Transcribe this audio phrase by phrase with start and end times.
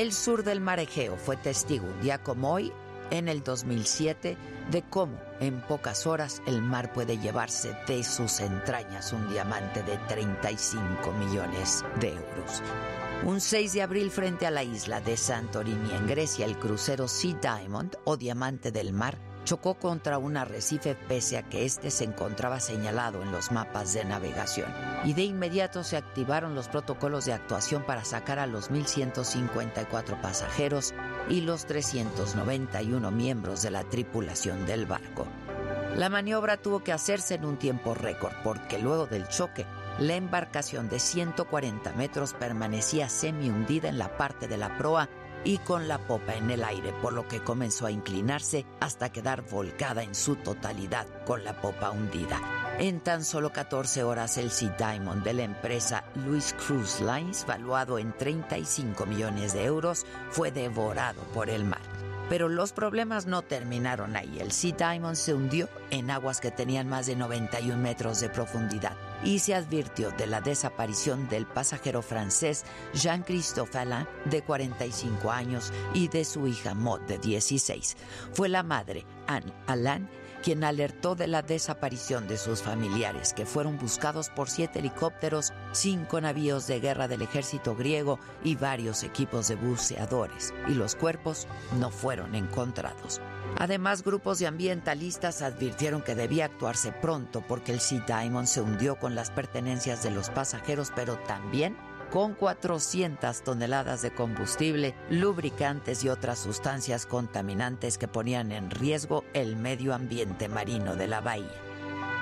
[0.00, 2.72] El sur del mar Egeo fue testigo un día como hoy,
[3.10, 4.38] en el 2007,
[4.70, 9.98] de cómo en pocas horas el mar puede llevarse de sus entrañas un diamante de
[10.08, 12.62] 35 millones de euros.
[13.26, 17.34] Un 6 de abril frente a la isla de Santorini en Grecia, el crucero Sea
[17.34, 22.60] Diamond o Diamante del Mar chocó contra un arrecife pese a que este se encontraba
[22.60, 24.72] señalado en los mapas de navegación.
[25.04, 30.94] Y de inmediato se activaron los protocolos de actuación para sacar a los 1.154 pasajeros
[31.28, 35.26] y los 391 miembros de la tripulación del barco.
[35.96, 39.66] La maniobra tuvo que hacerse en un tiempo récord porque luego del choque,
[39.98, 45.08] la embarcación de 140 metros permanecía semi hundida en la parte de la proa
[45.44, 49.42] y con la popa en el aire, por lo que comenzó a inclinarse hasta quedar
[49.42, 52.40] volcada en su totalidad con la popa hundida.
[52.78, 57.98] En tan solo 14 horas, el Sea Diamond de la empresa Louis Cruise Lines, valuado
[57.98, 61.89] en 35 millones de euros, fue devorado por el mar.
[62.30, 64.38] Pero los problemas no terminaron ahí.
[64.40, 68.96] El Sea Diamond se hundió en aguas que tenían más de 91 metros de profundidad
[69.24, 72.64] y se advirtió de la desaparición del pasajero francés
[72.94, 77.96] Jean-Christophe Alain, de 45 años, y de su hija Maud, de 16.
[78.32, 80.08] Fue la madre, Anne Alain,
[80.42, 86.20] quien alertó de la desaparición de sus familiares, que fueron buscados por siete helicópteros, cinco
[86.20, 91.46] navíos de guerra del ejército griego y varios equipos de buceadores, y los cuerpos
[91.78, 93.20] no fueron encontrados.
[93.58, 98.96] Además, grupos de ambientalistas advirtieron que debía actuarse pronto porque el Sea Diamond se hundió
[98.96, 101.76] con las pertenencias de los pasajeros, pero también
[102.10, 109.56] con 400 toneladas de combustible, lubricantes y otras sustancias contaminantes que ponían en riesgo el
[109.56, 111.70] medio ambiente marino de la bahía.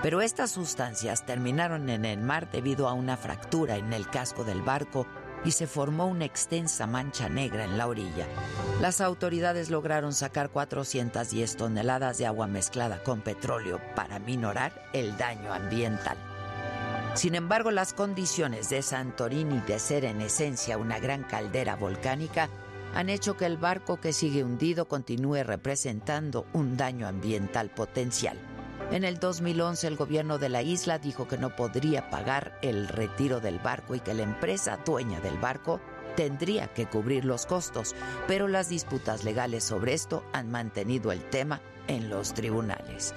[0.03, 4.63] Pero estas sustancias terminaron en el mar debido a una fractura en el casco del
[4.63, 5.07] barco
[5.45, 8.27] y se formó una extensa mancha negra en la orilla.
[8.81, 15.53] Las autoridades lograron sacar 410 toneladas de agua mezclada con petróleo para minorar el daño
[15.53, 16.28] ambiental.
[17.19, 22.49] Sin embargo, las condiciones de Santorini de ser en esencia una gran caldera volcánica
[22.95, 28.39] han hecho que el barco que sigue hundido continúe representando un daño ambiental potencial.
[28.93, 33.41] En el 2011 el gobierno de la isla dijo que no podría pagar el retiro
[33.41, 35.81] del barco y que la empresa dueña del barco
[36.15, 37.97] tendría que cubrir los costos,
[38.29, 43.13] pero las disputas legales sobre esto han mantenido el tema en los tribunales.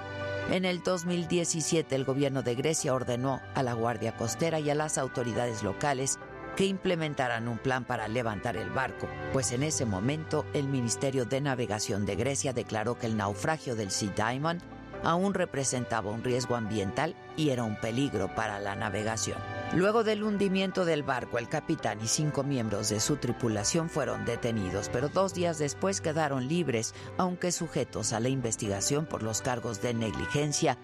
[0.50, 4.98] En el 2017 el gobierno de Grecia ordenó a la Guardia Costera y a las
[4.98, 6.18] autoridades locales
[6.56, 11.40] que implementaran un plan para levantar el barco, pues en ese momento el Ministerio de
[11.40, 14.60] Navegación de Grecia declaró que el naufragio del Sea Diamond
[15.04, 19.38] aún representaba un riesgo ambiental y era un peligro para la navegación.
[19.74, 24.90] Luego del hundimiento del barco, el capitán y cinco miembros de su tripulación fueron detenidos,
[24.92, 29.94] pero dos días después quedaron libres, aunque sujetos a la investigación por los cargos de
[29.94, 30.76] negligencia,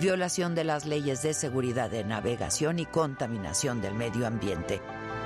[0.00, 4.80] violación de las leyes de seguridad de navegación y contaminación del medio ambiente.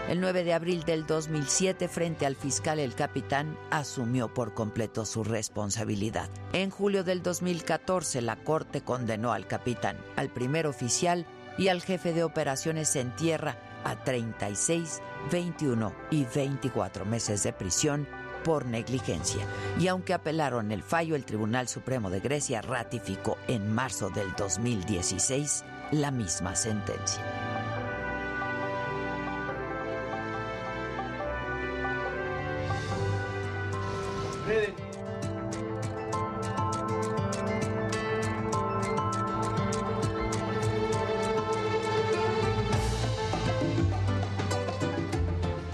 [0.08, 5.22] El 9 de abril del 2007, frente al fiscal, el capitán asumió por completo su
[5.22, 6.28] responsabilidad.
[6.53, 11.26] En julio del 2014, la Corte condenó al capitán, al primer oficial
[11.59, 18.09] y al jefe de operaciones en tierra a 36, 21 y 24 meses de prisión
[18.44, 19.46] por negligencia.
[19.78, 25.64] Y aunque apelaron el fallo, el Tribunal Supremo de Grecia ratificó en marzo del 2016
[25.92, 27.22] la misma sentencia.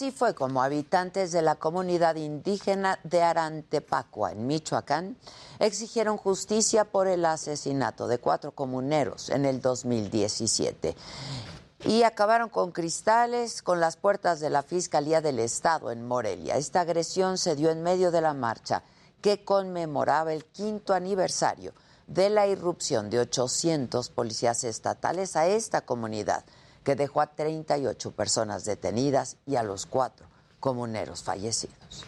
[0.00, 5.18] Así fue como habitantes de la comunidad indígena de Arantepacua, en Michoacán,
[5.58, 10.96] exigieron justicia por el asesinato de cuatro comuneros en el 2017
[11.84, 16.56] y acabaron con cristales con las puertas de la Fiscalía del Estado en Morelia.
[16.56, 18.82] Esta agresión se dio en medio de la marcha
[19.20, 21.74] que conmemoraba el quinto aniversario
[22.06, 26.46] de la irrupción de 800 policías estatales a esta comunidad
[26.90, 30.26] que dejó a 38 personas detenidas y a los cuatro
[30.58, 32.04] comuneros fallecidos.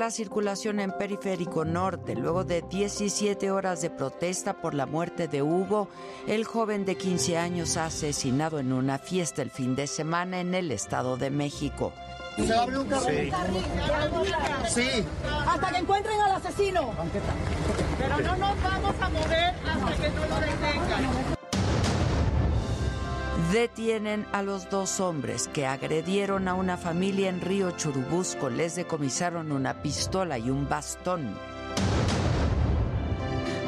[0.00, 5.42] La circulación en Periférico Norte luego de 17 horas de protesta por la muerte de
[5.42, 5.88] Hugo,
[6.26, 10.72] el joven de 15 años asesinado en una fiesta el fin de semana en el
[10.72, 11.92] Estado de México.
[12.34, 13.30] ¿Se abre un carril?
[14.68, 14.82] Sí.
[14.82, 15.04] sí.
[15.46, 16.94] Hasta que encuentren al asesino.
[17.98, 21.39] Pero no nos vamos a mover hasta que no lo detengan.
[23.52, 28.48] Detienen a los dos hombres que agredieron a una familia en Río Churubusco.
[28.48, 31.36] Les decomisaron una pistola y un bastón.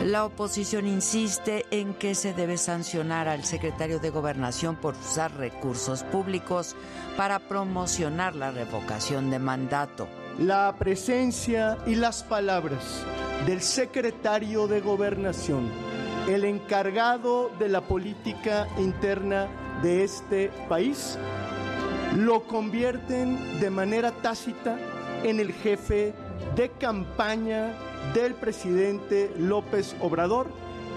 [0.05, 6.05] La oposición insiste en que se debe sancionar al secretario de Gobernación por usar recursos
[6.05, 6.77] públicos
[7.17, 10.07] para promocionar la revocación de mandato.
[10.39, 13.05] La presencia y las palabras
[13.47, 15.69] del secretario de Gobernación,
[16.29, 19.49] el encargado de la política interna
[19.83, 21.19] de este país
[22.17, 24.79] lo convierten de manera tácita
[25.25, 26.15] en el jefe
[26.55, 27.75] de campaña
[28.15, 30.49] del presidente López Obrador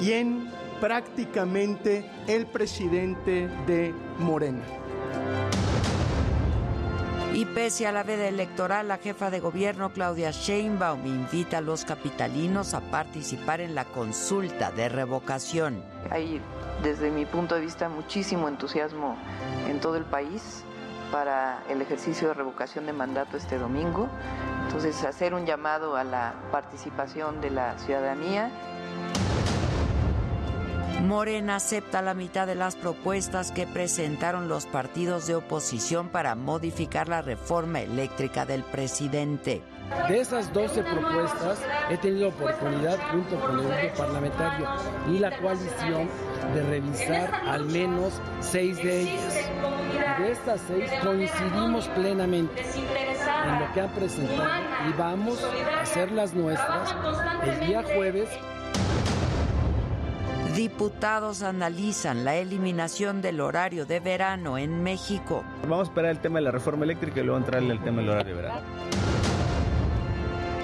[0.02, 0.50] y en
[0.82, 4.85] prácticamente el presidente de Morena.
[7.36, 11.84] Y pese a la veda electoral, la jefa de gobierno Claudia Sheinbaum invita a los
[11.84, 15.84] capitalinos a participar en la consulta de revocación.
[16.12, 16.42] Hay,
[16.82, 19.18] desde mi punto de vista, muchísimo entusiasmo
[19.68, 20.64] en todo el país
[21.12, 24.08] para el ejercicio de revocación de mandato este domingo.
[24.68, 28.50] Entonces, hacer un llamado a la participación de la ciudadanía
[31.02, 37.10] Morena acepta la mitad de las propuestas que presentaron los partidos de oposición para modificar
[37.10, 39.62] la reforma eléctrica del presidente.
[40.08, 41.60] De esas 12 propuestas
[41.92, 44.68] he tenido oportunidad junto con el grupo parlamentario
[45.12, 46.10] y la coalición
[46.54, 49.36] de revisar al menos seis de ellas.
[50.18, 54.50] De estas seis coincidimos plenamente en lo que han presentado
[54.90, 56.96] y vamos a hacer las nuestras
[57.44, 58.30] el día jueves
[60.56, 65.44] Diputados analizan la eliminación del horario de verano en México.
[65.64, 68.12] Vamos a esperar el tema de la reforma eléctrica y luego entrarle el tema del
[68.12, 68.62] horario de verano.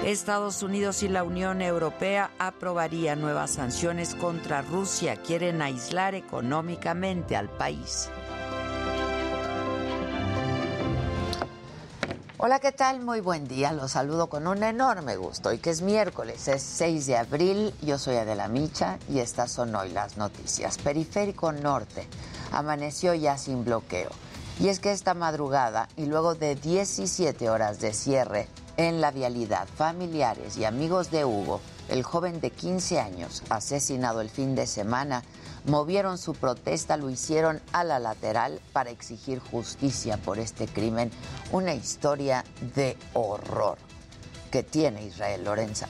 [0.06, 5.16] Estados Unidos y la Unión Europea aprobarían nuevas sanciones contra Rusia.
[5.16, 8.10] Quieren aislar económicamente al país.
[12.44, 12.98] Hola, ¿qué tal?
[12.98, 13.72] Muy buen día.
[13.72, 15.50] Los saludo con un enorme gusto.
[15.50, 17.72] Hoy que es miércoles, es 6 de abril.
[17.82, 20.76] Yo soy Adela Micha y estas son hoy las noticias.
[20.78, 22.04] Periférico Norte
[22.50, 24.10] amaneció ya sin bloqueo.
[24.58, 29.68] Y es que esta madrugada y luego de 17 horas de cierre en la vialidad,
[29.76, 35.22] familiares y amigos de Hugo, el joven de 15 años asesinado el fin de semana,
[35.64, 41.10] movieron su protesta, lo hicieron a la lateral para exigir justicia por este crimen,
[41.52, 43.78] una historia de horror
[44.50, 45.88] que tiene Israel Lorenza.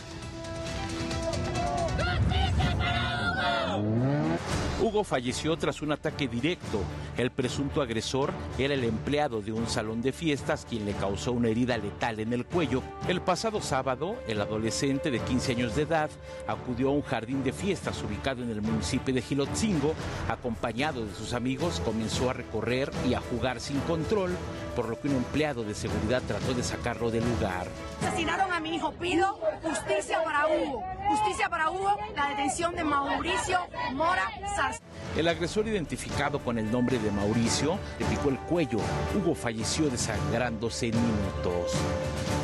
[3.75, 4.62] Hugo
[5.05, 6.81] falleció tras un ataque directo.
[7.17, 11.49] El presunto agresor era el empleado de un salón de fiestas quien le causó una
[11.49, 12.83] herida letal en el cuello.
[13.09, 16.11] El pasado sábado, el adolescente de 15 años de edad
[16.49, 19.95] acudió a un jardín de fiestas ubicado en el municipio de Gilotzingo.
[20.29, 24.37] Acompañado de sus amigos, comenzó a recorrer y a jugar sin control,
[24.75, 27.67] por lo que un empleado de seguridad trató de sacarlo del lugar.
[28.07, 28.93] Asesinaron a mi hijo.
[28.93, 30.83] Pido justicia para Hugo.
[31.09, 33.59] Justicia para Hugo, la detención de Mauricio
[33.95, 34.81] Mora Sars.
[35.17, 38.79] El agresor identificado con el nombre de Mauricio le picó el cuello.
[39.15, 41.73] Hugo falleció desangrándose en minutos.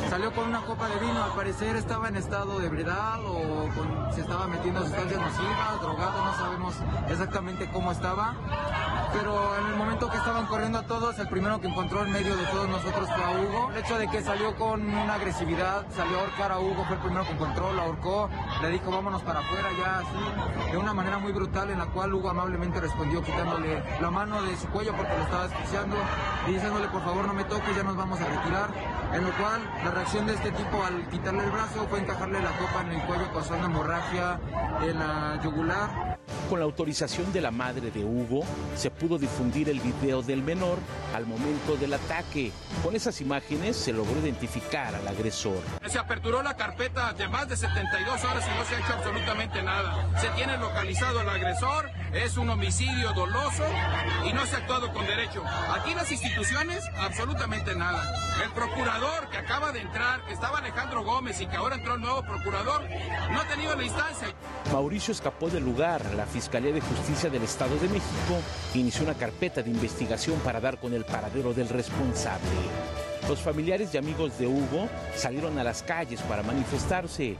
[0.09, 4.13] Salió con una copa de vino, al parecer estaba en estado de ebriedad o con-
[4.13, 6.75] se estaba metiendo sustancias nocivas, drogado, no sabemos
[7.09, 8.35] exactamente cómo estaba.
[9.13, 12.35] Pero en el momento que estaban corriendo a todos, el primero que encontró en medio
[12.35, 13.71] de todos nosotros fue a Hugo.
[13.71, 17.01] El hecho de que salió con una agresividad, salió a ahorcar a Hugo, fue el
[17.01, 18.29] primero que encontró, lo ahorcó,
[18.61, 22.13] le dijo vámonos para afuera ya así, de una manera muy brutal en la cual
[22.13, 25.95] Hugo amablemente respondió quitándole la mano de su cuello porque lo estaba asfixiando
[26.47, 28.69] y diciéndole por favor no me toques, ya nos vamos a retirar.
[29.13, 32.51] En lo cual la reacción de este tipo al quitarle el brazo fue encajarle la
[32.57, 34.39] copa en el cuello causando hemorragia
[34.83, 36.19] en la yugular.
[36.49, 38.43] Con la autorización de la madre de Hugo,
[38.75, 40.77] se pudo difundir el video del menor
[41.15, 42.08] al momento del ataque.
[42.83, 45.59] Con esas imágenes se logró identificar al agresor.
[45.87, 49.61] Se aperturó la carpeta de más de 72 horas y no se ha hecho absolutamente
[49.61, 50.09] nada.
[50.19, 53.63] Se tiene localizado el agresor, es un homicidio doloso
[54.27, 55.43] y no se ha actuado con derecho.
[55.71, 58.03] Aquí las instituciones, absolutamente nada.
[58.43, 62.01] El procurador que acaba de entrar, que estaba Alejandro Gómez y que ahora entró el
[62.01, 62.87] nuevo procurador,
[63.31, 64.29] no ha tenido la instancia.
[64.73, 66.03] Mauricio escapó del lugar.
[66.15, 68.41] La Fiscalía de Justicia del Estado de México
[68.73, 71.98] inició una carpeta de investigación para dar con el paradero del responsable.
[73.27, 77.35] Los familiares y amigos de Hugo salieron a las calles para manifestarse.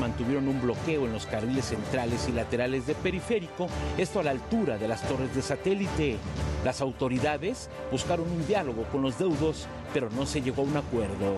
[0.00, 3.66] Mantuvieron un bloqueo en los carriles centrales y laterales de periférico,
[3.98, 6.16] esto a la altura de las torres de satélite.
[6.64, 11.36] Las autoridades buscaron un diálogo con los deudos, pero no se llegó a un acuerdo.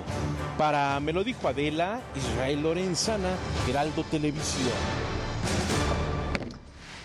[0.57, 3.31] Para Me lo dijo Adela, Israel Lorenzana,
[3.69, 4.71] Heraldo Televisión.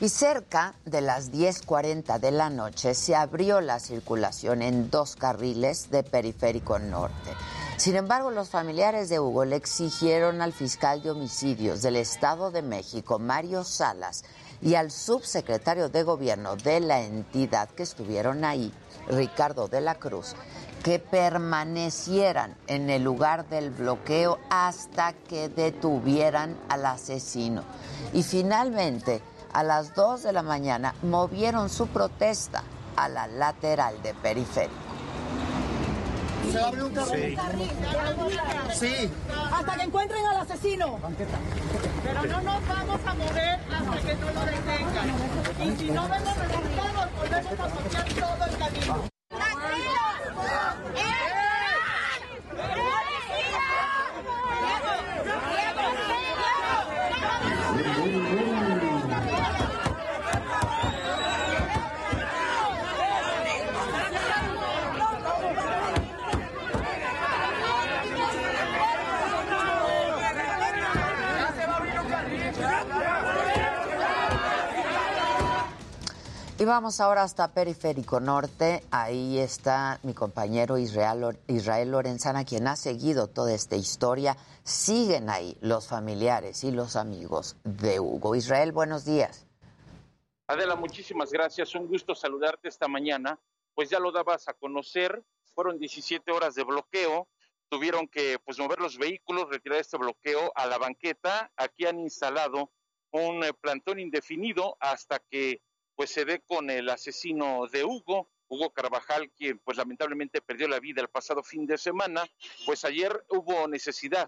[0.01, 5.91] Y cerca de las 10.40 de la noche se abrió la circulación en dos carriles
[5.91, 7.36] de Periférico Norte.
[7.77, 12.63] Sin embargo, los familiares de Hugo le exigieron al fiscal de homicidios del Estado de
[12.63, 14.24] México, Mario Salas,
[14.60, 18.74] y al subsecretario de gobierno de la entidad que estuvieron ahí,
[19.08, 20.34] Ricardo de la Cruz,
[20.84, 27.63] que permanecieran en el lugar del bloqueo hasta que detuvieran al asesino.
[28.13, 29.22] Y finalmente,
[29.53, 32.63] a las 2 de la mañana, movieron su protesta
[32.96, 34.91] a la lateral de periférico.
[36.51, 37.39] ¿Se va a abrir un carril?
[38.74, 39.10] Sí.
[39.53, 41.00] Hasta que encuentren al asesino.
[42.03, 45.10] Pero no nos vamos a mover hasta que no lo detengan.
[45.62, 49.12] Y si no vemos resultados, volvemos a bloquear todo el camino.
[76.62, 78.84] Y vamos ahora hasta Periférico Norte.
[78.91, 84.38] Ahí está mi compañero Israel, Lorenzana, quien ha seguido toda esta historia.
[84.63, 88.36] Siguen ahí los familiares y los amigos de Hugo.
[88.36, 89.48] Israel, buenos días.
[90.46, 91.74] Adela, muchísimas gracias.
[91.74, 93.39] Un gusto saludarte esta mañana.
[93.74, 95.24] Pues ya lo dabas a conocer.
[95.56, 97.27] Fueron 17 horas de bloqueo.
[97.70, 101.51] Tuvieron que pues mover los vehículos, retirar este bloqueo a la banqueta.
[101.58, 102.70] Aquí han instalado
[103.10, 105.60] un eh, plantón indefinido hasta que
[106.01, 110.79] pues se dé con el asesino de Hugo, Hugo Carvajal, quien pues lamentablemente perdió la
[110.79, 112.27] vida el pasado fin de semana.
[112.65, 114.27] Pues ayer hubo necesidad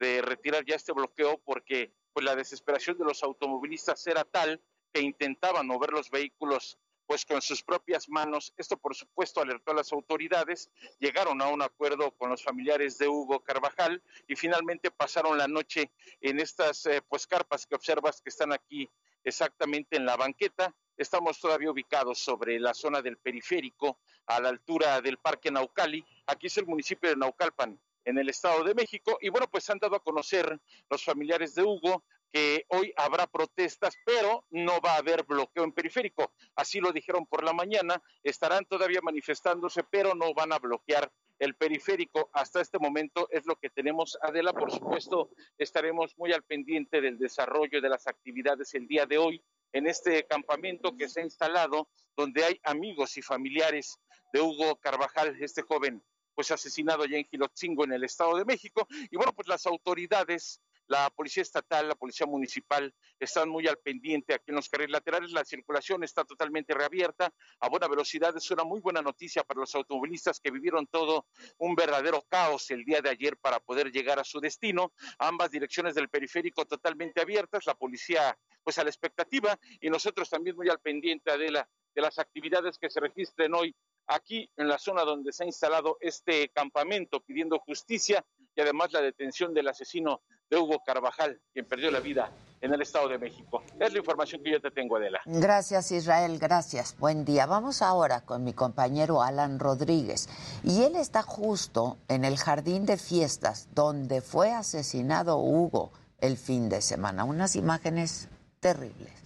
[0.00, 4.60] de retirar ya este bloqueo porque pues la desesperación de los automovilistas era tal
[4.92, 6.76] que intentaban mover los vehículos
[7.06, 8.52] pues con sus propias manos.
[8.56, 13.06] Esto por supuesto alertó a las autoridades, llegaron a un acuerdo con los familiares de
[13.06, 18.30] Hugo Carvajal y finalmente pasaron la noche en estas eh, pues carpas que observas que
[18.30, 18.90] están aquí
[19.24, 20.74] exactamente en la banqueta.
[20.96, 26.04] Estamos todavía ubicados sobre la zona del periférico, a la altura del Parque Naucali.
[26.26, 29.18] Aquí es el municipio de Naucalpan, en el Estado de México.
[29.20, 30.60] Y bueno, pues han dado a conocer
[30.90, 35.72] los familiares de Hugo que hoy habrá protestas, pero no va a haber bloqueo en
[35.72, 36.32] periférico.
[36.56, 38.02] Así lo dijeron por la mañana.
[38.22, 42.30] Estarán todavía manifestándose, pero no van a bloquear el periférico.
[42.32, 44.18] Hasta este momento es lo que tenemos.
[44.22, 49.18] Adela, por supuesto, estaremos muy al pendiente del desarrollo de las actividades el día de
[49.18, 53.98] hoy en este campamento que se ha instalado, donde hay amigos y familiares
[54.32, 56.02] de Hugo Carvajal, este joven
[56.34, 58.86] pues asesinado allá en Gilotzingo, en el Estado de México.
[59.10, 60.60] Y bueno, pues las autoridades
[60.92, 65.32] la Policía Estatal, la Policía Municipal están muy al pendiente aquí en los carriles laterales.
[65.32, 68.36] La circulación está totalmente reabierta a buena velocidad.
[68.36, 71.24] Es una muy buena noticia para los automovilistas que vivieron todo
[71.56, 74.92] un verdadero caos el día de ayer para poder llegar a su destino.
[75.18, 77.64] Ambas direcciones del periférico totalmente abiertas.
[77.64, 82.76] La policía, pues a la expectativa y nosotros también muy al pendiente, de las actividades
[82.78, 83.74] que se registren hoy
[84.08, 88.22] aquí en la zona donde se ha instalado este campamento pidiendo justicia
[88.54, 92.30] y además la detención del asesino de Hugo Carvajal, quien perdió la vida
[92.60, 93.62] en el Estado de México.
[93.80, 95.20] Es la información que yo te tengo, Adela.
[95.24, 96.96] Gracias, Israel, gracias.
[96.98, 97.46] Buen día.
[97.46, 100.28] Vamos ahora con mi compañero Alan Rodríguez.
[100.62, 106.68] Y él está justo en el jardín de fiestas donde fue asesinado Hugo el fin
[106.68, 107.24] de semana.
[107.24, 108.28] Unas imágenes
[108.60, 109.21] terribles.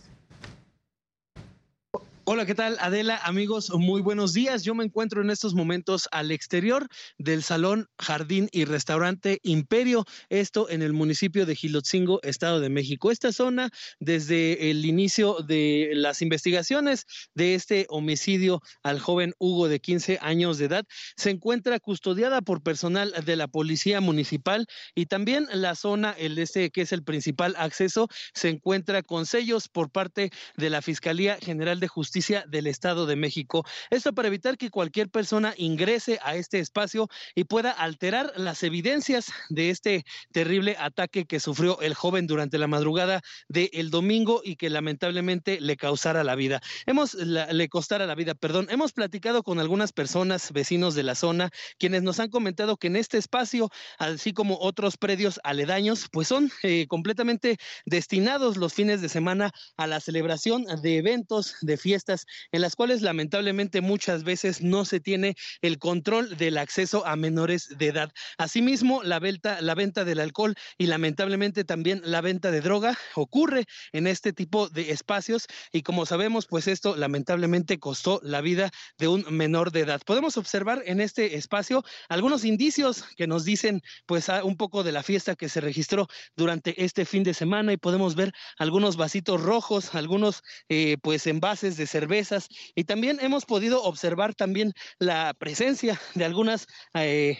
[2.28, 2.76] Hola, ¿qué tal?
[2.80, 4.64] Adela, amigos, muy buenos días.
[4.64, 10.68] Yo me encuentro en estos momentos al exterior del Salón Jardín y Restaurante Imperio, esto
[10.68, 13.12] en el municipio de Gilotzingo, Estado de México.
[13.12, 17.06] Esta zona, desde el inicio de las investigaciones
[17.36, 20.84] de este homicidio al joven Hugo de 15 años de edad,
[21.16, 24.66] se encuentra custodiada por personal de la Policía Municipal
[24.96, 29.68] y también la zona, el este que es el principal acceso, se encuentra con sellos
[29.68, 33.66] por parte de la Fiscalía General de Justicia del Estado de México.
[33.90, 39.26] Esto para evitar que cualquier persona ingrese a este espacio y pueda alterar las evidencias
[39.50, 44.70] de este terrible ataque que sufrió el joven durante la madrugada del domingo y que
[44.70, 46.62] lamentablemente le causara la vida.
[46.86, 48.68] Hemos le costara la vida, perdón.
[48.70, 52.96] Hemos platicado con algunas personas, vecinos de la zona, quienes nos han comentado que en
[52.96, 59.10] este espacio, así como otros predios aledaños, pues son eh, completamente destinados los fines de
[59.10, 62.05] semana a la celebración de eventos, de fiestas
[62.52, 67.76] en las cuales lamentablemente muchas veces no se tiene el control del acceso a menores
[67.78, 68.12] de edad.
[68.38, 73.64] Asimismo, la venta, la venta del alcohol y lamentablemente también la venta de droga ocurre
[73.92, 79.08] en este tipo de espacios y como sabemos, pues esto lamentablemente costó la vida de
[79.08, 80.00] un menor de edad.
[80.04, 85.02] Podemos observar en este espacio algunos indicios que nos dicen pues un poco de la
[85.02, 89.94] fiesta que se registró durante este fin de semana y podemos ver algunos vasitos rojos,
[89.94, 96.26] algunos eh, pues envases de cervezas y también hemos podido observar también la presencia de
[96.26, 97.38] algunas eh,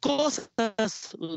[0.00, 0.48] cosas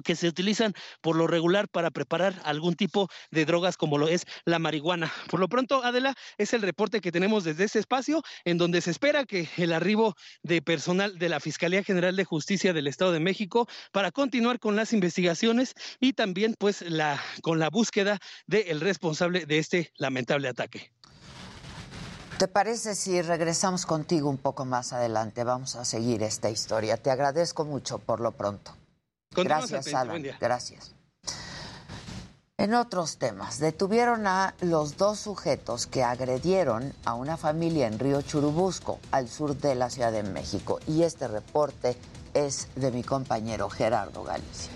[0.05, 4.25] que se utilizan por lo regular para preparar algún tipo de drogas como lo es
[4.45, 5.11] la marihuana.
[5.29, 8.91] Por lo pronto, Adela, es el reporte que tenemos desde este espacio en donde se
[8.91, 13.19] espera que el arribo de personal de la Fiscalía General de Justicia del Estado de
[13.19, 19.45] México para continuar con las investigaciones y también pues la con la búsqueda del responsable
[19.45, 20.91] de este lamentable ataque.
[22.41, 25.43] ¿Te parece si regresamos contigo un poco más adelante?
[25.43, 26.97] Vamos a seguir esta historia.
[26.97, 28.71] Te agradezco mucho por lo pronto.
[29.29, 30.23] Gracias, Alan.
[30.39, 30.95] Gracias.
[32.57, 38.23] En otros temas, detuvieron a los dos sujetos que agredieron a una familia en Río
[38.23, 40.79] Churubusco, al sur de la Ciudad de México.
[40.87, 41.95] Y este reporte
[42.33, 44.71] es de mi compañero Gerardo Galicia.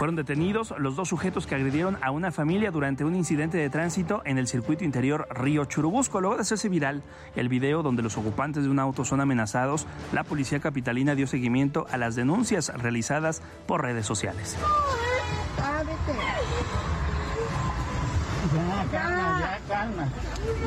[0.00, 4.22] Fueron detenidos los dos sujetos que agredieron a una familia durante un incidente de tránsito
[4.24, 6.22] en el circuito interior Río Churubusco.
[6.22, 7.02] Luego de hacerse viral
[7.36, 11.86] el video donde los ocupantes de un auto son amenazados, la policía capitalina dio seguimiento
[11.90, 14.56] a las denuncias realizadas por redes sociales.
[18.54, 20.08] Ya, calma, ya, calma.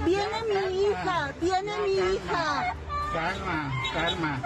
[0.05, 2.75] Viene mi hija, viene mi hija.
[3.11, 4.41] Calma, calma.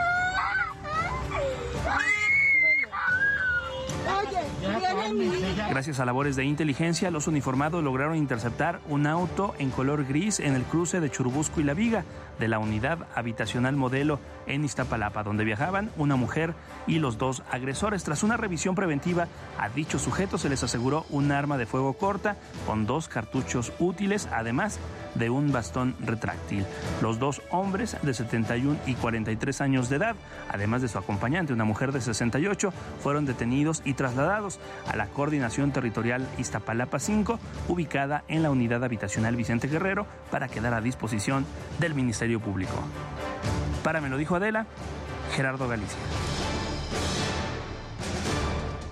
[5.70, 10.56] Gracias a labores de inteligencia, los uniformados lograron interceptar un auto en color gris en
[10.56, 12.04] el cruce de Churubusco y La Viga
[12.40, 16.54] de la unidad habitacional modelo en Iztapalapa, donde viajaban una mujer
[16.88, 18.04] y los dos agresores.
[18.04, 19.28] Tras una revisión preventiva
[19.60, 24.28] a dichos sujetos se les aseguró un arma de fuego corta con dos cartuchos útiles,
[24.32, 24.80] además
[25.16, 26.66] de un bastón retráctil.
[27.02, 30.16] Los dos hombres de 71 y 43 años de edad,
[30.50, 35.72] además de su acompañante, una mujer de 68, fueron detenidos y trasladados a la Coordinación
[35.72, 41.46] Territorial Iztapalapa 5, ubicada en la Unidad Habitacional Vicente Guerrero, para quedar a disposición
[41.80, 42.76] del Ministerio Público.
[43.84, 44.66] Para me lo dijo Adela,
[45.36, 45.98] Gerardo Galicia.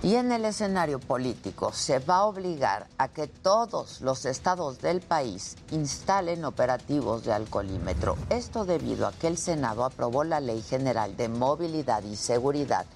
[0.02, 5.00] Y en el escenario político se va a obligar a que todos los estados del
[5.00, 8.16] país instalen operativos de alcoholímetro.
[8.30, 12.86] Esto debido a que el Senado aprobó la Ley General de Movilidad y Seguridad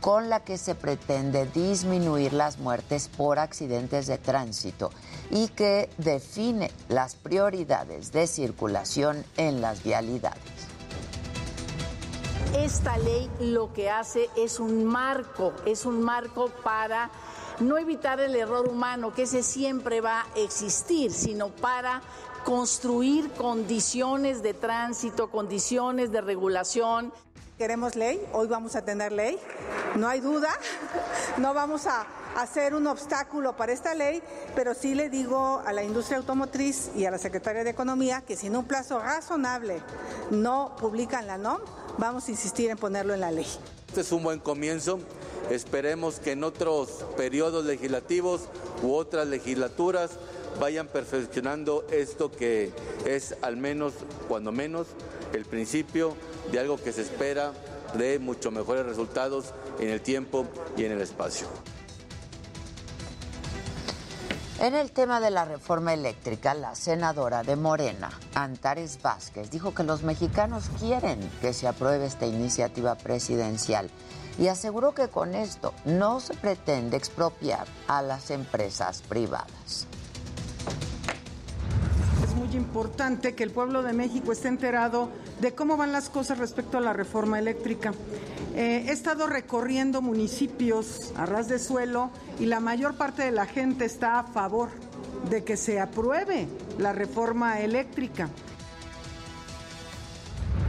[0.00, 4.90] con la que se pretende disminuir las muertes por accidentes de tránsito
[5.30, 10.71] y que define las prioridades de circulación en las vialidades.
[12.54, 17.10] Esta ley lo que hace es un marco, es un marco para
[17.60, 22.02] no evitar el error humano, que ese siempre va a existir, sino para
[22.44, 27.12] construir condiciones de tránsito, condiciones de regulación.
[27.62, 29.38] Queremos ley, hoy vamos a tener ley,
[29.94, 30.48] no hay duda,
[31.38, 34.20] no vamos a hacer un obstáculo para esta ley,
[34.56, 38.34] pero sí le digo a la industria automotriz y a la Secretaría de Economía que
[38.34, 39.80] si en un plazo razonable
[40.32, 41.60] no publican la NOM,
[41.98, 43.46] vamos a insistir en ponerlo en la ley.
[43.86, 44.98] Este es un buen comienzo.
[45.48, 48.40] Esperemos que en otros periodos legislativos
[48.82, 50.10] u otras legislaturas
[50.58, 52.72] vayan perfeccionando esto que
[53.06, 53.94] es al menos,
[54.26, 54.88] cuando menos,
[55.32, 56.16] el principio
[56.50, 57.52] de algo que se espera
[57.94, 61.46] de mucho mejores resultados en el tiempo y en el espacio.
[64.60, 69.82] En el tema de la reforma eléctrica, la senadora de Morena, Antares Vázquez, dijo que
[69.82, 73.90] los mexicanos quieren que se apruebe esta iniciativa presidencial
[74.38, 79.88] y aseguró que con esto no se pretende expropiar a las empresas privadas.
[82.52, 85.08] Muy importante que el pueblo de México esté enterado
[85.40, 87.94] de cómo van las cosas respecto a la reforma eléctrica.
[88.54, 93.46] Eh, he estado recorriendo municipios a ras de suelo y la mayor parte de la
[93.46, 94.68] gente está a favor
[95.30, 96.46] de que se apruebe
[96.78, 98.28] la reforma eléctrica.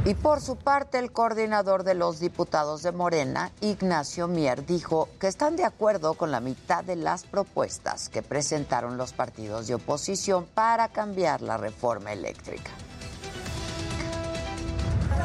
[0.05, 5.27] Y por su parte, el coordinador de los diputados de Morena, Ignacio Mier, dijo que
[5.27, 10.45] están de acuerdo con la mitad de las propuestas que presentaron los partidos de oposición
[10.53, 12.71] para cambiar la reforma eléctrica.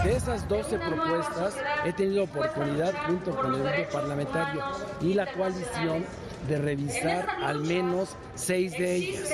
[0.04, 4.62] De esas 12 propuestas he tenido oportunidad junto con el grupo parlamentario
[5.00, 6.06] y la coalición
[6.46, 9.29] de revisar al menos seis de ellas.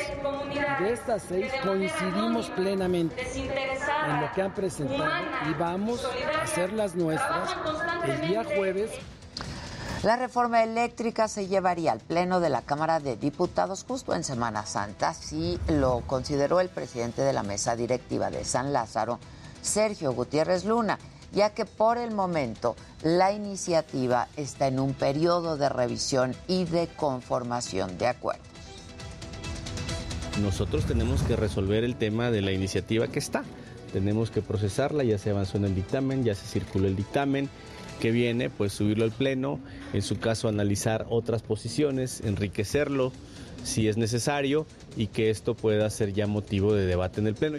[0.80, 3.16] De estas seis coincidimos plenamente
[4.06, 5.10] en lo que han presentado
[5.50, 7.56] y vamos a hacer las nuestras
[8.04, 8.90] el día jueves.
[10.02, 14.66] La reforma eléctrica se llevaría al Pleno de la Cámara de Diputados justo en Semana
[14.66, 19.18] Santa, así lo consideró el presidente de la mesa directiva de San Lázaro,
[19.62, 20.98] Sergio Gutiérrez Luna,
[21.34, 26.88] ya que por el momento la iniciativa está en un periodo de revisión y de
[26.88, 28.46] conformación de acuerdos.
[30.42, 33.44] Nosotros tenemos que resolver el tema de la iniciativa que está.
[33.92, 37.48] Tenemos que procesarla, ya se avanzó en el dictamen, ya se circuló el dictamen
[38.00, 39.60] que viene, pues subirlo al pleno,
[39.92, 43.12] en su caso analizar otras posiciones, enriquecerlo
[43.62, 44.66] si es necesario
[44.96, 47.58] y que esto pueda ser ya motivo de debate en el pleno.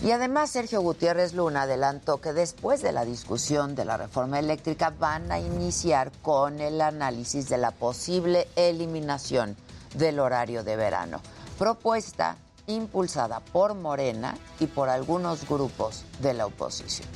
[0.00, 4.90] Y además Sergio Gutiérrez Luna adelantó que después de la discusión de la reforma eléctrica
[4.90, 9.56] van a iniciar con el análisis de la posible eliminación
[9.96, 11.20] del horario de verano,
[11.58, 12.36] propuesta
[12.68, 17.08] impulsada por Morena y por algunos grupos de la oposición.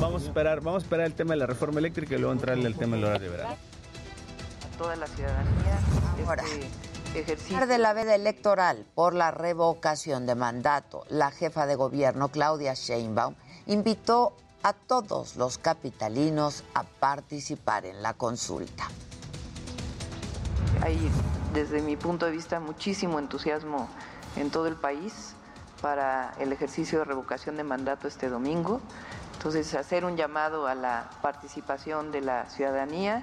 [0.00, 2.66] Vamos a esperar, vamos a esperar el tema de la reforma eléctrica y luego entrarle
[2.66, 3.56] al tema del horario de verano.
[4.62, 5.80] A toda la ciudadanía.
[6.24, 6.44] Ahora.
[6.44, 7.66] Este ejercicio.
[7.66, 13.34] de la veda electoral por la revocación de mandato, la jefa de gobierno Claudia Sheinbaum
[13.66, 18.88] invitó a todos los capitalinos a participar en la consulta.
[20.82, 20.98] Hay,
[21.54, 23.88] desde mi punto de vista, muchísimo entusiasmo
[24.36, 25.34] en todo el país
[25.80, 28.80] para el ejercicio de revocación de mandato este domingo.
[29.34, 33.22] Entonces, hacer un llamado a la participación de la ciudadanía.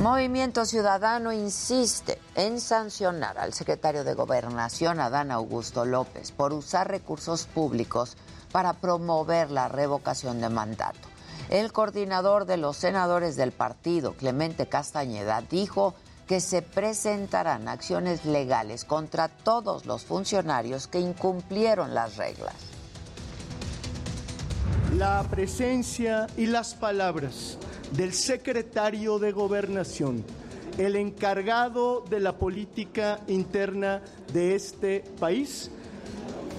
[0.00, 7.46] Movimiento Ciudadano insiste en sancionar al secretario de Gobernación, Adán Augusto López, por usar recursos
[7.46, 8.18] públicos
[8.52, 11.08] para promover la revocación de mandato.
[11.48, 15.94] El coordinador de los senadores del partido, Clemente Castañeda, dijo
[16.26, 22.54] que se presentarán acciones legales contra todos los funcionarios que incumplieron las reglas.
[24.94, 27.56] La presencia y las palabras
[27.92, 30.24] del secretario de Gobernación,
[30.78, 35.70] el encargado de la política interna de este país,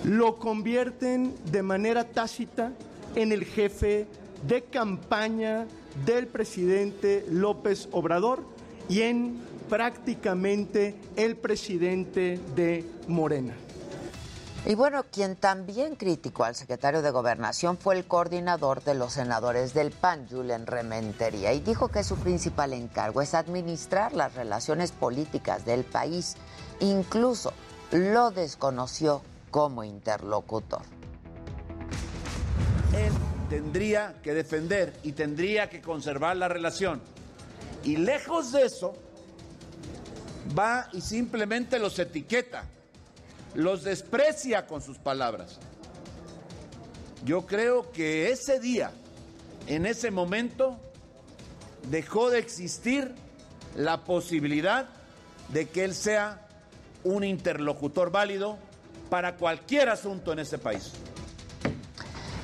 [0.03, 2.71] lo convierten de manera tácita
[3.15, 4.07] en el jefe
[4.47, 5.65] de campaña
[6.05, 8.43] del presidente López Obrador
[8.87, 9.37] y en
[9.69, 13.53] prácticamente el presidente de Morena.
[14.67, 19.73] Y bueno, quien también criticó al secretario de Gobernación fue el coordinador de los senadores
[19.73, 25.63] del PAN, Julian Rementería, y dijo que su principal encargo es administrar las relaciones políticas
[25.63, 26.35] del país.
[26.81, 27.53] Incluso
[27.91, 30.81] lo desconoció como interlocutor.
[32.93, 33.13] Él
[33.49, 37.01] tendría que defender y tendría que conservar la relación.
[37.85, 38.95] Y lejos de eso,
[40.59, 42.65] va y simplemente los etiqueta
[43.57, 45.57] los desprecia con sus palabras.
[47.25, 48.91] Yo creo que ese día,
[49.65, 50.77] en ese momento,
[51.89, 53.15] dejó de existir
[53.75, 54.85] la posibilidad
[55.49, 56.47] de que él sea
[57.03, 58.59] un interlocutor válido
[59.09, 60.91] para cualquier asunto en ese país.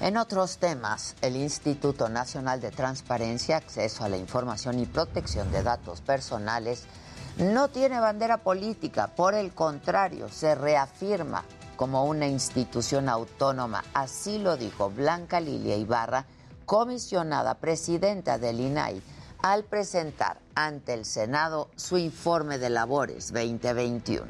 [0.02, 5.62] En otros temas, el Instituto Nacional de Transparencia, Acceso a la Información y Protección de
[5.62, 6.88] Datos Personales
[7.38, 11.44] no tiene bandera política, por el contrario, se reafirma
[11.76, 13.84] como una institución autónoma.
[13.94, 16.26] Así lo dijo Blanca Lilia Ibarra,
[16.66, 19.02] comisionada presidenta del INAI,
[19.42, 24.26] al presentar ante el Senado su informe de labores 2021.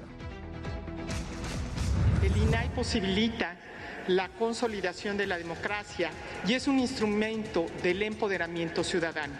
[2.23, 3.57] El INAI posibilita
[4.07, 6.09] la consolidación de la democracia
[6.47, 9.33] y es un instrumento del empoderamiento ciudadano.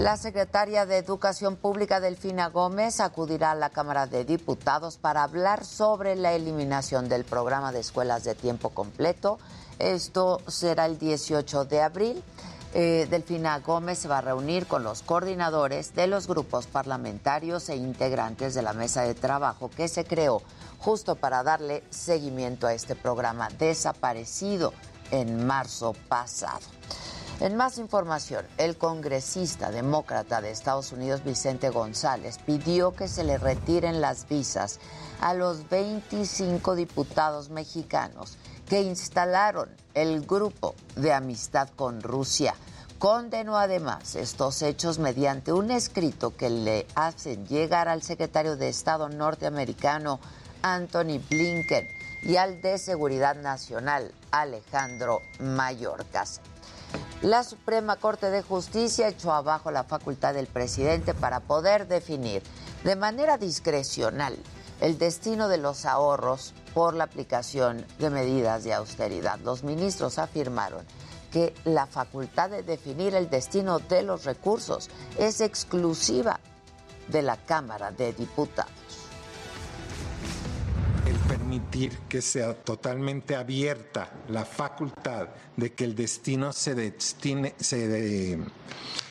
[0.00, 5.66] La secretaria de Educación Pública, Delfina Gómez, acudirá a la Cámara de Diputados para hablar
[5.66, 9.38] sobre la eliminación del programa de escuelas de tiempo completo.
[9.78, 12.24] Esto será el 18 de abril.
[12.72, 17.76] Eh, Delfina Gómez se va a reunir con los coordinadores de los grupos parlamentarios e
[17.76, 20.40] integrantes de la mesa de trabajo que se creó
[20.78, 24.72] justo para darle seguimiento a este programa desaparecido
[25.10, 26.79] en marzo pasado.
[27.40, 33.38] En más información, el congresista demócrata de Estados Unidos, Vicente González, pidió que se le
[33.38, 34.78] retiren las visas
[35.22, 38.36] a los 25 diputados mexicanos
[38.68, 42.54] que instalaron el grupo de amistad con Rusia.
[42.98, 49.08] Condenó además estos hechos mediante un escrito que le hacen llegar al secretario de Estado
[49.08, 50.20] norteamericano
[50.60, 51.88] Anthony Blinken
[52.22, 56.42] y al de Seguridad Nacional Alejandro Mayorkas.
[57.22, 62.42] La Suprema Corte de Justicia echó abajo la facultad del presidente para poder definir
[62.82, 64.36] de manera discrecional
[64.80, 69.38] el destino de los ahorros por la aplicación de medidas de austeridad.
[69.40, 70.86] Los ministros afirmaron
[71.30, 76.40] que la facultad de definir el destino de los recursos es exclusiva
[77.08, 78.70] de la Cámara de Diputados
[81.50, 86.76] permitir que sea totalmente abierta la facultad de que el destino se,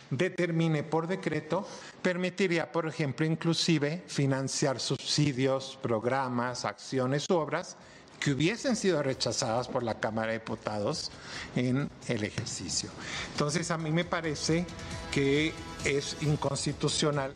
[0.10, 1.68] determine por decreto,
[2.02, 7.76] permitiría, por ejemplo, inclusive financiar subsidios, programas, acciones, obras
[8.22, 11.12] que hubiesen sido rechazadas por la Cámara de Diputados
[11.58, 12.90] en el ejercicio.
[13.34, 14.66] Entonces, a mí me parece
[15.12, 17.34] que es inconstitucional.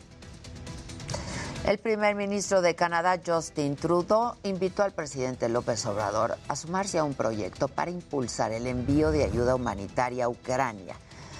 [1.64, 7.04] El primer ministro de Canadá, Justin Trudeau, invitó al presidente López Obrador a sumarse a
[7.04, 10.94] un proyecto para impulsar el envío de ayuda humanitaria a Ucrania.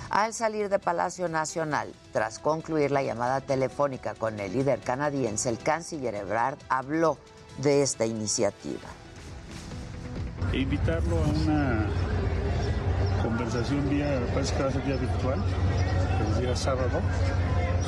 [0.08, 5.58] Al salir de Palacio Nacional, tras concluir la llamada telefónica con el líder canadiense, el
[5.58, 7.18] canciller Ebrard habló
[7.58, 8.88] de esta iniciativa.
[10.54, 11.86] E invitarlo a una
[13.22, 15.44] conversación vía, parece que va a ser vía virtual,
[16.34, 17.02] el día sábado,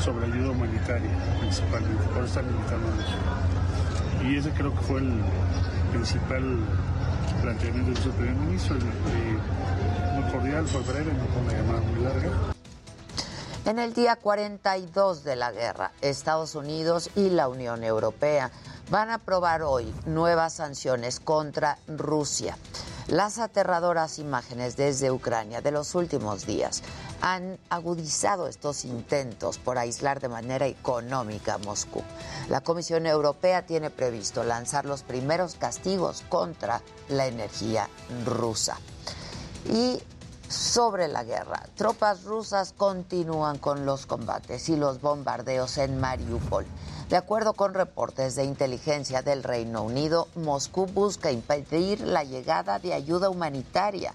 [0.02, 3.04] sobre ayuda humanitaria principalmente, por eso están invitándonos.
[4.24, 5.20] Y ese creo que fue el
[5.92, 6.59] principal
[7.42, 12.30] planteamiento del primer ministro, muy cordial, fue breve, no fue una llamada muy larga.
[13.64, 18.52] En el día 42 de la guerra, Estados Unidos y la Unión Europea
[18.90, 22.57] van a aprobar hoy nuevas sanciones contra Rusia.
[23.09, 26.83] Las aterradoras imágenes desde Ucrania de los últimos días
[27.20, 32.03] han agudizado estos intentos por aislar de manera económica a Moscú.
[32.49, 37.88] La Comisión Europea tiene previsto lanzar los primeros castigos contra la energía
[38.25, 38.77] rusa.
[39.70, 40.01] Y
[40.49, 46.66] sobre la guerra, tropas rusas continúan con los combates y los bombardeos en Mariupol.
[47.08, 52.94] De acuerdo con reportes de inteligencia del Reino Unido, Moscú busca impedir la llegada de
[52.94, 54.12] ayuda humanitaria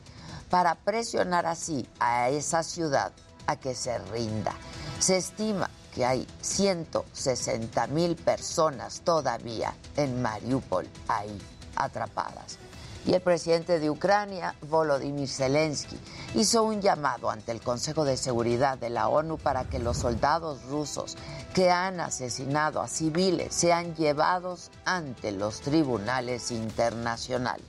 [0.49, 3.13] para presionar así a esa ciudad
[3.47, 4.53] a que se rinda.
[4.99, 11.37] Se estima que hay 160 mil personas todavía en Mariupol ahí
[11.77, 12.57] atrapadas.
[13.05, 15.97] Y el presidente de Ucrania, Volodymyr Zelensky,
[16.35, 20.63] hizo un llamado ante el Consejo de Seguridad de la ONU para que los soldados
[20.65, 21.17] rusos
[21.53, 27.65] que han asesinado a civiles sean llevados ante los tribunales internacionales.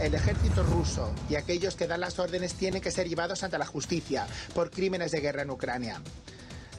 [0.00, 3.66] El ejército ruso y aquellos que dan las órdenes tienen que ser llevados ante la
[3.66, 6.00] justicia por crímenes de guerra en Ucrania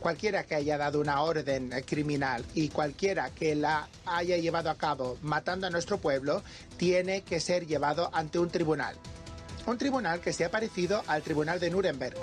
[0.05, 5.17] cualquiera que haya dado una orden criminal y cualquiera que la haya llevado a cabo
[5.23, 6.43] matando a nuestro pueblo
[6.77, 8.95] tiene que ser llevado ante un tribunal.
[9.65, 12.17] Un tribunal que sea parecido al tribunal de Nuremberg.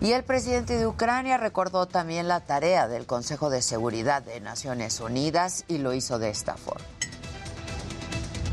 [0.00, 5.00] Y el presidente de Ucrania recordó también la tarea del Consejo de Seguridad de Naciones
[5.00, 6.86] Unidas y lo hizo de esta forma.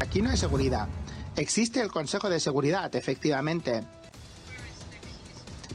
[0.01, 0.89] Aquí no hay seguridad.
[1.37, 3.85] Existe el Consejo de Seguridad, efectivamente.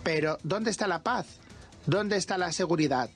[0.04, 1.24] Pero ¿dónde está la paz?
[1.86, 3.10] ¿Dónde está la seguridad?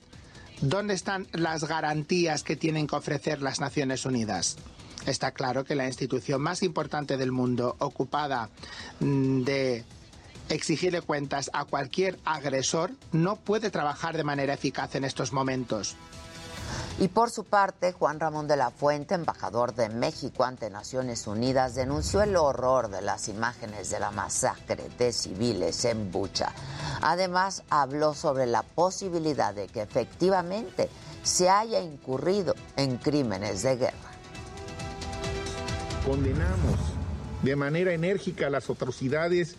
[0.61, 4.57] ¿Dónde están las garantías que tienen que ofrecer las Naciones Unidas?
[5.05, 8.49] Está claro que la institución más importante del mundo, ocupada
[8.99, 9.83] mm, de
[10.49, 15.95] exigirle cuentas a cualquier agresor, no puede trabajar de manera eficaz en estos momentos.
[17.01, 21.73] Y por su parte, Juan Ramón de la Fuente, embajador de México ante Naciones Unidas,
[21.73, 26.53] denunció el horror de las imágenes de la masacre de civiles en Bucha.
[27.01, 30.89] Además, habló sobre la posibilidad de que efectivamente
[31.23, 34.11] se haya incurrido en crímenes de guerra.
[36.05, 36.77] Condenamos
[37.41, 39.55] de manera enérgica las atrocidades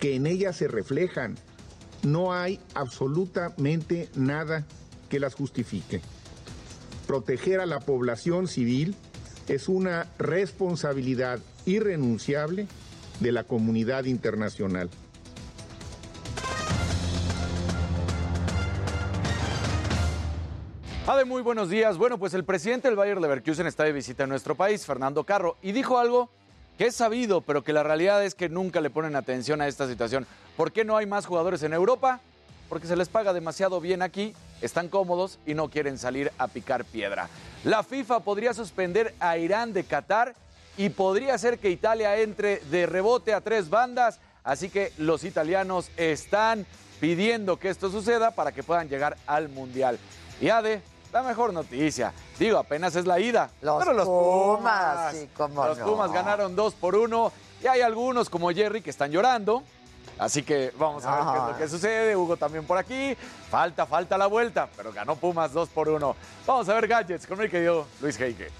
[0.00, 1.38] que en ellas se reflejan.
[2.02, 4.64] No hay absolutamente nada
[5.08, 6.02] que las justifique
[7.06, 8.94] proteger a la población civil
[9.48, 12.66] es una responsabilidad irrenunciable
[13.20, 14.90] de la comunidad internacional.
[21.06, 21.98] Ade, muy buenos días.
[21.98, 25.58] Bueno, pues el presidente del Bayer Leverkusen está de visita en nuestro país, Fernando Carro,
[25.60, 26.30] y dijo algo
[26.78, 29.86] que es sabido, pero que la realidad es que nunca le ponen atención a esta
[29.86, 30.26] situación.
[30.56, 32.20] ¿Por qué no hay más jugadores en Europa?
[32.74, 36.84] Porque se les paga demasiado bien aquí están cómodos y no quieren salir a picar
[36.84, 37.28] piedra.
[37.62, 40.34] La FIFA podría suspender a Irán de Qatar
[40.76, 45.88] y podría ser que Italia entre de rebote a tres bandas, así que los italianos
[45.96, 46.66] están
[46.98, 49.96] pidiendo que esto suceda para que puedan llegar al Mundial.
[50.40, 50.82] Y Ade,
[51.12, 53.50] la mejor noticia, digo, apenas es la ida.
[53.62, 57.30] Los, pero los Pumas, los Pumas ganaron dos por uno
[57.62, 59.62] y hay algunos como Jerry que están llorando
[60.18, 62.16] Así que vamos a ver qué es lo que sucede.
[62.16, 63.16] Hugo también por aquí.
[63.50, 66.16] Falta, falta la vuelta, pero ganó Pumas 2 por 1.
[66.46, 68.50] Vamos a ver gadgets con mi querido Luis Heike.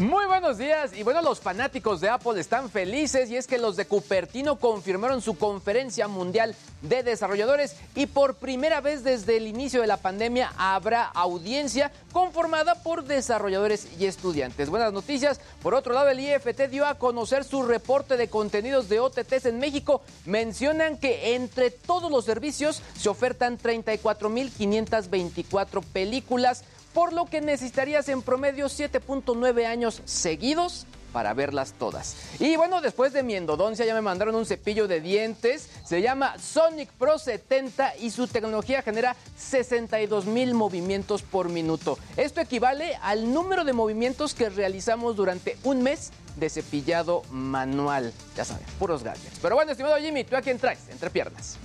[0.00, 3.76] Muy buenos días y bueno, los fanáticos de Apple están felices y es que los
[3.76, 9.80] de Cupertino confirmaron su conferencia mundial de desarrolladores y por primera vez desde el inicio
[9.80, 14.68] de la pandemia habrá audiencia conformada por desarrolladores y estudiantes.
[14.68, 15.40] Buenas noticias.
[15.62, 19.60] Por otro lado, el IFT dio a conocer su reporte de contenidos de OTTs en
[19.60, 20.02] México.
[20.26, 28.22] Mencionan que entre todos los servicios se ofertan 34.524 películas por lo que necesitarías en
[28.22, 32.16] promedio 7.9 años seguidos para verlas todas.
[32.40, 36.36] Y bueno, después de mi endodoncia ya me mandaron un cepillo de dientes, se llama
[36.38, 41.98] Sonic Pro 70 y su tecnología genera 62 mil movimientos por minuto.
[42.16, 48.12] Esto equivale al número de movimientos que realizamos durante un mes de cepillado manual.
[48.36, 49.38] Ya saben, puros gadgets.
[49.40, 50.80] Pero bueno, estimado Jimmy, ¿tú a quién traes?
[50.90, 51.58] Entre piernas.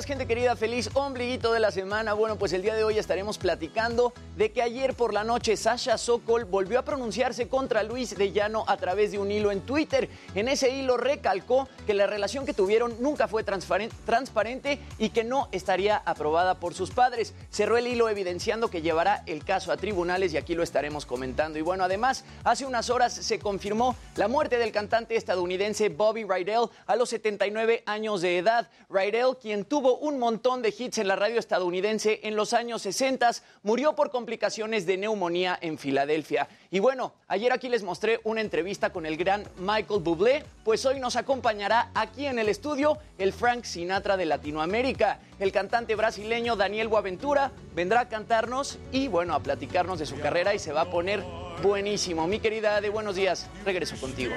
[0.00, 0.56] Gente querida.
[0.56, 2.14] Feliz ombliguito de la semana.
[2.14, 5.98] Bueno, pues el día de hoy estaremos platicando de que ayer por la noche Sasha
[5.98, 10.08] Sokol volvió a pronunciarse contra Luis de Llano a través de un hilo en Twitter.
[10.34, 15.48] En ese hilo recalcó que la relación que tuvieron nunca fue transparente y que no
[15.52, 17.34] estaría aprobada por sus padres.
[17.50, 21.58] Cerró el hilo evidenciando que llevará el caso a tribunales y aquí lo estaremos comentando.
[21.58, 26.70] Y bueno, además, hace unas horas se confirmó la muerte del cantante estadounidense Bobby Rydell
[26.86, 28.70] a los 79 años de edad.
[28.88, 33.30] Rydell quien tuvo un montón de hits en la radio estadounidense en los años 60,
[33.62, 36.48] murió por complicaciones de neumonía en Filadelfia.
[36.70, 41.00] Y bueno, ayer aquí les mostré una entrevista con el gran Michael Bublé, pues hoy
[41.00, 45.20] nos acompañará aquí en el estudio el Frank Sinatra de Latinoamérica.
[45.38, 50.54] El cantante brasileño Daniel Boaventura vendrá a cantarnos y bueno, a platicarnos de su carrera
[50.54, 51.22] y se va a poner
[51.62, 52.26] buenísimo.
[52.26, 54.32] Mi querida de buenos días, regreso contigo.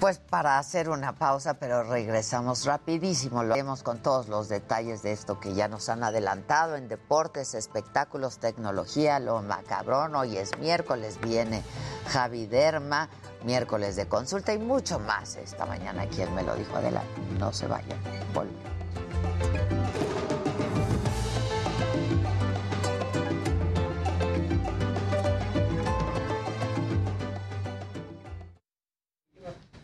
[0.00, 3.42] Pues para hacer una pausa, pero regresamos rapidísimo.
[3.42, 7.54] Lo haremos con todos los detalles de esto que ya nos han adelantado en deportes,
[7.54, 10.14] espectáculos, tecnología, lo macabrón.
[10.14, 11.62] Hoy es miércoles, viene
[12.08, 13.08] Javi Derma,
[13.44, 16.06] miércoles de consulta y mucho más esta mañana.
[16.06, 16.76] ¿Quién me lo dijo?
[16.76, 17.98] Adelante, no se vayan.
[18.34, 19.75] Volvemos.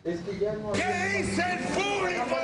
[0.05, 0.73] Es que ya no.
[0.73, 2.37] ¿Qué dice el público?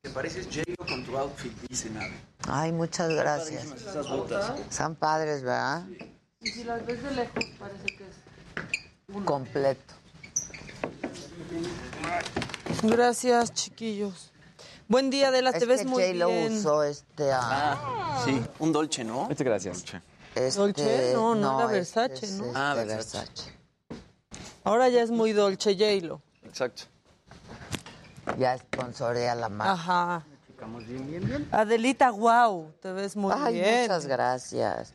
[0.00, 2.14] Te pareces J-Lo con tu outfit, dice Nave.
[2.48, 3.66] Ay, muchas gracias.
[3.66, 4.58] Esas botas.
[4.58, 5.84] Están padres, ¿verdad?
[6.40, 9.24] Y si las ves de lejos, parece que es.
[9.26, 9.94] Completo.
[12.82, 14.29] Gracias, chiquillos.
[14.90, 16.58] Buen día, Adela, te Es ves que muy J-Lo bien.
[16.58, 17.30] usó este...
[17.30, 17.40] ah,
[17.80, 19.22] Ah, sí, un Dolce, ¿no?
[19.28, 19.84] Muchas gracias.
[20.34, 21.12] este- ¿Dolce?
[21.14, 22.46] No, no era este Versace, ¿no?
[22.46, 23.52] este, Ah, Versace.
[24.64, 26.20] Ahora ya es muy dolce, J-Lo.
[26.42, 26.82] Exacto.
[28.36, 29.72] Ya sponsorea la marca.
[29.74, 30.24] Ajá.
[31.52, 33.82] Adelita, wow, te ves muy Ay, bien.
[33.82, 34.92] muchas gracias.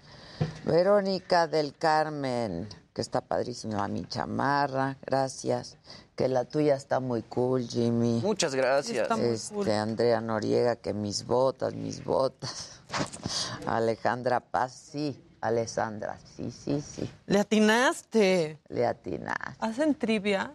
[0.66, 5.78] Verónica del Carmen, que está padrísima mi chamarra, gracias.
[6.16, 8.22] Que la tuya está muy cool, Jimmy.
[8.24, 9.04] Muchas gracias.
[9.04, 9.70] Está muy Este, cool.
[9.70, 12.80] Andrea Noriega, que mis botas, mis botas.
[13.68, 15.22] Alejandra Paz, sí.
[15.42, 17.08] Alessandra, sí, sí, sí.
[17.28, 18.60] Le atinaste.
[18.70, 19.58] Le atinaste.
[19.60, 20.54] ¿Hacen trivia?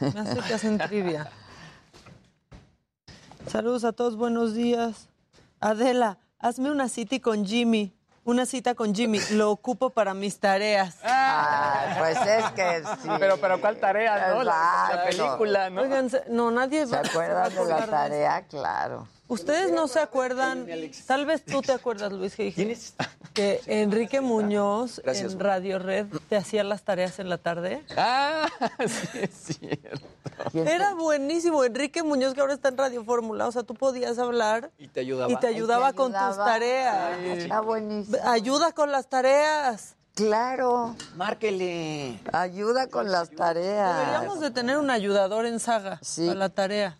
[0.00, 1.30] Me hace que hacen trivia.
[3.46, 5.08] Saludos a todos, buenos días.
[5.60, 7.92] Adela, hazme una cita con Jimmy.
[8.26, 9.20] Una cita con Jimmy.
[9.30, 10.96] Lo ocupo para mis tareas.
[11.04, 13.08] Ah, pues es que sí.
[13.20, 14.42] Pero, pero ¿cuál tarea, no?
[14.42, 15.82] La, película, ¿no?
[15.82, 18.42] Oigan, no, nadie ¿Se va acuerdan de la tarea?
[18.48, 19.06] Claro.
[19.28, 20.66] Ustedes no se acuerdan,
[21.06, 22.76] tal vez tú te acuerdas, Luis, que dije
[23.34, 25.32] que Enrique Muñoz Gracias.
[25.32, 27.82] en Radio Red te hacía las tareas en la tarde.
[27.96, 28.46] Ah,
[28.86, 30.06] sí, es cierto.
[30.54, 34.70] Era buenísimo, Enrique Muñoz que ahora está en Radio Fórmula, o sea, tú podías hablar
[34.78, 35.32] Y te ayudaba.
[35.32, 37.18] y te ayudaba con tus tareas.
[37.18, 38.18] Está buenísimo.
[38.24, 39.96] Ayuda con las tareas.
[40.14, 40.94] Claro.
[41.16, 42.18] Márquele.
[42.32, 43.98] Ayuda con las tareas.
[44.06, 46.28] Deberíamos de tener un ayudador en saga Sí.
[46.28, 46.98] a la tarea.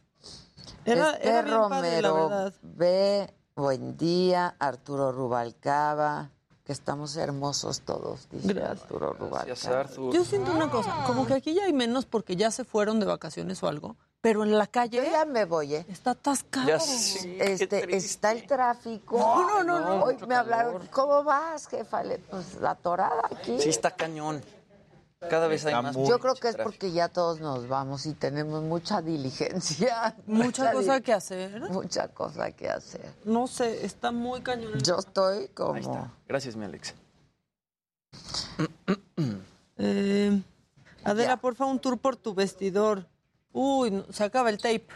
[0.86, 2.52] Era, Esther era bien padre, la Romero verdad.
[2.62, 4.54] B, buen día.
[4.58, 6.30] Arturo Rubalcaba,
[6.64, 8.82] que estamos hermosos todos, dice Gracias.
[8.82, 9.80] Arturo Gracias, Rubalcaba.
[9.80, 10.14] Arthur.
[10.14, 13.06] Yo siento una cosa, como que aquí ya hay menos porque ya se fueron de
[13.06, 15.86] vacaciones o algo, pero en la Yo calle ya me voy, ¿eh?
[15.88, 16.66] está atascado.
[16.66, 19.18] Ya qué Este, está el tráfico.
[19.18, 20.04] No, no, no, no.
[20.04, 22.02] Hoy me hablaron, ¿cómo vas, jefa?
[22.30, 23.60] Pues atorada aquí.
[23.60, 24.42] Sí, está cañón.
[25.20, 25.96] Cada vez hay Está más.
[25.96, 30.14] Yo creo que es porque ya todos nos vamos y tenemos mucha diligencia.
[30.26, 31.60] Mucha cosa di- que hacer.
[31.70, 33.10] Mucha cosa que hacer.
[33.24, 34.78] No sé, está muy cañón.
[34.80, 35.76] Yo estoy Ahí como...
[35.76, 36.12] está.
[36.28, 36.94] Gracias, mi Alex.
[39.78, 40.42] Eh,
[41.04, 41.36] Adela, Ya.
[41.38, 43.06] porfa, un tour por tu vestidor.
[43.52, 44.86] Uy, no, se acaba el tape.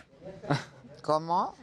[1.03, 1.55] ¿Cómo?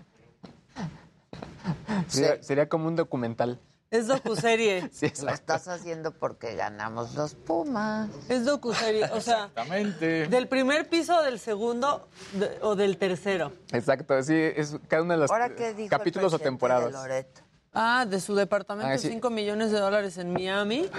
[2.08, 3.60] Sería, sería como un documental.
[3.90, 4.90] Es docuserie.
[4.94, 8.10] Sí, Lo estás haciendo porque ganamos los Pumas.
[8.30, 9.06] es docuserie.
[9.06, 10.28] O sea, Exactamente.
[10.28, 13.54] del primer piso, del segundo de- o del tercero.
[13.72, 16.86] Exacto, sí, es cada uno de los Ahora, ¿qué dijo capítulos el o temporadas.
[16.88, 17.44] de Loret?
[17.74, 19.08] Ah, de su departamento, Ah, sí.
[19.10, 20.90] 5 millones de dólares en Miami.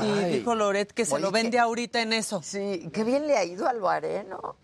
[0.00, 0.38] Y Ay.
[0.38, 2.40] dijo Loret que se Oye, lo vende ahorita en eso.
[2.44, 4.56] Sí, qué bien le ha ido al Loareno.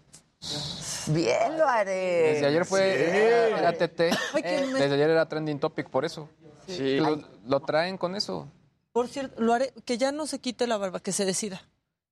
[1.09, 2.33] Bien lo haré.
[2.35, 4.11] Desde ayer fue era, era TT.
[4.35, 6.29] Ay, me- Desde ayer era trending topic, por eso.
[6.67, 6.97] Sí.
[6.99, 8.49] Lo, lo traen con eso.
[8.93, 11.63] Por cierto, lo haré, que ya no se quite la barba, que se decida.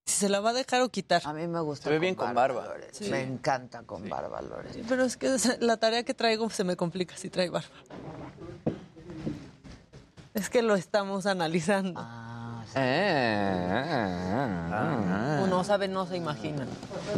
[0.05, 1.23] Si se la va a dejar o quitar.
[1.25, 1.85] A mí me gusta.
[1.85, 2.75] Se ve bien con barba.
[2.91, 3.09] Sí.
[3.09, 4.85] Me encanta con barba, Loret.
[4.89, 7.69] Pero es que la tarea que traigo se me complica si trae barba.
[10.35, 12.01] Es que lo estamos analizando.
[12.03, 12.32] Ah,
[15.43, 16.67] Uno sabe, no se imagina.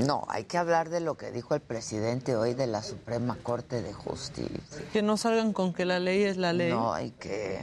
[0.06, 3.82] No, hay que hablar de lo que dijo el presidente hoy de la Suprema Corte
[3.82, 4.84] de Justicia.
[4.92, 6.70] Que no salgan con que la ley es la ley.
[6.70, 7.60] No, hay que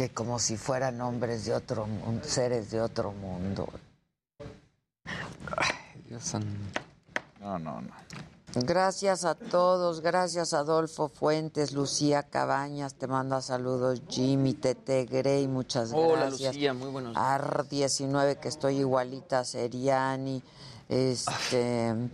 [0.00, 3.68] que como si fueran hombres de otro mundo, seres de otro mundo.
[6.08, 6.80] Dios santo.
[7.38, 7.90] No, no, no.
[8.54, 15.92] Gracias a todos, gracias Adolfo Fuentes, Lucía Cabañas, te manda saludos, Jimmy, Tete Grey, muchas
[15.94, 16.54] Hola, gracias.
[16.54, 17.24] Lucía, muy buenos días.
[17.24, 20.42] AR19, que estoy igualita a Seriani,
[20.88, 21.94] este...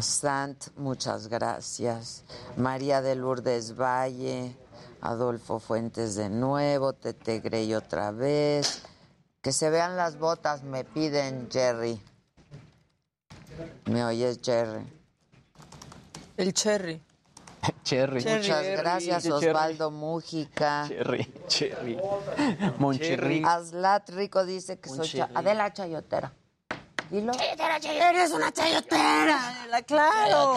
[0.00, 2.24] Sant, muchas gracias.
[2.56, 4.56] María de Lourdes Valle,
[5.02, 8.82] Adolfo Fuentes de nuevo, Tete Grey otra vez.
[9.42, 12.00] Que se vean las botas, me piden Jerry.
[13.86, 14.84] ¿Me oyes, Jerry?
[16.36, 17.00] El cherry.
[17.84, 18.22] Cherry.
[18.24, 19.46] Muchas gracias, Cherry.
[19.46, 20.84] Osvaldo Mújica.
[20.88, 21.98] Cherry, Cherry.
[22.78, 23.42] Moncherry.
[23.44, 25.36] Aslat Rico dice que soy cha- Moncherry.
[25.36, 26.32] Adela Chayotera.
[27.10, 27.32] Dilo.
[27.34, 30.56] Eres una chayotera, Adela, claro.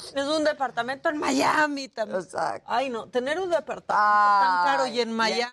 [0.00, 2.26] Es un departamento en Miami también.
[2.64, 5.52] Ay, no, tener un departamento tan caro y en Miami.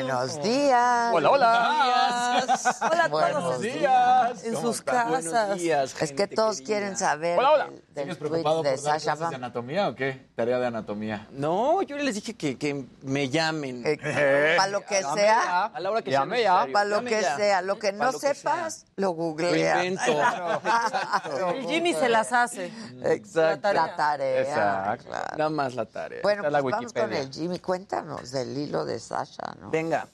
[0.00, 1.10] Buenos días.
[1.12, 2.46] Hola, hola.
[2.90, 4.44] Hola a Buenos todos en- días.
[4.44, 4.94] en ¿Cómo sus están?
[5.12, 5.24] casas.
[5.32, 7.64] Buenos días, Es que todos quieren saber Hola, hola.
[7.66, 10.28] del, del ¿Sigues tweet preocupado de Sasha de anatomía o qué?
[10.34, 11.26] Tarea de anatomía.
[11.30, 13.82] No, yo les dije que, que me llamen.
[13.82, 15.14] Para lo que sea.
[15.16, 15.64] ya.
[15.66, 16.72] A la hora que Llame sea necesario.
[16.72, 17.36] Para lo que ya.
[17.36, 17.62] sea.
[17.62, 19.84] Lo que no lo que sepas, lo Lo googleas.
[19.84, 20.12] invento.
[21.54, 22.72] El Jimmy se las hace.
[23.04, 23.72] Exacto.
[23.74, 24.40] La tarea.
[24.40, 25.04] Exacto.
[25.08, 25.36] claro.
[25.36, 26.20] Nada más la tarea.
[26.22, 27.58] Bueno, Está la pues vamos con el Jimmy.
[27.58, 29.70] Cuéntanos del hilo de Sasha, ¿no?
[29.82, 30.06] Venga.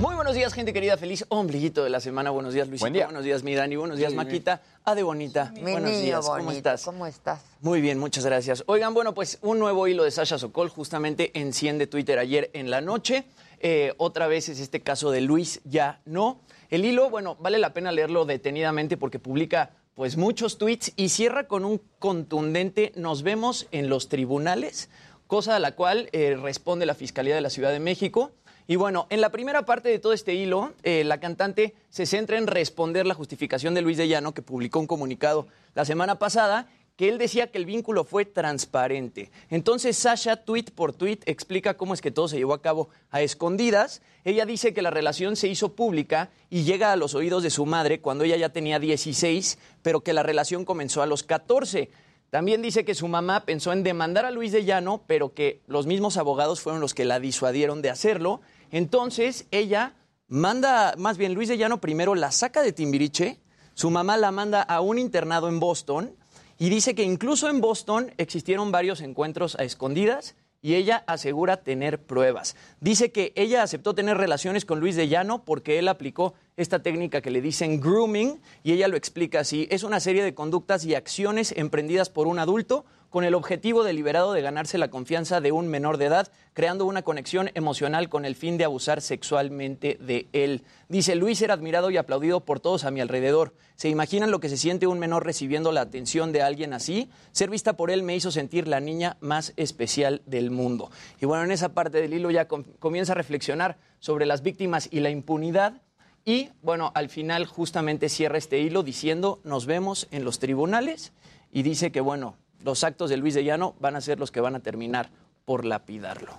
[0.00, 0.96] Muy buenos días, gente querida.
[0.98, 2.30] Feliz ombliguito de la semana.
[2.30, 2.84] Buenos días, Luisito.
[2.84, 3.04] Buen día.
[3.06, 3.76] Buenos días, mi Dani.
[3.76, 4.60] Buenos días, Maquita.
[4.84, 5.52] Ade Bonita.
[5.54, 6.26] Mi buenos niño días.
[6.26, 6.38] bonito.
[6.44, 6.84] ¿Cómo estás?
[6.84, 7.40] ¿Cómo estás?
[7.60, 8.62] Muy bien, muchas gracias.
[8.66, 12.82] Oigan, bueno, pues un nuevo hilo de Sasha Sokol justamente enciende Twitter ayer en la
[12.82, 13.24] noche.
[13.60, 16.40] Eh, otra vez es este caso de Luis Ya No.
[16.70, 21.46] El hilo, bueno, vale la pena leerlo detenidamente porque publica pues muchos tweets y cierra
[21.46, 24.88] con un contundente nos vemos en los tribunales,
[25.26, 28.32] cosa a la cual eh, responde la Fiscalía de la Ciudad de México.
[28.66, 32.38] Y bueno, en la primera parte de todo este hilo, eh, la cantante se centra
[32.38, 36.68] en responder la justificación de Luis de Llano, que publicó un comunicado la semana pasada,
[37.00, 39.30] que él decía que el vínculo fue transparente.
[39.48, 43.22] Entonces Sasha, tweet por tweet, explica cómo es que todo se llevó a cabo a
[43.22, 44.02] escondidas.
[44.22, 47.64] Ella dice que la relación se hizo pública y llega a los oídos de su
[47.64, 51.88] madre cuando ella ya tenía 16, pero que la relación comenzó a los 14.
[52.28, 55.86] También dice que su mamá pensó en demandar a Luis de Llano, pero que los
[55.86, 58.42] mismos abogados fueron los que la disuadieron de hacerlo.
[58.72, 59.94] Entonces ella
[60.28, 63.40] manda, más bien Luis de Llano primero la saca de Timbiriche,
[63.72, 66.19] su mamá la manda a un internado en Boston
[66.60, 72.02] y dice que incluso en Boston existieron varios encuentros a escondidas y ella asegura tener
[72.02, 72.54] pruebas.
[72.80, 77.22] Dice que ella aceptó tener relaciones con Luis de Llano porque él aplicó esta técnica
[77.22, 79.68] que le dicen grooming y ella lo explica así.
[79.70, 84.32] Es una serie de conductas y acciones emprendidas por un adulto con el objetivo deliberado
[84.32, 88.36] de ganarse la confianza de un menor de edad, creando una conexión emocional con el
[88.36, 90.62] fin de abusar sexualmente de él.
[90.88, 93.52] Dice, Luis era admirado y aplaudido por todos a mi alrededor.
[93.74, 97.10] ¿Se imaginan lo que se siente un menor recibiendo la atención de alguien así?
[97.32, 100.90] Ser vista por él me hizo sentir la niña más especial del mundo.
[101.20, 104.88] Y bueno, en esa parte del hilo ya com- comienza a reflexionar sobre las víctimas
[104.90, 105.82] y la impunidad.
[106.24, 111.12] Y bueno, al final justamente cierra este hilo diciendo, nos vemos en los tribunales
[111.50, 114.40] y dice que bueno, los actos de Luis de Llano van a ser los que
[114.40, 115.10] van a terminar
[115.44, 116.32] por lapidarlo.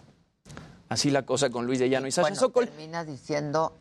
[0.89, 2.67] Así la cosa con Luis de Llano y Sasha Bueno, Sokol.
[2.67, 3.78] termina diciendo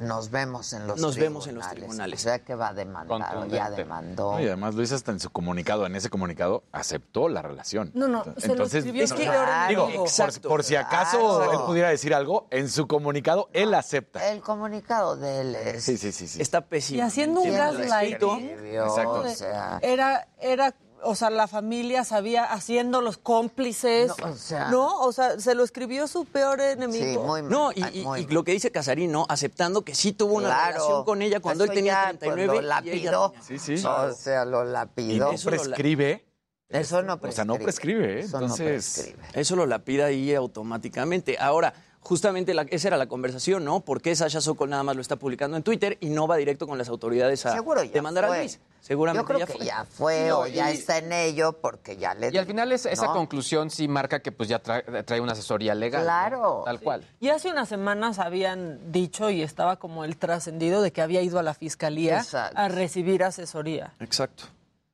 [0.00, 1.18] nos vemos en los Nos tribunales.
[1.20, 2.20] vemos en los tribunales.
[2.20, 4.32] O sea que va a demandar o ya demandó.
[4.34, 7.90] No, y además Luis hasta en su comunicado, en ese comunicado, aceptó la relación.
[7.94, 9.28] No, no, se lo escribió es que,
[9.68, 11.52] digo, por, por si acaso Claro.
[11.52, 14.30] él pudiera decir algo, en su comunicado él acepta.
[14.30, 15.82] El comunicado de él es...
[15.82, 16.40] Sí, sí, sí, sí.
[16.40, 16.98] Está pésimo.
[16.98, 18.50] Y haciendo un ¿Quién lo gaslighting.
[18.76, 19.10] Exacto.
[19.22, 24.08] O sea, Era, era, o sea, la familia sabía haciendo los cómplices.
[24.18, 25.00] No, o sea- ¿no?
[25.00, 27.04] O sea, se lo escribió su peor enemigo.
[27.04, 28.34] sí, muy No, y, mal, y- muy y mal.
[28.34, 29.26] lo que dice Casarín, ¿no?
[29.28, 30.72] Aceptando que sí tuvo una Claro.
[30.74, 33.32] relación con ella cuando él tenía ya, 39 pues, lo ella lapidó.
[33.46, 33.84] Sí, sí.
[33.86, 35.26] O sea, lo lapidó.
[35.26, 36.24] no eso lo- prescribe.
[36.70, 37.20] Eso no O prescribe.
[37.20, 38.20] Pues, sea, no prescribe, ¿eh?
[38.20, 39.28] Eso no Entonces, prescribe.
[39.40, 41.38] Eso lo lapida ahí automáticamente.
[41.38, 41.72] Ahora,
[42.08, 43.80] justamente la- esa era la conversación, ¿no?
[43.80, 46.66] ¿Por qué Sasha Sokol nada más lo está publicando en Twitter y no va directo
[46.66, 48.36] con las autoridades a Seguro ya demandar fue.
[48.36, 48.58] a Luis?
[48.80, 49.66] Seguramente Yo creo ya que fue.
[49.66, 52.30] ya fue No, o ya está en ello porque ya le...
[52.32, 53.12] Y al final es- esa ¿no?
[53.12, 56.00] conclusión sí marca que pues ya trae, trae una asesoría legal.
[56.00, 56.06] ¿no?
[56.06, 56.62] Claro.
[56.64, 57.06] Tal cual.
[57.20, 61.38] Y hace unas semanas habían dicho y estaba como el trascendido de que había ido
[61.38, 62.56] a la fiscalía Exacto.
[62.58, 64.44] a recibir asesoría Exacto.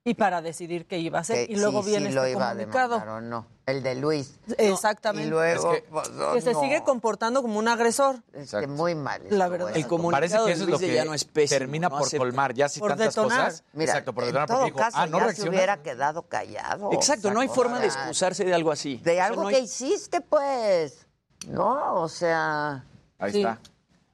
[0.07, 1.47] Y para decidir qué iba a hacer.
[1.47, 2.97] Que y luego sí, viene sí lo este iba a comunicado.
[2.97, 3.47] o no.
[3.65, 4.39] El de Luis.
[4.59, 5.27] Exactamente.
[5.27, 5.73] Y luego...
[5.73, 6.61] Es que- pues, que se no.
[6.61, 8.17] sigue comportando como un agresor.
[8.35, 9.23] Este, muy mal.
[9.31, 9.75] La verdad.
[9.75, 12.19] El comunicado Parece que eso es lo que Llano es pésimo, termina no por acepta.
[12.19, 13.45] colmar ya si Por tantas detonar.
[13.47, 13.65] cosas.
[13.73, 16.23] Mira, Exacto, por en detonar, todo porque dijo, caso ah, no ya se hubiera quedado
[16.29, 16.93] callado.
[16.93, 18.99] Exacto, no hay forma de excusarse de algo así.
[18.99, 21.07] De O sea, algo no hay- que hiciste, pues.
[21.49, 22.85] No, o sea...
[23.19, 23.39] Ahí Sí.
[23.39, 23.59] está.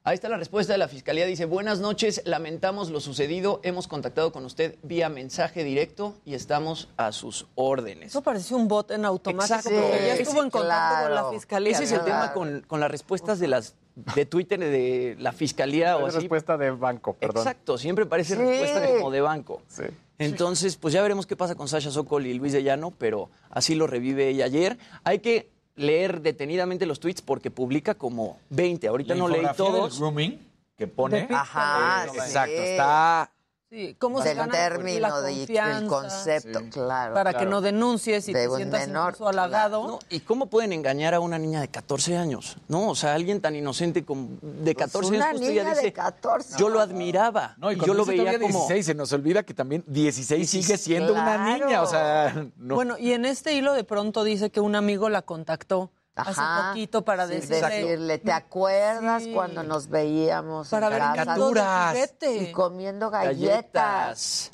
[0.03, 1.27] Ahí está la respuesta de la fiscalía.
[1.27, 3.61] Dice, buenas noches, lamentamos lo sucedido.
[3.65, 8.09] Hemos contactado con usted vía mensaje directo y estamos a sus órdenes.
[8.09, 9.79] Eso pareció un bot en automático Exacto.
[9.79, 11.73] porque ya Sí, estuvo en contacto con la fiscalía.
[11.73, 12.13] Ese es el Claro.
[12.23, 13.77] tema con, con las respuestas de las
[14.15, 16.21] de Twitter de la fiscalía o Es así.
[16.21, 17.43] respuesta de banco, perdón.
[17.43, 18.41] Exacto, siempre parece Sí.
[18.41, 19.61] respuesta como de banco.
[19.69, 19.83] Sí.
[20.17, 23.75] Entonces, pues ya veremos qué pasa con Sasha Sokol y Luis de Llano, pero así
[23.75, 24.79] lo revive ella ayer.
[25.05, 28.87] Hay que leer detenidamente los tweets porque publica como 20.
[28.89, 29.99] Ahorita La no leí infografía del todos.
[29.99, 30.39] grooming
[30.76, 31.26] que pone.
[31.31, 32.16] Ajá, Eh, sí.
[32.18, 33.33] Exacto, está.
[33.71, 35.79] Sí, ¿cómo se Del gana término, la de- confianza?
[35.79, 37.14] el concepto, claro.
[37.14, 37.51] Para que claro.
[37.53, 39.87] no denuncies y De te un sientas menor, incluso halagado.
[39.87, 42.57] No, ¿Y cómo pueden engañar a una niña de 14 años?
[42.66, 45.43] No, o sea, alguien tan inocente como de 14 Pues una años.
[45.43, 46.59] ella niña de dice, 14.
[46.59, 47.55] Yo lo admiraba.
[47.59, 48.49] No, y, y yo lo veía como...
[48.49, 51.64] 16, se nos olvida que también 16 sigue siendo una claro.
[51.66, 52.75] niña, o sea, no.
[52.75, 56.59] Bueno, y en este hilo de pronto dice que un amigo la contactó Ajá.
[56.61, 57.68] hace poquito para Sí, decirle...
[57.68, 59.33] decirle, ¿te acuerdas Sí.
[59.33, 61.97] cuando nos veíamos Para en ver caricaturas.
[62.23, 64.51] y comiendo galletas?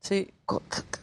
[0.00, 0.32] Sí.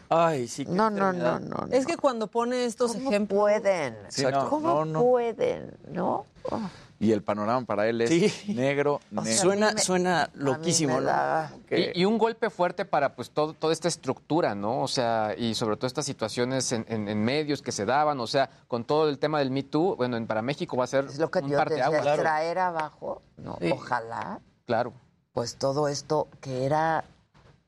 [0.09, 0.65] Ay, sí.
[0.65, 1.67] qué No, no, no, enfermedad.
[1.67, 1.67] no.
[1.73, 3.39] Es que cuando pone estos ¿Cómo ejemplos...
[3.39, 3.97] pueden?
[4.09, 5.01] Sí, no, ¿Cómo no, no.
[5.01, 5.77] pueden?
[5.89, 6.25] ¿No?
[6.49, 6.59] Oh.
[6.99, 8.53] Y el panorama para él es Sí.
[8.55, 9.41] negro, O sea, negro.
[9.41, 11.05] Suena, me- suena loquísimo, ¿no?
[11.05, 14.81] da- Y, y un golpe fuerte para pues todo, toda esta estructura, ¿no?
[14.81, 18.25] O sea, y sobre todo estas situaciones en, en- en medios que se daban, o
[18.25, 21.05] sea, con todo el tema del Me Too, bueno, en- para México va a ser
[21.05, 22.03] Es lo que un yo parteaguas.
[22.03, 23.57] decía, traer abajo, ¿no?
[23.61, 23.69] Sí.
[23.71, 24.91] Ojalá, Claro.
[25.33, 27.03] pues todo esto que era,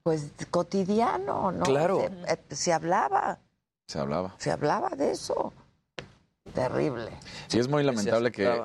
[0.01, 1.65] pues, cotidiano, ¿no?
[1.65, 1.99] Claro.
[1.99, 3.37] Se, eh, se hablaba,
[3.85, 4.33] Se hablaba.
[4.39, 5.53] se hablaba de eso.
[6.55, 7.11] Terrible.
[7.47, 8.59] Sí, es muy lamentable que.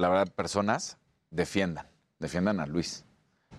[0.00, 0.98] La verdad, personas
[1.30, 1.86] defiendan,
[2.18, 3.04] defiendan a Luis.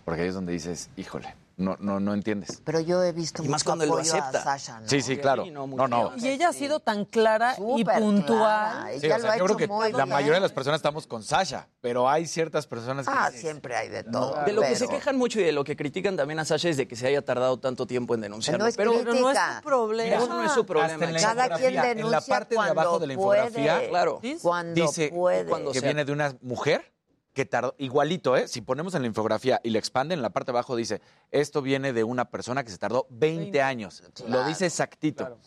[0.03, 2.62] Porque ahí es donde dices, híjole, no, no, no entiendes.
[2.66, 4.43] Pero yo he visto Y más mucho cuando lo apoyo a acepta.
[4.43, 4.89] Sasha, ¿no?
[4.89, 5.43] Sí, sí, claro.
[5.45, 6.12] Sí, no, No.
[6.18, 8.26] Y ella ha sido tan clara y puntual.
[8.26, 8.88] clara.
[8.99, 10.09] Sí, Ella o lo sea, ha yo creo que muy la bien.
[10.09, 13.76] mayoría de las personas estamos con Sasha, pero hay ciertas personas que Ah, dices, siempre
[13.76, 14.36] hay de todo.
[14.45, 16.78] De lo que se quejan mucho y de lo que critican también a Sasha es
[16.78, 18.64] de que se haya tardado tanto tiempo en denunciarlo.
[18.64, 20.16] No es pero no es tu problema.
[20.16, 20.93] eso no es su problema.
[20.93, 23.76] hasta en la Cada quien en la denuncia parte de cuando abajo de la infografía,
[23.78, 23.89] puede.
[23.89, 24.22] Claro.
[24.41, 25.45] Cuando dice puede.
[25.49, 25.88] cuando que sea.
[25.89, 26.90] viene de una mujer
[27.34, 28.47] que tardó, igualito, ¿eh?
[28.47, 31.01] Si ponemos en la infografía y le expanden, en la parte de abajo dice,
[31.32, 34.03] esto viene de una persona que se tardó 20 años.
[34.27, 35.38] Lo dice exactito.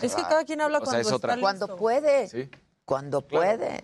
[0.00, 1.34] Es que cada quien habla O sea, cuando es otra.
[1.34, 2.28] está Cuando puede.
[2.28, 2.48] Sí.
[2.84, 3.80] Cuando puede.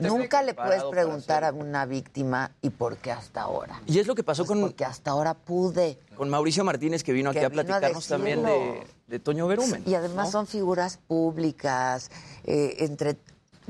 [0.00, 3.80] Nunca le puedes preguntar a una víctima y por qué hasta ahora.
[3.86, 5.98] Y es lo que pasó Pues con, porque hasta ahora pude.
[6.14, 8.42] con Mauricio Martínez, que vino aquí Que a vino a platicarnos también
[9.06, 9.82] de, Toño Berumen.
[9.86, 10.32] Y además ¿no?
[10.32, 12.10] son figuras públicas.
[12.44, 13.16] eh, entre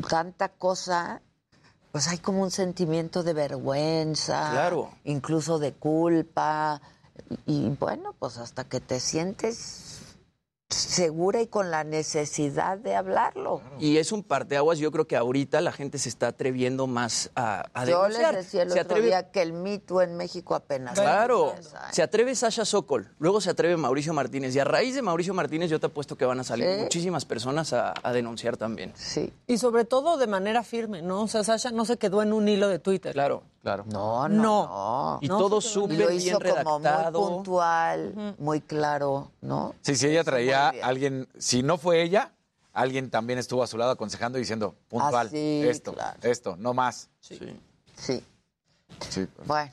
[0.08, 1.22] tanta cosa,
[1.92, 4.50] pues hay como un sentimiento de vergüenza.
[4.50, 4.90] Claro.
[5.04, 6.80] Incluso de culpa.
[7.46, 9.91] Y, y bueno, pues hasta que te sientes
[10.74, 13.60] segura y con la necesidad de hablarlo.
[13.78, 17.64] Y es un parteaguas, yo creo que ahorita la gente se está atreviendo más a,
[17.74, 18.36] a Yo les denunciar.
[18.36, 20.98] decía el se otro atreve, día que el mito en México apenas.
[20.98, 21.90] Claro, empieza, ¿eh?
[21.92, 25.70] se atreve Sasha Sokol, luego se atreve Mauricio Martínez, y a raíz de Mauricio Martínez
[25.70, 26.82] yo te apuesto que van a salir Sí.
[26.82, 28.92] muchísimas personas a, a denunciar también.
[28.94, 29.32] Sí.
[29.46, 31.22] Y sobre todo de manera firme, ¿no?
[31.22, 33.12] O sea, Sasha no se quedó en un hilo de Twitter.
[33.12, 33.42] Claro.
[33.62, 33.84] Claro.
[33.86, 34.66] No, no, No.
[34.66, 35.18] no.
[35.22, 37.28] Y No, todo súper bien hizo como muy redactado.
[37.28, 39.74] puntual, muy claro, ¿no?
[39.82, 42.32] Sí, sí, ella traía a alguien, si no fue ella,
[42.72, 46.18] alguien también estuvo a su lado aconsejando y diciendo, puntual, Ah, sí, esto, claro.
[46.22, 47.08] esto, no más.
[47.20, 47.38] Sí.
[47.96, 48.24] Sí.
[49.08, 49.28] Sí.
[49.46, 49.70] Bueno,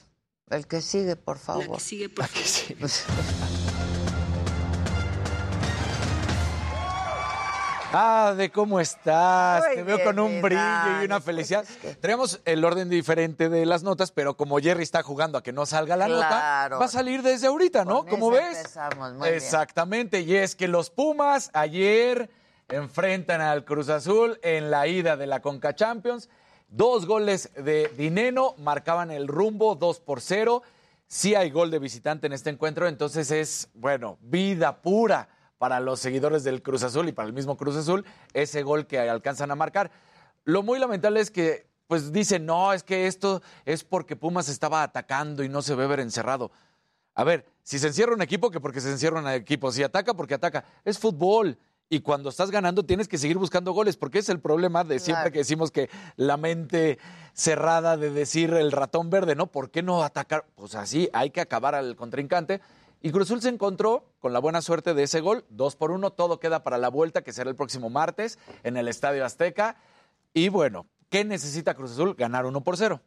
[0.52, 1.80] el que sigue, por favor.
[1.80, 2.90] sigue, por favor.
[7.92, 9.64] Ah, de cómo estás.
[9.66, 11.64] Muy Te veo bien, con un brillo y una pues, felicidad.
[11.68, 15.44] es que- Tenemos el orden diferente de las notas, pero como Jerry está jugando a
[15.44, 16.76] que no salga la Claro.
[16.76, 18.02] nota, va a salir desde ahorita, ¿no?
[18.02, 18.58] Con Como ves.
[18.58, 19.34] empezamos, muy bien.
[19.34, 20.20] Exactamente.
[20.22, 22.30] Y es que los Pumas ayer
[22.68, 26.30] enfrentan al Cruz Azul en la ida de la Conca Champions.
[26.68, 30.62] Dos goles de Dineno marcaban el rumbo, dos por cero.
[31.08, 35.28] Sí hay gol de visitante en este encuentro, entonces es, bueno, vida pura
[35.60, 38.04] para los seguidores del Cruz Azul y para el mismo Cruz Azul,
[38.34, 39.92] ese gol que alcanzan a marcar.
[40.46, 44.82] Lo muy lamentable es que, pues dicen, no, es que esto es porque Pumas estaba
[44.82, 46.50] atacando y no se ve ver encerrado.
[47.14, 49.72] A ver, si se encierra un equipo, que porque se encierra un equipo.
[49.72, 50.64] Si ataca, porque ataca.
[50.86, 51.58] Es fútbol.
[51.90, 55.24] Y cuando estás ganando tienes que seguir buscando goles, porque es el problema de siempre
[55.24, 55.34] Claro.
[55.34, 57.00] que decimos que la mente
[57.34, 59.48] cerrada de decir el ratón verde, ¿no?
[59.48, 60.46] ¿Por qué no atacar?
[60.56, 62.62] Pues así, hay que acabar al contrincante.
[63.02, 66.12] Y Cruz Azul se encontró con la buena suerte de ese gol, dos por uno,
[66.12, 69.78] todo queda para la vuelta, que será el próximo martes en el Estadio Azteca.
[70.34, 72.16] Y bueno, ¿qué necesita Cruz Azul?
[72.16, 73.02] Ganar uno por cero.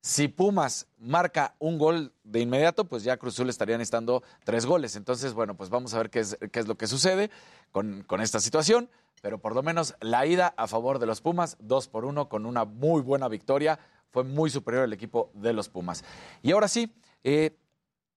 [0.00, 4.96] Si Pumas marca un gol de inmediato, pues ya Cruz Azul estarían estando tres goles.
[4.96, 7.30] Entonces, bueno, pues vamos a ver qué es, qué es lo que sucede
[7.72, 8.88] con, con esta situación.
[9.22, 12.46] Pero por lo menos la ida a favor de los Pumas, dos por uno, con
[12.46, 13.78] una muy buena victoria.
[14.10, 16.04] Fue muy superior el equipo de los Pumas.
[16.42, 16.92] Y ahora sí,
[17.24, 17.56] eh,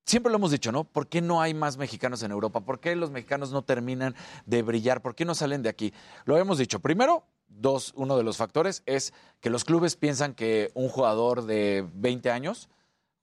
[0.05, 0.83] siempre lo hemos dicho, ¿no?
[0.83, 2.61] ¿Por qué no hay más mexicanos en Europa?
[2.61, 5.01] ¿Por qué los mexicanos no terminan de brillar?
[5.01, 5.93] ¿Por qué no salen de aquí?
[6.25, 6.79] Lo hemos dicho.
[6.79, 11.87] Primero, dos, uno de los factores es que los clubes piensan que un jugador de
[11.95, 12.69] 20 años,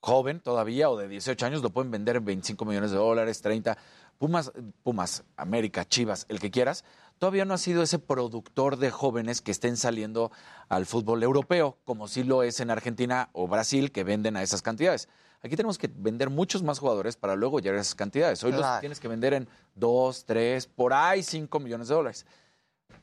[0.00, 3.76] joven todavía, o de 18 años, lo pueden vender en 25 millones de dólares, 30.
[4.18, 4.52] Pumas,
[4.82, 6.84] Pumas, América, Chivas, el que quieras,
[7.18, 10.30] todavía no ha sido ese productor de jóvenes que estén saliendo
[10.68, 14.62] al fútbol europeo, como sí lo es en Argentina o Brasil, que venden a esas
[14.62, 15.08] cantidades.
[15.46, 18.42] Aquí tenemos que vender muchos más jugadores para luego llegar a esas cantidades.
[18.42, 22.26] Hoy los tienes que vender en 2, 3, por ahí 5 millones de dólares.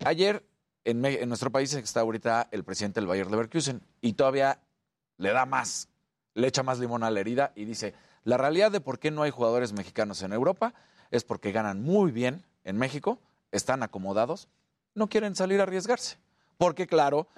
[0.04, 0.46] Ayer
[0.84, 4.60] en nuestro país está ahorita el presidente del Bayer Leverkusen y todavía
[5.16, 5.88] le da más,
[6.34, 7.94] le echa más limón a la herida y dice,
[8.26, 10.74] la realidad de por qué no hay jugadores mexicanos en Europa
[11.12, 13.20] es porque ganan muy bien en México,
[13.54, 14.50] están acomodados,
[14.96, 16.18] no quieren salir a arriesgarse.
[16.58, 17.30] Porque claro,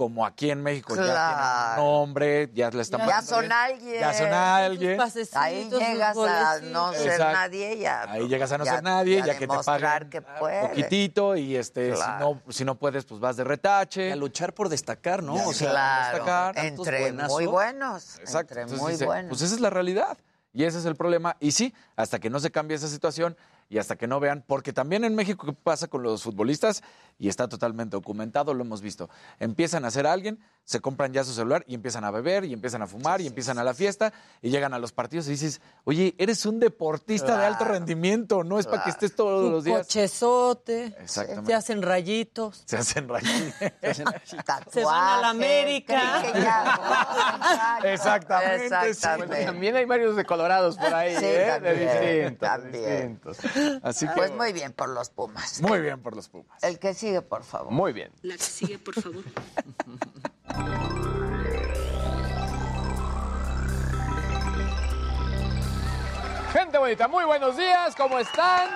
[0.00, 1.74] como aquí en México ya Claro.
[1.74, 4.00] tienen un nombre, ya le están Ya son bien, alguien.
[4.00, 4.98] Ya son alguien.
[5.34, 7.32] Ahí llegas a no ser Exacto.
[7.34, 8.02] nadie ya.
[8.10, 11.54] Ahí llegas a no ya- ser nadie, ya ya, que te pagan que poquitito y
[11.54, 12.16] este, Claro.
[12.18, 14.10] si, no, si no puedes, pues vas de retache.
[14.10, 15.34] A luchar por destacar, ¿no?
[15.34, 16.58] o sea, Claro, destacar.
[16.64, 18.18] entre muy buenos.
[18.20, 18.54] Exacto.
[18.54, 19.28] Entre Entonces muy dice, buenos.
[19.28, 20.16] Pues esa es la realidad.
[20.54, 21.36] Y ese es el problema.
[21.40, 23.36] Y sí, hasta que no se cambie esa situación
[23.70, 26.82] y hasta que no vean, porque también en México, ¿qué pasa con los futbolistas?
[27.18, 29.08] Y está totalmente documentado, lo hemos visto.
[29.38, 32.52] Empiezan a hacer a alguien, se compran ya su celular y empiezan a beber y
[32.52, 34.12] empiezan a fumar y empiezan a la fiesta
[34.42, 38.58] y llegan a los partidos y dices, oye, eres un deportista de alto rendimiento, no
[38.58, 39.86] es para que estés todos los días.
[39.86, 40.96] cochezote.
[41.00, 41.46] Exactamente.
[41.50, 42.62] Se hacen rayitos.
[42.66, 43.54] Se hacen rayitos.
[44.72, 46.22] Se van a la América.
[47.84, 48.64] Exactamente.
[48.88, 49.44] Exactamente.
[49.44, 51.46] También hay varios de colorados por ahí, Sí, ¿eh?
[51.48, 53.20] también, de distintos, de también.
[53.22, 53.38] distintos.
[53.82, 55.60] Así que, Pues muy bien por los Pumas.
[55.62, 56.62] Muy bien por los Pumas.
[56.62, 57.72] El que sigue, por favor.
[57.72, 58.12] Muy bien.
[58.22, 59.24] La que sigue, por favor.
[66.52, 68.70] Gente bonita, muy buenos días, ¿cómo están?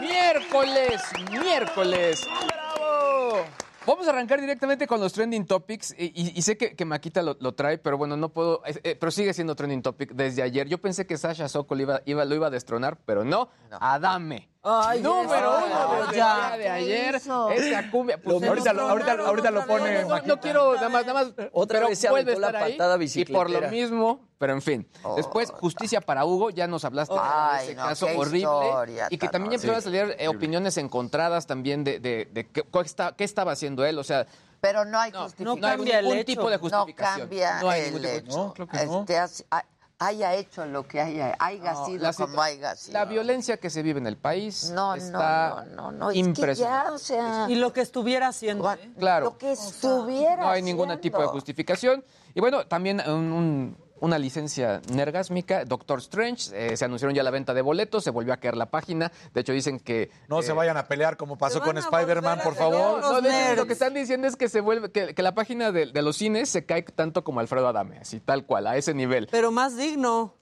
[0.00, 2.26] Miércoles, miércoles.
[2.46, 3.44] ¡Bravo!
[3.90, 7.22] Vamos a arrancar directamente con los trending topics y, y- y sé que, que Maquita
[7.22, 10.68] lo, lo trae, pero bueno, no puedo, eh, pero sigue siendo trending topic desde ayer.
[10.68, 13.48] Yo pensé que Sasha Sokol iba, iba- lo iba a destronar, pero no,
[13.80, 14.48] Adame.
[14.62, 15.66] Ay, Número eso.
[15.66, 16.34] uno desde Ya.
[16.34, 17.14] el día de ¿Qué ayer.
[17.14, 17.50] hizo?
[17.50, 18.20] Esa cumbia.
[18.22, 20.34] pues, Lo- ahorita lo- ahorita- ahorita lo pone No, no, Maquita.
[20.34, 21.32] no quiero nada más, nada más.
[21.52, 24.28] Otra pero vez se vuelve a aventó la estar ahí, patada Y por lo mismo,
[24.36, 24.86] pero en fin.
[25.16, 28.38] Después, justicia para Hugo, ya nos hablaste de ese no, caso horrible.
[28.40, 30.00] historia Y que también empezaron a horrible.
[30.00, 33.98] salir eh, opiniones encontradas también de, de, de qué, está- qué estaba haciendo él.
[33.98, 34.26] O sea,
[34.60, 35.60] Pero no hay no, justificación.
[35.62, 37.20] no hay ningún tipo de justificación.
[37.20, 38.36] No cambia No hay el hecho.
[38.36, 39.00] No, creo que no.
[39.00, 39.16] Este,
[39.50, 39.64] ha-
[40.00, 42.94] haya hecho lo que haya, haya No, sido la como haya sido.
[42.98, 46.14] La violencia que se vive en el país No, no, está no, no, no, es
[46.14, 46.88] que impresionante.
[46.88, 48.72] ya, o sea, Y lo que estuviera haciendo.
[48.72, 48.90] ¿eh?
[48.98, 49.26] Claro.
[49.26, 52.02] lo que estuviera No hay ningún tipo de justificación.
[52.34, 57.30] Y bueno, también un- un- una licencia nergásmica, Doctor Strange, eh, se anunciaron ya la
[57.30, 59.12] venta de boletos, se volvió a caer la página.
[59.32, 60.10] De hecho, dicen que...
[60.28, 63.00] No eh, se vayan a pelear como pasó con Spider-Man, por favor.
[63.00, 65.70] No, de hecho, lo que están diciendo es que se vuelve que, que la página
[65.70, 68.94] de, de los cines se cae tanto como Alfredo Adame, así tal cual, a ese
[68.94, 69.28] nivel.
[69.30, 70.34] Pero más digno.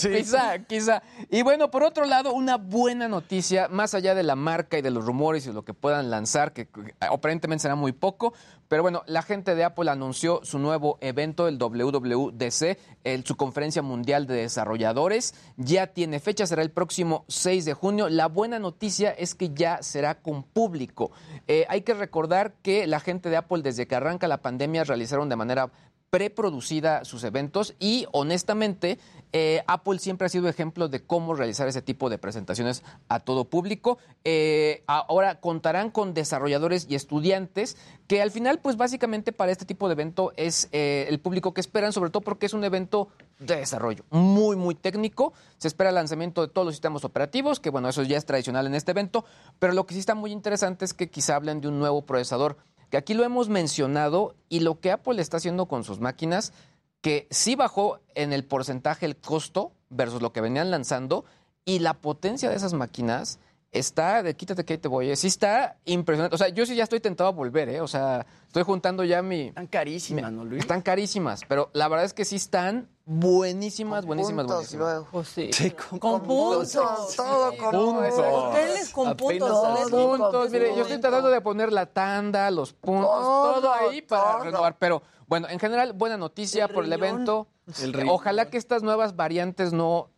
[0.00, 1.02] Quizá, quizá.
[1.28, 4.90] Y bueno, por otro lado, una buena noticia, más allá de la marca y de
[4.90, 8.32] los rumores y lo que puedan lanzar, que que aparentemente será muy poco,
[8.70, 12.78] pero bueno, la gente de Apple anunció su nuevo evento, el WWDC,
[13.24, 15.34] su conferencia mundial de desarrolladores.
[15.56, 18.08] Ya tiene fecha, será el próximo 6 de junio.
[18.08, 21.10] La buena noticia es que ya será con público.
[21.48, 25.28] Eh, hay que recordar que la gente de Apple, desde que arranca la pandemia, realizaron
[25.28, 25.72] de manera
[26.10, 29.00] preproducida sus eventos y honestamente
[29.32, 33.44] eh, Apple siempre ha sido ejemplo de cómo realizar ese tipo de presentaciones a todo
[33.44, 33.98] público.
[34.24, 37.76] Eh, ahora contarán con desarrolladores y estudiantes
[38.08, 41.60] que al final pues básicamente para este tipo de evento es eh, el público que
[41.60, 43.08] esperan, sobre todo porque es un evento
[43.38, 45.32] de desarrollo muy muy técnico.
[45.58, 48.66] Se espera el lanzamiento de todos los sistemas operativos, que bueno, eso ya es tradicional
[48.66, 49.24] en este evento,
[49.58, 52.56] pero lo que sí está muy interesante es que quizá hablen de un nuevo procesador
[52.90, 56.52] que aquí lo hemos mencionado y lo que Apple está haciendo con sus máquinas,
[57.00, 61.24] que sí bajó en el porcentaje el costo versus lo que venían lanzando
[61.64, 63.38] y la potencia de esas máquinas
[63.72, 66.34] está, de quítate que ahí te voy, eh, sí está impresionante.
[66.34, 67.80] O sea, yo sí ya estoy tentado a volver, ¿eh?
[67.80, 69.48] O sea, estoy juntando ya mi...
[69.48, 70.62] Están carísimas, ¿no, Luis?
[70.62, 74.86] Están carísimas, pero la verdad es que sí están buenísimas, buenísimas, puntos buenísimas.
[74.92, 75.08] luego.
[75.12, 75.50] Pues sí.
[75.52, 76.72] Sí, con, Con puntos.
[77.16, 78.14] Todo con Puntos.
[78.18, 79.48] Hoteles con puntos.
[79.48, 80.50] Todo puntos.
[80.50, 84.44] Mire, yo estoy tratando de poner la tanda, los puntos, todo, Todo, ahí para todo.
[84.44, 84.76] renovar.
[84.78, 87.46] Pero bueno, en general, buena noticia El por el evento.
[87.80, 88.16] El riñón.
[88.16, 90.10] Ojalá que estas nuevas variantes no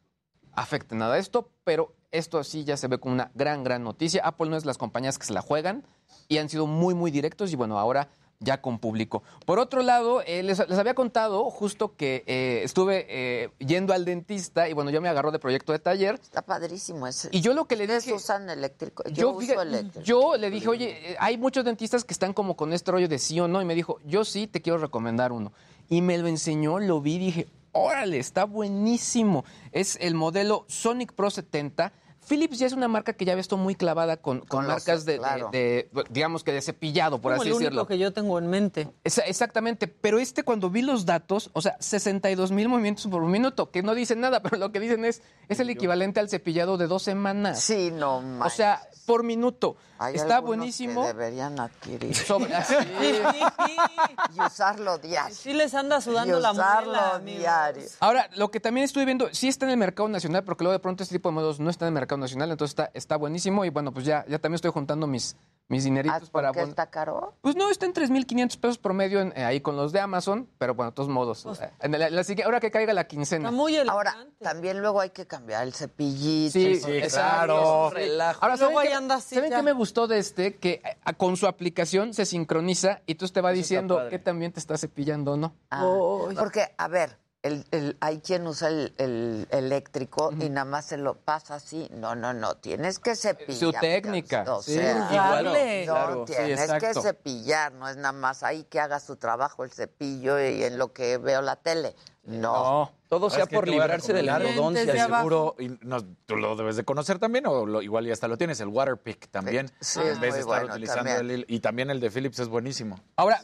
[0.55, 4.23] afecten nada a esto, pero esto sí ya se ve como una gran, gran noticia.
[4.25, 5.87] Apple no es las compañías que se la juegan
[6.29, 8.09] y han sido muy, muy directos y bueno, ahora
[8.43, 9.23] ya con público.
[9.47, 14.05] Por otro lado, eh, les, les había contado justo que eh, estuve eh, yendo al
[14.05, 16.17] dentista y bueno, ya me agarró de proyecto de taller.
[16.23, 17.29] Está padrísimo ese.
[17.33, 18.17] Y yo lo que le Ustedes dije...
[18.17, 19.05] usan eléctrico.
[19.07, 20.05] Yo, Yo, uso eléctrico.
[20.05, 23.39] yo le dije, oye, hay muchos dentistas que están como con este rollo de sí
[23.41, 25.53] o no, y me dijo, yo sí te quiero recomendar uno.
[25.89, 29.45] Y me lo enseñó, lo vi, dije, órale, está buenísimo.
[29.73, 31.93] Es el modelo Sonic Pro 70.
[32.29, 35.19] Philips ya es una marca que ya ves muy clavada con, con marcas de, de-
[35.19, 35.49] claro.
[35.53, 37.87] de, digamos que de cepillado, por Como así el único decirlo.
[37.87, 38.89] que yo tengo en mente.
[39.05, 43.83] Exactamente, pero este cuando vi los datos, o sea, 62 mil movimientos por minuto, que
[43.83, 47.03] no dicen nada, pero lo que dicen es, es el equivalente al cepillado de dos
[47.03, 47.61] semanas.
[47.61, 49.77] Sí, no O sea, por minuto.
[49.99, 51.03] Hay Está buenísimo.
[51.03, 52.15] Que deberían adquirir.
[52.27, 52.75] Sobre- así.
[54.35, 55.35] y usarlo diario.
[55.35, 57.41] Sí les anda sudando y la usarlo muela, amigos.
[57.41, 57.83] diario.
[58.01, 60.79] Ahora, lo que también estoy viendo, sí está en el mercado nacional, porque luego de
[60.81, 63.65] pronto este tipo de modelos no está en el mercado nacional, entonces está, está buenísimo
[63.65, 65.37] y bueno, pues ya, ya también estoy juntando mis,
[65.69, 66.53] mis dineritos para...
[66.53, 67.35] ¿Por qué está caro?
[67.41, 70.75] Pues no, está en 3.500 pesos promedio en- eh, ahí con los de Amazon, pero
[70.75, 71.47] bueno, de todos modos.
[71.61, 73.51] eh, en la- la sigue- ahora que caiga la quincena.
[73.89, 76.53] Ahora, también luego hay que cambiar el cepillito.
[76.53, 77.03] Sí, el-.
[77.05, 78.39] Es un relajo.
[78.43, 79.57] Ahora, Luego ¿saben, ahí qué, anda así ¿saben ya.
[79.57, 80.57] qué me gustó de este?
[80.57, 84.61] Que eh, con su aplicación se sincroniza y tú te va diciendo que también te
[84.61, 85.55] está cepillando o no.
[85.71, 85.85] Ah,
[86.39, 90.97] porque, a ver, el, el- hay quien usa el, el eléctrico y nada más se
[90.97, 91.89] lo pasa así.
[91.93, 92.55] No, no, no.
[92.57, 93.59] Tienes que cepillar.
[93.59, 95.53] Su técnica, O sí, sea, igual, no,
[95.93, 97.73] claro, sí, tienes que cepillar.
[97.73, 101.19] No es nada más ahí que haga su trabajo el cepillo y en lo que
[101.19, 101.95] veo la tele.
[102.25, 102.93] No.
[103.09, 105.57] Todo sea por librarse de la de seguro.
[105.59, 108.61] Y no, tú lo debes de conocer también, o lo- igual ya hasta lo tienes,
[108.61, 109.71] el Waterpick también.
[109.81, 111.31] Sí, en es vez muy de estar bueno utilizando también.
[111.41, 113.01] el- y también el de Philips es buenísimo.
[113.17, 113.43] Ahora,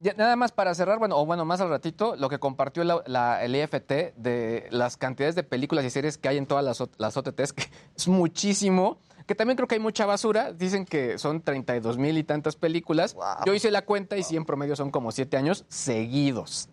[0.00, 3.02] ya nada más para cerrar, bueno, o bueno, más al ratito, lo que compartió la-
[3.06, 6.82] la- el IFT de las cantidades de películas y series que hay en todas las,
[6.98, 7.64] las OTTs, que
[7.96, 12.24] es muchísimo, que también creo que hay mucha basura, dicen que son 32 mil y
[12.24, 13.14] tantas películas.
[13.44, 16.70] Yo hice la cuenta y sí, en promedio son como siete años seguidos.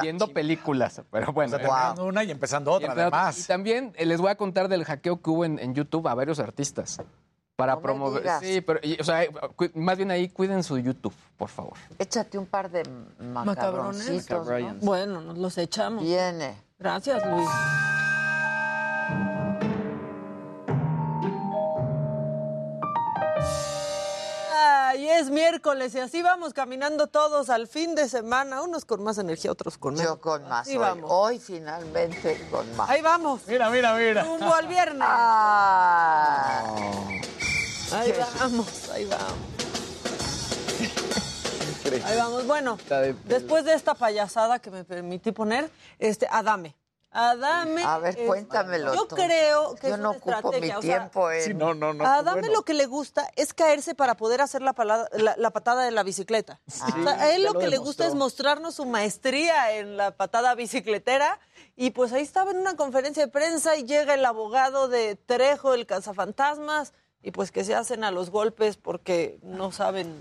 [0.00, 1.56] viendo películas, pero bueno.
[1.56, 3.38] O sea, terminando una y empezando otra, Y además.
[3.38, 6.14] Y también eh, les voy a contar del hackeo que hubo en, en YouTube a
[6.14, 6.98] varios artistas.
[7.58, 8.22] Para No me promover.
[8.22, 8.40] digas.
[8.40, 9.30] Sí, pero, y, o sea, eh,
[9.74, 11.72] más bien ahí cuiden su YouTube, por favor.
[11.98, 12.84] Échate un par de
[13.18, 14.46] macabroncitos.
[14.46, 14.74] ¿no?
[14.80, 16.04] Bueno, nos los echamos.
[16.04, 16.54] Viene.
[16.78, 17.48] Gracias, Luis.
[24.60, 29.18] Ay, es miércoles y así vamos caminando todos al fin de semana, unos con más
[29.18, 30.08] energía, otros con menos.
[30.12, 30.66] Yo con más.
[30.68, 30.76] Hoy.
[30.78, 31.10] vamos.
[31.12, 32.88] Hoy finalmente con más.
[32.88, 33.42] Ahí vamos.
[33.46, 34.24] Mira, mira, mira.
[34.24, 35.06] Rumbo al viernes.
[35.08, 36.74] Ah.
[37.92, 39.34] Ahí vamos, ahí vamos.
[42.04, 42.46] Ahí vamos.
[42.46, 42.78] Bueno,
[43.24, 46.76] después de esta payasada que me permití poner, este, Adame.
[47.10, 47.82] Adame.
[47.82, 49.16] A ver, es- cuéntamelo Yo tú.
[49.16, 51.42] creo que Yo es no una ocupo estrategia, mi o sea, tiempo en...
[51.42, 52.04] Sí, no, no, no.
[52.04, 52.56] a Adame bueno.
[52.56, 55.90] lo que le gusta es caerse para poder hacer la, pala- la, la patada de
[55.90, 56.60] la bicicleta.
[56.66, 56.86] o sea,
[57.18, 61.40] a él lo lo que le gusta es mostrarnos su maestría en la patada bicicletera.
[61.74, 65.72] Y pues ahí estaba en una conferencia de prensa y llega el abogado de Trejo,
[65.72, 70.18] el cazafantasmas, y pues que se hacen a los golpes porque no saben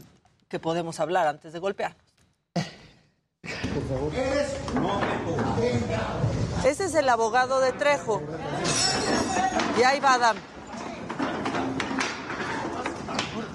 [0.49, 1.95] que podemos hablar antes de golpear.
[6.65, 8.21] Ese es el abogado de Trejo.
[9.77, 10.37] Y ahí va Adam.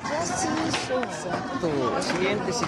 [0.09, 1.01] ¿Qué así hizo?
[2.19, 2.65] Siéntese,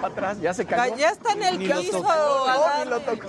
[0.00, 0.96] para atrás, ya se cayó.
[0.96, 2.08] Ya está en el piso.
[2.08, 2.88] Adam.
[2.88, 3.28] lo tocó.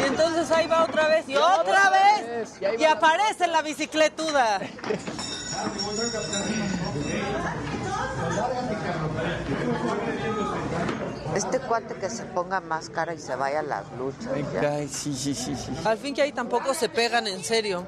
[0.00, 2.52] Y entonces ahí va otra vez y otra vez.
[2.78, 4.60] Y aparece la bicicletuda.
[11.34, 14.32] Este cuate que se ponga máscara y se vaya a las luchas.
[14.52, 14.78] ya.
[14.88, 15.72] sí, sí, sí, sí.
[15.84, 17.86] Al fin que ahí tampoco se pegan en serio.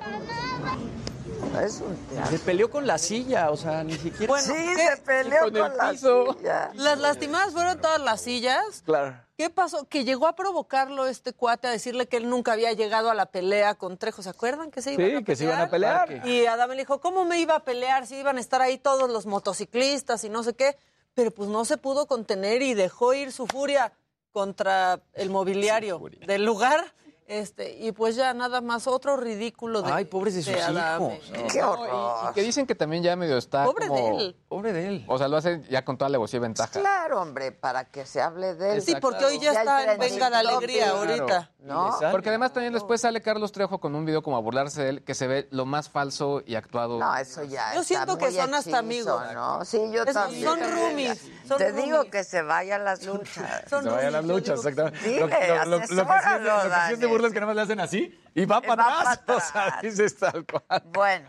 [1.65, 2.31] Es un teatro.
[2.31, 4.27] Se peleó con la silla, o sea, ni siquiera.
[4.27, 4.87] Bueno, Sí, ¿qué?
[4.91, 6.37] se peleó Con con, el la piso.
[6.39, 6.71] silla.
[6.75, 8.83] Las lastimadas fueron todas las sillas.
[8.85, 9.17] Claro.
[9.37, 9.87] ¿Qué pasó?
[9.89, 13.27] Que llegó a provocarlo este cuate a decirle que él nunca había llegado a la
[13.27, 14.23] pelea con Trejo.
[14.23, 15.25] ¿Se acuerdan que se iban Sí, a pelear?
[15.25, 16.27] que se iban a pelear.
[16.27, 19.11] Y Adame le dijo, ¿cómo me iba a pelear si iban a estar ahí todos
[19.11, 20.77] los motociclistas y no sé qué?
[21.15, 23.93] Pero pues no se pudo contener y dejó ir su furia
[24.33, 26.93] contra el mobiliario del lugar.
[27.29, 31.17] Este, y pues ya nada más otro ridículo de Ay, pobres de sus Adame.
[31.17, 31.33] hijos.
[31.53, 32.19] Qué No, horror.
[32.27, 34.37] y, y que dicen que también ya medio está Pobre como- de él.
[34.49, 35.05] Pobre de él.
[35.09, 36.71] O sea, lo hace ya con toda alevosía y ventaja.
[36.79, 38.83] Claro, hombre, para que se hable de él.
[38.83, 41.51] Sí, porque hoy ya está en Venga la Alegría ahorita.
[41.67, 41.97] ¿No?
[42.13, 45.03] Porque además también después sale Carlos Trejo con un video como a burlarse de él,
[45.03, 47.01] que se ve lo más falso y actuado.
[47.01, 49.21] No, eso ya Yo está siento que son hasta amigos.
[49.35, 49.65] ¿no?
[49.65, 50.45] Sí, yo Es- también.
[50.45, 52.13] son roomies, son Te digo roomies.
[52.13, 53.65] que se vaya a las luchas.
[53.69, 55.01] Son Se vayan las luchas, exactamente.
[55.09, 58.61] Dile, lo, lo- lo- lo que lo que nada más le hacen así y va
[58.61, 59.19] va para atrás.
[59.19, 59.83] para O sea, atrás.
[59.83, 60.83] dices tal cual.
[60.93, 61.27] Bueno,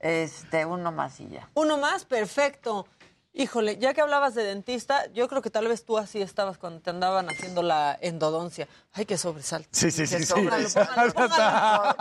[0.00, 1.48] este, uno más y ya.
[1.54, 2.86] Uno más, perfecto.
[3.34, 6.80] Híjole, ya que hablabas de dentista, yo creo que tal vez tú así estabas cuando
[6.82, 8.68] te andaban haciendo la endodoncia.
[8.92, 9.70] Ay, qué sobresalto.
[9.72, 10.34] Sí, sí, sí, sí.
[10.34, 10.68] Póngalo,
[11.14, 11.94] póngalo.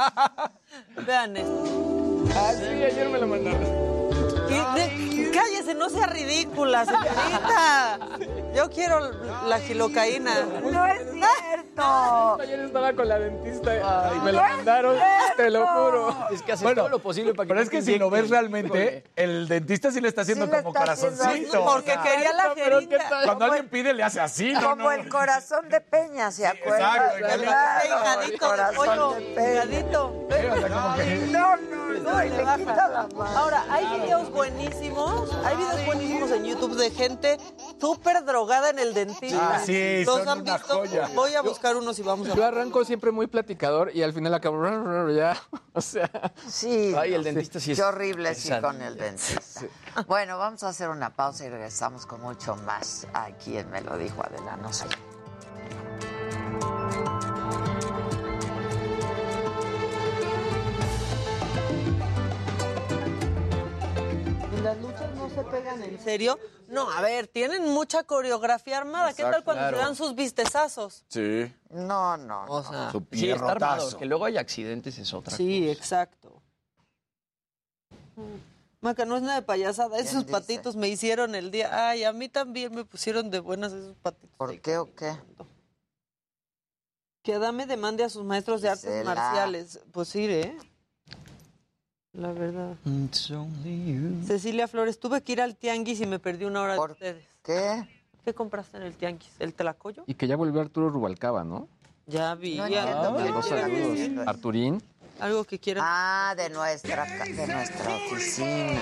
[1.08, 1.64] Vean esto.
[2.36, 3.91] Ah, sí, ayer me lo mandaron.
[4.52, 8.00] De- cállese, no sea ridícula, señorita.
[8.54, 9.00] Yo quiero
[9.48, 10.34] la gilocaína.
[10.70, 12.38] No es cierto.
[12.42, 14.98] Ayer estaba con la dentista y me lo mandaron,
[15.38, 16.18] te lo juro.
[16.32, 18.30] Es que hace Bueno, todo lo posible para que Pero es que si lo ves
[18.30, 21.66] realmente, el dentista sí le está haciendo Sí le como está corazoncito.
[21.66, 23.24] Porque quería la Pero ¿qué jeringa.
[23.24, 24.72] Cuando alguien pide, le hace así, ¿no?
[24.72, 26.98] Como el corazón de Peña, ¿se acuerdan?
[27.22, 29.66] exacto, el corazón de Peña.
[31.32, 33.38] No, no, no, y le quita la mano.
[33.38, 37.38] Ahora, hay videos buenísimos, hay videos buenísimos en YouTube de gente
[37.80, 39.56] súper drogada en el dentista.
[39.56, 40.74] Ah, sí, ¿Los son han una visto?
[40.78, 41.10] joya.
[41.16, 44.34] Voy a buscar unos y vamos a Yo arranco siempre muy platicador y al final
[44.34, 44.62] acabo
[45.16, 45.38] ya,
[45.74, 46.10] o sea,
[46.48, 46.94] Sí.
[46.98, 49.42] Ay, el dentista sí es- Qué horrible, es sí, con el dentista.
[50.08, 53.98] Bueno, vamos a hacer una pausa y regresamos con mucho más aquí en Me lo
[53.98, 54.86] dijo Adela, no sé.
[64.62, 66.40] Las luchas no se pegan en serio?
[66.68, 69.14] No, a ver, tienen mucha coreografía armada.
[69.14, 69.78] ¿Qué tal cuando claro.
[69.78, 71.04] se dan sus vistezazos?
[71.10, 71.54] Sí.
[71.70, 72.46] No, no.
[72.48, 73.98] O sea, Su Sí, está armado.
[73.98, 75.72] Que luego hay accidentes es otra sí, cosa.
[75.80, 76.42] exacto.
[78.80, 79.98] Maca, no es nada de payasada.
[80.00, 80.32] Esos dice?
[80.32, 81.90] patitos me hicieron el día.
[81.90, 84.36] Ay, a mí también me pusieron de buenas esos patitos.
[84.38, 85.16] ¿Por qué o qué?
[87.24, 89.14] Que Adame demande a sus maestros de artes Gisela.
[89.16, 89.80] marciales.
[89.92, 90.58] Pues sí, ¿eh?
[92.14, 92.76] La verdad.
[94.26, 97.26] Cecilia Flores, tuve que ir al tianguis y me perdí una hora de ¿Por ustedes.
[97.44, 97.88] ¿Qué?
[98.26, 99.32] ¿Qué compraste en el tianguis?
[99.40, 100.04] ¿El telacoyo?
[100.06, 101.68] y que ya volvió Arturo Rubalcaba, ¿no?
[102.08, 102.58] Ya vi.
[102.58, 104.28] No Ah, saludos.
[104.28, 104.84] Arturín.
[105.20, 105.84] Algo que quieran.
[105.88, 108.82] Ah, de nuestra, de nuestra oficina.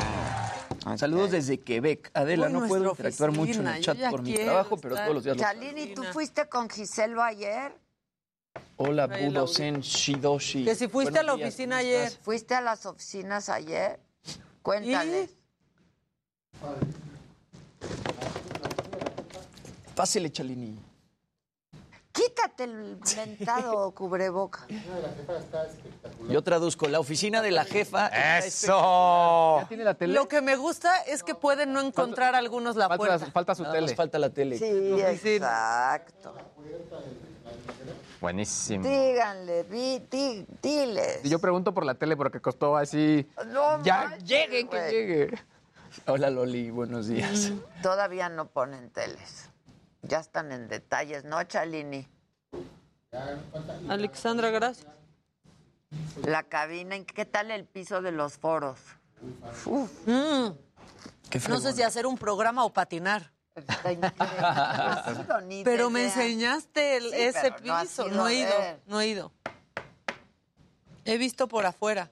[0.85, 0.97] Ok.
[0.97, 2.09] Saludos desde Quebec.
[2.13, 5.23] Adela, Uy, no puedo interactuar mucho en el chat por mi trabajo, pero todos los
[5.23, 7.73] días lo Chalini, ¿tú fuiste con Giselo ayer?
[8.77, 10.63] Hola, Budosen Shidoshi.
[10.65, 12.03] Que si fuiste Buenos a la días, oficina ¿cómo ayer.
[12.07, 12.23] estás?
[12.23, 13.99] ¿Fuiste a las oficinas ayer?
[14.61, 15.29] Cuéntales.
[19.95, 20.79] Pásele, Chalini.
[22.11, 24.65] Quítate el mentado cubreboca.
[26.29, 26.87] Yo traduzco.
[26.87, 28.07] La oficina de la jefa.
[28.07, 29.65] está ¡Eso!
[29.67, 30.13] ¿Tiene la tele?
[30.13, 33.31] Lo que me gusta es que pueden no encontrar algunos la Falta, puerta.
[33.31, 33.95] falta su Nada más tele.
[33.95, 34.57] falta la tele.
[34.57, 34.65] Sí,
[35.01, 36.33] exacto.
[38.21, 38.83] Buenísimo.
[38.87, 41.21] Díganle, di- di- diles.
[41.23, 43.27] Y yo pregunto por la tele porque costó así.
[43.47, 45.39] No Ya, manches, llegue, que llegue.
[46.05, 46.69] Hola, Loli.
[46.69, 47.51] Buenos días.
[47.81, 49.49] Todavía no ponen teles.
[50.01, 52.07] Ya están en detalles, ¿no, Chalini?
[53.89, 54.87] Alexandra, gracias.
[56.25, 58.79] La cabina, ¿en ¿qué tal el piso de los foros?
[59.65, 60.49] Mm,
[61.29, 63.31] Qué no sé si hacer un programa o patinar.
[63.67, 64.37] Está increíble.
[64.39, 68.07] No ha sido ni Pero me enseñaste el- Sí, ese no piso.
[68.09, 68.53] No, he ido,
[68.87, 69.31] no he ido.
[71.05, 72.11] He visto por afuera.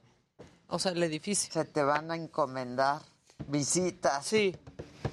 [0.68, 1.52] O sea, el edificio.
[1.54, 3.02] Se te van a encomendar
[3.48, 4.26] visitas.
[4.26, 4.56] Sí,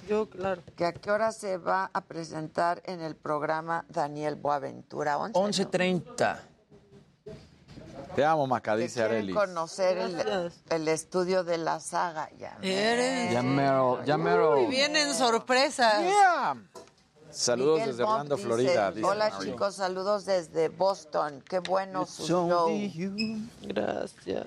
[0.09, 0.63] yo, claro.
[0.77, 5.17] ¿Que ¿A qué hora se va a presentar en el programa Daniel Boaventura?
[5.19, 5.39] 11.
[8.15, 8.15] ¿No?
[8.15, 8.17] 11.30.
[8.17, 9.99] Te amo, Maca, dice conocer
[10.71, 12.31] el, estudio de la saga.
[12.39, 13.33] Ya Eres.
[13.33, 14.61] Ya mero, ya mero.
[14.63, 16.05] Y vienen sorpresas.
[17.31, 18.93] Saludos Miguel desde Orlando, dice, Florida.
[18.93, 21.43] dice Hola chicos, saludos desde Boston.
[21.49, 22.71] Qué bueno su show.
[23.63, 24.47] Gracias.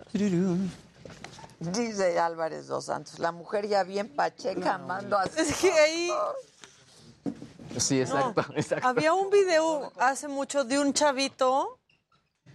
[1.59, 3.19] Dice Álvarez dos Santos.
[3.19, 6.11] La mujer ya bien pacheca amando a sus Es que ahí
[7.77, 8.87] Sí, exacto, exacto.
[8.87, 11.76] había un video hace mucho de un chavito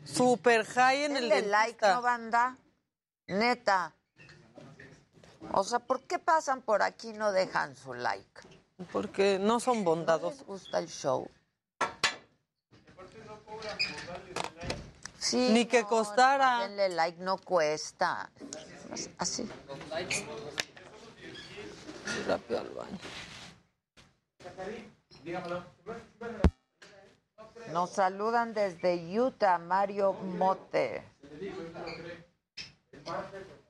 [0.05, 1.87] super high en el Denle like.
[1.87, 2.57] ¿no, banda?
[3.29, 3.95] Neta.
[5.53, 8.43] O sea, ¿por qué pasan por aquí y no dejan su like?
[8.93, 10.39] Porque no son ¿No bondadosos.
[10.39, 11.29] les gusta el show?
[15.19, 16.57] Sí, Ni que no, costara.
[16.57, 18.31] no, denle like, no cuesta.
[19.19, 19.49] Así.
[22.27, 22.99] Rápido al baño.
[27.71, 31.05] Nos saludan desde Utah, Mario Mote.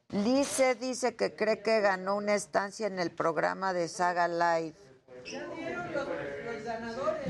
[0.08, 4.76] Lice dice que cree que ganó una estancia en el programa de Saga Live.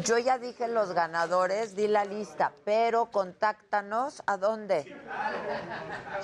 [0.02, 4.96] Yo ya dije los ganadores, di la lista, pero contáctanos a dónde.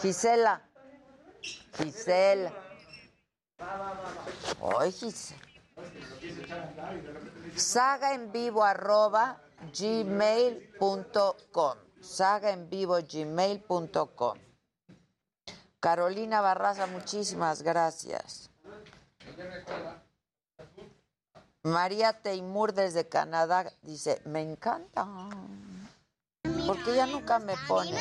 [0.01, 0.63] Gisela.
[1.77, 2.53] Gisela.
[4.79, 5.41] Ay, Gisela.
[7.55, 9.41] Saga en vivo arroba
[9.73, 11.77] gmail.com.
[12.01, 14.39] Saga en vivo gmail.com.
[15.81, 18.51] Carolina Barraza, muchísimas gracias.
[21.63, 25.07] María Teimur desde Canadá dice, me encanta.
[26.67, 27.99] Porque ella nunca me pone.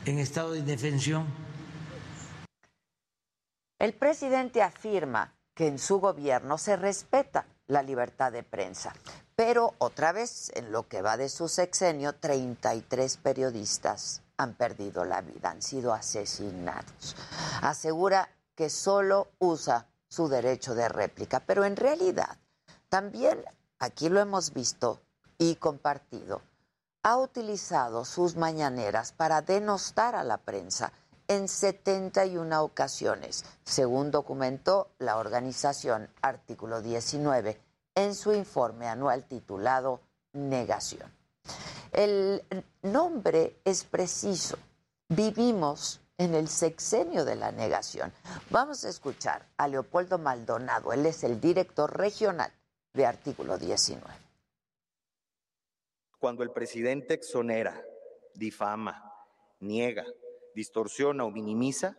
[0.06, 1.26] en estado de indefensión
[3.80, 8.94] el presidente afirma que en su gobierno se respeta la libertad de prensa,
[9.36, 15.22] pero otra vez, en lo que va de su sexenio, 33 periodistas han perdido la
[15.22, 17.16] vida, han sido asesinados.
[17.62, 22.38] Asegura que solo usa su derecho de réplica, pero en realidad
[22.90, 23.44] también,
[23.80, 25.00] aquí lo hemos visto
[25.38, 26.42] y compartido,
[27.04, 30.92] ha utilizado sus mañaneras para denostar a la prensa
[31.30, 37.58] en 71 ocasiones, según documentó la organización Artículo 19
[37.96, 40.02] en su informe anual titulado
[40.34, 41.10] Negación.
[41.92, 42.44] El
[42.82, 44.58] nombre es preciso.
[45.08, 48.12] Vivimos en el sexenio de la negación.
[48.50, 50.94] Vamos a escuchar a Leopoldo Maldonado.
[50.94, 52.52] Él es el director regional
[52.94, 54.04] de Artículo 19.
[56.18, 57.82] Cuando el presidente exonera,
[58.34, 59.14] difama,
[59.60, 60.06] niega,
[60.56, 61.98] distorsiona o minimiza,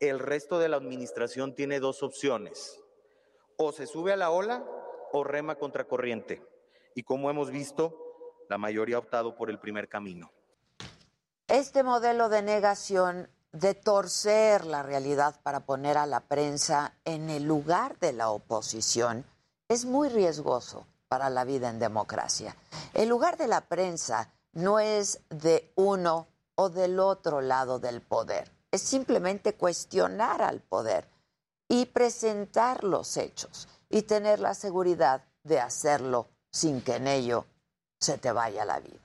[0.00, 2.80] el resto de la administración tiene dos opciones.
[3.56, 4.64] O se sube a la ola
[5.12, 6.42] o rema contracorriente.
[6.94, 7.96] Y como hemos visto,
[8.48, 10.32] la mayoría ha optado por el primer camino.
[11.48, 17.44] Este modelo de negación, de torcer la realidad para poner a la prensa en el
[17.44, 19.24] lugar de la oposición,
[19.68, 22.56] es muy riesgoso para la vida en democracia.
[22.92, 26.26] El lugar de la prensa no es de uno
[26.56, 28.50] o del otro lado del poder.
[28.70, 31.08] Es simplemente cuestionar al poder
[31.68, 37.46] y presentar los hechos y tener la seguridad de hacerlo sin que en ello
[38.00, 39.00] se te vaya la vida.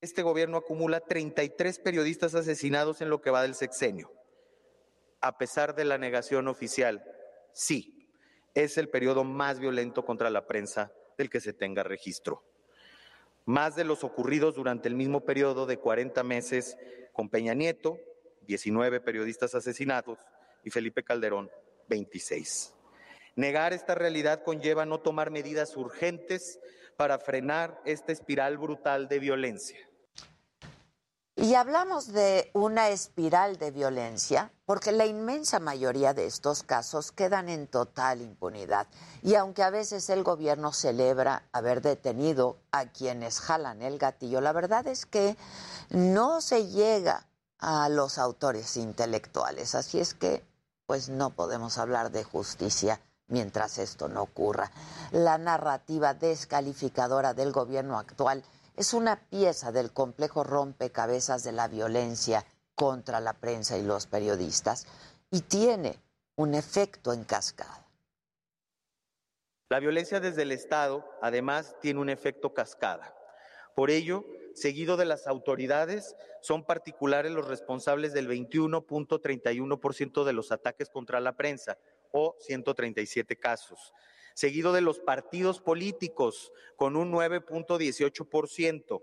[0.00, 4.12] Este gobierno acumula 33 periodistas asesinados en lo que va del sexenio.
[5.20, 7.02] A pesar de la negación oficial,
[7.52, 8.10] sí,
[8.54, 12.44] es el periodo más violento contra la prensa del que se tenga registro
[13.46, 16.76] más de los ocurridos durante el mismo periodo de 40 meses
[17.12, 17.98] con Peña Nieto,
[18.42, 20.18] 19 periodistas asesinados,
[20.64, 21.50] y Felipe Calderón,
[21.88, 22.74] 26.
[23.36, 26.58] Negar esta realidad conlleva no tomar medidas urgentes
[26.96, 29.78] para frenar esta espiral brutal de violencia.
[31.38, 37.50] Y hablamos de una espiral de violencia porque la inmensa mayoría de estos casos quedan
[37.50, 38.86] en total impunidad.
[39.22, 44.52] Y aunque a veces el gobierno celebra haber detenido a quienes jalan el gatillo, la
[44.52, 45.36] verdad es que
[45.90, 47.26] no se llega
[47.58, 49.74] a los autores intelectuales.
[49.74, 50.42] Así es que,
[50.86, 52.98] pues no podemos hablar de justicia
[53.28, 54.70] mientras esto no ocurra.
[55.10, 58.42] La narrativa descalificadora del gobierno actual
[58.76, 62.44] es una pieza del complejo rompecabezas de la violencia
[62.74, 64.86] contra la prensa y los periodistas
[65.30, 65.98] y tiene
[66.36, 67.86] un efecto en cascada.
[69.68, 73.16] La violencia desde el Estado, además, tiene un efecto cascada.
[73.74, 74.24] Por ello,
[74.54, 81.32] seguido de las autoridades, son particulares los responsables del 21.31% de los ataques contra la
[81.32, 81.78] prensa,
[82.12, 83.92] o 137 casos.
[84.36, 89.00] Seguido de los partidos políticos, con un 9.18%,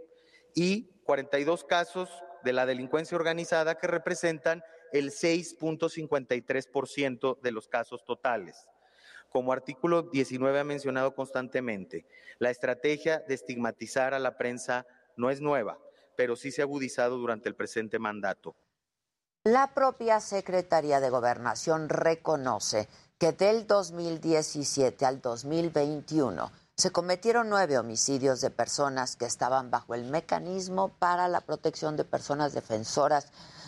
[0.54, 2.12] y 42 casos
[2.44, 4.62] de la delincuencia organizada, que representan
[4.92, 8.68] el 6.53% de los casos totales.
[9.30, 12.06] Como artículo 19 ha mencionado constantemente,
[12.38, 14.86] la estrategia de estigmatizar a la prensa
[15.18, 15.80] no es nueva,
[16.16, 18.56] pero sí se ha agudizado durante el presente mandato.
[19.46, 22.88] La propia Secretaría de Gobernación reconoce
[23.24, 30.04] que del 2017 al 2021 se cometieron nueve homicidios de personas que estaban bajo el
[30.04, 33.28] mecanismo para la protección de personas defensoras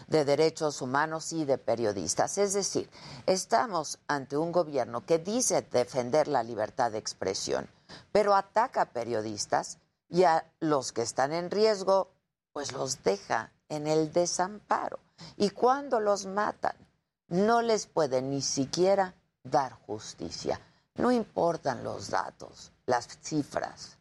[0.10, 2.38] de derechos humanos y de periodistas.
[2.38, 2.90] Es decir,
[3.28, 7.70] estamos ante un gobierno que dice defender la libertad de expresión,
[8.12, 9.78] pero ataca a periodistas
[10.10, 12.10] y a los que están en riesgo,
[12.52, 15.00] pues los deja en el desamparo.
[15.38, 16.76] Y cuando los matan,
[17.30, 19.16] no les puede ni siquiera
[19.46, 20.60] dar justicia.
[20.96, 23.98] No importan los datos, las cifras.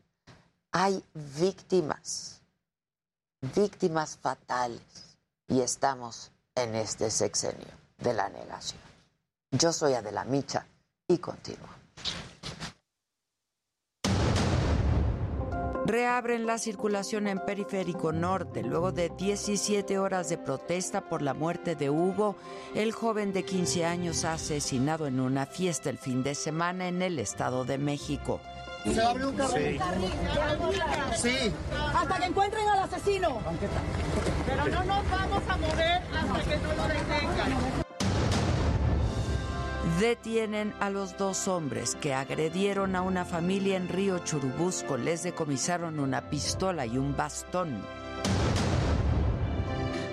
[0.72, 2.40] Hay víctimas,
[3.54, 5.16] víctimas fatales
[5.46, 7.68] y estamos en este sexenio
[7.98, 8.80] de la negación.
[9.52, 10.66] Yo soy Adela Micha
[11.06, 11.68] y continúo.
[15.86, 21.76] Reabren la circulación en Periférico Norte luego de 17 horas de protesta por la muerte
[21.76, 22.36] de Hugo,
[22.74, 27.18] el joven de 15 años asesinado en una fiesta el fin de semana en el
[27.18, 28.40] Estado de México.
[28.84, 29.54] ¿Se un carro?
[29.54, 29.78] Sí.
[31.16, 31.52] Sí.
[31.94, 33.38] Hasta que encuentren al asesino.
[34.46, 37.83] Pero no nos vamos a mover hasta que no lo detengan.
[40.00, 44.96] Detienen a los dos hombres que agredieron a una familia en Río Churubusco.
[44.96, 47.80] Les decomisaron una pistola y un bastón.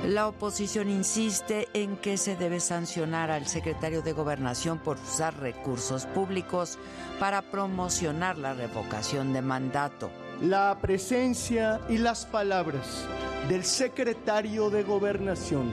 [0.06, 6.06] La oposición insiste en que se debe sancionar al secretario de Gobernación por usar recursos
[6.06, 6.78] públicos
[7.20, 10.12] para promocionar la revocación de mandato.
[10.42, 13.08] La presencia y las palabras
[13.50, 15.72] del secretario de Gobernación,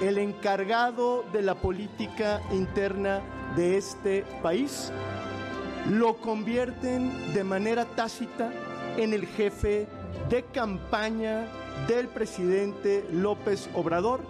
[0.00, 3.20] el encargado de la política interna
[3.56, 4.92] de este país,
[5.88, 8.52] lo convierten de manera tácita
[8.96, 9.86] en el jefe
[10.28, 11.46] de campaña
[11.88, 14.20] del presidente López Obrador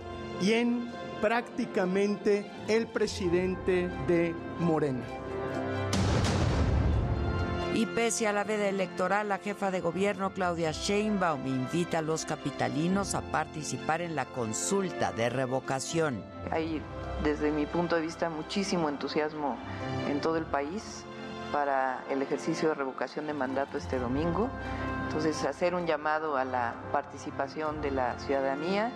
[0.41, 0.91] y en
[1.21, 5.05] prácticamente el presidente de Morena.
[7.75, 12.27] Y pese a la veda electoral, la jefa de gobierno Claudia Sheinbaum invita a los
[12.27, 16.23] capitalinos a participar en la consulta de revocación.
[16.51, 16.83] Hay,
[17.23, 19.57] desde mi punto de vista, muchísimo entusiasmo
[20.09, 21.05] en todo el país
[21.53, 24.49] para el ejercicio de revocación de mandato este domingo.
[25.07, 28.91] Entonces, hacer un llamado a la participación de la ciudadanía.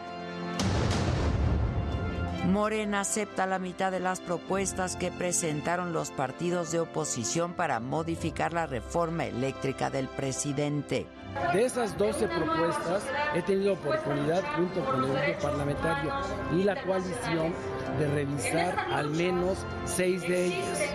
[2.47, 8.53] Morena acepta la mitad de las propuestas que presentaron los partidos de oposición para modificar
[8.53, 11.07] la reforma eléctrica del presidente.
[11.53, 13.05] De esas 12 propuestas
[13.35, 16.13] he tenido oportunidad junto con el grupo parlamentario
[16.55, 17.55] y la coalición
[17.99, 20.95] de revisar al menos seis de ellas.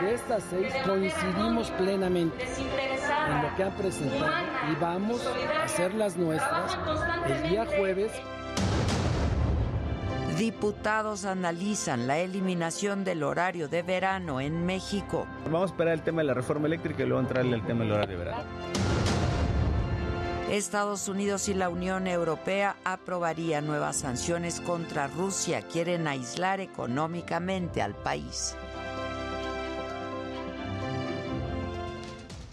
[0.00, 4.32] Y de estas seis coincidimos plenamente en lo que han presentado
[4.72, 6.78] y vamos a hacer las nuestras
[7.26, 8.10] el día jueves
[10.38, 15.28] Diputados analizan la eliminación del horario de verano en México.
[15.44, 17.92] Vamos a esperar el tema de la reforma eléctrica y luego entrarle al tema del
[17.92, 18.42] horario de verano.
[20.56, 25.62] Estados Unidos y la Unión Europea aprobarían nuevas sanciones contra Rusia.
[25.62, 28.54] Quieren aislar económicamente al país.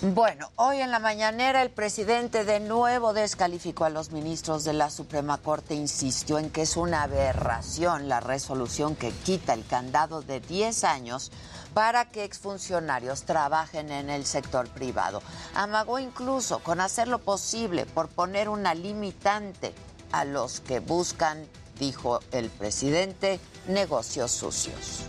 [0.01, 4.89] Bueno, hoy en la mañanera el presidente de nuevo descalificó a los ministros de la
[4.89, 10.39] Suprema Corte, insistió en que es una aberración la resolución que quita el candado de
[10.39, 11.31] 10 años
[11.73, 15.21] para que exfuncionarios trabajen en el sector privado.
[15.55, 19.73] Amagó incluso con hacer lo posible por poner una limitante
[20.11, 21.45] a los que buscan,
[21.79, 25.05] dijo el presidente, negocios sucios.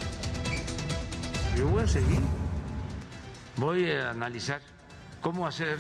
[1.57, 2.21] Yo voy a seguir,
[3.57, 4.61] voy a analizar
[5.21, 5.79] cómo hacer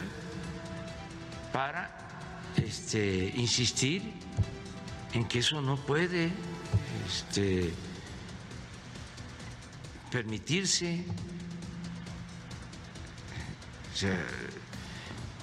[1.53, 1.91] para
[2.57, 4.13] este, insistir
[5.13, 6.31] en que eso no puede
[7.07, 7.73] este,
[10.13, 11.05] permitirse
[14.03, 14.27] sea,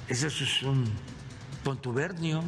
[0.07, 0.91] eso es un
[1.63, 2.43] contubernio.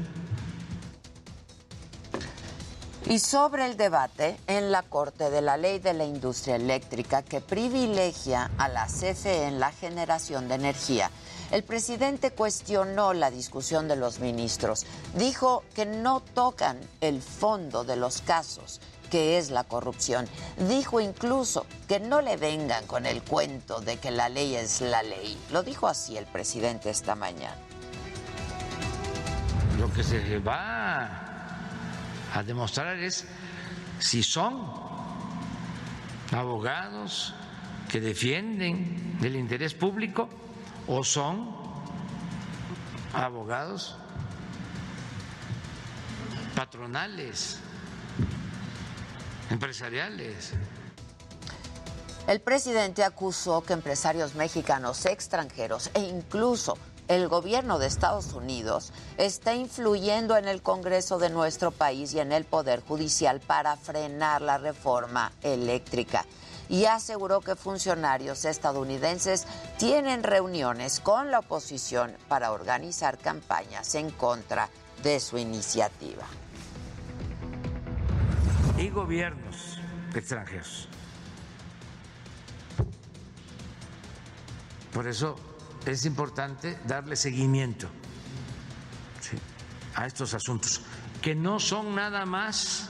[3.06, 7.41] Y sobre el debate en la Corte de la Ley de la Industria Eléctrica que
[7.41, 11.10] privilegia a la CFE en la generación de energía,
[11.52, 14.85] el presidente cuestionó la discusión de los ministros.
[15.15, 18.80] Dijo que no tocan el fondo de los casos,
[19.12, 20.28] que es la corrupción.
[20.58, 25.04] Dijo incluso que no le vengan con el cuento de que la ley es la
[25.04, 25.38] ley.
[25.52, 27.58] Lo dijo así el presidente esta mañana.
[29.78, 31.10] Lo que se va
[32.34, 33.26] a demostrar es
[34.00, 34.72] si son
[36.32, 37.34] abogados
[37.90, 40.30] que defienden el interés público
[40.88, 41.54] o son
[43.14, 43.98] abogados
[46.56, 47.60] patronales,
[49.52, 50.53] empresariales.
[52.28, 59.53] El presidente acusó que empresarios mexicanos extranjeros e incluso el gobierno de Estados Unidos está
[59.53, 64.57] influyendo en el Congreso de nuestro país y en el Poder Judicial para frenar la
[64.57, 66.26] reforma eléctrica.
[66.69, 69.45] Y aseguró que funcionarios estadounidenses
[69.78, 74.69] tienen reuniones con la oposición para organizar campañas en contra
[75.03, 76.26] de su iniciativa.
[78.77, 79.80] Y gobiernos
[80.14, 80.88] extranjeros.
[84.93, 85.35] Por eso
[85.85, 87.88] es importante darle seguimiento
[89.95, 90.81] a estos asuntos,
[91.22, 92.89] que no son nada más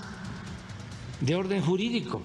[1.19, 2.21] de orden jurídico.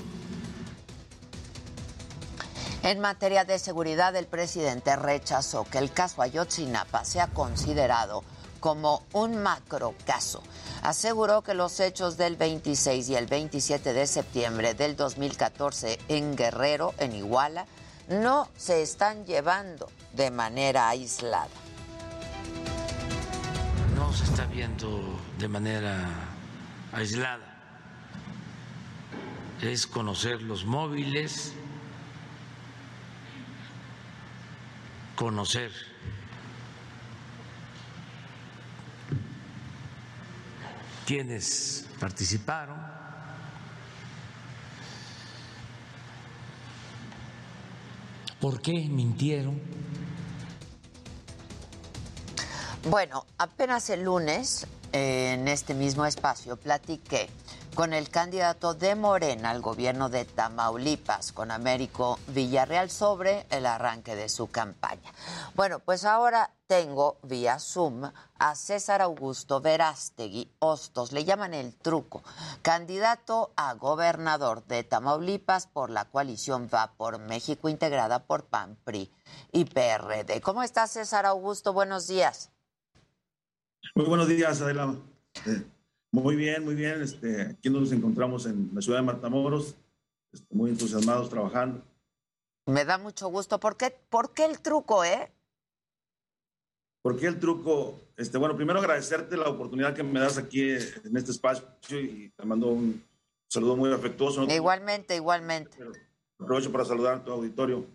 [2.83, 8.23] En materia de seguridad, el presidente rechazó que el caso Ayotzinapa sea considerado
[8.61, 10.43] como un macro caso.
[10.87, 16.95] Aseguró que los hechos del 26 y el 27 de septiembre del 2014 en Guerrero,
[16.99, 17.67] en Iguala,
[18.09, 21.49] no se están llevando de manera aislada.
[23.97, 26.09] No se está viendo de manera
[26.93, 27.57] aislada.
[29.63, 31.53] Es conocer los móviles,
[35.17, 35.73] conocer
[41.07, 42.77] quienes participaron.
[48.41, 49.61] ¿Por qué mintieron?
[52.91, 57.29] Bueno, apenas el lunes, en este mismo espacio, platiqué
[57.77, 64.17] con el candidato de Morena al gobierno de Tamaulipas, con Américo Villarreal, sobre el arranque
[64.17, 65.13] de su campaña.
[65.55, 72.23] Bueno, pues ahora tengo vía Zoom a César Augusto Verástegui Hostos, le llaman el truco,
[72.63, 79.13] candidato a gobernador de Tamaulipas por la coalición Va por México, integrada por PAN, PRI
[79.53, 80.41] y PRD.
[80.41, 81.75] ¿Cómo estás, César Augusto?
[81.75, 82.51] Buenos días.
[83.95, 84.95] Muy buenos días, Adela.
[86.13, 87.03] Eh, muy bien, muy bien.
[87.03, 89.75] Este, aquí nos encontramos en la ciudad de Matamoros,
[90.33, 91.83] este, muy entusiasmados trabajando.
[92.67, 93.61] Me da mucho gusto.
[93.61, 95.33] ¿Por qué, ¿Por qué el truco, eh?
[97.03, 98.01] ¿Por qué el truco?
[98.17, 101.69] Este, bueno, primero agradecerte la oportunidad que me das aquí en este espacio
[102.01, 103.05] y te mando un
[103.49, 104.43] saludo muy afectuoso.
[104.45, 105.79] Igualmente, igualmente.
[106.39, 107.87] Aprovecho para saludar a tu auditorio.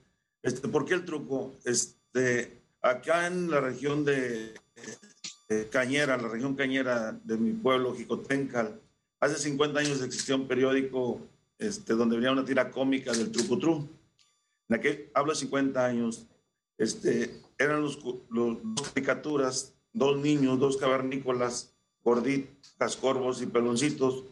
[0.42, 1.54] Este, ¿Por qué el truco?
[1.66, 4.98] Este, acá en la región de eh,
[5.70, 8.80] Cañera, la región cañera de mi pueblo, Jicotencal.
[9.20, 11.20] Hace 50 años existía un periódico
[11.60, 13.88] este, donde venía una tira cómica del Trucutru.
[14.70, 16.26] En aquel, hablo de 50 años,
[16.78, 18.00] este, eran los,
[18.30, 21.74] los, dos caricaturas, dos niños, dos cavernícolas,
[22.04, 24.24] gorditas, corvos y peloncitos,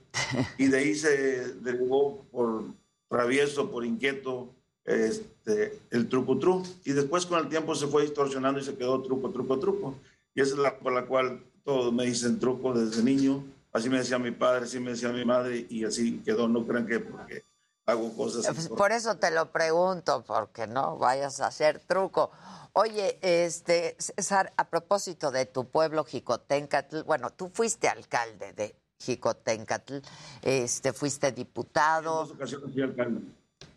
[0.58, 2.64] y de ahí se derivó por
[3.10, 4.50] travieso, por inquieto,
[4.86, 9.30] este, el trucutru, y después con el tiempo se fue distorsionando y se quedó truco,
[9.30, 9.96] truco, truco.
[10.40, 13.44] Y esa es la por la cual todos me dicen truco desde niño.
[13.74, 16.48] Así me decía mi padre, así me decía mi madre y así quedó.
[16.48, 17.44] No crean que porque
[17.86, 18.46] hago cosas.
[18.46, 22.32] Pues por eso te lo pregunto, porque no vayas a hacer truco.
[22.72, 29.98] Oye, este, César, a propósito de tu pueblo Jicotencatl, bueno, tú fuiste alcalde de Jicotencatl,
[30.42, 32.22] este, fuiste diputado.
[32.22, 33.20] En dos ocasiones fui alcalde.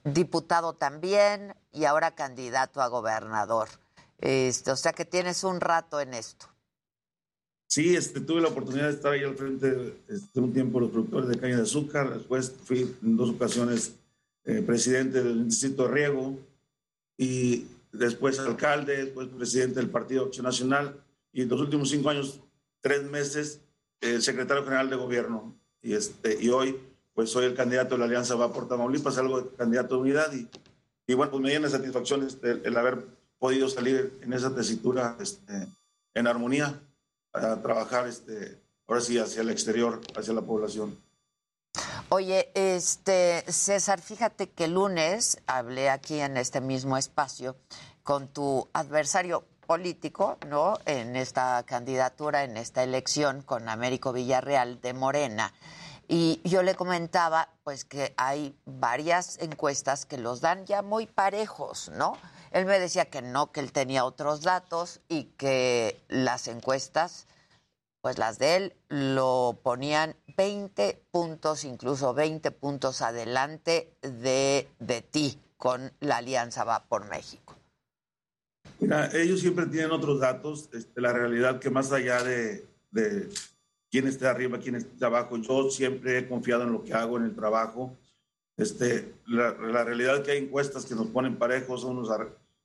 [0.04, 3.68] Diputado también y ahora candidato a gobernador.
[4.18, 6.51] Este, o sea que tienes un rato en esto.
[7.74, 11.30] Sí, este, tuve la oportunidad de estar ahí al frente este, un tiempo los productores
[11.30, 12.12] de caña de azúcar.
[12.12, 13.94] Después fui en dos ocasiones
[14.44, 16.38] eh, presidente del de Riego
[17.16, 22.40] y después alcalde, después presidente del Partido Acción Nacional y en los últimos cinco años,
[22.82, 23.62] tres meses,
[24.02, 25.58] eh, secretario general de gobierno.
[25.80, 26.78] Y, este, y hoy,
[27.14, 30.30] pues soy el candidato de la Alianza Va por Tamaulipas, algo de candidato de unidad
[30.34, 30.46] y,
[31.06, 32.98] y bueno, pues me llena de satisfacción este, el, el haber
[33.38, 35.68] podido salir en esa tesitura este,
[36.12, 36.78] en armonía
[37.32, 41.02] para trabajar este, ahora sí hacia el exterior, hacia la población.
[42.10, 47.56] Oye, este César, fíjate que el lunes hablé aquí en este mismo espacio
[48.02, 50.78] con tu adversario político, ¿no?
[50.84, 55.54] En esta candidatura, en esta elección con Américo Villarreal de Morena.
[56.08, 61.90] Y yo le comentaba, pues, que hay varias encuestas que los dan ya muy parejos,
[61.94, 62.18] ¿no?
[62.52, 67.26] Él me decía que no, que él tenía otros datos y que las encuestas,
[68.02, 75.38] pues las de él, lo ponían 20 puntos, incluso 20 puntos adelante de, de ti
[75.56, 77.56] con la Alianza Va por México.
[78.80, 82.66] Mira, ellos siempre tienen otros datos, este, la realidad que más allá de,
[83.90, 87.24] quién está arriba, quién está abajo, yo siempre he confiado en lo que hago, en
[87.24, 87.96] el trabajo.
[88.58, 92.10] Este, la, la realidad es que hay encuestas que nos ponen parejos, unos,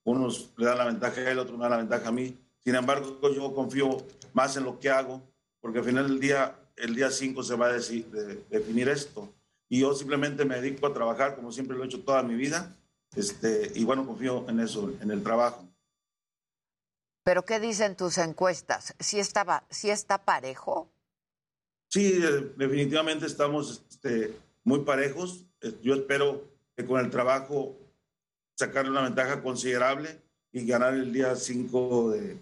[0.07, 2.37] unos le dan la ventaja a él, otros me dan la ventaja a mí.
[2.63, 3.97] Sin embargo, yo confío
[4.33, 5.21] más en lo que hago,
[5.59, 9.33] porque al final del día, el día 5 se va a decir, de, definir esto.
[9.67, 12.73] Y yo simplemente me dedico a trabajar como siempre lo he hecho toda mi vida.
[13.15, 15.67] Este, y bueno, confío en eso, en el trabajo.
[17.25, 18.95] ¿Pero qué dicen tus encuestas?
[18.99, 20.89] ¿Sí, estaba, sí está parejo?
[21.89, 25.45] Sí, eh, definitivamente estamos este, muy parejos.
[25.61, 26.45] Eh, Yo espero
[26.77, 27.77] que con el trabajo
[28.57, 30.19] sacar una ventaja considerable
[30.51, 32.37] y ganar el día 5 de,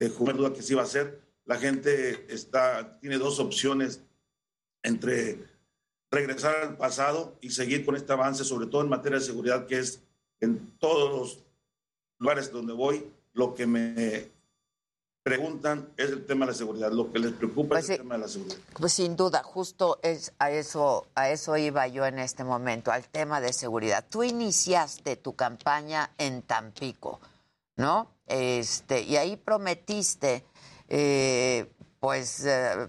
[0.00, 1.20] de junio, duda que sí va a ser.
[1.44, 4.00] La gente está, tiene dos opciones
[4.82, 5.38] entre
[6.10, 9.78] regresar al pasado y seguir con este avance, sobre todo en materia de seguridad, que
[9.78, 10.02] es
[10.40, 11.44] en todos los
[12.18, 14.30] lugares donde voy, lo que me
[15.24, 16.92] preguntan es el tema de la seguridad.
[16.92, 17.92] Lo que les preocupa Pues es sí.
[17.94, 18.56] el tema de la seguridad.
[18.78, 23.08] Pues sin duda, justo es a eso, a eso iba yo en este momento, al
[23.08, 24.04] tema de seguridad.
[24.08, 27.20] Tú iniciaste tu campaña en Tampico,
[27.76, 28.06] ¿no?
[28.26, 30.44] Este, y ahí prometiste
[30.88, 31.70] eh,
[32.00, 32.86] pues eh,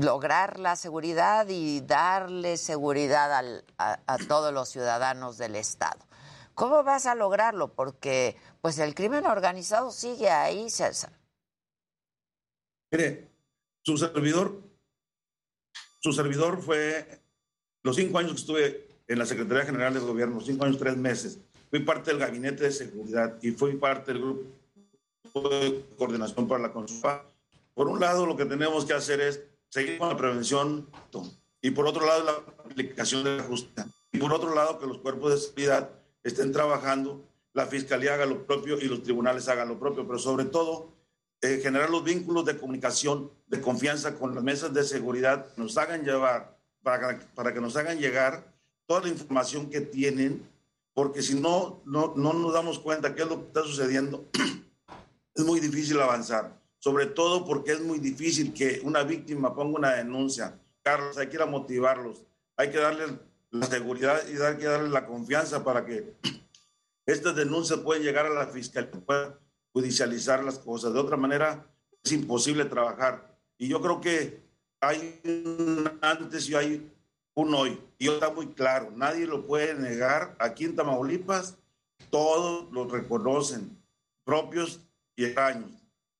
[0.00, 5.98] lograr la seguridad y darle seguridad al- a, a todos los ciudadanos del estado.
[6.54, 7.72] ¿Cómo vas a lograrlo?
[7.72, 11.10] Porque pues el crimen organizado sigue ahí, César.
[12.94, 13.28] Mire,
[13.82, 14.62] su servidor,
[15.98, 17.04] su servidor fue
[17.82, 21.40] los cinco años que estuve en la Secretaría General de Gobierno, cinco años, tres meses.
[21.70, 26.72] Fui parte del Gabinete de Seguridad y fui parte del grupo de coordinación para la
[26.72, 27.24] consulta.
[27.74, 30.88] Por un lado, lo que tenemos que hacer es seguir con la prevención
[31.62, 33.88] y por otro lado, la aplicación de la justicia.
[34.12, 35.90] Y por otro lado, que los cuerpos de seguridad
[36.22, 40.44] estén trabajando, la Fiscalía haga lo propio y los tribunales hagan lo propio, pero sobre
[40.44, 40.93] todo
[41.44, 46.02] eh, generar los vínculos de comunicación, de confianza con las mesas de seguridad, nos hagan
[46.02, 47.18] llevar, para,
[47.52, 48.50] que- nos hagan llegar
[48.86, 50.42] toda la información que tienen,
[50.94, 54.24] porque si no, no, no nos damos cuenta qué es lo que está sucediendo,
[55.34, 59.92] es muy difícil avanzar, sobre todo porque es muy difícil que una víctima ponga una
[59.96, 60.58] denuncia.
[60.82, 62.22] Carlos, hay que ir a motivarlos,
[62.56, 63.10] hay que darles
[63.50, 66.14] la seguridad y hay que darles la confianza para que
[67.04, 69.34] estas denuncias pueden llegar a la fiscalía, puedan
[69.74, 70.94] judicializar las cosas.
[70.94, 71.66] De otra manera,
[72.02, 73.36] es imposible trabajar.
[73.58, 74.42] Y yo creo que
[74.80, 76.92] hay un antes y hay
[77.34, 77.80] un hoy.
[77.98, 80.36] Y está muy claro, nadie lo puede negar.
[80.38, 81.58] Aquí en Tamaulipas,
[82.10, 83.76] todos lo reconocen,
[84.24, 84.80] propios
[85.16, 85.70] y extraños,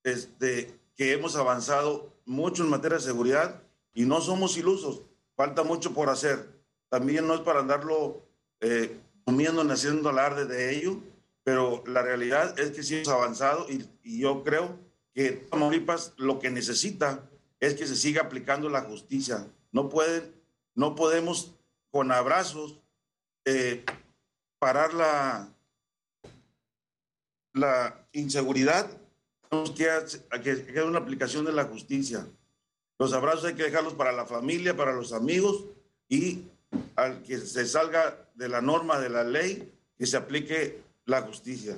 [0.02, 3.62] este, que hemos avanzado mucho en materia de seguridad
[3.93, 5.02] y no somos ilusos.
[5.36, 6.48] Falta mucho por hacer.
[6.89, 8.22] También no es para andarlo
[8.60, 10.98] eh, comiendo ni haciendo alarde de ello,
[11.45, 14.79] pero la realidad es que sí hemos avanzado y, y yo creo
[15.15, 17.29] que Tamaulipas lo que necesita
[17.61, 19.47] es que se siga aplicando la justicia.
[19.71, 20.35] No pueden,
[20.75, 21.55] no podemos
[21.91, 22.81] con abrazos
[23.45, 23.85] eh,
[24.59, 25.49] parar la,
[27.53, 28.91] la inseguridad.
[29.49, 32.27] Tenemos que hacer una aplicación de la justicia.
[32.99, 35.65] Los abrazos hay que dejarlos para la familia, para los amigos
[36.09, 36.43] y
[36.97, 41.76] al que se salga de la norma de la ley, que se aplique la justicia.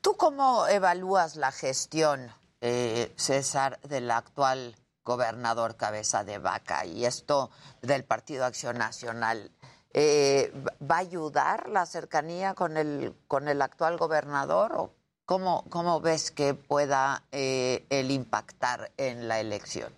[0.00, 2.30] ¿Tú cómo evalúas la gestión,
[2.60, 7.50] eh, César, del actual gobernador Cabeza de Vaca y esto
[7.82, 9.50] del Partido Acción Nacional?
[9.92, 10.52] Eh,
[10.82, 14.92] ¿Va a ayudar la cercanía con el, con el actual gobernador o
[15.24, 19.92] cómo, cómo ves que pueda eh, el impactar en la elección?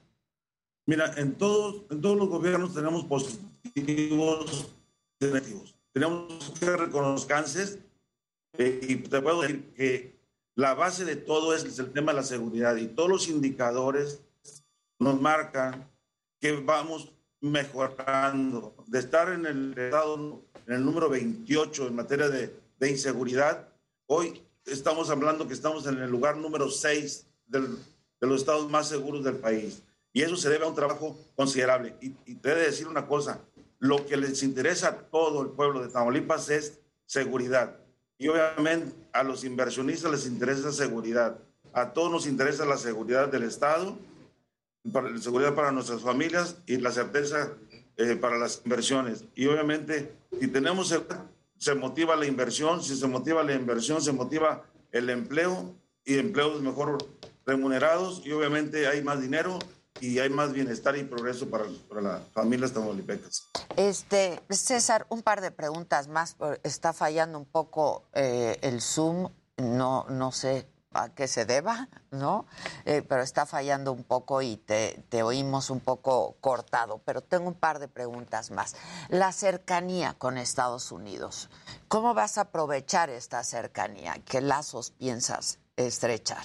[0.86, 4.68] Mira, en todos, en todos los gobiernos tenemos positivos
[5.20, 5.74] y negativos.
[5.92, 7.87] Tenemos que reconocerse
[8.58, 10.18] eh, y te puedo decir que
[10.56, 14.20] la base de todo es el tema de la seguridad y todos los indicadores
[14.98, 15.88] nos marcan
[16.40, 18.74] que vamos mejorando.
[18.88, 23.68] De estar en el estado, en el número 28 en materia de, de inseguridad,
[24.06, 27.60] hoy estamos hablando que estamos en el lugar número 6 de
[28.20, 29.82] los estados más seguros del país.
[30.12, 31.94] Y eso se debe a un trabajo considerable.
[32.00, 33.40] Y, y te he de decir una cosa,
[33.78, 37.78] lo que les interesa a todo el pueblo de Tamaulipas es seguridad.
[38.18, 41.38] Y obviamente a los inversionistas les interesa seguridad.
[41.72, 43.96] A todos nos interesa la seguridad del Estado,
[44.84, 47.52] la seguridad para nuestras familias y la certeza
[47.96, 49.24] eh, para las inversiones.
[49.34, 51.24] Y obviamente, si tenemos seguridad,
[51.58, 55.74] se motiva la inversión, si se motiva la inversión, se motiva el empleo
[56.04, 56.98] y empleos mejor
[57.44, 59.58] remunerados y obviamente hay más dinero
[60.00, 63.48] y hay más bienestar y progreso para, para las familias tamaulipecas.
[63.76, 66.36] Este, César, un par de preguntas más.
[66.62, 69.30] Está fallando un poco eh, el Zoom.
[69.56, 72.46] No, no sé a qué se deba, ¿no?
[72.84, 77.02] Eh, pero está fallando un poco y te, te, oímos un poco cortado.
[77.04, 78.76] Pero tengo un par de preguntas más.
[79.08, 81.50] La cercanía con Estados Unidos.
[81.88, 84.16] ¿Cómo vas a aprovechar esta cercanía?
[84.24, 86.42] ¿Qué lazos piensas estrechar?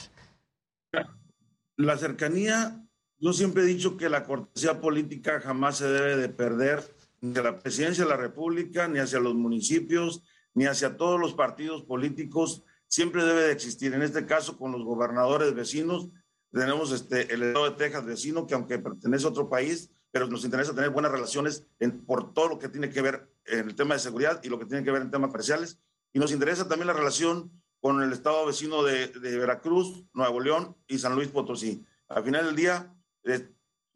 [1.75, 2.83] La cercanía
[3.23, 6.83] yo siempre he dicho que la cortesía política jamás se debe de perder
[7.21, 10.23] de la presidencia de la República, ni hacia los municipios,
[10.53, 12.63] ni hacia todos los partidos políticos.
[12.85, 13.93] Siempre debe de existir.
[13.93, 16.09] En este caso, con los gobernadores vecinos,
[16.51, 20.43] tenemos este, el Estado de Texas vecino, que aunque pertenece a otro país, pero nos
[20.43, 21.65] interesa tener buenas relaciones
[22.05, 24.65] por todo lo que tiene que ver en el tema de seguridad y lo que
[24.65, 25.79] tiene que ver en temas comerciales.
[26.11, 30.75] Y nos interesa también la relación con el Estado vecino de, de Veracruz, Nuevo León
[30.87, 31.85] y San Luis Potosí.
[32.09, 32.93] Al final del día,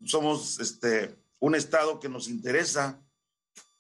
[0.04, 3.00] somos este, un Estado que nos interesa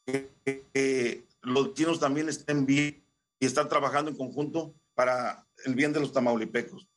[0.05, 3.03] que, que los chinos también estén bien
[3.39, 6.87] y están trabajando en conjunto para el bien de los tamaulipecos.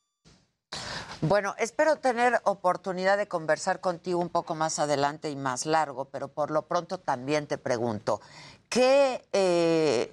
[1.21, 6.29] Bueno, espero tener oportunidad de conversar contigo un poco más adelante y más largo, pero
[6.29, 8.21] por lo pronto también te pregunto,
[8.69, 10.11] ¿qué, eh,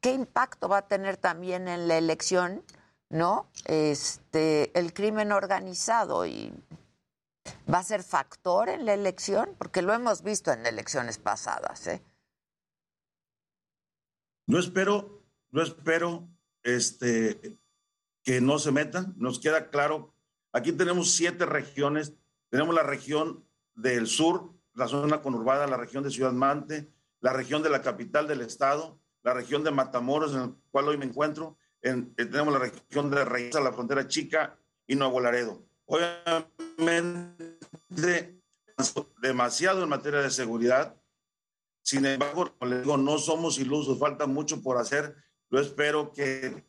[0.00, 2.62] qué impacto va a tener también en la elección,
[3.10, 3.46] no?
[3.66, 6.50] Este, el crimen organizado y
[7.72, 12.02] va a ser factor en la elección, porque lo hemos visto en elecciones pasadas, ¿eh?
[14.48, 16.28] Yo espero, yo espero,
[16.62, 17.58] este
[18.22, 19.14] que no se metan.
[19.16, 20.12] Nos queda claro,
[20.52, 22.12] aquí tenemos siete regiones.
[22.50, 23.44] Tenemos la región
[23.74, 26.90] del sur, la zona conurbada, la región de Ciudad Mante,
[27.20, 30.96] la región de la capital del estado, la región de Matamoros, en la cual hoy
[30.96, 31.56] me encuentro.
[31.82, 35.62] En, eh, tenemos la región de Reyes, la frontera chica y Nuevo Laredo.
[35.86, 37.46] Obviamente,
[39.22, 40.94] demasiado en materia de seguridad.
[41.82, 45.14] Sin embargo, como les digo, no somos ilusos, falta mucho por hacer.
[45.50, 46.64] Yo espero que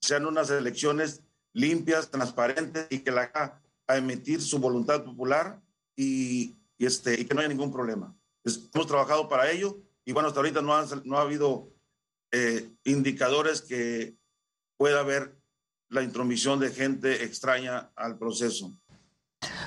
[0.00, 1.22] sean unas elecciones
[1.52, 5.60] limpias, transparentes y que la haga a emitir su voluntad popular
[5.94, 8.16] y, y, este, y que no haya ningún problema.
[8.44, 11.72] Hemos trabajado para ello y bueno, hasta ahorita no ha, no ha habido
[12.32, 14.16] eh, indicadores que
[14.76, 15.36] pueda haber
[15.92, 18.72] la intromisión de gente extraña al proceso.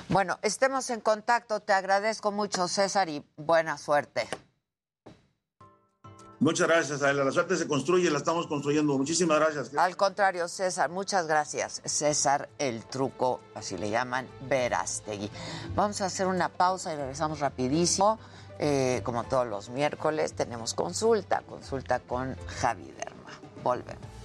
[0.08, 1.60] Bueno, estemos en contacto.
[1.60, 4.28] Te agradezco mucho, César, y buena suerte.
[6.40, 7.24] Muchas gracias, Adela.
[7.24, 8.98] La suerte se construye, la estamos construyendo.
[8.98, 9.74] Muchísimas gracias.
[9.76, 11.80] Al contrario, César, muchas gracias.
[11.84, 15.30] César, el truco, así le llaman, Verástegui.
[15.74, 18.18] Vamos a hacer una pausa y regresamos rapidísimo.
[18.58, 23.30] Eh, como todos los miércoles, tenemos consulta, consulta con Javi Derma.
[23.62, 24.15] Volvemos.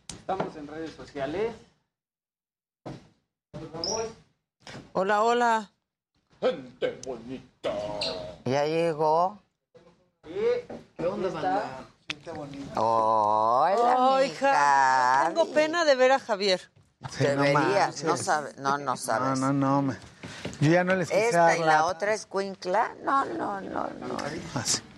[0.09, 1.53] Estamos en redes sociales.
[4.93, 5.71] Hola, hola.
[6.39, 7.73] Gente bonita.
[8.45, 9.44] Ya llegó.
[10.97, 11.87] ¿Qué onda, banda?
[12.75, 14.51] Hola, Ay, mija.
[14.53, 16.61] Ja- Tengo pena de ver a Javier.
[17.19, 18.25] Deberías, no manches.
[18.25, 19.39] sabes, no, no sabes.
[19.39, 19.81] No, no, no.
[19.83, 19.97] me-
[20.61, 22.95] Yo ya no les quise Esta dar y la otra es Cuincla.
[23.03, 24.17] No, no, no, no.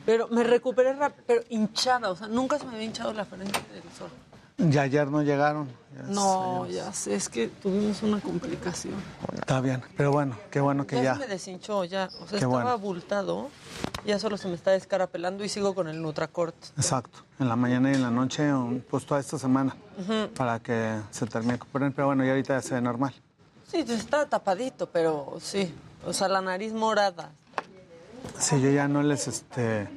[0.06, 3.60] Pero me recuperé rápido, pero hinchada, o sea, nunca se me había hinchado la frente
[3.74, 4.10] del sol.
[4.58, 5.68] Ya ayer no llegaron.
[6.10, 8.96] No, ya sé, es que tuvimos una complicación.
[9.34, 11.14] Está bien, pero bueno, qué bueno que ya, ya.
[11.14, 12.06] se me deshinchó, ya.
[12.06, 12.70] O sea, Qué estaba bueno.
[12.70, 13.50] abultado,
[14.06, 16.56] ya solo se me está descarapelando y sigo con el Nutracort.
[16.76, 19.76] Exacto, en la mañana y en la noche, un- pues toda esta semana,
[20.36, 21.92] para que se termine de.
[21.92, 23.14] Pero bueno, ya ahorita ya se ve normal.
[23.68, 25.74] Sí, está tapadito, pero sí.
[26.06, 27.32] O sea, la nariz morada.
[28.40, 29.88] Sí, yo ya no les, este,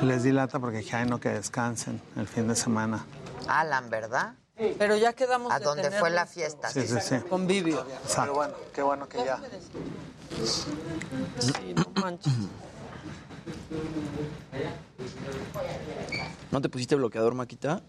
[0.00, 3.04] les di lata porque dije, ay, no, que descansen el fin de semana.
[3.48, 4.34] Alan, ¿verdad?
[4.78, 6.70] Pero ya quedamos A de donde fue la fiesta.
[6.70, 7.16] Sí, sí, sí.
[7.28, 7.86] Convivio.
[8.02, 8.34] Exacto.
[8.34, 9.38] bueno, qué bueno que ya.
[11.38, 12.32] Sí, no manches.
[16.50, 17.82] ¿No te pusiste bloqueador, Maquita?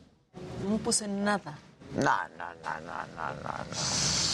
[0.67, 1.57] No puse nada.
[1.95, 3.57] No, no, no, no, no, no.
[3.57, 3.63] no.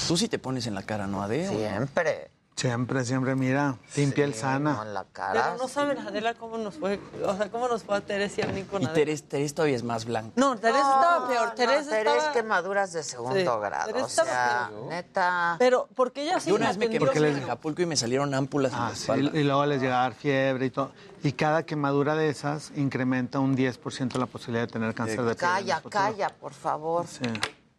[0.07, 1.47] Tú sí te pones en la cara, ¿no, Ade?
[1.47, 2.31] Siempre.
[2.55, 4.73] Siempre, siempre, mira, sin piel sana.
[4.73, 5.55] No, en la Pero cara.
[5.57, 8.47] no saben, Adela, cómo nos fue, o sea, cómo nos fue a Teresa y a
[8.53, 8.93] mí con Y Adela.
[8.93, 10.31] Teres, Teres todavía es más blanca.
[10.35, 11.47] No, Teresa estaba peor.
[11.47, 12.31] No, Teresa Teresa estaba...
[12.34, 13.88] quemaduras de segundo Sí, grado.
[13.91, 14.88] Teresa O sea, peor.
[14.88, 15.55] neta.
[15.57, 17.43] Pero, porque ella sí Yo una me vez me quemé en bien.
[17.43, 19.39] Acapulco y me salieron ámpulas en Ah, la sí, espalda.
[19.39, 20.91] y luego les llega a dar fiebre y todo.
[21.23, 25.49] Y cada quemadura de esas incrementa un 10% la posibilidad de tener cáncer de piel.
[25.49, 27.07] en Calla, calla, por favor.
[27.07, 27.23] Sí,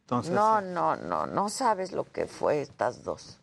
[0.03, 0.33] entonces.
[0.35, 3.39] No, no, no, no sabes lo que fue estas dos.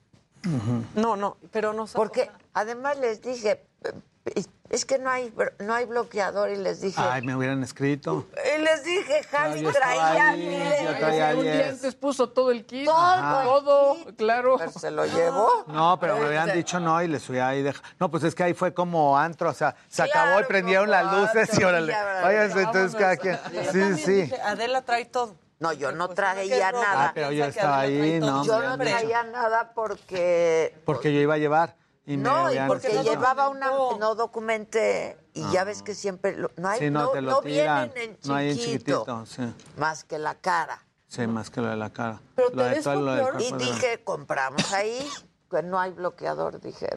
[0.96, 3.64] No, no, pero no Porque además les dije,
[4.70, 8.28] es que no hay, no hay bloqueador y les dije, Ay, me hubieran escrito.
[8.56, 11.64] y les dije, Javi estaba traía ahí, miles yo traía de- diez.
[11.66, 12.86] Dientes puso todo el kit.
[12.86, 14.56] Todo Todo, claro.
[14.58, 15.66] Pero se lo llevó.
[15.68, 17.84] No, pero me habían Este, dicho no y les hubiera ahí dejado.
[18.00, 20.90] No, pues es que ahí fue como antro, o sea, se Claro, acabó y prendieron
[20.90, 21.94] las luces y órale.
[22.24, 23.38] Váyanse entonces cada quien.
[23.72, 24.14] Sí, sí.
[24.24, 25.36] dije, Adela trae todo.
[25.62, 27.06] No, yo no Pues, traía nada.
[27.10, 31.38] Ah, pero yo estaba ahí, no, Yo no traía nada porque Porque yo iba a
[31.38, 31.76] llevar.
[32.04, 33.68] Y me no, y porque dicho, llevaba una,
[34.00, 37.32] no documenté, y ya ves que siempre, lo- no hay, Sí, no, no, te lo
[37.32, 37.92] no tiran.
[37.94, 39.54] vienen en No hay en chiquito, chiquitito, sí.
[39.78, 40.84] más que la cara.
[41.08, 42.20] Sí, más que lo de la cara.
[42.36, 45.08] Pero lo de Teresa todo lo del Y de dije, compramos ahí,
[45.52, 46.88] que no hay bloqueador, dije,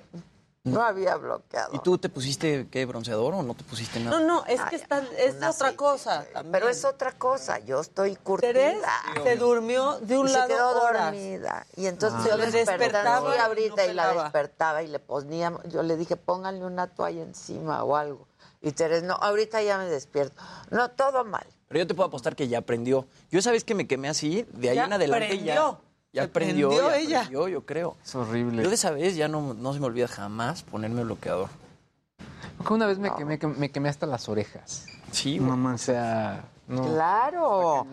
[0.64, 1.74] no había bloqueador.
[1.74, 4.18] ¿Y tú te pusiste qué, bronceador o no te pusiste nada?
[4.18, 6.26] No, no, es que está, es otra aceite, cosa.
[6.50, 8.52] Pero es otra cosa, yo estoy curtida.
[8.54, 8.90] Teresa
[9.22, 11.02] se durmió de un y lado se quedó horas.
[11.12, 11.66] dormida.
[11.76, 12.28] Y entonces Ah.
[12.30, 16.16] yo le despertaba y no ahorita y la despertaba y le ponía, yo le dije,
[16.16, 18.26] pónganle una toalla encima o algo.
[18.62, 20.40] Y Teresa, no, ahorita ya me despierto.
[20.70, 21.46] No, todo mal.
[21.68, 23.06] Pero yo te puedo apostar que ya aprendió.
[23.30, 25.54] Yo esa vez que me quemé así, de ahí Ya en adelante aprendió.
[25.54, 25.78] ya.
[26.14, 27.18] Ya Se aprendió, prendió ya ella.
[27.22, 27.96] aprendió, yo creo.
[28.04, 28.62] Es horrible.
[28.62, 31.48] Yo de esa vez ya no, no se me olvida jamás ponerme bloqueador.
[32.56, 34.86] Porque una vez me quemé, que- me quemé hasta las orejas.
[35.10, 36.84] Sí, No O sea, no.
[36.84, 37.86] Claro.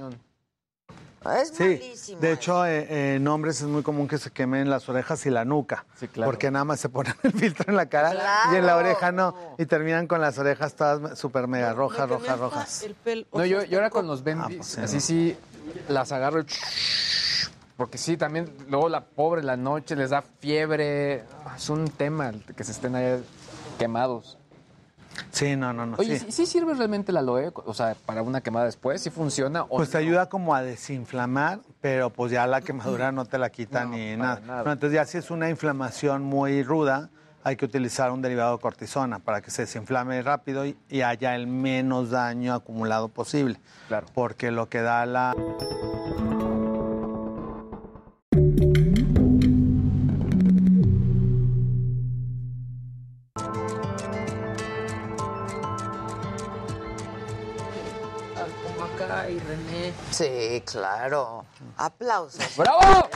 [1.40, 2.20] Es Sí, malísimo.
[2.20, 5.30] de hecho, eh, eh, en hombres es muy común que se quemen las orejas y
[5.32, 5.86] la nuca.
[5.96, 6.32] Sí, claro.
[6.32, 8.14] Porque nada más se ponen el filtro en la cara
[8.54, 9.36] y en la oreja no.
[9.58, 12.84] Y terminan con las orejas todas súper mega rojas, rojas, rojas.
[12.84, 15.02] El pelo, o No, yo, yo ahora con los bendis, Ah, pues sí, así no.
[15.02, 15.38] sí,
[15.90, 16.46] las agarro y
[17.78, 21.24] porque sí, también luego la pobre la noche les da fiebre.
[21.46, 23.24] Ah, Es un tema que se estén ahí
[23.80, 24.38] quemados.
[25.32, 25.98] Sí, no, no, no.
[25.98, 26.26] Oye, sí.
[26.28, 27.52] ¿sí, sí sirve realmente el aloe?
[27.54, 29.64] O sea, para una quemada después, ¿sí funciona?
[29.64, 30.04] o Pues te no?
[30.06, 34.16] ayuda como a desinflamar, pero pues ya la quemadura no te la quita No, ni
[34.16, 34.42] nada.
[34.72, 37.10] entonces ya si es una inflamación muy ruda,
[37.44, 41.36] hay que utilizar un derivado de cortisona para que se desinflame rápido y, y haya
[41.36, 43.60] el menos daño acumulado posible.
[43.90, 44.08] Claro.
[44.14, 45.34] Porque lo que da la...
[60.12, 61.46] Sí, claro.
[61.78, 62.58] Aplausos.
[62.58, 62.82] ¡Bravo!
[62.82, 63.08] La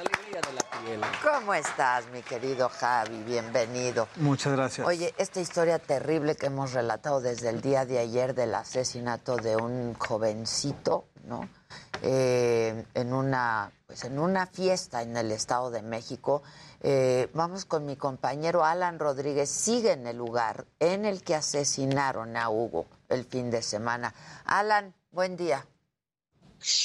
[0.00, 1.02] alegría de la piel.
[1.22, 3.22] ¿Cómo estás, mi querido Javi?
[3.22, 4.08] Bienvenido.
[4.16, 4.86] Muchas gracias.
[4.86, 9.56] Oye, esta historia terrible que hemos relatado desde el día de ayer del asesinato de
[9.56, 11.46] un jovencito, ¿no?
[12.00, 16.42] Eh, en una, pues en una fiesta en el Estado de México.
[16.80, 19.50] Eh, vamos con mi compañero Alan Rodríguez.
[19.50, 24.14] Sigue en el lugar en el que asesinaron a Hugo el fin de semana.
[24.44, 25.66] Alan, buen día.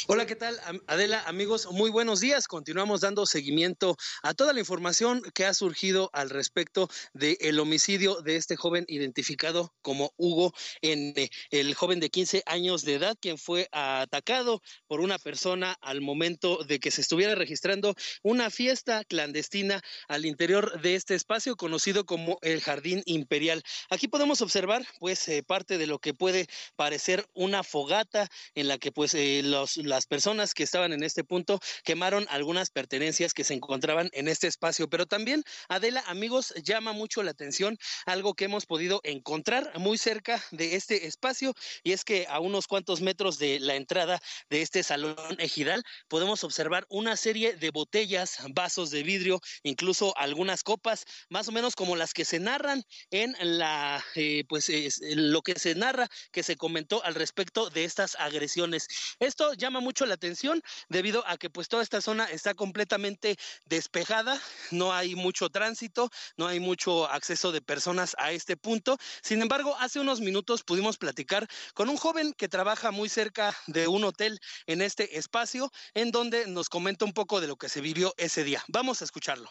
[0.08, 0.60] Hola, ¿qué tal?
[0.86, 2.48] Adela, amigos, muy buenos días.
[2.48, 8.36] Continuamos dando seguimiento a toda la información que ha surgido al respecto del homicidio de
[8.36, 13.68] este joven identificado como Hugo N., el joven de 15 años de edad, quien fue
[13.72, 20.28] atacado por una persona al momento de que se estuviera registrando una fiesta clandestina al
[20.28, 23.64] interior de este espacio conocido como el Jardín Imperial.
[23.90, 26.46] Aquí podemos observar, pues, eh, parte de lo que puede
[26.76, 29.42] parecer una fogata en la que, pues, eh,
[29.78, 34.48] las personas que estaban en este punto quemaron algunas pertenencias que se encontraban en este
[34.48, 34.90] espacio.
[34.90, 40.44] Pero también, Adela, amigos, llama mucho la atención algo que hemos podido encontrar muy cerca
[40.52, 41.54] de este espacio
[41.84, 44.20] y es que a unos cuantos metros de la entrada
[44.50, 50.64] de este salón ejidal podemos observar una serie de botellas, vasos de vidrio, incluso algunas
[50.64, 54.72] copas, más o menos como las que se narran en la, eh, pues
[55.16, 58.88] lo que se narra que se comentó al respecto de estas agresiones.
[59.20, 64.40] Esto llama mucho la atención debido a que pues toda esta zona está completamente despejada,
[64.72, 68.98] no hay mucho tránsito, no hay mucho acceso de personas a este punto.
[69.22, 73.88] Sin embargo, hace unos minutos pudimos platicar con un joven que trabaja muy cerca de
[73.88, 77.82] un hotel en este espacio, en donde nos comenta un poco de lo que se
[77.82, 78.64] vivió ese día.
[78.68, 79.50] Vamos a escucharlo.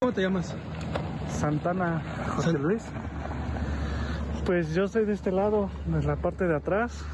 [0.00, 0.54] ¿Cómo te llamas?
[1.38, 2.02] Santana
[2.34, 2.82] José Luis.
[4.46, 7.04] Pues yo soy de este lado, de la parte de atrás.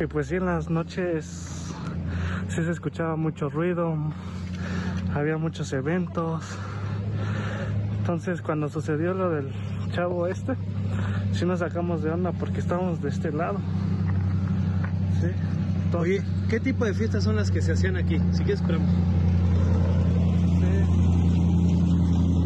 [0.00, 1.74] Y pues sí, en las noches
[2.48, 3.94] sí se escuchaba mucho ruido,
[5.14, 6.42] había muchos eventos.
[7.98, 9.52] Entonces cuando sucedió lo del
[9.92, 10.54] chavo este,
[11.32, 13.58] sí nos sacamos de onda porque estábamos de este lado.
[15.20, 15.96] Sí.
[15.98, 18.18] Oye, ¿qué tipo de fiestas son las que se hacían aquí?
[18.30, 18.88] Si quieres, esperamos.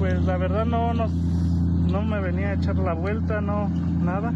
[0.00, 4.32] Pues la verdad no, no, no me venía a echar la vuelta, no, nada.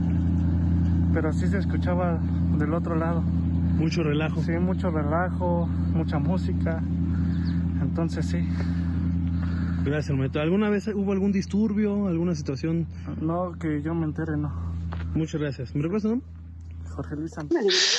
[1.13, 2.21] Pero sí se escuchaba
[2.59, 3.23] del otro lado.
[3.23, 4.43] Mucho relajo.
[4.43, 6.83] Sí, mucho relajo, mucha música.
[7.81, 8.39] Entonces sí.
[9.85, 10.19] Gracias.
[10.37, 12.87] ¿Alguna vez hubo algún disturbio, alguna situación?
[13.21, 14.53] No, que yo me entere, no.
[15.15, 15.75] Muchas gracias.
[15.75, 16.38] ¿Me recuerdas nombre?
[16.99, 17.33] Jorge Luis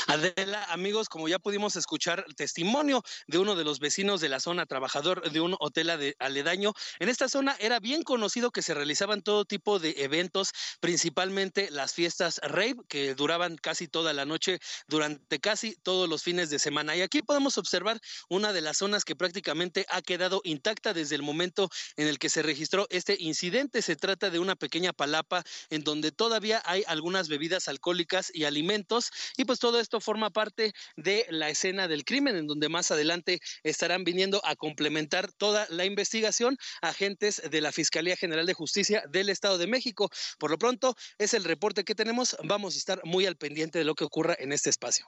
[0.07, 4.65] Adela, amigos, como ya pudimos escuchar testimonio de uno de los vecinos de la zona,
[4.65, 9.45] trabajador de un hotel aledaño, en esta zona era bien conocido que se realizaban todo
[9.45, 10.51] tipo de eventos,
[10.81, 14.59] principalmente las fiestas rave, que duraban casi toda la noche
[14.89, 16.93] durante casi todos los fines de semana.
[16.97, 21.21] Y aquí podemos observar una de las zonas que prácticamente ha quedado intacta desde el
[21.21, 23.81] momento en el que se registró este incidente.
[23.81, 28.88] Se trata de una pequeña palapa en donde todavía hay algunas bebidas alcohólicas y alimentos
[29.37, 33.39] y pues todo esto forma parte de la escena del crimen en donde más adelante
[33.63, 39.29] estarán viniendo a complementar toda la investigación agentes de la Fiscalía General de Justicia del
[39.29, 40.09] Estado de México.
[40.39, 43.85] Por lo pronto es el reporte que tenemos, vamos a estar muy al pendiente de
[43.85, 45.05] lo que ocurra en este espacio.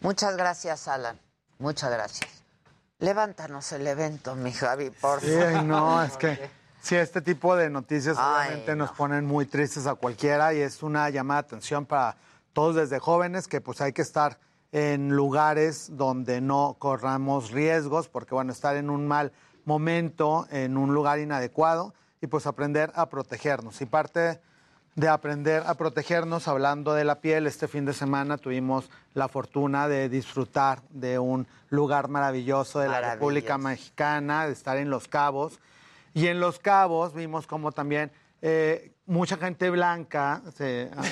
[0.00, 1.18] Muchas gracias, Alan.
[1.58, 2.30] Muchas gracias.
[2.98, 5.60] Levántanos el evento, mi Javi, por favor.
[5.60, 6.50] Sí, no, es que
[6.82, 11.08] sí, este tipo de noticias obviamente nos ponen muy tristes a cualquiera y es una
[11.08, 12.16] llamada de atención para
[12.52, 14.38] todos desde jóvenes, que pues hay que estar
[14.72, 19.32] en lugares donde no corramos riesgos, porque bueno, estar en un mal
[19.64, 23.80] momento, en un lugar inadecuado, y pues aprender a protegernos.
[23.80, 24.40] Y parte
[24.94, 29.88] de aprender a protegernos, hablando de la piel, este fin de semana tuvimos la fortuna
[29.88, 35.60] de disfrutar de un lugar maravilloso de la República Mexicana, de estar en Los Cabos.
[36.12, 38.10] Y en Los Cabos vimos como también
[38.42, 40.40] eh, mucha gente blanca,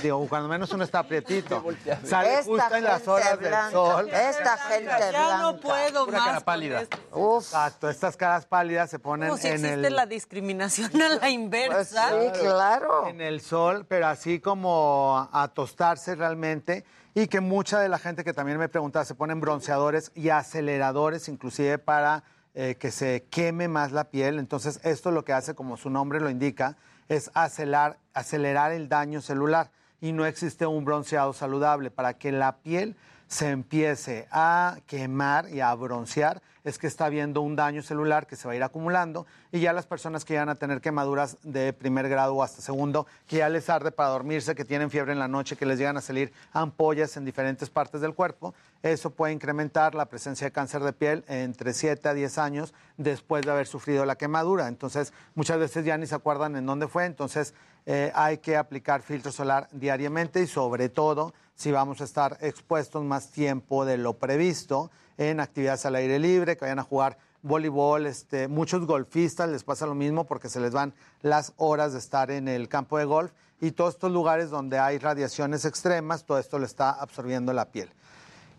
[0.02, 1.64] digo, cuando menos uno está aprietito,
[2.04, 4.08] sale justo en las horas del sol.
[4.08, 5.10] Esta gente blanca.
[5.10, 6.24] Ya no puedo más.
[6.24, 6.82] cara pálida.
[6.82, 9.96] Exacto, estas caras pálidas se ponen Como si en existe el...
[9.96, 12.10] la discriminación a la inversa.
[12.10, 13.08] sí, claro.
[13.08, 16.84] En el sol, pero así como a tostarse realmente.
[17.14, 21.28] Y que mucha de la gente que también me preguntaba se ponen bronceadores y aceleradores,
[21.28, 22.22] inclusive para
[22.54, 24.38] eh, que se queme más la piel.
[24.38, 26.76] Entonces, esto lo que hace, como su nombre lo indica,
[27.08, 29.70] es acelerar, acelerar el daño celular
[30.00, 31.90] y no existe un bronceado saludable.
[31.90, 32.96] Para que la piel
[33.28, 38.36] se empiece a quemar y a broncear, es que está habiendo un daño celular que
[38.36, 41.72] se va a ir acumulando y ya las personas que van a tener quemaduras de
[41.72, 45.18] primer grado o hasta segundo, que ya les arde para dormirse, que tienen fiebre en
[45.18, 49.32] la noche, que les llegan a salir ampollas en diferentes partes del cuerpo, eso puede
[49.32, 53.66] incrementar la presencia de cáncer de piel entre 7 a 10 años después de haber
[53.66, 54.68] sufrido la quemadura.
[54.68, 57.54] Entonces, muchas veces ya ni se acuerdan en dónde fue, entonces
[57.86, 63.04] eh, hay que aplicar filtro solar diariamente y sobre todo si vamos a estar expuestos
[63.04, 68.06] más tiempo de lo previsto en actividades al aire libre, que vayan a jugar voleibol,
[68.06, 72.30] este, muchos golfistas les pasa lo mismo porque se les van las horas de estar
[72.30, 76.60] en el campo de golf y todos estos lugares donde hay radiaciones extremas, todo esto
[76.60, 77.90] lo está absorbiendo la piel.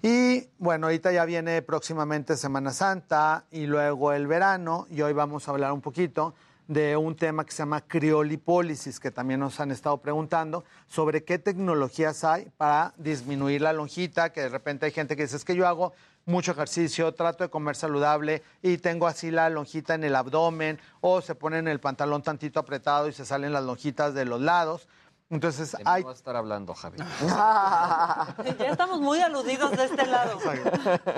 [0.01, 5.47] Y bueno, ahorita ya viene próximamente Semana Santa y luego el verano y hoy vamos
[5.47, 6.33] a hablar un poquito
[6.69, 11.39] de un tema que se llama criolipólisis, que también nos han estado preguntando sobre qué
[11.39, 15.55] tecnologías hay para disminuir la lonjita, que de repente hay gente que dice, es que
[15.55, 15.93] yo hago
[16.27, 21.21] mucho ejercicio, trato de comer saludable y tengo así la lonjita en el abdomen o
[21.21, 24.87] se ponen el pantalón tantito apretado y se salen las lonjitas de los lados.
[25.29, 26.97] Entonces De hay vas a estar hablando, Javi.
[26.97, 30.39] Ya estamos muy aludidos de este lado.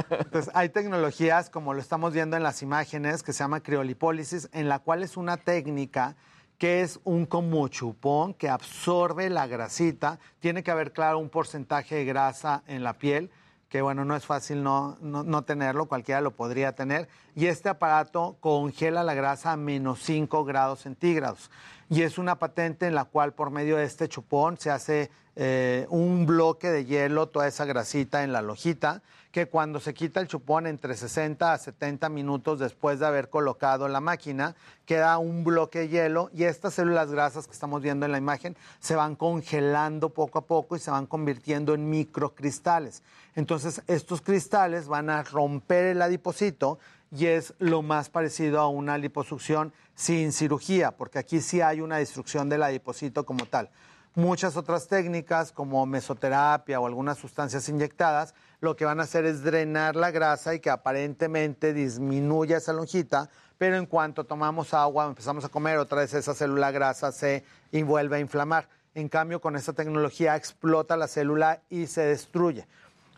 [0.09, 4.67] Entonces, hay tecnologías, como lo estamos viendo en las imágenes, que se llama criolipólisis, en
[4.67, 6.15] la cual es una técnica
[6.57, 10.19] que es un como chupón que absorbe la grasita.
[10.39, 13.31] Tiene que haber, claro, un porcentaje de grasa en la piel,
[13.71, 17.07] que bueno, no es fácil no, no, tenerlo, cualquiera lo podría tener.
[17.35, 21.49] Y este aparato congela la grasa a menos 5 grados centígrados.
[21.89, 25.87] Y es una patente en la cual por medio de este chupón se hace eh,
[25.89, 30.27] un bloque de hielo, toda esa grasita en la lojita, que cuando se quita el
[30.27, 35.79] chupón entre 60 a 70 minutos después de haber colocado la máquina, queda un bloque
[35.79, 40.09] de hielo y estas células grasas que estamos viendo en la imagen se van congelando
[40.09, 43.01] poco a poco y se van convirtiendo en microcristales.
[43.35, 46.79] Entonces estos cristales van a romper el adipocito
[47.15, 51.97] y es lo más parecido a una liposucción sin cirugía, porque aquí sí hay una
[51.97, 53.69] destrucción del adipocito como tal.
[54.15, 59.41] Muchas otras técnicas como mesoterapia o algunas sustancias inyectadas lo que van a hacer es
[59.41, 65.45] drenar la grasa y que aparentemente disminuya esa lonjita, pero en cuanto tomamos agua, empezamos
[65.45, 68.67] a comer, otra vez esa célula grasa se vuelve a inflamar.
[68.93, 72.67] En cambio, con esta tecnología explota la célula y se destruye.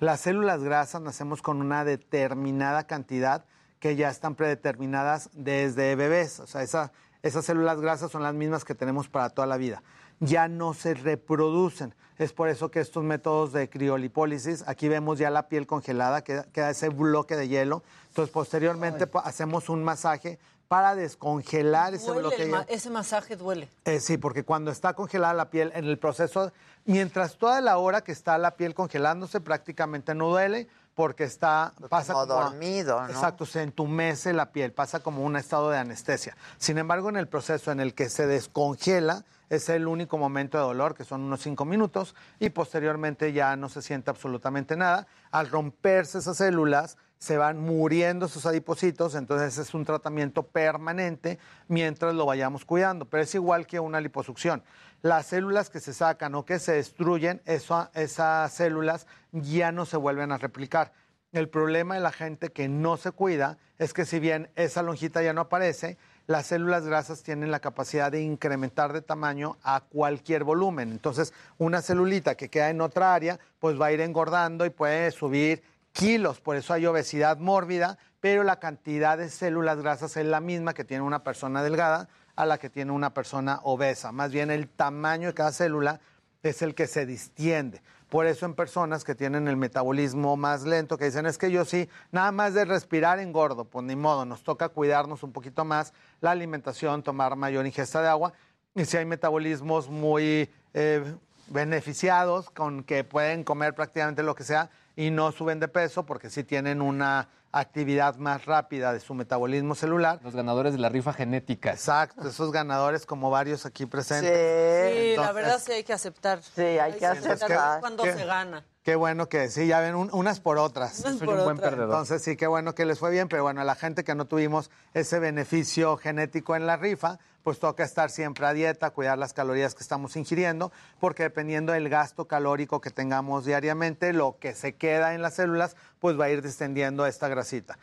[0.04, 3.46] Las células grasas nacemos con una determinada cantidad
[3.80, 6.42] que ya están predeterminadas desde bebés.
[6.42, 9.82] O sea, esa- esas células grasas son las mismas que tenemos para toda la vida.
[10.20, 11.96] Ya no se reproducen.
[12.18, 16.44] Es por eso que estos métodos de criolipólisis, aquí vemos ya la piel congelada, queda,
[16.52, 17.82] queda ese bloque de hielo.
[18.10, 20.38] Entonces, posteriormente po- hacemos un masaje
[20.74, 22.58] para descongelar ese Duele bloque de el hielo.
[22.62, 23.70] ma- ese masaje duele.
[23.86, 26.52] Eh, sí, porque cuando está congelada la piel, en el proceso,
[26.86, 32.14] mientras toda la hora que está la piel congelándose, prácticamente no duele porque está pasa
[32.14, 33.08] como a- dormido, ¿no?
[33.10, 36.36] Exacto, se entumece la piel, pasa como un estado de anestesia.
[36.58, 40.64] Sin embargo, en el proceso en el que se descongela, es el único momento de
[40.64, 45.06] dolor, que son unos cinco minutos, y posteriormente ya no se siente absolutamente nada.
[45.30, 51.40] Al romperse esas células, se van muriendo esos adipocitos, entonces es un tratamiento permanente
[51.70, 54.62] mientras lo vayamos cuidando, pero es igual que una liposucción.
[55.02, 60.34] Las células que se sacan o que se destruyen, esas células ya no se vuelven
[60.34, 60.92] a replicar.
[61.32, 65.24] El problema de la gente que no se cuida es que si bien esa lonjita
[65.24, 65.98] ya no aparece,
[66.28, 70.92] las células grasas tienen la capacidad de incrementar de tamaño a cualquier volumen.
[70.92, 75.10] Entonces, una celulita que queda en otra área, pues va a ir engordando y puede
[75.12, 75.64] subir
[75.94, 76.42] kilos.
[76.42, 80.84] Por eso hay obesidad mórbida, pero la cantidad de células grasas es la misma que
[80.84, 84.12] tiene una persona delgada a la que tiene una persona obesa.
[84.12, 86.02] Más bien el tamaño de cada célula
[86.42, 87.82] es el que se distiende.
[88.10, 91.66] Por eso en personas que tienen el metabolismo más lento, que dicen, es que yo
[91.66, 95.94] sí, nada más de respirar engordo, pues ni modo, nos toca cuidarnos un poquito más
[96.22, 98.34] la alimentación, tomar mayor ingesta de agua.
[98.76, 101.16] Y si hay metabolismos muy eh,
[101.48, 106.30] beneficiados, con que pueden comer prácticamente lo que sea y no suben de peso, porque
[106.30, 110.20] sí tienen una actividad más rápida de su metabolismo celular.
[110.24, 111.72] Los ganadores de la rifa genética.
[111.72, 114.32] Exacto, esos ganadores como varios aquí presentes.
[114.32, 116.42] Sí, la Entonces, verdad sí hay que aceptar.
[116.42, 117.80] Sí, hay que aceptar.
[117.80, 118.14] Cuando ¿Qué?
[118.14, 118.66] se gana.
[118.84, 121.00] Qué bueno que sí, ya ven, un- unas por otras.
[121.02, 121.86] Unas Soy por un buen perdedor.
[121.86, 124.26] Entonces sí, qué bueno que les fue bien, pero bueno, a la gente que no
[124.26, 129.34] tuvimos ese beneficio genético en la rifa, pues toca estar siempre a dieta, cuidar las
[129.34, 134.76] calorías que estamos ingiriendo, porque dependiendo del gasto calórico que tengamos diariamente, lo que se
[134.76, 137.78] queda en las células, pues va a ir descendiendo esta grasita.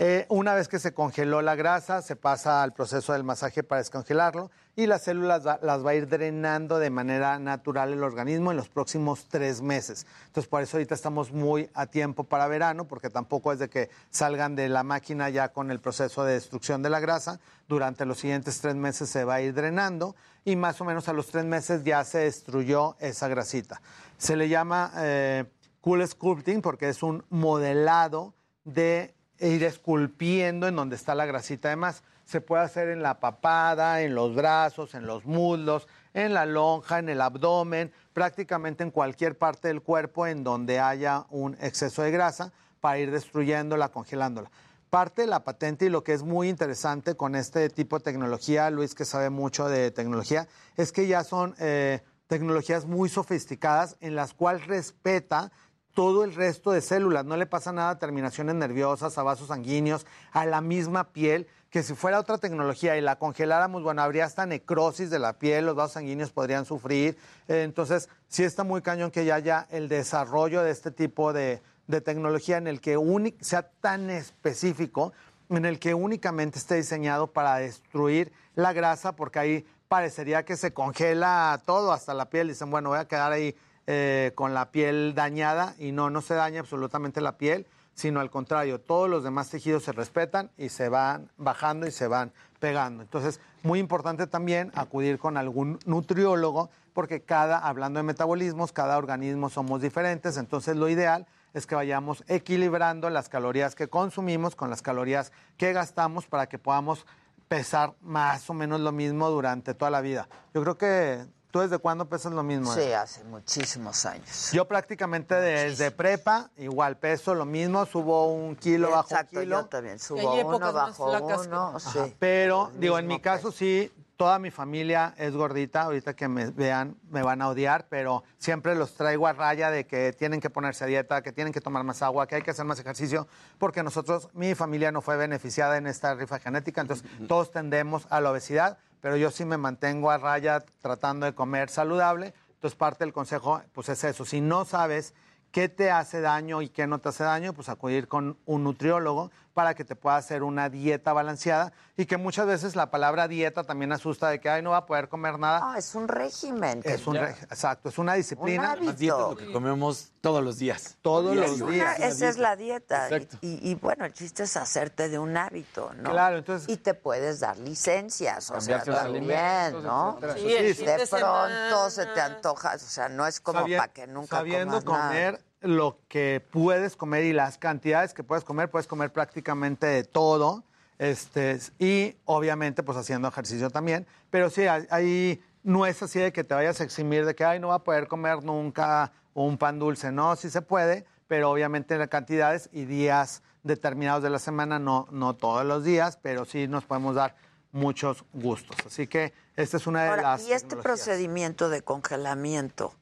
[0.00, 3.80] Eh, una vez que se congeló la grasa, se pasa al proceso del masaje para
[3.80, 8.50] descongelarlo y las células va- las va a ir drenando de manera natural el organismo
[8.50, 10.06] en los próximos tres meses.
[10.26, 13.88] Entonces, por eso ahorita estamos muy a tiempo para verano, porque tampoco es de que
[14.10, 17.40] salgan de la máquina ya con el proceso de destrucción de la grasa.
[17.68, 21.14] Durante los siguientes tres meses se va a ir drenando y más o menos a
[21.14, 23.80] los tres meses ya se destruyó esa grasita.
[24.18, 25.44] Se le llama eh,
[25.80, 28.34] cool sculpting porque es un modelado
[28.64, 31.68] de ir esculpiendo en donde está la grasita.
[31.68, 36.44] Además, se puede hacer en la papada, en los brazos, en los muslos, en la
[36.44, 42.02] lonja, en el abdomen, prácticamente en cualquier parte del cuerpo en donde haya un exceso
[42.02, 44.50] de grasa para ir destruyéndola, congelándola.
[44.90, 48.70] Parte de la patente y lo que es muy interesante con este tipo de tecnología,
[48.70, 54.16] Luis que sabe mucho de tecnología, es que ya son eh, tecnologías muy sofisticadas en
[54.16, 55.52] las cuales respeta
[55.94, 57.24] todo el resto de células.
[57.24, 61.46] No le pasa nada a terminaciones nerviosas, a vasos sanguíneos, a la misma piel,
[61.76, 65.66] que si fuera otra tecnología y la congeláramos, bueno, habría hasta necrosis de la piel,
[65.66, 67.18] los vasos sanguíneos podrían sufrir.
[67.48, 72.00] Entonces, sí está muy cañón que ya haya el desarrollo de este tipo de, de
[72.00, 72.98] tecnología en el que
[73.42, 75.12] sea tan específico,
[75.50, 80.72] en el que únicamente esté diseñado para destruir la grasa, porque hay parecería que se
[80.72, 82.48] congela todo, hasta la piel.
[82.48, 83.54] Dicen, bueno, voy a quedar ahí
[83.86, 87.66] eh, con la piel dañada y no, no se daña absolutamente la piel,
[87.96, 92.06] sino al contrario, todos los demás tejidos se respetan y se van bajando y se
[92.06, 93.02] van pegando.
[93.02, 99.48] Entonces, muy importante también acudir con algún nutriólogo, porque cada, hablando de metabolismos, cada organismo
[99.48, 104.82] somos diferentes, entonces lo ideal es que vayamos equilibrando las calorías que consumimos con las
[104.82, 107.06] calorías que gastamos para que podamos
[107.48, 110.28] pesar más o menos lo mismo durante toda la vida.
[110.52, 112.72] Yo creo que tú desde cuándo pesas lo mismo.
[112.74, 112.94] Sí, eh?
[112.94, 114.50] hace muchísimos años.
[114.52, 119.60] Yo prácticamente desde prepa, igual peso lo mismo, subo un kilo bajo un Exacto, kilo.
[119.60, 121.78] yo también subo uno bajo uno.
[121.80, 122.14] sí.
[122.18, 125.82] Pero, El digo, en mi caso sí, toda mi familia es gordita.
[125.82, 129.86] Ahorita que me vean, me van a odiar, pero siempre los traigo a raya de
[129.86, 132.50] que tienen que ponerse a dieta, que tienen que tomar más agua, que hay que
[132.50, 133.28] hacer más ejercicio,
[133.58, 138.20] porque nosotros, mi familia no fue beneficiada en esta rifa genética, entonces todos tendemos a
[138.20, 142.34] la obesidad, pero yo sí me mantengo a raya tratando de comer saludable.
[142.54, 144.24] Entonces, parte del consejo, pues es eso.
[144.24, 145.14] Si no sabes
[145.52, 149.30] qué te hace daño y qué no te hace daño, pues acudir con un nutriólogo
[149.56, 153.64] para que te pueda hacer una dieta balanceada y que muchas veces la palabra dieta
[153.64, 155.60] también asusta de que ay no va a poder comer nada.
[155.60, 156.82] No, es un régimen.
[156.84, 158.72] Es un re- exacto, es una disciplina.
[158.72, 158.84] hábito.
[158.84, 160.98] Más dieta es lo que comemos todos los días.
[161.00, 161.98] Todos Y los una- días.
[162.00, 163.06] esa es la dieta.
[163.08, 163.38] Exacto.
[163.40, 166.10] Y, y bueno, el chiste es hacerte de un hábito, ¿no?
[166.10, 170.18] Claro, entonces- Y te puedes dar licencias, o sea, también, ¿no?
[170.34, 174.36] Sí, fin de pronto se te antoja, o sea, no es como para que nunca
[174.36, 175.38] sabiendo comas nada.
[175.60, 180.64] Lo que puedes comer y las cantidades que puedes comer, puedes comer prácticamente de todo.
[180.98, 184.06] Este, y obviamente, pues haciendo ejercicio también.
[184.30, 187.58] Pero sí, ahí no es así de que te vayas a eximir de que, ay,
[187.60, 190.12] no va a poder comer nunca un pan dulce.
[190.12, 195.08] No, sí se puede, pero obviamente en cantidades y días determinados de la semana, no,
[195.10, 197.34] no todos los días, pero sí nos podemos dar
[197.72, 198.76] muchos gustos.
[198.86, 200.42] Así que esta es una de Ahora, las.
[200.42, 200.82] y este tecnologías.
[200.84, 202.94] procedimiento de congelamiento,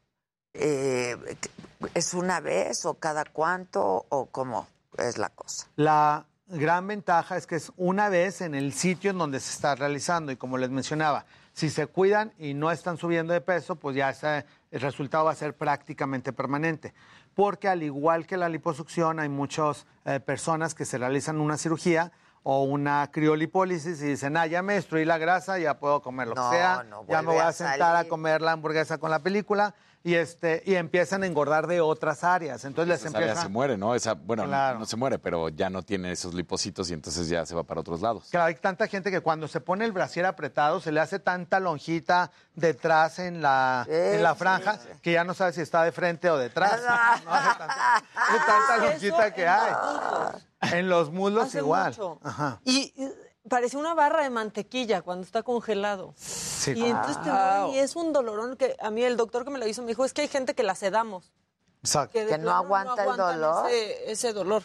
[0.55, 1.17] eh,
[1.95, 4.67] ¿es una vez o cada cuánto o cómo
[4.99, 5.67] es la cosa?
[5.77, 9.75] La gran ventaja es que es una vez en el sitio en donde se está
[9.75, 13.97] realizando y como les mencionaba, si se cuidan y no están subiendo de peso, pues
[13.97, 16.95] ya ese- el resultado va a ser prácticamente permanente.
[17.35, 22.13] Porque al igual que la liposucción, hay muchas eh, personas que se realizan una cirugía
[22.43, 26.35] o una criolipólisis y dicen, ah, ya me destruí la grasa, ya puedo comer lo
[26.35, 28.11] No, que sea, no ya me voy a, a sentar a salir".
[28.11, 29.75] comer la hamburguesa con la película
[30.07, 32.65] y, este, y empiezan a engordar de otras áreas.
[32.67, 33.43] Entonces les Esa área empieza...
[33.43, 33.95] se muere, ¿no?
[33.95, 34.79] Esa, bueno, Claro.
[34.79, 37.81] no se muere, pero ya no tiene esos lipocitos y entonces ya se va para
[37.81, 38.29] otros lados.
[38.31, 41.59] Claro, hay tanta gente que cuando se pone el brasier apretado se le hace tanta
[41.59, 46.29] lonjita detrás en la, en la franja que ya no sabe si está de frente
[46.31, 46.81] o detrás.
[47.25, 47.59] No hace
[48.47, 49.73] tanta, lonjita que hay.
[50.73, 51.91] En los muslos Hace igual.
[51.91, 52.21] mucho.
[52.23, 52.61] Ajá.
[52.65, 52.93] Y
[53.49, 56.15] parece una barra de mantequilla cuando está congelado.
[56.17, 56.73] Sí.
[56.73, 57.31] Y entonces te
[57.73, 60.05] y es un dolorón que a mí el doctor que me lo hizo me dijo,
[60.05, 61.33] es que hay gente que la sedamos.
[61.81, 62.13] Exacto.
[62.13, 63.71] Que no plano aguanta el dolor.
[63.71, 64.63] Ese, ese dolor.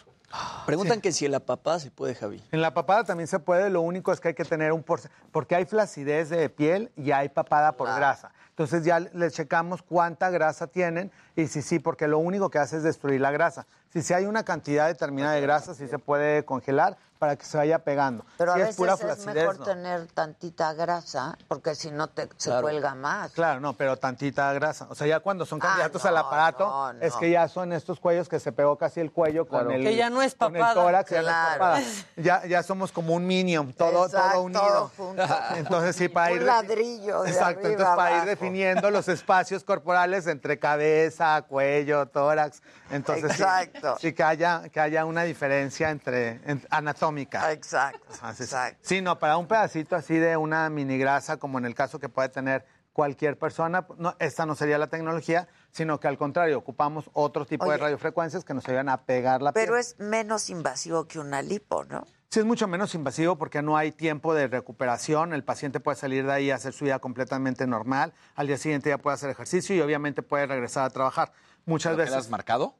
[0.64, 2.42] Preguntan que si en la papada se puede, Javi.
[2.52, 5.22] En la papada también se puede, lo único es que hay que tener un porcentaje,
[5.32, 8.30] porque hay flacidez de piel y hay papada por grasa.
[8.50, 12.76] Entonces ya le checamos cuánta grasa tienen y si sí, porque lo único que hace
[12.76, 13.66] es destruir la grasa.
[13.92, 17.58] Si sí hay una cantidad determinada de grasa, sí se puede congelar para que se
[17.58, 18.24] vaya pegando.
[18.38, 19.64] Pero a veces es pura es flacidez, mejor no.
[19.66, 22.62] tener tantita grasa, porque si no te se Claro.
[22.62, 23.30] cuelga más.
[23.32, 24.86] Claro, no, pero tantita grasa.
[24.88, 27.00] O sea, ya cuando son Ah, candidatos no, al aparato, no, no.
[27.04, 29.96] es que ya son estos cuellos que se pegó casi el cuello con el Que
[29.96, 31.80] ya no es con el tórax, ya no es papada.
[32.16, 34.90] Ya, ya somos como un minion, todo, Exacto, todo unido.
[34.96, 35.22] junto.
[35.56, 36.42] Entonces sí, para Un ir...
[36.44, 42.62] ladrillo de Exacto, entonces para ir definiendo los espacios corporales entre cabeza, cuello, tórax.
[42.90, 43.96] Entonces sí- Exacto.
[44.00, 47.09] sí, que haya que haya una diferencia entre en- anatómica.
[47.52, 48.06] Exacto.
[48.12, 48.42] Ajá, sí, sí.
[48.44, 48.78] exacto.
[48.82, 52.08] Sí, no, para un pedacito así de una mini grasa, como en el caso que
[52.08, 57.08] puede tener cualquier persona, no, esta no sería la tecnología, sino que al contrario, ocupamos
[57.12, 59.80] otro tipo de radiofrecuencias que nos ayudan a pegar la Pero piel.
[59.80, 62.04] es menos invasivo que una lipo, ¿no?
[62.30, 65.32] Sí, es mucho menos invasivo porque no hay tiempo de recuperación.
[65.32, 68.12] El paciente puede salir de ahí y hacer su vida completamente normal.
[68.36, 71.32] Al día siguiente ya puede hacer ejercicio y obviamente puede regresar a trabajar.
[71.64, 72.12] Muchas ¿Lo veces.
[72.14, 72.76] quedas marcado?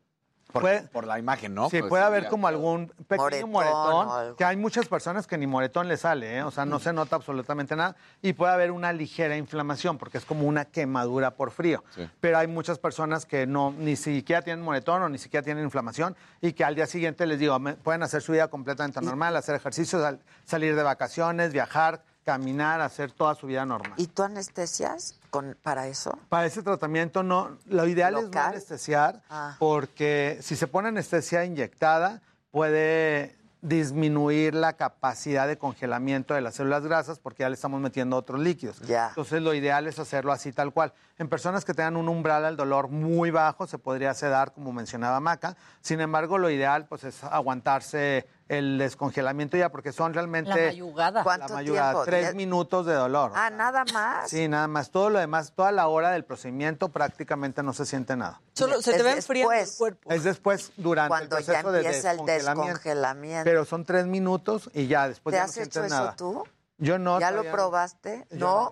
[0.50, 1.70] Por, Puede- por la imagen, ¿no?
[1.70, 5.88] Sí, Pues, puede haber como algún pequeño Moretón que hay muchas personas que ni moretón
[5.88, 6.42] le sale, ¿eh?
[6.42, 10.24] o sea, no se nota absolutamente nada, y puede haber una ligera inflamación, porque es
[10.24, 11.84] como una quemadura por frío.
[11.94, 12.08] Sí.
[12.20, 16.16] Pero hay muchas personas que no, ni siquiera tienen moretón o ni siquiera tienen inflamación,
[16.40, 20.00] y que al día siguiente les digo, pueden hacer su vida completamente normal, hacer ejercicio,
[20.00, 23.94] sal- salir de vacaciones, viajar, caminar, hacer toda su vida normal.
[23.96, 26.18] ¿Y tú anestesias con, para eso?
[26.28, 29.56] Para ese tratamiento no, lo ideal es no anestesiar Ah.
[29.58, 32.20] porque si se pone anestesia inyectada
[32.50, 38.16] puede disminuir la capacidad de congelamiento de las células grasas porque ya le estamos metiendo
[38.16, 38.80] otros líquidos.
[38.88, 40.94] Entonces lo ideal es hacerlo así tal cual.
[41.18, 45.20] En personas que tengan un umbral al dolor muy bajo se podría sedar, como mencionaba
[45.20, 45.56] Maca.
[45.82, 50.50] Sin embargo, lo ideal pues es aguantarse el descongelamiento ya porque son realmente...
[50.50, 51.20] La mayugada.
[51.20, 52.04] La ¿Cuánto mayugada, tiempo?
[52.04, 52.34] tres ¿Diez?
[52.34, 53.30] minutos de dolor.
[53.34, 54.28] Ah, nada más.
[54.28, 54.90] Sí, nada más.
[54.90, 58.40] Todo lo demás, toda la hora del procedimiento prácticamente no se siente nada.
[58.54, 60.10] Solo se te va enfriando el cuerpo.
[60.10, 62.66] Es después, durante Cuando el ya proceso de empieza el descongelamiento.
[62.72, 63.44] descongelamiento.
[63.44, 66.16] Pero son tres minutos y ya, después ¿Te ya has no hecho sientes eso nada.
[66.16, 66.44] tú?
[66.78, 67.20] Yo no.
[67.20, 68.26] ¿Ya lo probaste?
[68.32, 68.70] Yo No.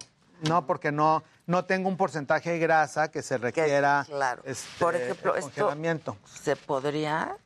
[0.48, 4.42] No, porque no, no tengo un porcentaje de grasa que se requiera claro.
[4.44, 6.16] este, Por ejemplo, esto- congelamiento.
[6.42, 7.36] ¿Se podría?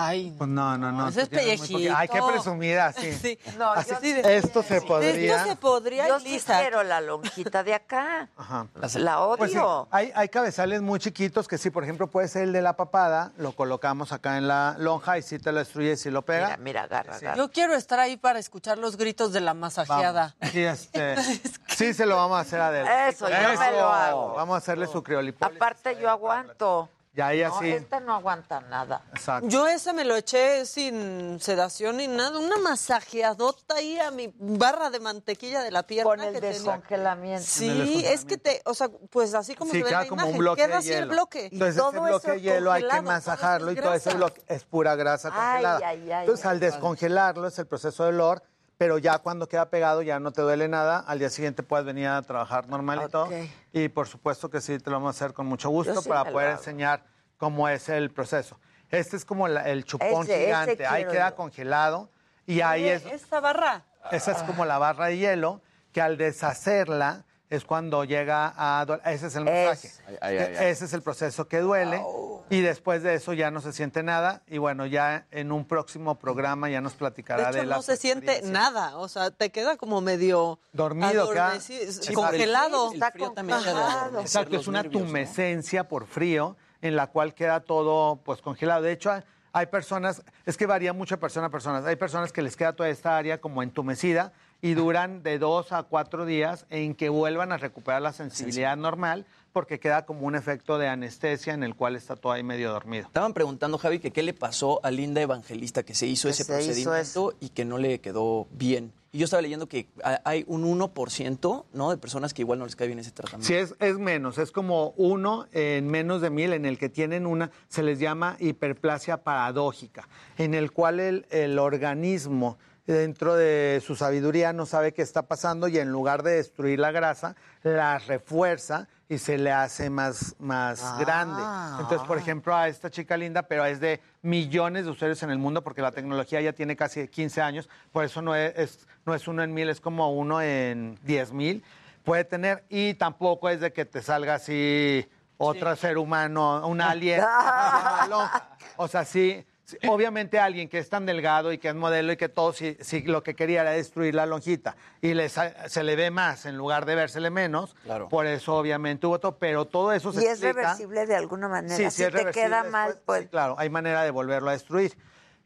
[0.00, 1.08] Ay, Pues no, no, no.
[1.08, 1.56] Eso es muy poquito.
[1.66, 1.94] pellejito.
[1.96, 3.12] Ay, qué presumida, sí.
[3.20, 3.38] Sí.
[3.58, 5.36] No, Así- yo sí- esto se podría.
[5.38, 6.60] Esto se podría, Yo sí Lisa.
[6.60, 8.28] quiero la lonjita de acá.
[8.36, 8.68] Ajá.
[8.94, 9.38] La odio.
[9.38, 9.58] Pues sí,
[9.90, 13.32] hay, hay cabezales muy chiquitos que sí, por ejemplo, puede ser el de la papada,
[13.38, 16.46] lo colocamos acá en la lonja y si te lo destruye, si lo pega.
[16.46, 17.36] Mira, mira, agarra, agarra.
[17.36, 20.36] Yo quiero estar ahí para escuchar los gritos de la masajeada.
[20.52, 21.16] Sí, este,
[21.66, 23.08] sí, se lo vamos a hacer a Adela.
[23.08, 24.34] Eso, yo me lo hago.
[24.34, 25.56] Vamos a hacerle su criolipólisis.
[25.56, 26.88] Aparte, yo aguanto.
[27.18, 27.68] Ya ahí No, así.
[27.70, 29.02] esta no aguanta nada.
[29.10, 29.48] Exacto.
[29.48, 34.88] Yo esa me lo eché sin sedación ni nada, una masajeadota ahí a mi barra
[34.90, 36.04] de mantequilla de la pierna.
[36.10, 36.52] Con el que tenía.
[36.58, 37.44] descongelamiento.
[37.44, 40.20] Sí, es que te, o sea, pues así como Sí, se ve queda la como
[40.22, 41.48] imagen, un bloque queda de así el bloque.
[41.50, 45.30] Entonces ese bloque de hielo hay que masajarlo y todo ese bloque es pura grasa
[45.32, 45.88] Ay, congelada.
[45.88, 48.44] ay, ay, Entonces ay, al descongelarlo es el proceso de olor,
[48.78, 51.00] pero ya cuando queda pegado ya no te duele nada.
[51.00, 53.24] Al día siguiente puedes venir a trabajar normal y todo.
[53.24, 53.32] Ok.
[53.72, 56.30] Y por supuesto que sí, te lo vamos a hacer con mucho gusto sí para
[56.30, 57.04] poder enseñar
[57.36, 58.58] cómo es el proceso.
[58.90, 60.86] Este es como la- el chupón Ese- ese gigante.
[60.86, 61.36] Ahí queda yo.
[61.36, 62.10] congelado
[62.46, 63.84] y ahí es Esta barra.
[64.12, 65.60] esa es como la barra de hielo
[65.92, 68.84] que al deshacerla es cuando llega a.
[69.06, 69.90] Ese es el masaje.
[70.06, 70.66] Ay, ay, ay, ay.
[70.68, 72.02] Ese es el proceso que duele.
[72.50, 74.42] Y después de eso ya no se siente nada.
[74.46, 77.82] Y bueno, ya en un próximo programa ya nos De platicará de, hecho, la no
[77.82, 81.30] se siente nada, o sea, te queda como medio Dormido,
[81.60, 82.92] Sí, congelado.
[82.92, 84.20] Está congelado.
[84.20, 88.82] Exacto, es una tumescencia por frío en la cual queda todo pues congelado.
[88.82, 89.22] De hecho, hay-
[89.52, 91.82] hay personas, es que varía mucho de persona a persona.
[91.88, 95.84] Hay personas que les queda toda esta área como entumecida y duran de dos a
[95.84, 100.78] cuatro días en que vuelvan a recuperar la sensibilidad normal porque queda como un efecto
[100.78, 103.06] de anestesia en el cual está todo ahí medio dormido.
[103.06, 106.44] Estaban preguntando, Javi, que qué le pasó a Linda Evangelista que se hizo Que ese
[106.44, 108.92] se hizo procedimiento y que no le quedó bien.
[109.10, 111.90] Y yo estaba leyendo que ha- hay un 1% ¿no?
[111.90, 113.46] de personas que igual no les cae bien ese tratamiento.
[113.48, 117.26] Sí, es, es menos, es como uno en menos de mil en el que tienen
[117.26, 122.58] una, se les llama hiperplasia paradójica, en el cual el, el organismo
[122.92, 126.90] dentro de su sabiduría no sabe qué está pasando y en lugar de destruir la
[126.90, 130.96] grasa, la refuerza y se le hace más, más Ah.
[130.98, 131.82] grande.
[131.82, 135.38] Entonces, por ejemplo, a esta chica linda, pero es de millones de usuarios en el
[135.38, 139.14] mundo porque la tecnología ya tiene casi 15 años, por eso no es, es- no
[139.14, 141.62] es uno en mil, es como uno en diez mil.
[142.04, 145.06] Puede tener, y tampoco es de que te salga así
[145.36, 147.22] otro ser humano, un alien.
[148.76, 149.44] o sea, sí,
[149.88, 153.02] obviamente alguien que es tan delgado y que es modelo y que todo, si, si
[153.02, 156.56] lo que quería era destruir la lonjita y le sa- se le ve más en
[156.56, 158.08] lugar de vérsele menos, Claro.
[158.08, 160.54] por eso obviamente hubo todo, pero todo eso se ¿Y es explica.
[160.54, 161.76] reversible de alguna manera?
[161.76, 163.22] Sí, si es te queda después, mal, pues...
[163.22, 164.96] sí, claro, hay manera de volverlo a destruir.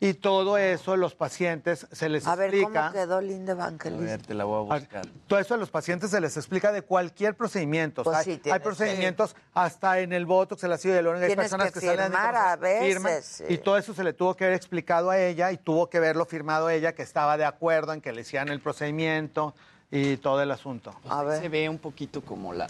[0.05, 2.89] Y todo eso los pacientes se les A ver, explica.
[2.89, 4.05] ¿cómo quedó Linda A Evangelista?
[4.05, 5.07] ver, te la voy a buscar.
[5.29, 8.03] Todo eso a los pacientes se les explica de cualquier procedimiento.
[8.03, 11.31] Pues hay, sí, hay procedimientos hasta en el botox, el ácido hialurónico.
[11.31, 13.45] Hay personas que que, salen de firmar a veces, firman, sí.
[13.49, 16.25] Y todo eso se le tuvo que haber explicado a ella y tuvo que verlo
[16.27, 19.55] firmado a ella, que estaba de acuerdo en que le hicieran el procedimiento
[19.93, 20.93] y todo el asunto.
[21.09, 21.41] A ver.
[21.41, 22.67] Se ve un poquito como la...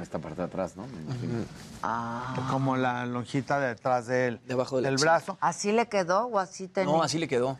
[0.00, 0.86] Esta parte de atrás, ¿no?
[0.86, 1.44] Me imagino.
[1.82, 2.46] Ah.
[2.50, 5.36] Como la lonjita detrás del, Debajo de del brazo.
[5.40, 6.92] ¿Así le quedó o así tenía?
[6.92, 7.58] No, así le quedó.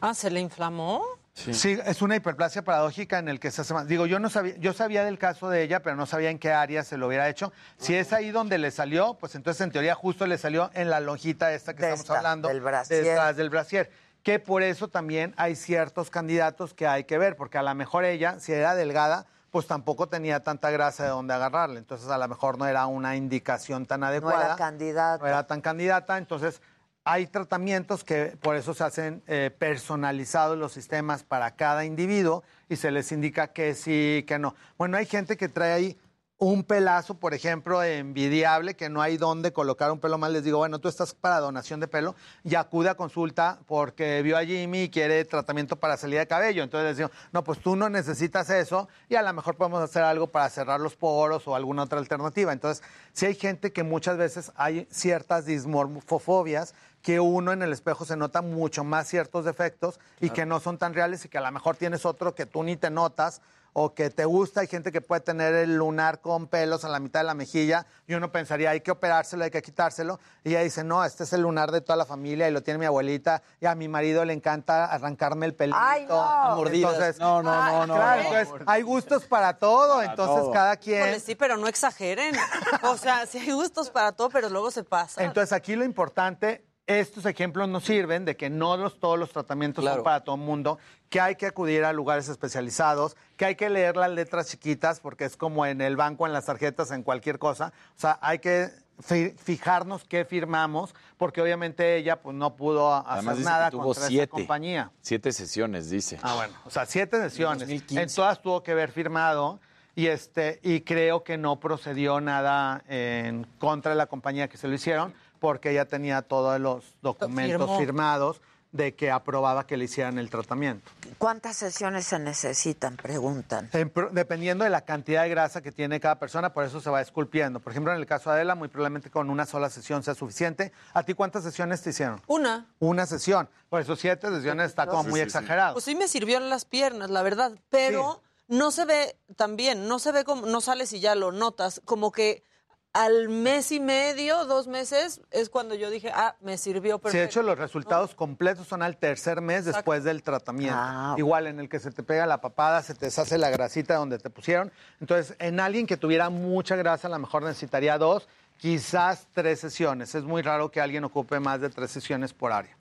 [0.00, 1.02] Ah, ¿se le inflamó?
[1.34, 1.78] Sí.
[1.86, 3.88] es una hiperplasia paradójica en el que se hace más.
[3.88, 6.52] Digo, yo no sabía, yo sabía del caso de ella, pero no sabía en qué
[6.52, 7.52] área se lo hubiera hecho.
[7.78, 11.00] Si es ahí donde le salió, pues entonces en teoría justo le salió en la
[11.00, 12.48] lonjita esta que De estamos esta, hablando.
[12.48, 13.04] del brasier.
[13.04, 13.90] Detrás del brasier.
[14.22, 18.04] Que por eso también hay ciertos candidatos que hay que ver, porque a lo mejor
[18.04, 21.78] ella, si era delgada, pues tampoco tenía tanta grasa de donde agarrarle.
[21.78, 24.46] Entonces a lo mejor no era una indicación tan No adecuada.
[24.46, 25.22] era candidata.
[25.22, 26.62] No era tan candidata, entonces
[27.04, 32.76] hay tratamientos que por eso se hacen eh, personalizados los sistemas para cada individuo y
[32.76, 34.54] se les indica que sí, que no.
[34.78, 35.98] Bueno, hay gente que trae ahí
[36.42, 40.58] un pelazo, por ejemplo, envidiable, que no hay dónde colocar un pelo más, les digo,
[40.58, 44.82] bueno, tú estás para donación de pelo y acude a consulta porque vio a Jimmy
[44.82, 46.64] y quiere tratamiento para salida de cabello.
[46.64, 50.02] Entonces les digo, no, pues tú no necesitas eso y a lo mejor podemos hacer
[50.02, 52.52] algo para cerrar los poros o alguna otra alternativa.
[52.52, 52.82] Entonces,
[53.12, 58.16] si hay gente que muchas veces hay ciertas dismorfofobias que uno en el espejo se
[58.16, 61.52] nota mucho más ciertos defectos y que no son tan reales y que a lo
[61.52, 63.42] mejor tienes otro que tú ni te notas
[63.74, 64.60] o que te gusta.
[64.60, 67.86] Hay gente que puede tener el lunar con pelos a la mitad de la mejilla
[68.06, 70.20] y uno pensaría, hay que operárselo, hay que quitárselo.
[70.44, 72.78] Y ella dice, no, este es el lunar de toda la familia y lo tiene
[72.78, 75.78] mi abuelita y a mi marido le encanta arrancarme el pelito.
[75.80, 76.66] Ay, no.
[76.66, 78.28] Entonces, No, no, no, no, claro, no.
[78.38, 80.50] entonces, hay gustos para todo, Para entonces todo.
[80.52, 80.98] cada quien...
[81.02, 82.34] Híjole, sí, pero no exageren.
[82.82, 85.22] O sea, sí hay gustos para todo, pero luego se pasa.
[85.22, 89.84] Entonces aquí lo importante, estos ejemplos nos sirven de que no los, todos los tratamientos
[89.84, 90.78] son para todo el mundo,
[91.08, 95.24] que hay que acudir a lugares especializados, que hay que leer las letras chiquitas, porque
[95.24, 97.72] es como en el banco, en las tarjetas, en cualquier cosa.
[97.96, 103.18] O sea, hay que fi- fijarnos qué firmamos, porque obviamente ella pues no pudo Además
[103.34, 104.28] hacer dice nada que tuvo contra esa siete.
[104.28, 104.90] compañía.
[105.02, 106.18] Siete sesiones, dice.
[106.22, 107.68] Ah, bueno, o sea, siete sesiones.
[107.92, 109.60] En todas tuvo que haber firmado
[109.94, 114.66] y este y creo que no procedió nada en contra de la compañía que se
[114.66, 117.78] lo hicieron porque ella tenía todos los documentos Firmó.
[117.80, 118.40] firmados
[118.70, 120.88] de que aprobaba que le hicieran el tratamiento.
[121.18, 122.96] ¿Cuántas sesiones se necesitan?
[122.96, 123.68] Preguntan.
[124.12, 127.58] Dependiendo de la cantidad de grasa que tiene cada persona, por eso se va esculpiendo.
[127.58, 130.70] Por ejemplo, en el caso de Adela, muy probablemente con una sola sesión sea suficiente.
[130.94, 132.22] ¿A ti cuántas sesiones te hicieron?
[132.28, 132.68] Una.
[132.78, 133.48] Una sesión.
[133.68, 135.72] Por eso siete sesiones está como muy exagerado.
[135.72, 139.98] Pues sí me sirvió en las piernas, la verdad, pero no se ve también, no
[139.98, 142.44] se ve como, no sales y ya lo notas, como que
[142.92, 147.18] al mes y medio, dos meses, es cuando yo dije, ah, me sirvió Sí, perfecto.
[147.18, 151.14] de hecho, los resultados completos son al tercer mes después del tratamiento.
[151.16, 154.18] Igual en el que se te pega la papada, se te deshace la grasita donde
[154.18, 154.70] te pusieron.
[155.00, 158.28] Entonces, en alguien que tuviera mucha grasa, a lo mejor necesitaría dos,
[158.58, 160.14] quizás tres sesiones.
[160.14, 162.76] Es muy raro que alguien ocupe más de tres sesiones por área.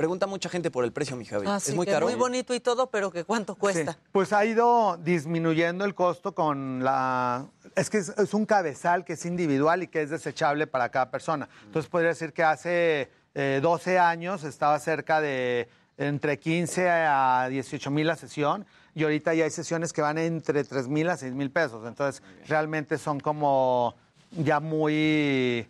[0.00, 1.46] Pregunta mucha gente por el precio, mi Javi.
[1.46, 2.06] Ah, sí, es muy caro.
[2.06, 3.98] muy bonito y todo, pero que cuánto cuesta.
[4.12, 7.44] Pues ha ido disminuyendo el costo con la...
[7.74, 11.10] Es que es, es un cabezal que es individual y que es desechable para cada
[11.10, 11.48] persona.
[11.64, 17.90] Entonces podría decir que hace eh, 12 años estaba cerca de entre 15 a 18
[17.90, 21.34] mil la sesión y ahorita ya hay sesiones que van entre 3 mil a 6
[21.34, 21.86] mil pesos.
[21.86, 23.94] Entonces realmente son como
[24.32, 25.68] ya muy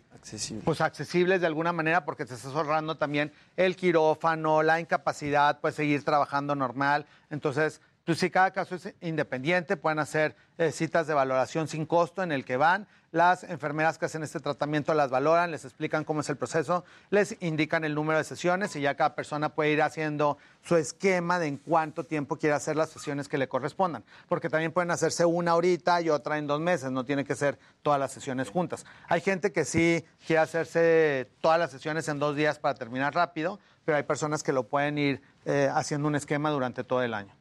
[0.63, 5.75] pues accesibles de alguna manera porque te estás ahorrando también el quirófano, la incapacidad, pues
[5.75, 7.05] seguir trabajando normal.
[7.29, 12.23] Entonces, pues si cada caso es independiente, pueden hacer eh, citas de valoración sin costo
[12.23, 12.87] en el que van.
[13.11, 17.35] Las enfermeras que hacen este tratamiento las valoran, les explican cómo es el proceso, les
[17.41, 21.47] indican el número de sesiones y ya cada persona puede ir haciendo su esquema de
[21.47, 24.05] en cuánto tiempo quiere hacer las sesiones que le correspondan.
[24.29, 27.59] Porque también pueden hacerse una ahorita y otra en dos meses, no tiene que ser
[27.81, 28.85] todas las sesiones juntas.
[29.09, 33.59] Hay gente que sí quiere hacerse todas las sesiones en dos días para terminar rápido,
[33.83, 37.40] pero hay personas que lo pueden ir eh, haciendo un esquema durante todo el año.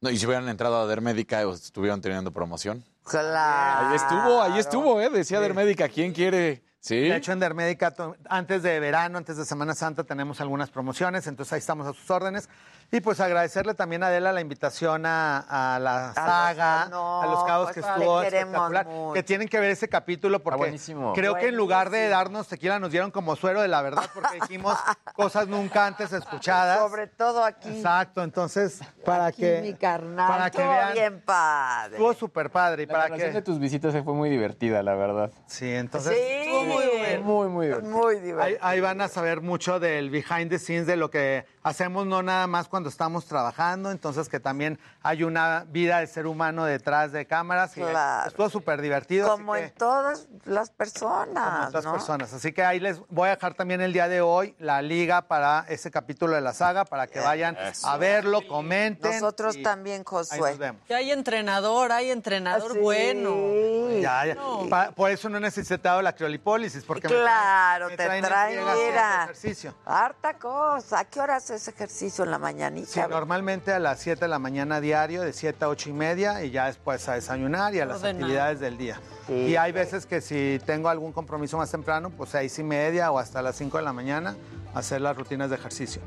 [0.00, 2.84] No, y si hubieran entrado a Dermédica o estuvieran teniendo promoción.
[3.02, 3.88] Claro.
[3.88, 5.10] Ahí estuvo, ahí estuvo, ¿eh?
[5.10, 6.62] Decía Dermédica, ¿quién quiere?
[6.78, 7.00] Sí.
[7.00, 7.92] De hecho, en Dermédica,
[8.28, 12.08] antes de verano, antes de Semana Santa, tenemos algunas promociones, entonces ahí estamos a sus
[12.10, 12.48] órdenes.
[12.90, 17.44] Y pues agradecerle también a Adela la invitación a, a la saga, no, a los
[17.44, 19.12] cabos pues, que estuvo espectacular, mucho.
[19.12, 21.12] que tienen que ver ese capítulo porque buenísimo.
[21.12, 24.40] creo que en lugar de darnos tequila nos dieron como suero de la verdad porque
[24.40, 24.74] dijimos
[25.14, 26.78] cosas nunca antes escuchadas.
[26.78, 27.68] Sobre todo aquí.
[27.68, 30.26] Exacto, entonces para Aquí, que mi carnal.
[30.26, 31.96] para que Estuvo vean bien padre.
[31.96, 35.30] estuvo súper padre y La para que de tus visitas fue muy divertida, la verdad.
[35.46, 36.48] Sí, entonces Sí.
[36.64, 37.22] muy bueno.
[37.22, 37.92] Muy, muy divertido.
[37.98, 38.58] Muy Ahí, divertido.
[38.62, 42.46] ahí van a saber mucho del behind the scenes, de lo que hacemos no nada
[42.46, 47.26] más cuando estamos trabajando, entonces que también hay una vida de ser humano detrás de
[47.26, 47.76] cámaras.
[47.76, 48.28] Y Claro.
[48.28, 49.26] Estuvo súper divertido.
[49.32, 51.68] así Como que- en todas las como personas.
[51.68, 51.92] otras ¿no?
[51.92, 52.32] personas.
[52.32, 55.64] Así que ahí les voy a dejar también el día de hoy la liga para
[55.68, 59.12] ese capítulo de la saga, para que vayan a verlo, comenten.
[59.12, 60.50] Nosotros y también, Ahí Josué.
[60.50, 60.82] nos vemos.
[60.86, 62.80] Que hay entrenador, hay entrenador Ah, sí.
[62.80, 63.88] bueno.
[64.00, 64.34] Ya, ya.
[64.34, 64.66] No.
[64.68, 68.24] Pa- por eso no he necesitado la criolipólisis, porque me Claro, traen- me te traen
[68.24, 69.22] en traen, friega haciendo mira.
[69.24, 69.74] ejercicio.
[69.86, 71.00] Harta cosa.
[71.00, 72.38] ¿A qué hora haces ejercicio en la
[72.70, 72.88] mañanita?
[72.90, 76.44] Sí, normalmente a las 7 de la mañana diario, de 7 a 8 y media,
[76.44, 78.24] y ya después a desayunar y a las Ordenado.
[78.24, 79.00] actividades del día.
[79.28, 83.18] y hay veces que si tengo algún compromiso más temprano, pues 6 y media o
[83.18, 84.36] hasta las 5 de la mañana,
[84.74, 86.00] hacer las rutinas de ejercicio.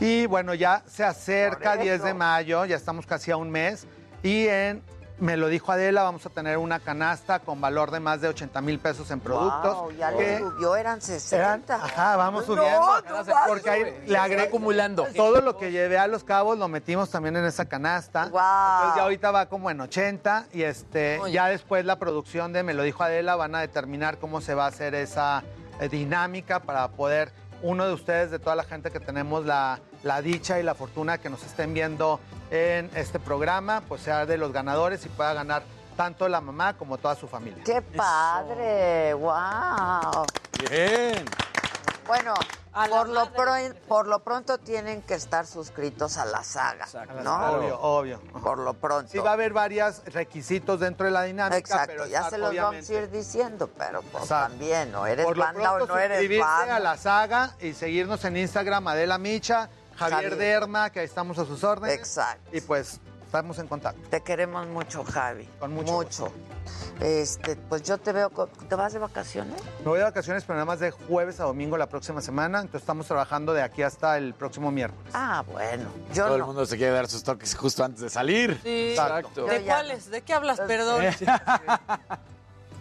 [0.00, 3.86] Y bueno, ya se acerca Por 10 de mayo, ya estamos casi a un mes,
[4.22, 4.82] y en
[5.18, 8.60] me lo dijo Adela, vamos a tener una canasta con valor de más de 80
[8.60, 9.76] mil pesos en productos.
[9.76, 11.74] Wow, ya que le subió, eran 60.
[11.74, 12.80] Ajá, vamos No, subiendo.
[13.24, 15.06] no porque ahí le agregué acumulando.
[15.14, 18.24] Todo lo que llevé a los cabos lo metimos también en esa canasta.
[18.24, 22.74] Entonces ya ahorita va como en 80 y este ya después la producción de Me
[22.74, 25.44] lo dijo Adela van a determinar cómo se va a hacer esa
[25.80, 27.32] eh, dinámica para poder
[27.62, 31.18] uno de ustedes, de toda la gente que tenemos la, la dicha y la fortuna
[31.18, 32.20] que nos estén viendo
[32.50, 35.62] en este programa, pues sea de los ganadores y pueda ganar
[35.96, 37.64] tanto la mamá como toda su familia.
[37.64, 39.14] ¡Qué padre!
[39.14, 40.24] ¡Wow!
[40.70, 41.24] Bien.
[42.06, 42.34] Bueno,
[42.90, 43.54] por lo, pro-
[43.88, 46.86] por lo pronto tienen que estar suscritos a la saga,
[47.22, 47.52] ¿no?
[47.52, 48.20] Obvio, obvio.
[48.42, 49.10] Por lo pronto.
[49.10, 51.56] Sí, va a haber varios requisitos dentro de la dinámica.
[51.56, 54.48] Exacto, pero ya se los obviamente- vamos a ir diciendo, pero pues Exacto.
[54.50, 55.06] también, ¿no?
[55.06, 56.76] ¿Eres Por lo banda o pronto, no eres banda?
[56.76, 60.36] a la saga y seguirnos en Instagram, Adela Micha, Javier, Javier.
[60.36, 61.96] Derma, que ahí estamos a sus órdenes.
[61.96, 62.56] Exacto.
[62.56, 64.00] Y pues estamos en contacto.
[64.10, 65.48] Te queremos mucho, Javi.
[65.58, 65.92] Con mucho.
[65.92, 66.32] Mucho.
[67.00, 69.60] Este, pues yo te veo, ¿te vas de vacaciones?
[69.80, 72.60] Me voy de vacaciones, pero nada más de jueves a domingo la próxima semana.
[72.60, 75.12] Entonces estamos trabajando de aquí hasta el próximo miércoles.
[75.14, 75.90] Ah, bueno.
[76.12, 78.58] Yo Todo el mundo se quiere dar sus toques justo antes de salir.
[78.62, 78.90] Sí.
[78.90, 79.46] Exacto.
[79.46, 80.10] ¿De cuáles?
[80.10, 80.60] ¿De qué hablas?
[80.60, 81.04] Perdón.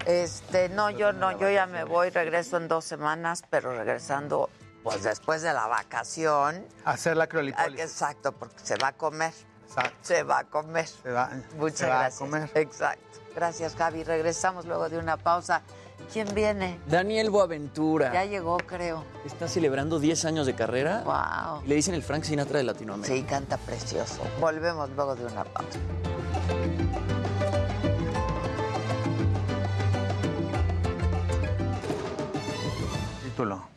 [0.06, 4.50] Este, no, yo no, yo ya me voy, regreso en dos semanas, pero regresando,
[4.84, 6.66] pues después de la vacación.
[6.86, 7.80] Hacer la Ah, criolipólisis.
[7.80, 9.34] Exacto, porque se va a comer.
[9.68, 9.98] Exacto.
[10.02, 10.88] Se va a comer.
[10.88, 12.20] Se va, Muchas se va a gracias.
[12.20, 12.52] comer.
[12.54, 13.20] Exacto.
[13.36, 14.04] Gracias, Javi.
[14.04, 15.62] Regresamos luego de una pausa.
[16.12, 16.80] ¿Quién viene?
[16.88, 18.12] Daniel Boaventura.
[18.14, 19.04] Ya llegó, creo.
[19.26, 21.02] Está celebrando 10 años de carrera.
[21.06, 21.64] Wow.
[21.64, 23.16] Y le dicen el Frank Sinatra de Latinoamérica.
[23.16, 24.22] Sí, canta precioso.
[24.40, 25.80] Volvemos luego de una pausa.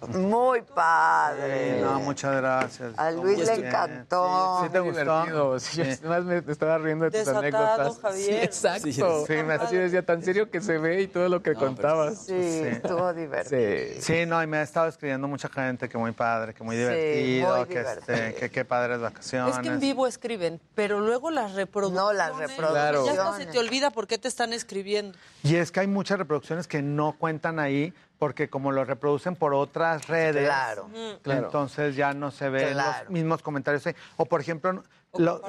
[0.09, 1.77] Muy padre.
[1.77, 2.99] Sí, no, muchas gracias.
[2.99, 4.61] A Luis le encantó.
[4.65, 5.59] Sí, te gustó.
[5.59, 5.99] Sí, Sí.
[6.05, 7.99] Además me estaba riendo de tus Desatado, anécdotas.
[8.01, 8.27] Javier.
[8.27, 8.87] Sí, exacto.
[8.87, 11.55] Sí, Sí, sí, me así decía tan serio que se ve y todo lo que
[11.55, 12.27] contabas.
[12.27, 13.61] Sí, estuvo divertido.
[13.61, 14.01] Sí.
[14.03, 16.83] Sí, no, y me ha estado escribiendo mucha gente que muy padre, que muy Sí,
[16.83, 19.55] divertido, muy que, este, que qué padres vacaciones.
[19.57, 22.03] Es que en vivo escriben, pero luego las reproducciones.
[22.07, 23.15] No, las reproducciones.
[23.17, 25.17] Ya hasta se te olvida por qué te están escribiendo.
[25.43, 29.53] Y es que hay muchas reproducciones que no cuentan ahí porque como lo reproducen por
[29.55, 30.89] otras redes, Claro.
[30.89, 31.23] Mm.
[31.23, 31.47] Claro.
[31.47, 33.05] entonces ya no se ven Claro.
[33.05, 33.85] los mismos comentarios.
[34.17, 34.83] O por ejemplo,
[35.13, 35.41] O lo-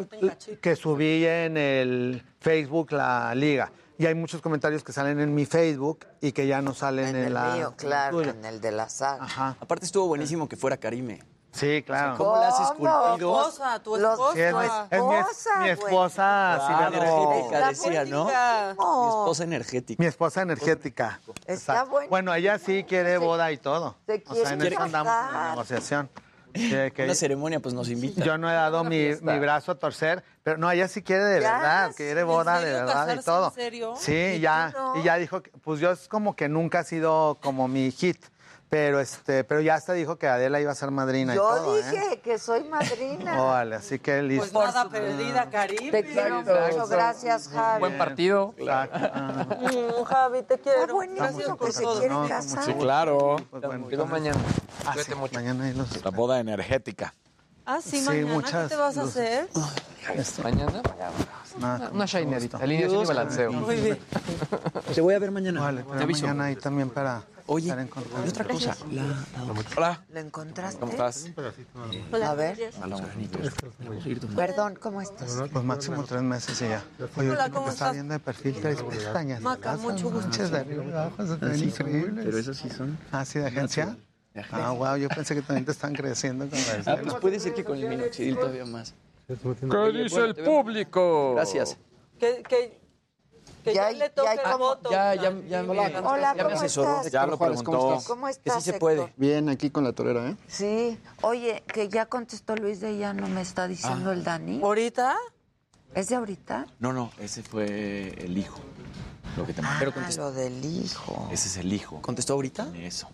[0.61, 3.71] que subí en el Facebook la liga.
[3.99, 7.15] Y hay muchos comentarios que salen en mi Facebook y que ya no salen En
[7.15, 8.29] en, el la mío, claro, tuya.
[8.31, 9.23] en el de la saga.
[9.23, 9.55] Ajá.
[9.59, 11.23] Aparte estuvo buenísimo que fuera Karime.
[11.57, 12.17] Sí, claro.
[12.17, 12.65] ¿Cómo la has ¿Cómo?
[12.67, 13.17] esculpido?
[13.17, 14.33] Tu esposa, tu Los- esposa.
[14.33, 14.59] Sí, es mi,
[14.97, 18.25] es mi es- esposa, mi esposa, energética, decía, ¿no?
[18.25, 18.31] Mi
[19.09, 20.01] esposa energética.
[20.03, 21.19] Mi esposa energética.
[21.45, 22.09] Está bueno.
[22.09, 23.95] Bueno, ella sí quiere boda y todo.
[24.05, 26.09] Se O sea, en eso andamos en la negociación.
[26.53, 28.23] Que Una ceremonia, pues nos invita.
[28.23, 31.41] yo no he dado mi, mi brazo a torcer, pero no, ella sí quiere de
[31.41, 33.47] Ya, verdad, quiere ¿en boda de verdad y ¿Casarse todo.
[33.49, 33.93] en serio?
[33.99, 34.95] Sí, ¿Y ya, no?
[34.95, 38.25] y ya dijo, que, pues yo es como que nunca ha sido como mi hit,
[38.69, 41.77] pero este, pero ya hasta dijo que Adela iba a ser madrina y Yo todo,
[41.77, 41.83] ¿eh?
[41.89, 43.41] dije que soy madrina.
[43.41, 44.61] Órale, así que Pues listo.
[44.61, 45.91] nada perdida, Caribe.
[45.91, 46.87] Te quiero mucho.
[46.87, 47.79] Gracias, Javi.
[47.79, 48.53] Buen partido.
[48.69, 48.87] Ah,
[49.57, 50.81] Mm, Javi, te quiero.
[50.81, 51.99] Está buenísimo Gracias que se todo.
[51.99, 52.63] quiere No, casar.
[52.65, 53.37] Sí, claro.
[53.49, 54.37] pues bueno, Quedó mañana.
[54.85, 55.33] ah, sí, mucho.
[55.33, 57.13] mañana ahí los- La boda energética.
[57.65, 58.33] Ah, sí, Sí, mañana.
[58.33, 59.49] muchas ¿Qué te vas a hacer?
[60.43, 60.81] Mañana.
[61.59, 62.57] nada, Una shinerita.
[62.57, 63.51] Alineación y balanceo.
[63.51, 63.99] Muy bien.
[64.93, 65.61] Te voy a ver mañana.
[65.61, 66.21] Vale, Te pero aviso.
[66.27, 68.75] mañana ahí también para Oye, y otra cosa.
[68.91, 69.25] La,
[69.77, 70.05] Hola.
[70.11, 70.79] ¿Lo encontraste?
[70.81, 71.31] ¿Cómo estás?
[72.21, 72.71] A ver.
[72.81, 72.97] a la
[74.35, 75.37] Perdón, ¿cómo estás?
[75.51, 76.83] Pues máximo tres meses y ya.
[77.15, 77.93] Oye, Hola, ¿cómo estás?
[77.93, 79.41] viendo de perfil, traes pestañas.
[79.41, 80.27] Maca, mucho gusto.
[80.27, 82.25] manchas de arriba y abajo se ven increíbles.
[82.25, 82.97] Pero esos sí son.
[83.11, 83.97] Ah, sí, de agencia.
[84.51, 87.53] Ah, wow, yo pensé que también te están creciendo con la Ah, pues puede ser
[87.53, 88.93] que con el minoxidil todavía más.
[89.27, 91.33] ¿Qué dice el público?
[91.35, 91.77] Gracias.
[92.19, 92.79] Que, que,
[93.67, 94.57] que ya, Ya- le toque ya- el ¿cómo?
[94.57, 94.89] voto.
[94.91, 96.97] Ya, ya, ya me, Hola, ya me ¿cómo asesoró.
[96.97, 97.11] estás?
[97.11, 97.99] Ya lo preguntó.
[98.07, 99.13] ¿Cómo Que estás, sí se puede.
[99.17, 100.35] Bien, aquí con la torera, ¿eh?
[100.47, 100.97] Sí.
[101.21, 103.67] Oye, que ya contestó Luis de ya no me está Ah.
[103.67, 104.61] diciendo el Dani.
[104.63, 105.15] ¿Ahorita?
[105.95, 106.65] ¿Es de ahorita?
[106.79, 108.59] No, no, ese fue el hijo.
[109.35, 109.79] Lo que te mandé.
[109.79, 110.21] Pero Ah, contestó.
[110.23, 111.29] lo del hijo.
[111.31, 112.01] Ese es el hijo.
[112.01, 112.67] ¿Contestó ahorita?
[112.75, 113.07] Eso.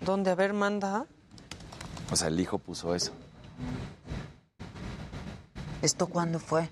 [0.00, 0.30] ¿Dónde?
[0.30, 1.06] A ver, manda.
[2.12, 3.12] O sea, el hijo puso eso.
[5.82, 6.68] ¿Esto cuándo fue?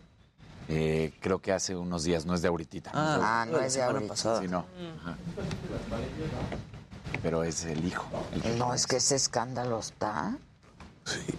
[0.68, 2.90] Eh, creo que hace unos días, no es de ahorita.
[2.94, 4.16] Ah, no la es de ahorita.
[4.16, 4.64] Sí, no.
[5.00, 5.16] Ajá.
[7.22, 8.06] Pero es el hijo.
[8.32, 10.36] el que No, es que ese escándalo está.
[11.04, 11.38] Sí.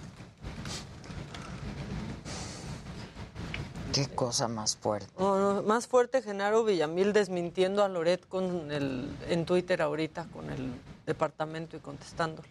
[3.93, 5.07] Qué cosa más fuerte.
[5.17, 10.49] No, no, más fuerte Genaro Villamil desmintiendo a Loret con el, en Twitter ahorita con
[10.49, 10.73] el
[11.05, 12.49] departamento y contestándole.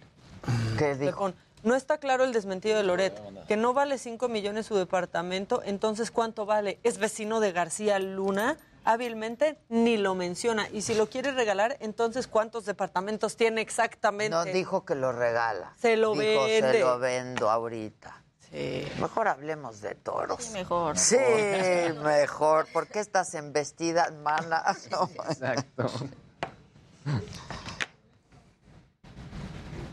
[0.79, 1.33] ¿Qué dijo?
[1.65, 6.11] No está claro el desmentido de Loret, que no vale 5 millones su departamento, entonces
[6.11, 6.79] ¿cuánto vale?
[6.83, 10.69] Es vecino de García Luna, hábilmente ni lo menciona.
[10.71, 14.37] Y si lo quiere regalar, entonces ¿cuántos departamentos tiene exactamente?
[14.37, 15.73] No dijo que lo regala.
[15.81, 16.73] Se lo Dijo, vende.
[16.73, 18.21] Se lo vendo ahorita.
[19.01, 20.51] Mejor hablemos de toros.
[20.51, 20.97] mejor.
[20.97, 21.17] Sí,
[22.03, 22.69] mejor.
[22.73, 24.63] ¿Por qué estás en vestida, mana?
[24.91, 25.09] No.
[25.29, 25.91] Exacto.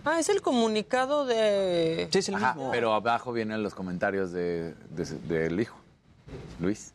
[0.03, 2.09] Ah, es el comunicado de...
[2.11, 2.69] Sí, es el mismo.
[2.71, 5.77] Pero abajo vienen los comentarios de, de- del hijo,
[6.59, 6.93] Luis.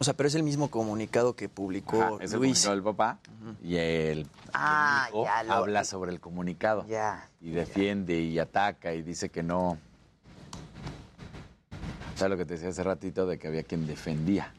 [0.00, 2.62] O sea, pero es el mismo comunicado que publicó Ajá, es el Luis.
[2.64, 3.18] comunicado del papá
[3.62, 6.86] y el, Ah, el hijo ya lo- habla sobre el comunicado.
[6.86, 7.28] Ya.
[7.40, 9.78] Y defiende y ataca y dice que no.
[12.14, 14.52] ¿Sabes lo que te decía hace ratito de que había quien defendía?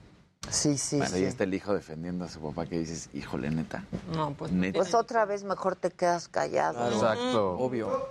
[0.50, 1.28] Sí, sí, Bueno, ahí sí.
[1.28, 3.84] está el hijo defendiendo a su papá que dices, híjole, neta.
[4.14, 4.52] No, pues.
[4.52, 4.78] Neta.
[4.80, 6.92] Pues otra vez mejor te quedas callado.
[6.92, 7.58] Exacto.
[7.58, 8.10] Obvio.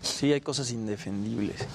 [0.00, 1.66] Sí, hay cosas indefendibles.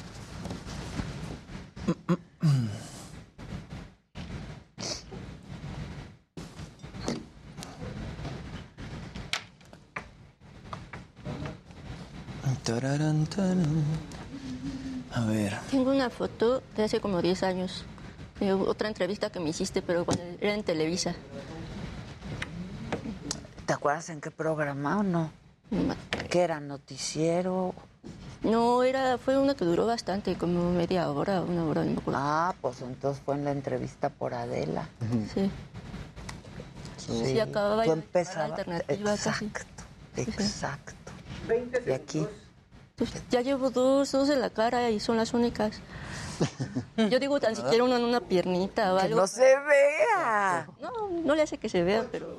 [15.14, 15.58] A ver.
[15.72, 17.86] Tengo una foto de hace como 10 años.
[18.40, 21.16] De otra entrevista que me hiciste, pero cuando era en Televisa.
[23.66, 25.32] ¿Te acuerdas en qué programa o no?
[26.30, 26.60] ¿Qué era?
[26.60, 27.74] ¿Noticiero?
[28.44, 32.20] No, era, fue una que duró bastante, como media hora, una hora, no me acuerdo.
[32.22, 34.88] Ah, pues entonces fue en la entrevista por Adela.
[35.34, 35.52] Sí.
[36.98, 38.52] Sí, acababa Tú empezabas.
[38.60, 39.46] alternativa casi.
[39.46, 39.84] Exacto,
[40.18, 40.94] exacto.
[41.86, 42.28] Y aquí.
[42.96, 45.80] Pues ya llevo dos, dos en la cara y son las únicas.
[47.12, 49.22] Yo digo tan siquiera una en una piernita o Que algo.
[49.22, 50.68] no se vea.
[50.80, 52.38] No, no le hace que se vea, pero...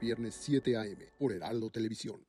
[0.00, 1.12] Viernes 7 a.m.
[1.18, 2.20] por Heraldo Televisión.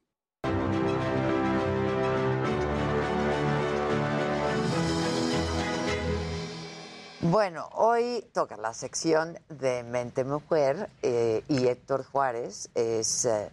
[7.21, 13.49] Bueno, hoy toca la sección de Mente Mujer eh, y Héctor Juárez es eh,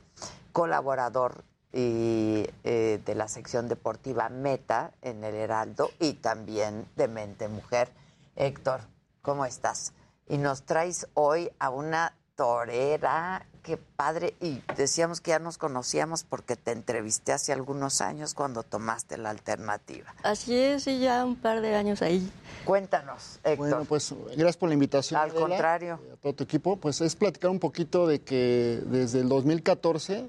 [0.53, 1.43] colaborador
[1.73, 7.89] y, eh, de la sección deportiva Meta en el Heraldo y también de Mente Mujer.
[8.37, 8.81] Héctor,
[9.23, 9.93] ¿cómo estás?
[10.29, 14.35] Y nos traes hoy a una torera, qué padre.
[14.41, 19.31] Y decíamos que ya nos conocíamos porque te entrevisté hace algunos años cuando tomaste la
[19.31, 20.15] alternativa.
[20.23, 22.31] Así es, y ya un par de años ahí.
[22.65, 23.57] Cuéntanos, Héctor.
[23.71, 25.21] Bueno, pues gracias por la invitación.
[25.21, 26.01] Al Adela, contrario.
[26.09, 26.77] y A todo tu equipo.
[26.77, 30.29] Pues es platicar un poquito de que desde el 2014, de-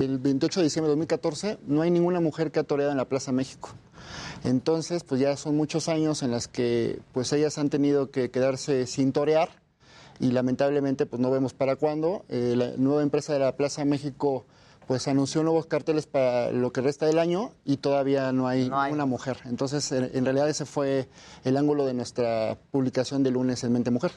[0.00, 3.04] el 28 de diciembre de 2014, no hay ninguna mujer que ha toreado en la
[3.06, 3.70] Plaza México.
[4.44, 8.86] Entonces, pues ya son muchos años en las que pues ellas han tenido que quedarse
[8.86, 9.48] sin torear
[10.20, 12.24] y lamentablemente pues no vemos para cuándo.
[12.28, 14.44] Eh, la nueva empresa de la Plaza México
[14.86, 19.06] pues anunció nuevos carteles para lo que resta del año y todavía no hay ninguna
[19.06, 19.38] mujer.
[19.46, 21.08] Entonces, en, en realidad ese fue
[21.44, 24.12] el ángulo de nuestra publicación de lunes en Mente Mujer.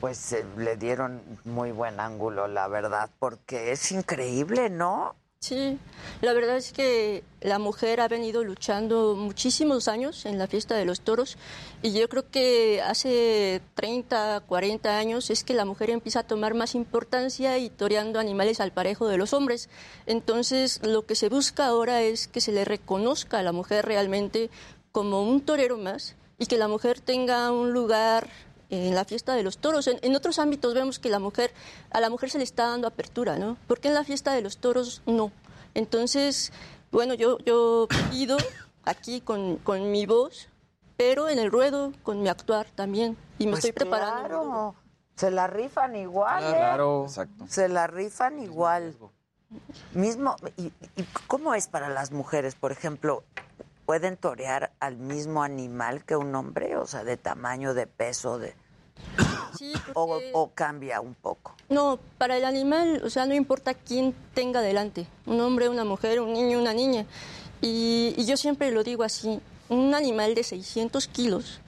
[0.00, 5.16] Pues eh, le dieron muy buen ángulo, la verdad, porque es increíble, ¿no?
[5.40, 5.78] Sí,
[6.20, 10.84] la verdad es que la mujer ha venido luchando muchísimos años en la fiesta de
[10.84, 11.38] los toros
[11.80, 16.54] y yo creo que hace 30, 40 años es que la mujer empieza a tomar
[16.54, 19.70] más importancia y toreando animales al parejo de los hombres.
[20.06, 24.50] Entonces, lo que se busca ahora es que se le reconozca a la mujer realmente
[24.90, 28.28] como un torero más y que la mujer tenga un lugar
[28.70, 29.86] en la fiesta de los toros.
[29.86, 31.52] En, en otros ámbitos vemos que la mujer,
[31.90, 33.56] a la mujer se le está dando apertura, ¿no?
[33.66, 35.32] ¿Por qué en la fiesta de los toros no?
[35.74, 36.52] Entonces,
[36.90, 38.36] bueno, yo, yo pido
[38.84, 40.48] aquí con, con mi voz,
[40.96, 43.16] pero en el ruedo con mi actuar también.
[43.38, 44.28] Y me Pues estoy preparando.
[44.28, 44.74] Claro,
[45.14, 46.56] se la rifan igual, ¿eh?
[46.56, 47.04] Claro.
[47.04, 47.44] Exacto.
[47.48, 48.96] Se la rifan igual.
[49.94, 50.66] Mismo, y,
[50.96, 53.24] y cómo es para las mujeres, por ejemplo?
[53.88, 56.76] ¿Pueden torear al mismo animal que un hombre?
[56.76, 58.52] O sea, de tamaño, de peso, de...
[59.94, 61.54] o, o cambia un poco.
[61.70, 66.20] No, para el animal, o sea, no importa quién tenga delante, un hombre, una mujer,
[66.20, 67.06] un niño, una niña.
[67.62, 69.40] Y, y yo siempre lo digo así,
[69.70, 71.62] un animal de 600 kilos,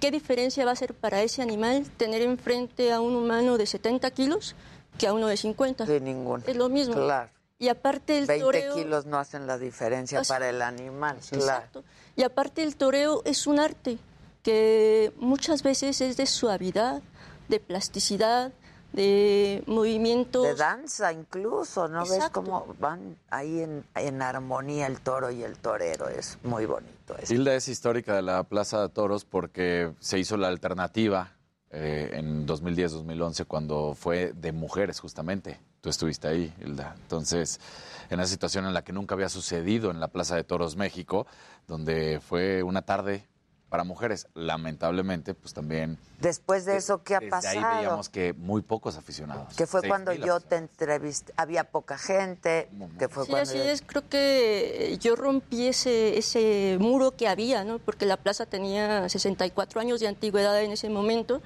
[0.00, 4.10] ¿qué diferencia va a ser para ese animal tener enfrente a un humano de 70
[4.12, 4.56] kilos
[4.96, 5.84] que a uno de 50?
[5.84, 6.42] De ninguna.
[6.46, 6.94] Es lo mismo.
[6.94, 7.33] Claro.
[7.58, 8.74] Y aparte el 20 toreo...
[8.74, 11.44] kilos no hacen la diferencia O sea, para el animal, claro.
[11.44, 11.84] Exacto.
[12.16, 13.98] Y aparte el toreo es un arte
[14.42, 17.02] que muchas veces es de suavidad,
[17.48, 18.52] de plasticidad,
[18.92, 20.44] de movimientos.
[20.44, 25.58] De danza incluso, ¿no ves cómo van ahí en, en armonía el toro y el
[25.58, 26.08] torero?
[26.08, 27.34] Es muy bonito eso.
[27.34, 31.32] Hilda es histórica de la Plaza de Toros porque se hizo la alternativa
[31.70, 35.58] eh, en 2010-2011 cuando fue de mujeres justamente.
[35.84, 36.94] Tú estuviste ahí, Hilda.
[37.02, 37.60] Entonces,
[38.08, 41.26] en una situación en la que nunca había sucedido en la Plaza de Toros México,
[41.68, 43.26] donde fue una tarde
[43.68, 44.26] para mujeres.
[44.32, 45.98] Lamentablemente, pues también...
[46.20, 47.76] Después de eso, ¿qué ha desde ahí pasado?
[47.76, 49.54] veíamos que muy pocos aficionados.
[49.56, 53.64] Que fue cuando yo te entrevisté, había poca gente, que fue Sí, cuando así yo-
[53.64, 53.82] es.
[53.82, 57.78] Creo que yo rompí ese, ese muro que había, ¿no?
[57.78, 61.42] Porque la plaza tenía 64 años de antigüedad en ese momento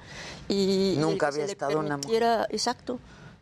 [0.47, 2.99] y Nunca había estado una permitiera- Exacto.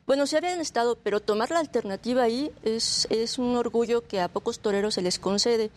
[0.08, 4.30] Bueno, sí habían estado, pero tomar la alternativa ahí es, es un orgullo que a
[4.30, 5.70] pocos toreros se les concede.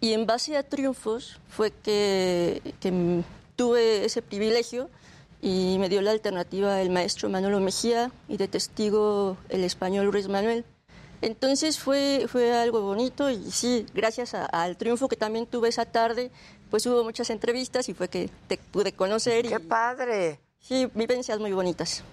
[0.00, 3.22] Y en base a triunfos fue que, que
[3.56, 4.90] tuve ese privilegio
[5.40, 10.28] y me dio la alternativa el maestro Manolo Mejía y de testigo el español Luis
[10.28, 10.66] Manuel.
[11.22, 15.86] Entonces fue, fue algo bonito y sí, gracias a- al triunfo que también tuve esa
[15.86, 16.30] tarde,
[16.70, 19.48] pues hubo muchas entrevistas y fue que te pude conocer.
[19.48, 20.38] ¡Qué padre!
[20.60, 22.04] Sí, vivencias muy bonitas.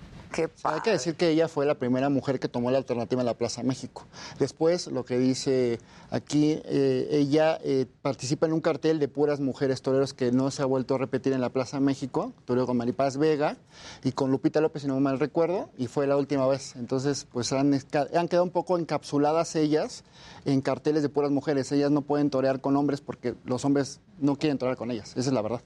[0.64, 3.34] Hay que decir que ella fue la primera mujer que tomó la alternativa en la
[3.34, 4.06] Plaza México.
[4.40, 5.80] Después, lo que dice
[6.10, 10.62] aquí, eh, ella eh, participa en un cartel de puras mujeres toreros que no se
[10.62, 13.58] ha vuelto a repetir en la Plaza México, toreo con Maripaz Vega
[14.04, 16.76] y con Lupita López, si no mal recuerdo, y fue la última vez.
[16.76, 20.04] Entonces, pues han quedado un poco encapsuladas ellas
[20.46, 21.72] en carteles de puras mujeres.
[21.72, 25.12] Ellas no pueden torear con hombres porque los hombres no quieren torear con ellas.
[25.12, 25.62] Esa es la verdad.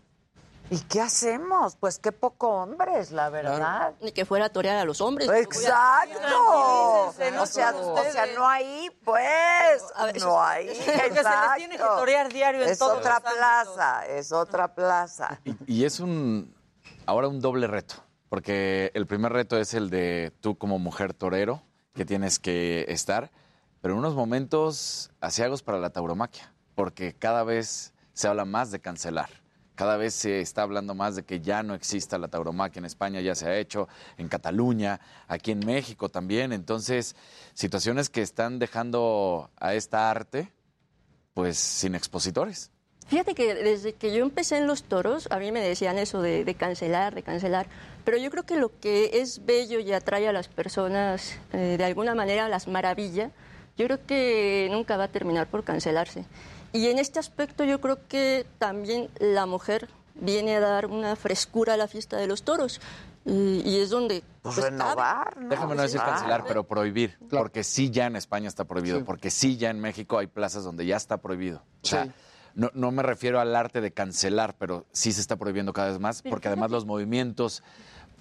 [0.72, 1.76] ¿Y qué hacemos?
[1.76, 3.94] Pues qué poco hombres, la verdad.
[4.02, 5.30] Ni que fuera a torear a los hombres.
[5.30, 6.20] Exacto.
[7.08, 7.12] O
[7.46, 9.84] sea, o sea, no hay, pues,
[10.22, 10.68] no hay.
[10.86, 15.40] Porque se les tiene que torear diario en Es otra plaza, es otra plaza.
[15.66, 16.54] Y es un
[17.10, 17.96] ahora un doble reto,
[18.30, 21.64] porque el primer reto es el de tú como mujer torero,
[21.96, 23.32] que tienes que estar,
[23.82, 28.80] pero en unos momentos asiagos para la tauromaquia, porque cada vez se habla más de
[28.80, 29.30] cancelar.
[29.80, 33.22] Cada vez se está hablando más de que ya no exista la tauromaquia en España,
[33.22, 33.88] ya se ha hecho,
[34.18, 35.00] en Cataluña,
[35.30, 36.52] aquí en México también.
[36.52, 37.16] Entonces,
[37.54, 40.52] situaciones que están dejando a esta arte,
[41.34, 42.72] pues, sin expositores.
[43.08, 46.54] Fíjate que desde que yo empecé en los toros, a mí me decían eso de,
[46.56, 47.68] cancelar, de cancelar,
[48.04, 51.86] pero yo creo que lo que es bello y atrae a las personas, eh, de
[51.86, 53.32] alguna manera las maravilla,
[53.78, 56.26] yo creo que nunca va a terminar por cancelarse.
[56.74, 61.74] Y en este aspecto yo creo que también la mujer viene a dar una frescura
[61.74, 62.80] a la fiesta de los toros.
[63.26, 64.24] Y, y es donde...
[64.42, 64.70] Pues cabe.
[64.70, 65.50] renovar, ¿no?
[65.50, 67.18] Déjame no decir cancelar, pero prohibir.
[67.30, 70.86] Porque sí ya en España está prohibido, porque sí ya en México hay plazas donde
[70.86, 71.64] ya está prohibido.
[71.84, 72.12] O sea, Sí.
[72.56, 76.00] no, no me refiero al arte de cancelar, pero sí se está prohibiendo cada vez
[76.00, 77.62] más, porque además los movimientos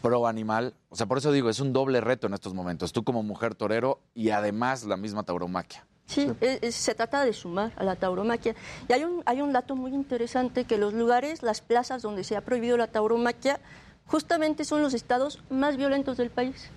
[0.03, 2.93] pro animal, o sea, por eso digo, es un doble reto en estos momentos.
[2.93, 5.87] Tú como mujer torero y además la misma tauromaquia.
[6.09, 8.55] Sí, es- es- se trata de sumar a la tauromaquia.
[8.89, 12.35] Y hay un, hay un dato muy interesante que los lugares, las plazas donde se
[12.35, 13.61] ha prohibido la tauromaquia,
[14.07, 16.71] justamente son los estados más violentos del país.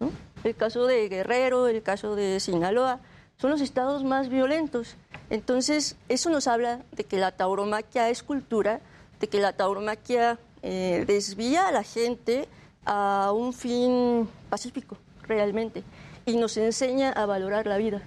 [0.00, 0.10] ¿no?
[0.42, 2.98] El caso de Guerrero, el caso de Sinaloa,
[3.36, 4.96] son los estados más violentos.
[5.28, 8.80] Entonces, eso nos habla de que la tauromaquia es cultura,
[9.20, 12.48] de que la tauromaquia eh, desvía a la gente
[12.86, 14.96] a un fin pacífico,
[15.28, 15.82] realmente,
[16.24, 18.00] y nos enseña a valorar la vida.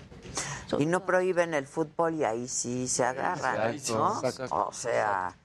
[0.78, 4.28] Y no prohíben el fútbol y ahí sí se agarran, Exacto, ¿no?
[4.30, 4.66] exacto.
[4.68, 5.36] O sea,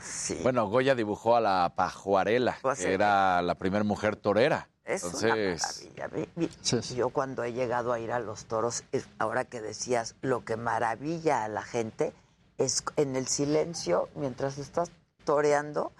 [0.00, 0.38] sí.
[0.42, 4.68] Bueno, Goya dibujó a la pajuarela, Pues, que era la primer mujer torera.
[4.84, 6.28] Es Entonces, una maravilla.
[6.36, 10.14] Vi- vi- Yo cuando he llegado a ir a los toros, es- ahora que decías,
[10.20, 12.12] lo que maravilla a la gente
[12.58, 14.90] es en el silencio, mientras estás
[15.24, 15.92] toreando,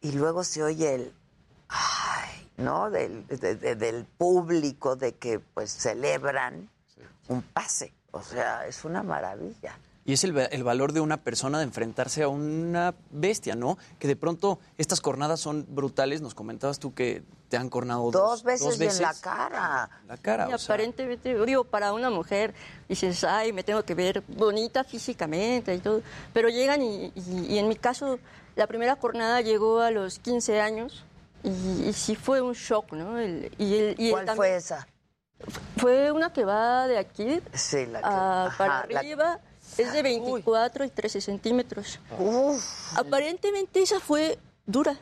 [0.00, 1.14] y luego se oye el,
[1.68, 2.90] ay, ¿no?
[2.90, 6.68] Del, de- de- del público, de que pues celebran
[7.28, 7.92] un pase.
[8.10, 9.78] O sea, es una maravilla.
[10.04, 13.78] Y es el, el valor de una persona de enfrentarse a una bestia, ¿no?
[14.00, 16.20] Que de pronto estas cornadas son brutales.
[16.20, 19.22] Nos comentabas tú que te han cornado dos, Dos veces, dos y en la veces.
[19.22, 19.90] cara.
[20.08, 22.52] La cara, Y o aparentemente, digo, para una mujer,
[22.88, 26.02] dices, ay, me tengo que ver bonita físicamente y todo.
[26.32, 28.18] Pero llegan y, y- y en mi caso,
[28.56, 31.04] la primera jornada llegó a los 15 años
[31.44, 31.48] y,
[31.88, 33.18] y sí fue un shock, ¿no?
[33.20, 34.86] El- y el- y el ¿Cuál también- fue esa?
[35.76, 39.40] Fue una que va de aquí Sí, la que- a- ajá, para la- arriba.
[39.78, 41.98] Es de 24 y 13 centímetros.
[42.96, 44.98] Aparentemente esa fue dura,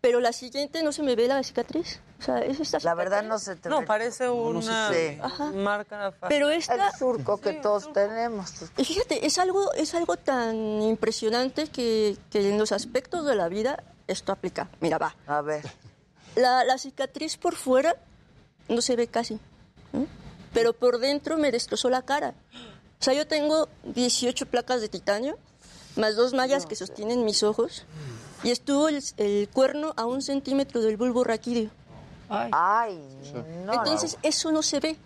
[0.00, 2.00] pero la siguiente no se me ve la cicatriz.
[2.18, 3.86] O sea, es esta La verdad no se te No, ve.
[3.86, 5.18] parece una Sí.
[5.54, 6.28] marca fácil.
[6.28, 6.88] Pero esta...
[6.88, 8.52] El surco que todos tenemos.
[8.76, 13.48] Y fíjate, es algo, es algo tan impresionante que, que en los aspectos de la
[13.48, 14.68] vida esto aplica.
[14.80, 15.16] Mira, va.
[15.26, 15.64] A ver.
[16.36, 17.96] La, la cicatriz por fuera
[18.68, 19.40] no se ve casi,
[19.92, 20.06] ¿no?
[20.52, 22.34] pero por dentro me destrozó la cara.
[23.00, 25.38] O sea, yo tengo 18 placas de titanio,
[25.96, 27.84] más dos mallas que sostienen mis ojos.
[28.42, 31.70] y estuvo el, el cuerno a un centímetro del bulbo raquídeo.
[32.28, 32.96] Ay,
[33.66, 33.72] no.
[33.72, 34.96] Entonces, eso no se ve.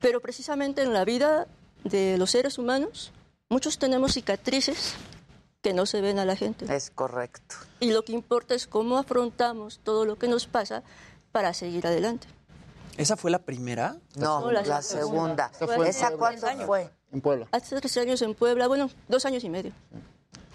[0.00, 1.46] Pero precisamente en la vida
[1.84, 3.12] de los seres humanos,
[3.48, 4.94] muchos tenemos cicatrices
[5.62, 6.66] que no se ven a la gente.
[6.74, 7.56] Es correcto.
[7.80, 10.82] Y lo que importa es cómo afrontamos todo lo que nos pasa
[11.32, 12.26] para seguir adelante.
[12.96, 13.96] ¿Esa fue la primera?
[14.16, 15.50] No, No, la, la segunda.
[15.58, 15.88] segunda.
[15.88, 16.66] ¿Esa Puebla.
[16.66, 16.90] fue?
[17.12, 17.48] En Puebla.
[17.52, 19.72] Hace tres años en Puebla, bueno, dos años y medio.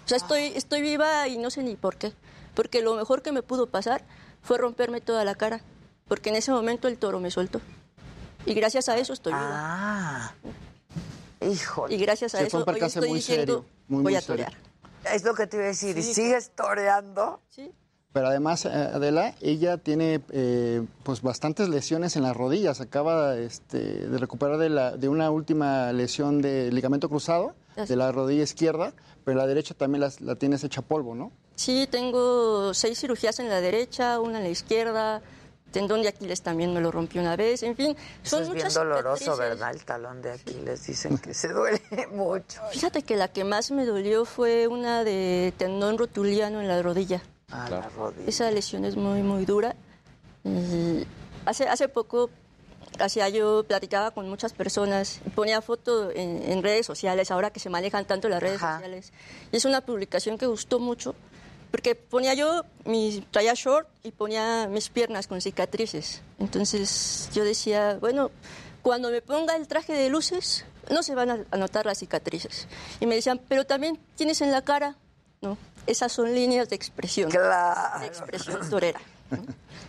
[0.04, 2.12] O sea, estoy, estoy viva y no sé ni por qué.
[2.54, 4.04] Porque lo mejor que me pudo pasar
[4.42, 5.60] fue romperme toda la cara.
[6.08, 7.60] Porque en ese momento el toro me soltó.
[8.46, 9.48] Y gracias a eso estoy viva.
[9.52, 10.34] Ah,
[11.40, 11.94] híjole.
[11.94, 14.20] Y gracias a eso un hoy percance estoy muy diciendo, serio, muy, voy muy a
[14.20, 14.46] serio.
[14.46, 15.14] torear.
[15.14, 15.96] Es lo que te iba a decir.
[15.96, 16.14] ¿Y Sí.
[16.14, 17.40] sigues toreando?
[17.50, 17.70] Sí.
[18.12, 22.80] Pero además, eh, Adela, ella tiene eh, pues bastantes lesiones en las rodillas.
[22.80, 28.10] Acaba este, de recuperar de, la, de una última lesión de ligamento cruzado de la
[28.12, 28.92] rodilla izquierda,
[29.24, 31.30] pero la derecha también las- la, tienes hecha polvo, ¿no?
[31.54, 35.22] Sí, tengo seis cirugías en la derecha, una en la izquierda,
[35.70, 38.56] tendón de Aquiles también me lo rompí una vez, en fin, Eso son es bien
[38.58, 39.38] muchas doloroso, cicatrices.
[39.38, 39.70] ¿verdad?
[39.72, 41.80] El talón de Aquiles dicen que se duele
[42.12, 42.60] mucho.
[42.72, 47.22] Fíjate que la que más me dolió fue una de tendón rotuliano en la rodilla.
[47.50, 48.28] A la rodilla.
[48.28, 49.74] Esa lesión es muy, muy dura.
[50.44, 51.04] Y
[51.44, 52.30] hace, hace poco
[52.98, 57.70] hacía yo platicaba con muchas personas, ponía foto en, en redes sociales, ahora que se
[57.70, 59.12] manejan tanto las redes sociales.
[59.52, 61.14] Y es una publicación que gustó mucho,
[61.70, 66.22] porque ponía yo, mi, traía short y ponía mis piernas con cicatrices.
[66.38, 68.30] Entonces yo decía, bueno,
[68.82, 72.66] cuando me ponga el traje de luces, no se van a, a notar las cicatrices.
[72.98, 74.96] Y me decían, pero también tienes en la cara,
[75.40, 75.56] ¿no?
[75.90, 77.30] Esas son líneas de expresión.
[77.30, 77.98] Claro.
[77.98, 79.00] De expresión torera.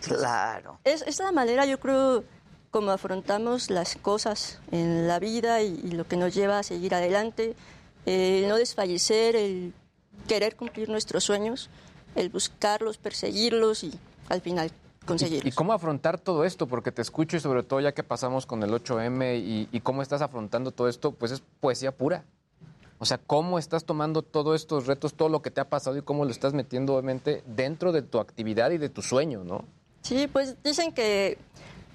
[0.00, 0.80] Claro.
[0.82, 2.24] Es, es la manera, yo creo,
[2.72, 6.92] como afrontamos las cosas en la vida y, y lo que nos lleva a seguir
[6.96, 7.54] adelante,
[8.04, 9.72] el no desfallecer, el
[10.26, 11.70] querer cumplir nuestros sueños,
[12.16, 13.92] el buscarlos, perseguirlos y
[14.28, 14.72] al final
[15.06, 15.46] conseguirlos.
[15.46, 16.66] ¿Y cómo afrontar todo esto?
[16.66, 20.02] Porque te escucho y sobre todo ya que pasamos con el 8M y, y cómo
[20.02, 22.24] estás afrontando todo esto, pues es poesía pura.
[23.02, 26.02] O sea, cómo estás tomando todos estos retos, todo lo que te ha pasado y
[26.02, 29.64] cómo lo estás metiendo obviamente dentro de tu actividad y de tu sueño, ¿no?
[30.02, 31.36] Sí, pues dicen que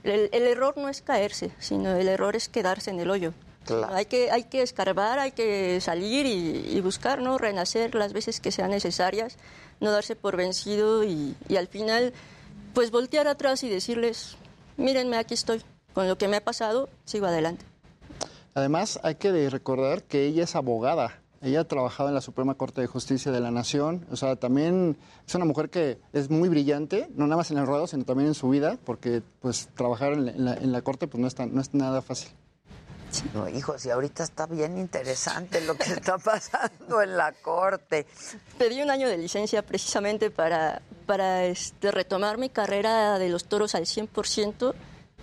[0.04, 3.32] el, el error no es caerse, sino el error es quedarse en el hoyo.
[3.66, 3.96] Claro.
[3.96, 7.38] Hay que, hay que escarbar, hay que salir y, y buscar, ¿no?
[7.38, 9.38] Renacer las veces que sean necesarias,
[9.80, 12.12] no darse por vencido y, y al final,
[12.74, 14.36] pues voltear atrás y decirles,
[14.76, 15.62] mírenme, aquí estoy,
[15.94, 17.64] con lo que me ha pasado, sigo adelante.
[18.58, 21.22] Además, hay que recordar que ella es abogada.
[21.44, 24.04] Ella ha trabajado en la Suprema Corte de Justicia de la Nación.
[24.12, 24.98] O sea, también
[25.28, 28.30] es una mujer que es muy brillante, no nada más en el ruedo, sino también
[28.30, 31.28] en su vida, porque pues trabajar en la, en la- en la Corte pues no
[31.28, 32.32] es, tan- no es nada fácil.
[33.36, 38.08] No, hijos, y ahorita está bien interesante lo que está pasando en la corte.
[38.58, 43.76] Pedí un año de licencia precisamente para, para este, retomar mi carrera de los toros
[43.76, 44.74] al 100%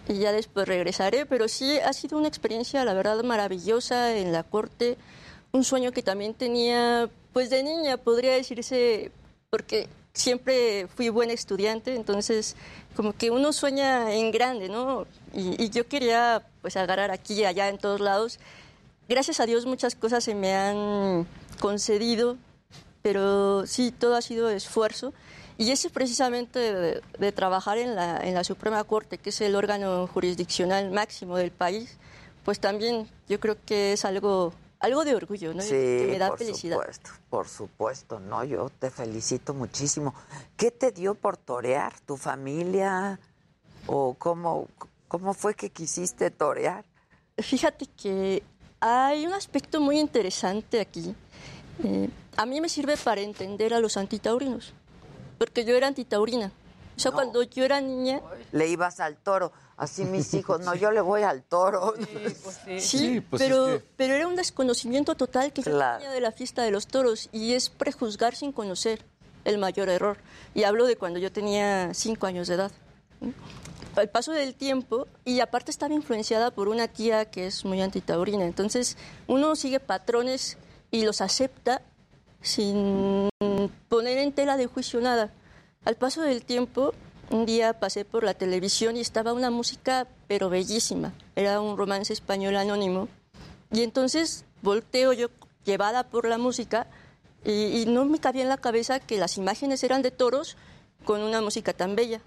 [0.09, 4.43] y ya después regresaré, pero sí ha sido una experiencia, la verdad, maravillosa en la
[4.43, 4.97] corte,
[5.53, 9.13] un sueño que también tenía, pues de niña, podría decirse,
[9.51, 12.57] porque siempre fui buen estudiante, entonces
[12.97, 15.07] como que uno sueña en grande, ¿no?
[15.33, 18.39] Y, y yo quería pues agarrar aquí y allá en todos lados.
[19.09, 21.27] Gracias a Dios muchas cosas se me han
[21.61, 22.37] concedido,
[23.03, 25.13] pero sí, todo ha sido esfuerzo.
[25.57, 29.55] Y ese precisamente de, de trabajar en la, en la Suprema Corte, que es el
[29.55, 31.97] órgano jurisdiccional máximo del país,
[32.45, 35.63] pues también yo creo que es algo, algo de orgullo, ¿no?
[35.63, 36.77] Sí, que me da por felicidad.
[36.77, 40.15] supuesto, por supuesto, no, yo te felicito muchísimo.
[40.57, 41.99] ¿Qué te dio por torear?
[42.01, 43.19] ¿Tu familia?
[43.87, 44.69] ¿O cómo,
[45.09, 46.85] cómo fue que quisiste torear?
[47.39, 48.43] Fíjate que
[48.81, 51.15] hay un aspecto muy interesante aquí.
[51.83, 54.75] Eh, a mí me sirve para entender a los antitaurinos,
[55.39, 56.53] porque yo era antitaurina.
[56.97, 58.21] O sea, cuando yo era niña...
[58.53, 59.53] Le ibas al toro.
[59.77, 61.95] Así mis hijos, no, yo le voy al toro.
[62.79, 66.87] Sí, pero, pero era un desconocimiento total que yo tenía de la fiesta de los
[66.87, 69.05] toros y es prejuzgar sin conocer
[69.45, 70.19] el mayor error.
[70.55, 72.73] Y hablo de cuando yo tenía cinco años de edad.
[73.97, 78.45] Al paso del tiempo, y aparte estaba influenciada por una tía que es muy antitaurina,
[78.45, 78.97] entonces
[79.29, 80.59] uno sigue patrones
[80.91, 81.83] y los acepta
[82.45, 83.31] sin
[83.89, 85.33] poner en tela de juicio nada.
[85.85, 86.95] Al paso del tiempo,
[87.31, 91.15] un día pasé por la televisión y estaba una música pero bellísima.
[91.35, 93.09] Era un romance español anónimo.
[93.73, 95.29] Y entonces volteo yo
[95.65, 96.87] llevada por la música
[97.45, 100.57] y, y no me cabía en la cabeza que las imágenes eran de toros
[101.05, 102.21] con una música tan bella.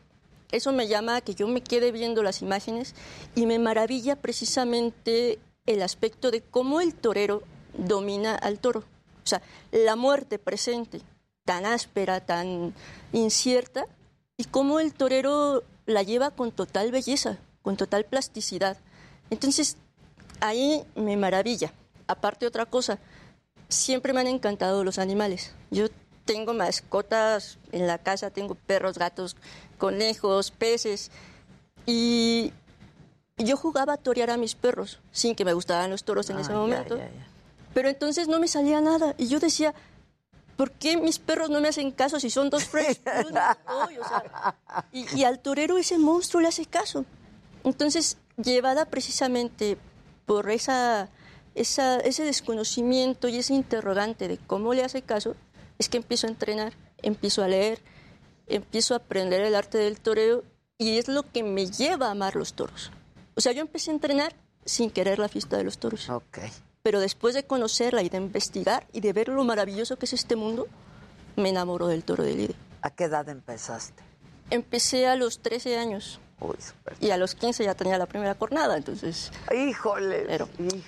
[0.51, 2.95] Eso me llama a que yo me quede viendo las imágenes
[3.35, 7.43] y me maravilla precisamente el aspecto de cómo el torero
[7.77, 8.83] domina al toro.
[9.27, 9.41] O sea,
[9.71, 11.01] la muerte presente
[11.43, 12.73] tan áspera, tan
[13.11, 13.85] incierta,
[14.37, 18.77] y cómo el torero la lleva con total belleza, con total plasticidad.
[19.29, 19.75] Entonces,
[20.39, 21.73] ahí me maravilla.
[22.07, 22.99] Aparte otra cosa,
[23.67, 25.51] siempre me han encantado los animales.
[25.71, 25.87] Yo
[26.23, 29.35] tengo mascotas en la casa, tengo perros, gatos,
[29.77, 31.11] conejos, peces,
[31.85, 32.53] y
[33.37, 36.51] yo jugaba a torear a mis perros, sin que me gustaran los toros en ese
[36.51, 36.97] Ah, ya, momento.
[36.97, 37.27] ya, ya.
[37.77, 39.13] Pero entonces no me salía nada.
[39.19, 39.75] Y yo decía,
[40.55, 42.99] ¿por qué mis perros no me hacen caso si son dos fresh?
[43.05, 44.55] Yo no doy, o sea,
[44.91, 47.05] y, y al torero ese monstruo le hace caso.
[47.63, 49.77] Entonces, llevada precisamente
[50.25, 51.09] por esa,
[51.53, 55.35] ese desconocimiento y ese interrogante de cómo le hace caso,
[55.77, 56.73] es que empiezo a entrenar,
[57.03, 57.79] empiezo a leer,
[58.47, 60.43] empiezo a aprender el arte del toreo
[60.79, 62.91] y es lo que me lleva a amar los toros.
[63.35, 64.33] O sea, yo empecé a entrenar
[64.65, 66.09] sin querer la fiesta de los toros.
[66.87, 70.37] Pero después de conocerla y de investigar y de ver lo maravilloso que es este
[70.37, 70.67] mundo,
[71.35, 72.55] me enamoro del toro de Lidia.
[72.81, 74.01] ¿A qué edad empezaste?
[74.51, 76.21] Empecé a los 13 años.
[77.01, 79.33] y a los 15 ya tenía la primera cornada, entonces...
[79.53, 80.23] Híjole.
[80.27, 80.47] Pero,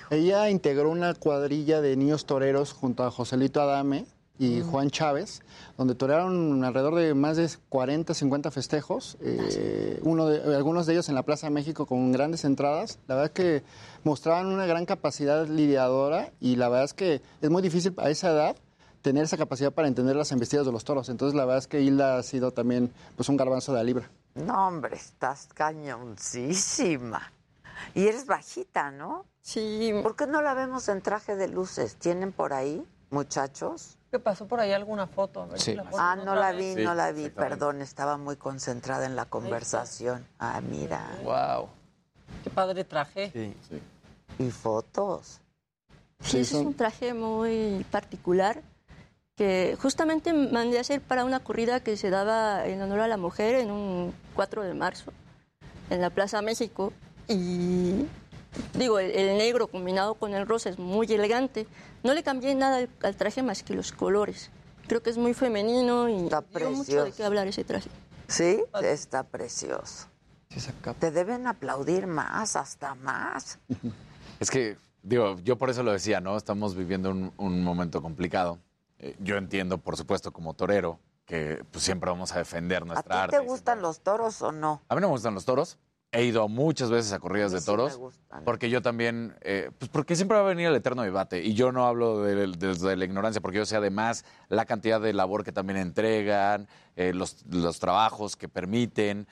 [0.10, 4.06] Ella integró una cuadrilla de niños toreros junto a Joselito Adame
[4.40, 5.42] y Juan Chávez,
[5.78, 11.10] donde torearon alrededor de más de 40, 50 festejos, eh, uno de, algunos de ellos
[11.10, 13.00] en la Plaza México con grandes entradas.
[13.08, 13.64] La verdad es que
[14.06, 18.32] mostraban una gran capacidad lidiadora y la verdad es que es muy difícil a esa
[18.32, 18.56] edad
[19.02, 21.10] tener esa capacidad para entender las embestidas de los toros.
[21.10, 24.10] Entonces la verdad es que Hilda ha sido también pues un garbanzo de la libra.
[24.36, 27.34] No, hombre, estás cañoncísima.
[27.94, 29.26] Y eres bajita, ¿no?
[29.42, 29.92] Sí.
[30.02, 31.96] ¿Por qué no la vemos en traje de luces?
[31.96, 33.99] ¿Tienen por ahí, muchachos?
[34.12, 35.44] ¿Qué pasó por ahí alguna foto?
[35.44, 39.06] A ver si la Ah, no la vi, no la vi, perdón, estaba muy concentrada
[39.06, 40.26] en la conversación.
[40.40, 41.06] Ah, mira.
[41.24, 41.70] Wow.
[42.44, 43.32] Qué padre traje.
[43.32, 43.54] Sí,
[44.40, 45.42] Y fotos.
[46.22, 48.62] Sí, ese es un traje muy particular
[49.36, 53.16] que justamente mandé a hacer para una corrida que se daba en honor a la
[53.18, 55.14] mujer en un 4 de marzo
[55.90, 56.92] en la Plaza México
[57.28, 58.06] y
[58.74, 61.68] digo, el, el negro combinado con el rosa es muy elegante.
[62.04, 64.50] No le cambié nada al, al traje más que los colores.
[64.88, 67.14] Creo que es muy femenino y dio mucho de precioso.
[67.16, 67.90] qué hablar ese traje.
[68.28, 70.08] Sí, está precioso.
[71.00, 73.60] Te deben aplaudir más, hasta más.
[74.40, 76.38] Es que, digo, yo por eso lo decía, ¿no?
[76.38, 78.58] Estamos viviendo un, un momento complicado.
[78.98, 83.16] Eh, yo entiendo, por supuesto, como torero, que pues, siempre vamos a defender ¿A nuestra
[83.16, 83.38] ti arte.
[83.38, 84.82] te gustan los toros o no?
[84.88, 85.78] A mí no me gustan los toros.
[86.12, 88.00] He ido muchas veces a corridas de sí toros.
[88.44, 91.44] porque yo también, eh, pues porque siempre va a venir el eterno debate.
[91.44, 95.00] Y yo no hablo de, de- de la ignorancia, porque yo sé además la cantidad
[95.00, 99.28] de labor que también entregan, eh, los, los trabajos que permiten.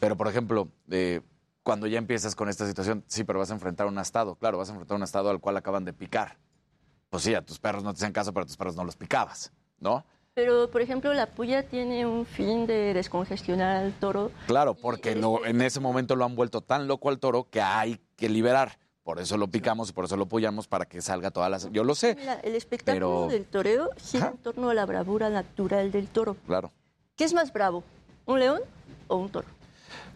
[0.00, 1.20] Pero, por ejemplo, eh,
[1.62, 4.34] cuando ya empiezas con esta situación, sí, pero vas a enfrentar un estado.
[4.34, 6.36] Claro, vas a enfrentar un estado al cual acaban de picar.
[7.10, 8.96] Pues sí, a tus perros no te hacen caso, pero a tus perros no los
[8.96, 10.04] picabas, ¿no?
[10.38, 14.30] Pero, por ejemplo, la puya tiene un fin de descongestionar al toro.
[14.46, 17.98] Claro, porque lo- en ese momento lo han vuelto tan loco al toro que hay
[18.14, 18.78] que liberar.
[19.02, 21.72] Por eso lo picamos y por eso lo apoyamos para que salga todas las...
[21.72, 25.28] Yo lo sé, Mira, el espectáculo Pero- del toreo gira en torno a la bravura
[25.28, 26.36] natural del toro.
[26.46, 26.70] claro.
[27.16, 27.82] ¿Qué es más bravo?
[28.24, 28.60] ¿Un león
[29.08, 29.48] o un toro?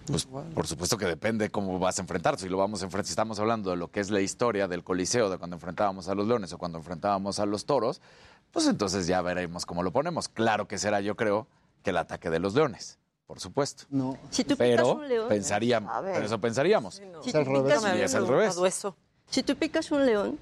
[0.07, 2.39] Pues por supuesto que depende cómo vas a enfrentar.
[2.39, 4.85] Si lo vamos a enfrentar, si estamos hablando de lo que es la historia del
[4.85, 8.01] Coliseo, de cuando enfrentábamos a los leones o cuando enfrentábamos a los toros,
[8.53, 10.29] pues entonces ya veremos cómo lo ponemos.
[10.29, 11.47] Claro que será, yo creo,
[11.83, 13.85] que el ataque de los leones, por supuesto.
[13.91, 14.17] No.
[14.31, 16.95] Si tú picas Pero un león, pensaríamos, pero eso pensaríamos.
[16.95, 18.57] Si Es tú picas- Y es al revés.
[19.29, 20.39] Si tú picas un león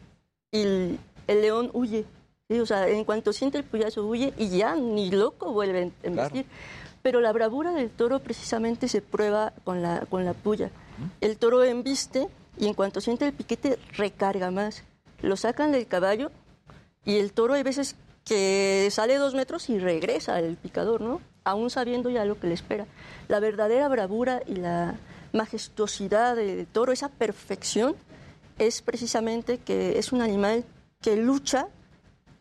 [0.51, 0.99] y el,
[1.29, 2.05] el león huye,
[2.49, 2.59] ¿sí?
[2.61, 6.47] o sea, en cuanto siente el puyazo huye y ya ni loco vuelve a embestir.
[7.03, 10.71] Pero la bravura del toro precisamente se prueba con la, con la puya.
[11.23, 14.83] El toro embiste y en cuanto siente el piquete recarga más.
[15.23, 16.31] Lo sacan del caballo
[17.05, 21.20] y el toro hay veces que sale dos metros y regresa el picador, ¿no?
[21.45, 22.87] Aún sabiendo ya lo que le espera.
[23.29, 24.97] La verdadera bravura y la
[25.33, 27.97] majestuosidad del toro, esa perfección,
[28.59, 30.65] es precisamente que es un animal
[31.01, 31.69] que lucha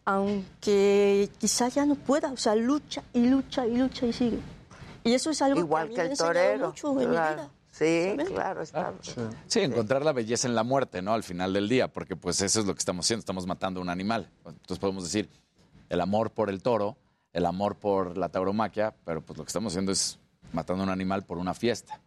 [0.09, 4.39] aunque quizá ya no pueda, o sea, lucha y lucha y lucha y sigue.
[5.03, 6.67] Y eso es algo Igual que, a mí que me el enseñado torero.
[6.69, 7.35] mucho en mi claro.
[7.35, 7.49] vida.
[7.79, 8.93] Sí, claro, está.
[9.47, 11.13] Sí, encontrar la belleza en la muerte, ¿no?
[11.13, 13.83] Al final del día, porque pues eso es lo que estamos haciendo, estamos matando a
[13.83, 14.29] un animal.
[14.45, 15.29] Entonces podemos decir
[15.87, 16.97] el amor por el toro,
[17.33, 20.19] el amor por la tauromaquia, pero pues lo que estamos haciendo es
[20.51, 21.99] matando a un animal por una fiesta.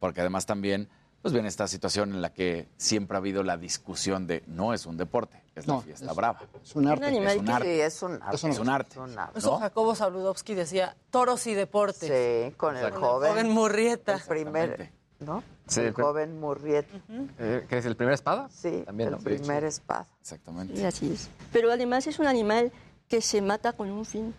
[0.00, 0.88] Porque además también,
[1.22, 4.86] pues viene esta situación en la que siempre ha habido la discusión de no es
[4.86, 6.40] un deporte, es la fiesta es- brava.
[6.64, 7.06] Es un arte.
[7.08, 7.74] Es un arte.
[7.74, 8.94] Sí, es un arte.
[8.94, 9.38] Es un arte.
[9.38, 12.08] Eso Jacobo Saludowski decía, toros y deportes.
[12.08, 13.30] Sí, con el Con joven.
[13.32, 14.14] joven Murrieta.
[14.14, 15.42] El primer, ¿no?
[15.66, 16.96] Sí, el el prim- joven Murrieta.
[17.38, 18.48] Eh, ¿Qué es el primer espada?
[18.50, 19.20] Sí, También, el ¿no?
[19.20, 20.06] primer espada.
[20.20, 20.80] Exactamente.
[20.80, 21.28] Y así es.
[21.52, 22.72] Pero además es un animal
[23.08, 24.34] que se mata con un fin.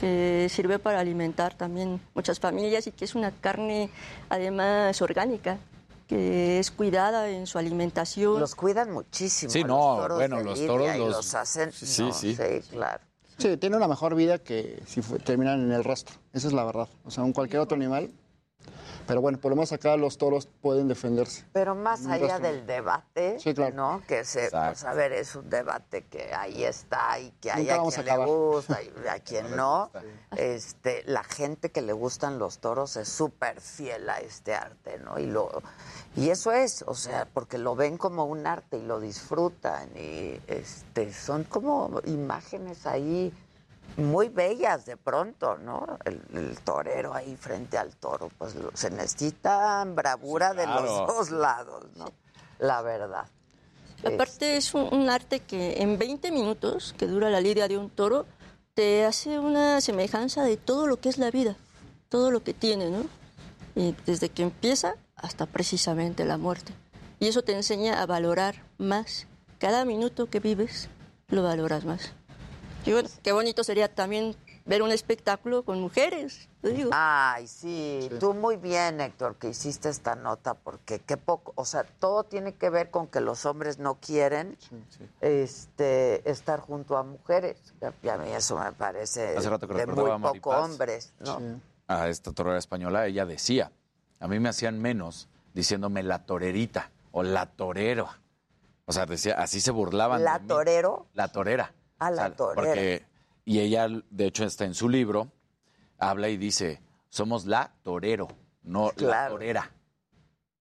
[0.00, 3.90] que sirve para alimentar también muchas familias y que es una carne
[4.30, 5.58] además orgánica
[6.08, 8.40] que es cuidada en su alimentación.
[8.40, 9.50] Los cuidan muchísimo.
[9.52, 11.70] Sí, los no, toros bueno, de los lidia toros y los- los hacen.
[11.72, 12.36] Sí, no, sí.
[12.70, 13.02] claro.
[13.38, 16.16] Sí, tiene una mejor vida que si fue- terminan en el rastro.
[16.32, 16.88] Esa es la verdad.
[17.04, 18.10] O sea, un cualquier otro animal.
[19.06, 21.44] Pero bueno, por lo menos acá los toros pueden defenderse.
[21.52, 22.48] Pero más allá rastro.
[22.48, 23.74] del debate, Sí, claro.
[23.74, 24.02] ¿no?
[24.06, 27.74] Que se, pues, a ver, es un debate que ahí está y que hay Nunca
[27.74, 29.90] a quien a le gusta y a quien no.
[30.36, 35.18] Este, la gente que le gustan los toros es súper fiel a este arte, ¿no?
[35.18, 35.62] Y lo
[36.14, 40.38] y eso es, o sea, porque lo ven como un arte y lo disfrutan y
[40.46, 43.32] este son como imágenes ahí
[43.96, 45.98] muy bellas de pronto, ¿no?
[46.04, 50.82] El, el torero ahí frente al toro, pues lo- se necesita bravura de claro.
[50.84, 52.06] los dos lados, ¿no?
[52.58, 53.26] La verdad.
[54.04, 57.88] Aparte es un, un arte que en 20 minutos que dura la lidia de un
[57.90, 58.26] toro
[58.74, 61.56] te hace una semejanza de todo lo que es la vida,
[62.08, 63.04] todo lo que tiene, ¿no?
[63.74, 66.72] Y desde que empieza hasta precisamente la muerte.
[67.20, 69.26] Y eso te enseña a valorar más.
[69.58, 70.88] Cada minuto que vives
[71.28, 72.12] lo valoras más.
[72.84, 76.48] Y bueno, qué bonito sería también ver un espectáculo con mujeres.
[76.60, 76.90] te digo.
[76.92, 81.84] Ay, sí, tú muy bien, Héctor, que hiciste esta nota, porque qué poco, o sea,
[81.84, 84.56] todo tiene que ver con que los hombres no quieren
[85.20, 87.58] este estar junto a mujeres.
[88.02, 91.12] Y a mí eso me parece Hace rato que de muy recordaba a poco hombres,
[91.20, 91.60] ¿no?
[91.88, 93.70] a esta torera española, ella decía,
[94.20, 98.08] a mí me hacían menos diciéndome la torerita o la torero.
[98.86, 100.24] O sea, decía, así se burlaban.
[100.24, 100.48] ¿La de mí.
[100.48, 101.06] torero?
[101.12, 101.72] La torera.
[102.06, 102.54] Ah, la torera.
[102.66, 103.04] Porque,
[103.44, 105.28] y ella, de hecho, está en su libro,
[105.98, 108.28] habla y dice, somos la torero,
[108.62, 109.70] no la torera.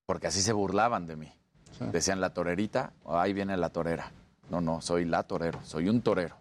[0.05, 1.33] Porque así se burlaban de mí.
[1.79, 4.11] Decían la torerita, ahí viene la torera.
[4.49, 6.35] No, no, soy la torero, soy un torero.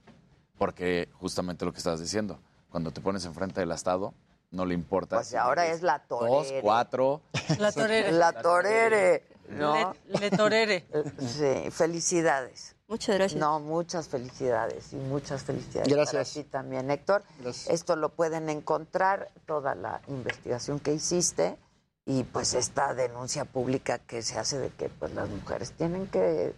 [0.59, 4.13] Porque justamente lo que estás diciendo, cuando te pones enfrente del Estado,
[4.51, 5.17] no le importa.
[5.17, 6.61] Pues si ahora es la Dos, torere.
[6.61, 7.23] cuatro.
[7.59, 8.13] La torere.
[8.13, 9.95] La torere, ¿no?
[10.09, 10.87] Le, le torere.
[11.21, 12.75] Sí, felicidades.
[12.91, 13.41] Muchas gracias.
[13.41, 16.33] No, muchas felicidades y muchas felicidades para Gracias.
[16.35, 17.23] ti también, Héctor.
[17.69, 21.57] Esto lo pueden encontrar, toda la investigación que hiciste
[22.05, 26.53] y pues esta denuncia pública que se hace de que pues las mujeres tienen que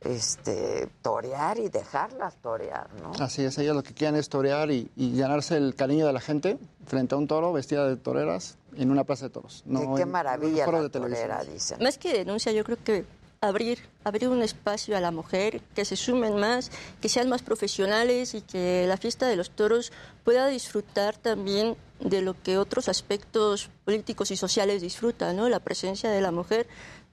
[0.00, 3.10] este torear y dejarlas torear, ¿no?
[3.22, 6.20] Así es, ellas lo que quieren es torear y, y ganarse el cariño de la
[6.20, 6.56] gente
[6.86, 9.64] frente a un toro vestida de toreras en una plaza de toros.
[9.66, 11.82] No Qué- qué en- en maravilla la de torera, dicen.
[11.82, 13.04] Más que denuncia, yo creo que
[13.40, 18.34] abrir, abrir un espacio a la mujer, que se sumen más, que sean más profesionales
[18.34, 19.92] y que la fiesta de los toros
[20.24, 25.48] pueda disfrutar también de lo que otros aspectos políticos y sociales disfrutan, ¿no?
[25.48, 26.66] La presencia de la mujer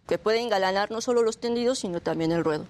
[0.08, 2.66] que puede engalanar no solo los tendidos, sino también el ruedo.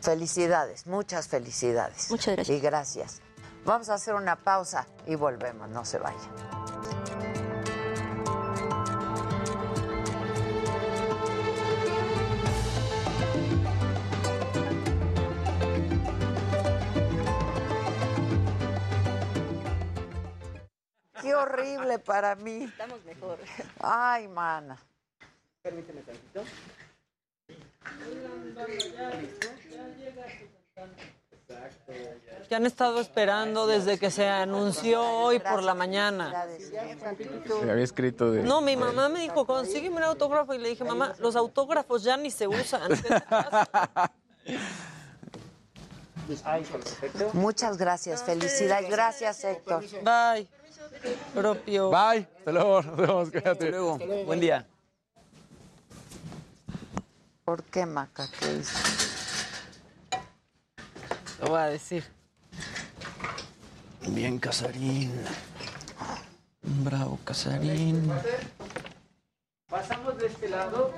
[0.00, 2.10] Felicidades, muchas felicidades.
[2.10, 2.56] Muchas gracias.
[2.56, 3.20] Y gracias.
[3.64, 6.93] Vamos a hacer una pausa y volvemos, no se vayan.
[21.24, 22.64] Qué horrible para mí.
[22.64, 23.38] Estamos mejor.
[23.80, 24.76] Ay, mana.
[25.62, 26.44] Permíteme tantito.
[32.48, 36.46] Que han estado esperando desde que se anunció hoy por la mañana.
[36.58, 38.42] Se había escrito de...
[38.42, 40.52] No, mi mamá me dijo, consígueme un autógrafo.
[40.52, 42.92] Y le dije, mamá, los autógrafos ya ni se usan.
[47.32, 48.90] Muchas gracias, felicidades.
[48.90, 49.82] Gracias, Héctor.
[50.02, 50.48] Bye.
[51.34, 51.90] Propio.
[51.90, 52.28] Bye.
[52.38, 52.82] Hasta luego.
[52.82, 53.30] Nos vemos.
[53.30, 53.50] Cuídate.
[53.50, 53.98] Hasta luego.
[54.26, 54.66] Buen día.
[57.44, 58.28] ¿Por qué, Maca?
[58.38, 58.78] ¿Qué hizo?
[61.40, 62.04] Lo voy a decir.
[64.08, 65.12] Bien, Casarín.
[66.62, 68.10] Bravo, Casarín.
[69.68, 70.92] Pasamos de este lado.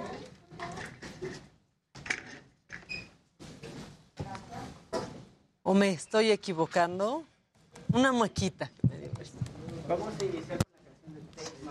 [5.63, 7.25] ¿O me estoy equivocando?
[7.93, 8.71] Una muequita.
[9.89, 10.59] Vamos a iniciar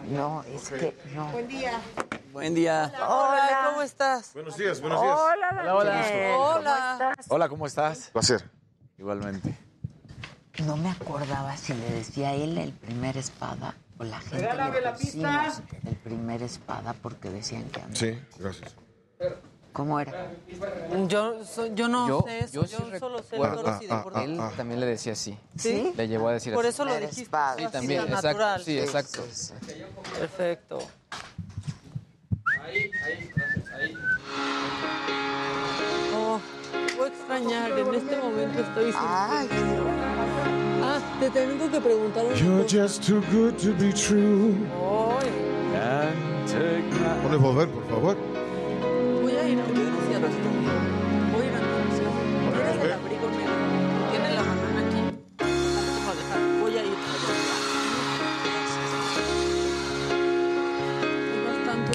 [0.10, 1.32] No, es que no.
[1.32, 1.82] Buen día.
[2.32, 2.92] Buen día.
[3.08, 4.34] Hola, ¿cómo estás?
[4.34, 5.18] Buenos días, buenos días.
[5.20, 5.90] Hola, Hola, hola.
[5.96, 6.96] Daniel, Hola.
[6.98, 7.26] ¿Cómo estás?
[7.30, 8.10] Hola, ¿cómo estás?
[8.12, 8.50] Placer.
[8.98, 9.58] Igualmente.
[10.66, 14.82] No me acordaba si le decía él el primer espada o la gente Regálame le
[14.82, 15.54] la pista.
[15.86, 17.96] el primer espada porque decían que andaba.
[18.00, 18.76] Sí, gracias.
[19.76, 20.14] ¿Cómo era?
[21.10, 22.54] Yo, so- yo no Yo- sé eso.
[22.54, 24.24] yo Yo, sí rec- solo sé Bueno, toros y ah, deportes.
[24.24, 25.38] Él también le decía así.
[25.58, 25.92] ¿Sí?
[25.98, 26.74] Le llevó a decir Por así.
[26.76, 27.24] eso lo dijiste.
[27.58, 28.28] Sí, también, exacto.
[28.28, 28.64] natural.
[28.64, 29.22] Sí, exacto.
[29.30, 29.74] sí, sí.
[30.18, 30.78] Perfecto.
[32.64, 33.98] Ahí, ahí, gracias, ahí.
[36.16, 36.40] Oh,
[36.98, 37.72] voy a extrañar.
[37.78, 39.02] En este momento estoy sin...
[39.02, 39.50] Ay,
[40.88, 44.56] Ah, Te tengo que preguntar una You're just too good to be true.
[45.76, 46.14] Ay,
[47.24, 48.35] ¿Puedes volver, por favor?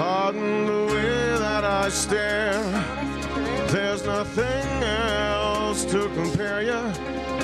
[0.00, 2.62] Pardon the way that I stare.
[3.68, 6.82] There's nothing else to compare you.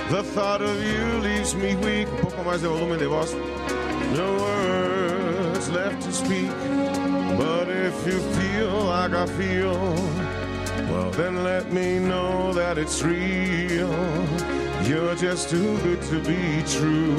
[0.08, 2.08] The thought of you leaves me weak.
[2.08, 3.34] Un poco más de volumen de voz.
[4.14, 6.50] No words left to speak.
[7.36, 9.76] But if you feel like I feel,
[10.90, 13.92] well, then let me know that it's real.
[14.88, 17.16] You're just too good to be true.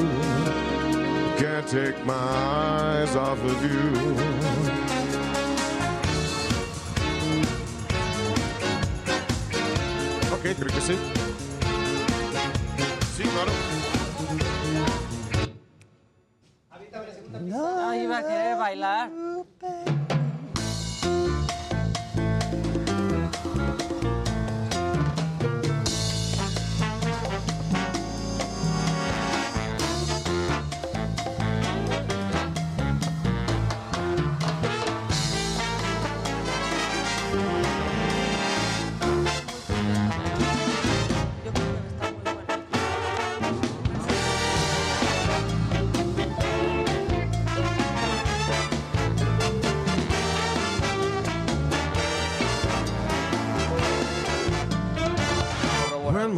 [1.38, 4.67] Can't take my eyes off of you.
[10.50, 10.96] Ok, creo que sí.
[13.16, 13.52] Sí, claro.
[17.42, 19.10] No, iba a querer bailar.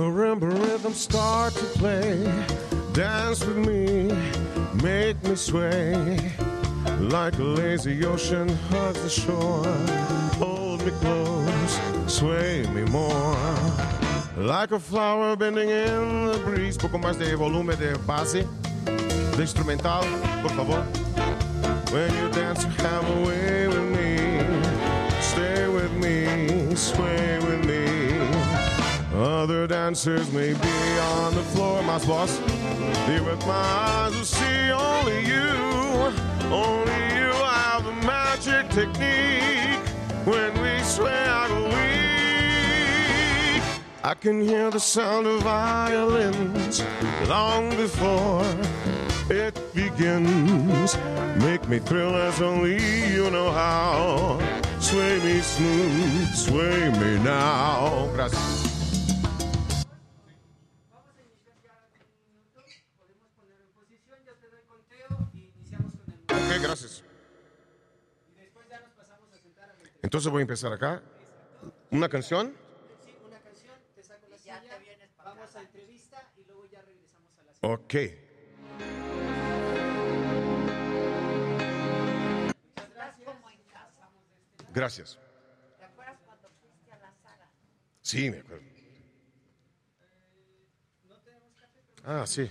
[0.00, 2.24] Marimba rhythms start to play,
[2.94, 4.10] dance with me,
[4.82, 6.18] make me sway.
[6.98, 9.62] Like a lazy ocean hugs the shore,
[10.40, 13.36] hold me close, sway me more.
[14.38, 16.78] Like a flower bending in the breeze.
[16.78, 18.46] Poco más de volumen de base,
[18.86, 20.02] de instrumental,
[20.40, 20.82] por favor.
[21.92, 24.16] When you dance, have a way with me.
[25.20, 27.69] Stay with me, sway with me.
[29.20, 32.38] Other dancers may be on the floor, my boss.
[33.06, 35.50] Here with my eyes will see only you.
[36.48, 39.84] Only you have the magic technique.
[40.24, 43.62] When we sway, I weak.
[44.02, 46.82] I can hear the sound of violins
[47.28, 48.42] long before
[49.28, 50.96] it begins.
[51.44, 52.78] Make me thrill as only
[53.12, 54.40] you know how.
[54.80, 58.08] Sway me smooth, sway me now.
[58.14, 58.59] Gracias.
[66.46, 67.04] Ok, gracias.
[70.02, 71.02] Entonces voy a empezar acá.
[71.90, 72.56] ¿Una canción?
[75.24, 77.94] Vamos a entrevista y luego ya regresamos a la Ok.
[84.72, 85.18] Gracias.
[85.78, 87.48] ¿Te acuerdas cuando fuiste a la sala?
[88.02, 88.64] Sí, me acuerdo.
[92.04, 92.50] Ah, sí.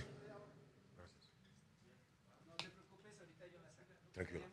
[4.14, 4.44] Tranquilo.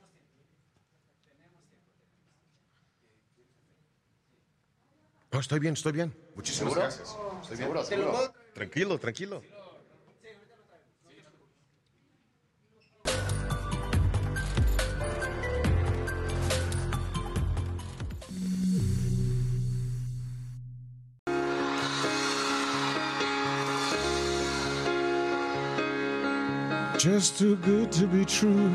[5.37, 6.11] No, estoy bien, estoy bien.
[6.35, 6.81] Muchísimas ¿Seguro?
[6.81, 7.15] gracias.
[7.43, 7.67] Estoy bien.
[7.67, 8.33] ¿Seguro, seguro?
[8.55, 9.43] Tranquilo, tranquilo.
[26.97, 28.71] Just too good to be true.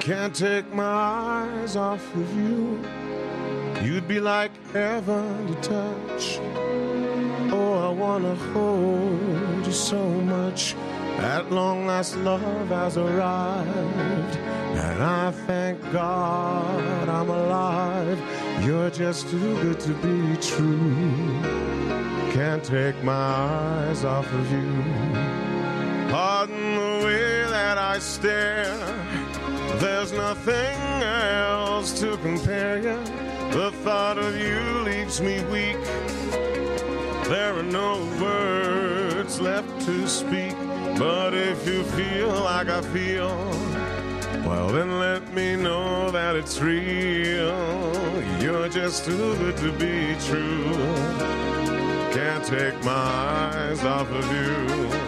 [0.00, 2.97] Can't take my eyes off of you.
[3.82, 6.38] You'd be like heaven to touch.
[7.50, 10.74] Oh, I wanna hold you so much.
[11.18, 14.36] At long last, love has arrived.
[14.36, 18.18] And I thank God I'm alive.
[18.64, 21.40] You're just too good to be true.
[22.32, 24.82] Can't take my eyes off of you.
[26.10, 28.76] Pardon the way that I stare.
[29.78, 33.27] There's nothing else to compare you.
[33.50, 35.82] The thought of you leaves me weak.
[37.28, 40.54] There are no words left to speak.
[40.98, 43.28] But if you feel like I feel,
[44.44, 47.54] well, then let me know that it's real.
[48.40, 50.72] You're just too good to be true.
[52.12, 55.07] Can't take my eyes off of you.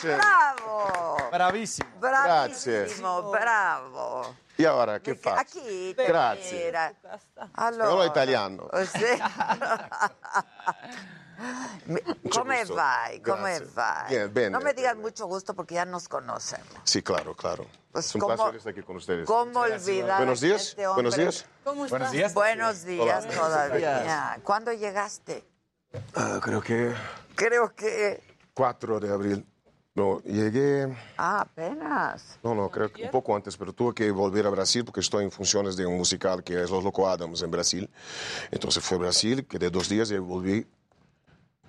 [0.00, 0.16] Dankeschön.
[0.18, 1.28] ¡Bravo!
[1.30, 1.88] Bravísimo.
[1.98, 4.34] Bravissimo, bravo.
[4.56, 5.58] E ora che Perché faccio?
[5.58, 5.94] a chi?
[5.94, 6.62] Grazie.
[6.68, 6.92] Era-
[7.52, 8.68] Allora, Spagnolo italiano.
[8.70, 8.98] Oh, sì.
[11.86, 12.74] Mi- ¿Cómo gusto.
[12.74, 13.20] vai?
[13.22, 13.66] ¿Cómo Grazie.
[13.74, 14.08] vai?
[14.08, 16.68] Bien, bene, no me digas mucho gusto porque ya nos conocemos.
[16.84, 17.66] Sí, claro, claro.
[17.90, 19.26] Pues, es un ¿cómo- placer estar aquí con ustedes.
[19.26, 20.60] ¿Cómo olvidar Buenos a días.
[20.68, 21.02] este hombre?
[21.10, 21.46] Buenos días.
[21.64, 22.12] ¿Cómo Buenos estás?
[22.12, 22.34] días.
[22.34, 23.34] Buenos días Hola.
[23.34, 24.40] todavía.
[24.44, 25.44] ¿Cuándo llegaste?
[26.14, 26.94] Ah, creo que
[27.34, 28.22] Creo que...
[28.52, 29.46] 4 de abril.
[29.94, 30.86] No, llegué,
[31.16, 32.38] Ah, apenas.
[32.44, 35.24] no, no, creo que un poco antes, pero tuve que volver a Brasil porque estoy
[35.24, 37.90] en funciones de un musical que es Los Loco Adams en Brasil.
[38.52, 40.64] Entonces fue a Brasil, quedé dos días y volví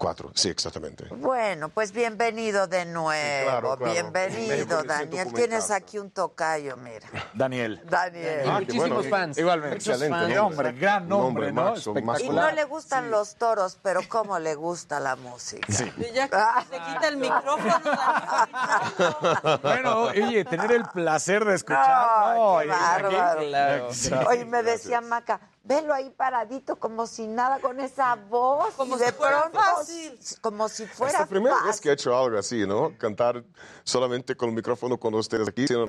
[0.02, 0.32] cuatro.
[0.34, 1.06] Sí, exactamente.
[1.12, 3.44] Bueno, pues bienvenido de nuevo.
[3.44, 3.94] claro, claro.
[3.94, 5.32] Bienvenido, Daniel.
[5.32, 7.08] Tienes aquí un tocayo, mira.
[7.36, 7.80] Daniel.
[7.88, 8.42] Daniel.
[8.48, 9.00] Ah, qué bueno.
[9.36, 9.76] Igualmente.
[9.76, 11.76] Excelente Qué hombre, gran nombre, ¿no?
[12.04, 15.72] Max, Y no le gustan los toros, pero cómo le gusta la música.
[15.72, 15.92] Sí.
[16.32, 16.66] Ah.
[16.66, 17.82] Ya se quita el micrófono.
[19.62, 22.36] Bueno, oye, tener el placer de escuchar.
[22.36, 23.90] No, qué bárbaro.
[24.30, 28.74] Oye, me decía Maca, velo ahí paradito como si nada con esa voz.
[28.76, 30.20] Como y de si fuera pronto, fácil.
[30.42, 31.68] Como si Es fuera la primera fácil.
[31.72, 32.98] vez que he hecho algo así, ¿no?
[32.98, 33.44] Cantar
[33.84, 35.68] solamente con el micrófono con ustedes aquí.
[35.68, 35.88] sino-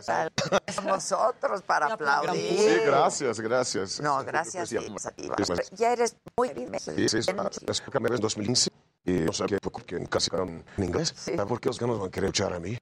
[0.85, 2.59] Nosotros para aplaudir.
[2.59, 4.01] Sí, gracias, gracias.
[4.01, 5.55] No, gracias Sí, sí.
[5.73, 6.79] Ya eres muy bien.
[6.79, 7.33] Sí, sí, sí.
[7.67, 8.71] Es porque me ves en 2015
[9.05, 11.13] y no sabía poco que casi en inglés.
[11.17, 12.77] ¿Sabes por qué los ganos van a querer escuchar a mí?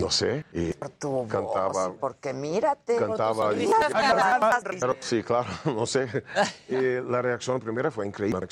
[0.00, 0.44] No sé.
[0.52, 1.68] Y Tu cantaba.
[1.88, 2.96] voz, porque mírate.
[2.96, 3.52] Cantaba.
[3.54, 3.68] y-
[4.80, 6.08] Pero, sí, claro, no sé.
[6.68, 8.46] Y la reacción primera fue increíble.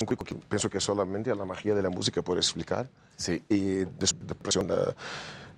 [0.49, 2.87] Pienso que solamente la magia de la música puede explicar.
[3.17, 3.43] Sí.
[3.49, 4.61] Y des- después, eh,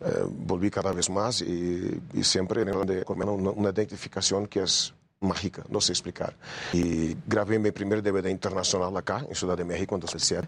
[0.01, 4.93] eh, volví cada vez más y, y siempre en con una, una identificación que es
[5.19, 6.35] mágica, no sé explicar.
[6.73, 10.47] Y grabé mi primer DVD internacional acá, en Ciudad de México, en 2007.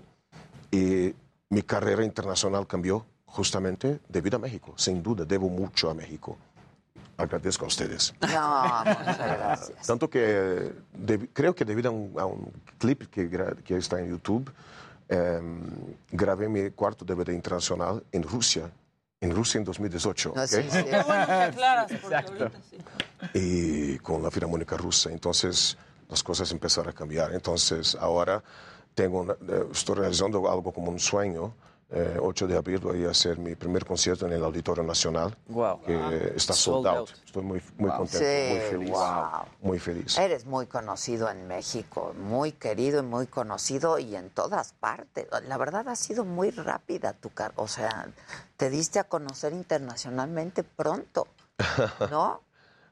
[0.71, 1.15] Y
[1.49, 4.73] mi carrera internacional cambió justamente debido a México.
[4.77, 6.37] Sin duda, debo mucho a México.
[7.17, 8.13] Agradezco a ustedes.
[8.21, 9.87] No, muchas gracias.
[9.87, 10.71] Tanto que
[11.33, 13.29] creo que debido a un, a un clip que,
[13.63, 14.49] que está en YouTube,
[15.09, 15.61] em,
[16.11, 18.69] grabé mi cuarto DVD internacional en Rusia,
[19.19, 20.33] en Rusia en 2018.
[20.35, 20.47] Ah, ¿ok?
[20.47, 20.83] sí, sí.
[20.85, 22.77] Qué bueno que aclaras, porque ahorita sí.
[23.33, 25.11] y con la Filarmónica Rusa.
[25.11, 25.77] Entonces
[26.07, 27.33] las cosas empezaron a cambiar.
[27.33, 28.41] Entonces ahora
[28.95, 31.53] tengo una- eh, estoy realizando algo como un sueño.
[31.91, 35.81] Eh, 8 de abril voy a hacer mi primer concierto en el Auditorio Nacional, Wow.
[35.81, 36.97] que está sold, Sold out.
[36.97, 37.09] out.
[37.25, 38.89] Estoy muy, muy contento, Sí, muy feliz.
[38.91, 39.45] wow.
[39.61, 40.17] Muy feliz.
[40.19, 45.25] Eres muy conocido en México, muy querido y muy conocido y en todas partes.
[45.47, 48.07] La verdad ha sido muy rápida tu carrera, o sea,
[48.55, 51.27] te diste a conocer internacionalmente pronto,
[52.11, 52.41] ¿no?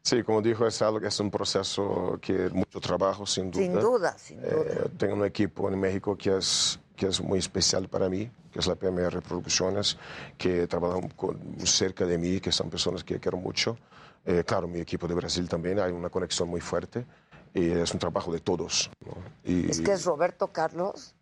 [0.01, 3.61] Sí, como dijo, es, algo, es un proceso que mucho trabajo, sin duda.
[3.63, 4.89] Sin duda, sin Eh, duda.
[4.97, 8.67] tengo un equipo en México que es, que es muy especial para mí, que es
[8.67, 9.97] la PMR Producciones,
[10.37, 13.77] que trabajan con- cerca de mí, que son personas que quiero mucho.
[14.25, 17.05] Eh, claro, mi equipo de Brasil también, hay una conexión muy fuerte
[17.53, 18.89] y es un trabajo de todos.
[19.05, 19.13] ¿no?
[19.45, 21.13] Y, Es que es Roberto Carlos,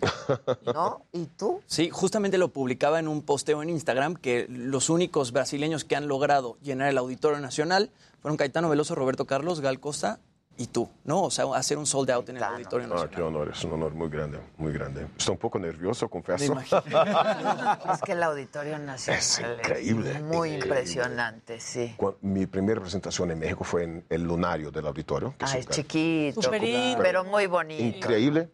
[0.74, 1.04] ¿no?
[1.12, 1.60] ¿Y tú?
[1.66, 6.08] Sí, justamente lo publicaba en un posteo en Instagram que los únicos brasileños que han
[6.08, 10.18] logrado llenar el Auditorio Nacional fueron Caetano Veloso, Roberto Carlos, Gal Costa
[10.56, 11.22] y tú, ¿no?
[11.24, 13.10] O sea, hacer un sold out en el Auditorio Ah, Nacional.
[13.16, 15.06] qué honor, es un honor muy grande, muy grande.
[15.18, 16.54] Estoy un poco nervioso, confieso.
[17.92, 20.66] Es que el Auditorio Nacional Es increíble, muy increíble.
[20.80, 21.96] impresionante, sí.
[22.22, 25.34] Mi primera presentación en México fue en el Lunario del Auditorio.
[25.38, 27.02] que Ah, un es chiquito, Superito.
[27.02, 27.82] pero muy bonito.
[27.82, 28.48] Increíble.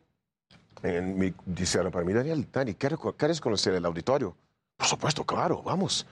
[0.82, 4.34] En mi, dijeron para mí, Daniel, Dani, ¿quieres, ¿quieres conocer el auditorio?
[4.78, 6.06] Por supuesto, claro, vamos.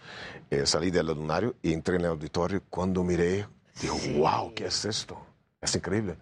[0.50, 2.62] Eh, salí del lunario y entré en el auditorio.
[2.68, 3.47] Cuando miré,
[3.81, 5.18] digo, wow, ¿qué es esto?
[5.60, 6.16] Es increíble.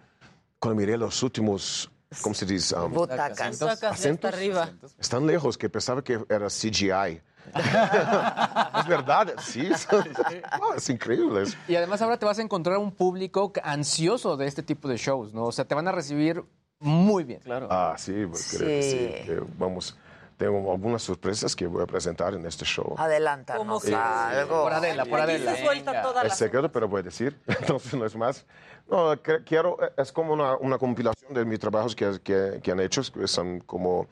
[0.59, 1.91] Cuando miré los últimos,
[2.21, 2.75] ¿cómo se dice?
[2.75, 3.61] Um, Butacas.
[3.83, 4.33] ¿Acentos?
[4.33, 4.69] arriba.
[4.99, 7.21] Están lejos, que pensaba que era CGI.
[7.55, 9.69] es verdad, sí.
[10.59, 11.43] No, es increíble.
[11.67, 15.33] Y además ahora te vas a encontrar un público ansioso de este tipo de shows,
[15.33, 15.45] ¿no?
[15.45, 16.43] O sea, te van a recibir
[16.79, 17.39] muy bien.
[17.41, 17.67] Claro.
[17.71, 18.89] Ah, sí, pues, creo que sí.
[19.19, 19.25] Sí.
[19.25, 19.95] que vamos,
[20.37, 22.95] tengo algunas sorpresas que voy a presentar en este show.
[22.97, 23.95] Adelántanos ¿Cómo que?
[23.95, 24.63] algo.
[24.63, 25.55] Por Adela, por Adela.
[25.55, 28.45] se suelta toda la Es secreto, pero voy a decir, entonces no es más.
[28.89, 29.13] No,
[29.45, 33.27] quiero, es como una, una compilación de mis trabajos que, que, que han hecho, que
[33.27, 34.07] son como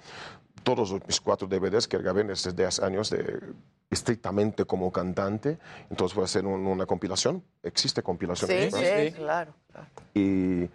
[0.64, 3.40] todos mis cuatro DVDs que grabé en estos 10 años de
[3.90, 5.58] estrictamente como cantante.
[5.90, 7.44] Entonces voy a hacer un- una compilación.
[7.64, 8.50] ¿Existe compilación?
[8.50, 8.78] Sí, ¿no?
[8.78, 9.54] sí, claro.
[9.72, 9.88] claro.
[10.14, 10.68] Y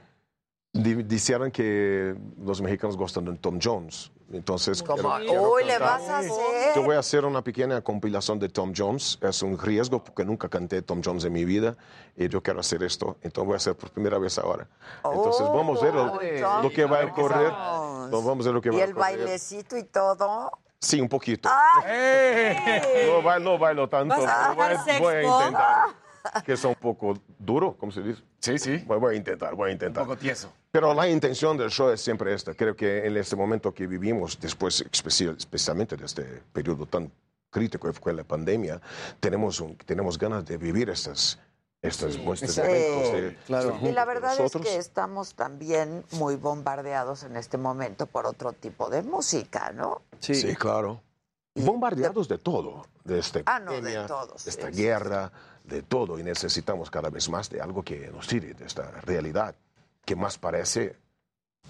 [0.73, 4.11] di- dijeron que los mexicanos gustan de Tom Jones.
[4.33, 6.75] Entonces, Como, quiero- quiero uy, le vas a hacer.
[6.77, 9.19] Yo voy a hacer una pequeña compilación de Tom Jones.
[9.23, 11.77] Es un riesgo porque nunca canté Tom Jones en mi vida
[12.17, 13.17] y yo quiero hacer esto.
[13.23, 14.69] Entonces voy a hacer por primera vez ahora.
[15.05, 16.05] Entonces Oh, vamos a ver lo,
[16.63, 17.51] lo que va a ocurrir.
[18.13, 19.17] Vamos a ver lo que Y va a el ocurrir.
[19.19, 20.51] bailecito y todo.
[20.79, 21.49] Sí, un poquito.
[21.85, 22.57] ¡Ay!
[23.11, 24.15] No, ba- no bailo tanto.
[24.17, 25.89] ¿Vas a voy, voy a intentar.
[26.45, 28.23] Que es un poco duro, ¿cómo se dice?
[28.39, 28.79] Sí, sí.
[28.87, 30.03] Voy, voy a intentar, voy a intentar.
[30.03, 30.53] Un poco tieso.
[30.71, 32.55] Pero la intención del show es siempre esta.
[32.55, 37.11] Creo que en este momento que vivimos, después, especial- especialmente de este periodo tan
[37.51, 38.81] crítico que fue la pandemia,
[39.19, 41.39] tenemos, un- tenemos ganas de vivir estas,
[41.83, 43.13] estas muestras de Sí, eventos.
[43.13, 43.79] de claro.
[43.83, 48.89] Y la verdad es que estamos también muy bombardeados en este momento por otro tipo
[48.91, 50.03] de música, ¿no?
[50.21, 51.01] Sí, claro.
[51.57, 55.33] Bombardeados de todo, de esta Ah, no, de todo, de esta sí, sí, guerra,
[55.65, 56.19] de todo.
[56.19, 59.55] Y necesitamos cada vez más de algo que nos tire de esta realidad,
[60.05, 60.97] que más parece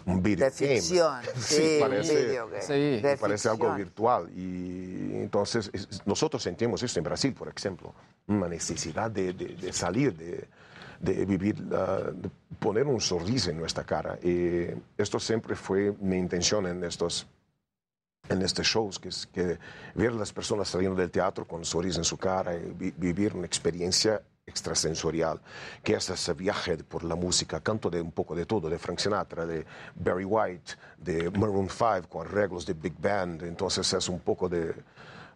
[0.07, 2.63] un video De ficción, sí, parece, videogame.
[2.63, 3.01] Sí.
[3.03, 4.31] De parece algo virtual.
[4.35, 7.95] Y entonces es- nosotros sentimos esto en Brasil, por ejemplo,
[8.27, 10.49] una necesidad de, de- de salir, de,
[11.01, 14.19] de vivir, ah, de poner un sorriso en nuestra cara.
[14.23, 17.27] Y esto siempre fue mi intención en estos
[18.31, 19.59] en estos shows, que es que
[19.95, 22.95] ver a las personas saliendo del teatro con un sorriso en su cara y vi-
[22.97, 25.41] vivir una experiencia extrasensorial,
[25.83, 28.99] que es ese viaje por la música, canto de un poco de todo, de Frank
[28.99, 34.21] Sinatra, de Barry White, de Maroon 5 con arreglos de Big Band, entonces es un
[34.21, 34.75] poco de...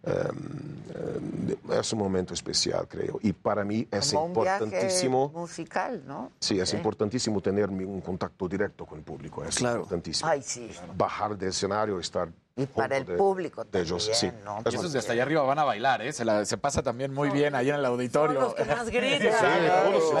[0.03, 3.19] em, es un momento especial, creo.
[3.23, 5.29] Y para mí es Como un viaje importantísimo...
[5.29, 6.31] musical, ¿no?
[6.39, 9.43] Sí, es importantísimo tener un contacto directo con el público.
[9.43, 10.29] Es importantísimo.
[10.29, 10.69] Ay, sí.
[10.95, 12.29] Bajar del escenario, estar.
[12.57, 14.27] Y para el de- público de ellos, sí.
[14.27, 14.59] también, ¿no?
[14.63, 16.13] Esos de hasta allá arriba van a bailar, ¿eh?
[16.13, 18.39] Se, la- se pasa también muy bien ahí en el auditorio.
[18.39, 19.33] Son los que más gritan.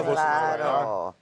[0.03, 1.15] Claro.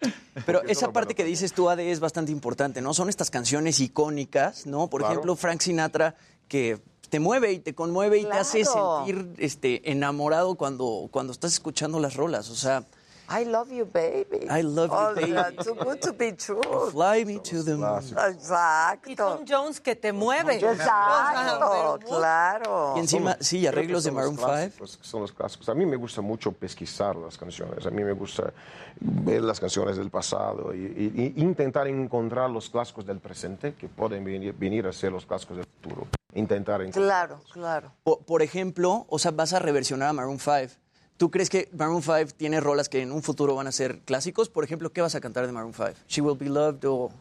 [0.46, 2.94] Pero esa parte que dices tú, Ade, es bastante importante, ¿no?
[2.94, 4.90] Son estas canciones icónicas, ¿no?
[4.90, 5.14] Por Claro.
[5.14, 6.16] ejemplo, Frank Sinatra,
[6.48, 9.06] que te mueve y te conmueve y te hace Claro.
[9.06, 12.50] sentir este, enamorado cuando, cuando estás escuchando las rolas.
[12.50, 12.86] O sea,
[13.30, 14.48] I love you, baby.
[14.50, 15.32] I love you, Oh, baby.
[15.32, 16.62] that's too good to be true.
[16.92, 18.00] fly me to the moon.
[18.30, 19.10] Exacto.
[19.10, 20.56] Y Tom Jones que te mueve.
[20.58, 22.94] Exacto, claro.
[22.98, 24.48] Y encima, sí, arreglos de Maroon 5.
[24.48, 25.70] clásicos, Son los clásicos.
[25.70, 27.86] A mí me gusta mucho pesquisar las canciones.
[27.86, 28.54] A mí me gusta
[29.00, 34.54] ver las canciones del pasado y intentar encontrar los clásicos del presente que pueden venir,
[34.54, 36.08] venir a ser los clásicos del futuro.
[36.36, 37.06] Intentar encontrar.
[37.06, 37.92] Claro, claro.
[38.04, 40.74] Por, por ejemplo, o sea, vas a reversionar a Maroon 5.
[41.18, 44.50] ¿Tú crees que Maroon 5 tiene rolas que en un futuro van a ser clásicos?
[44.50, 45.92] Por ejemplo, ¿qué vas a cantar de Maroon 5?
[46.08, 47.12] She Will Be Loved o...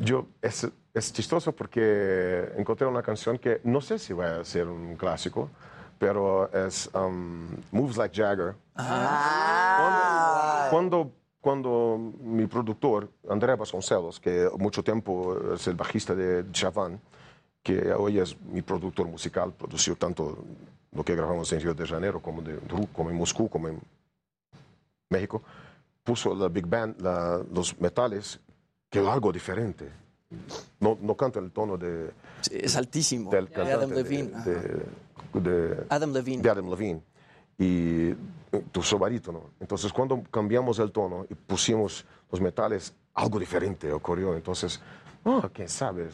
[0.00, 4.66] Yo, es, es chistoso porque encontré una canción que no sé si va a ser
[4.66, 5.48] un clásico,
[5.98, 8.56] pero es um, Moves Like Jagger.
[8.74, 10.66] Ah.
[10.70, 17.00] Cuando, cuando mi productor, Andrea Vasconcelos, que mucho tiempo es el bajista de Chavan,
[17.66, 20.38] que hoy es mi productor musical, produció tanto
[20.92, 22.60] lo que grabamos en Río de Janeiro como, de,
[22.92, 23.80] como en Moscú, como en
[25.10, 25.42] México,
[26.04, 28.38] puso la Big Band, la- los metales,
[28.88, 29.90] que es algo diferente.
[30.78, 32.12] No, no canta el tono de...
[32.52, 33.32] es altísimo.
[33.32, 36.42] Del De Adam Levine, de- de- Adam Levine.
[36.42, 37.02] de Adam Levine.
[37.58, 38.14] Y
[38.70, 39.50] tu su barítono.
[39.58, 44.36] Entonces, cuando cambiamos el tono y pusimos los metales, algo diferente ocurrió.
[44.36, 44.80] Entonces,
[45.26, 46.08] ah, quién sabe,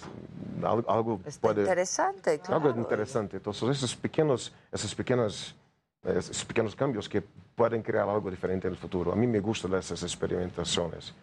[0.63, 1.63] algo, algo puede...
[1.63, 2.67] Interesante, claro.
[2.69, 3.37] Algo interesante.
[3.37, 5.55] Entonces, esos pequeños, esos pequeños,
[6.03, 7.23] esos pequeños cambios que
[7.55, 9.13] pueden crear algo diferente en el futuro.
[9.13, 11.15] A mí me gustan esas experimentaciones.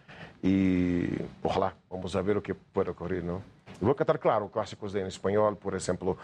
[0.42, 1.06] Y
[1.42, 3.42] ojalá, vamos a ver lo que puede ocurrir, ¿no?
[3.80, 6.16] Y voy a cantar, claro, clásicos de en español, por ejemplo,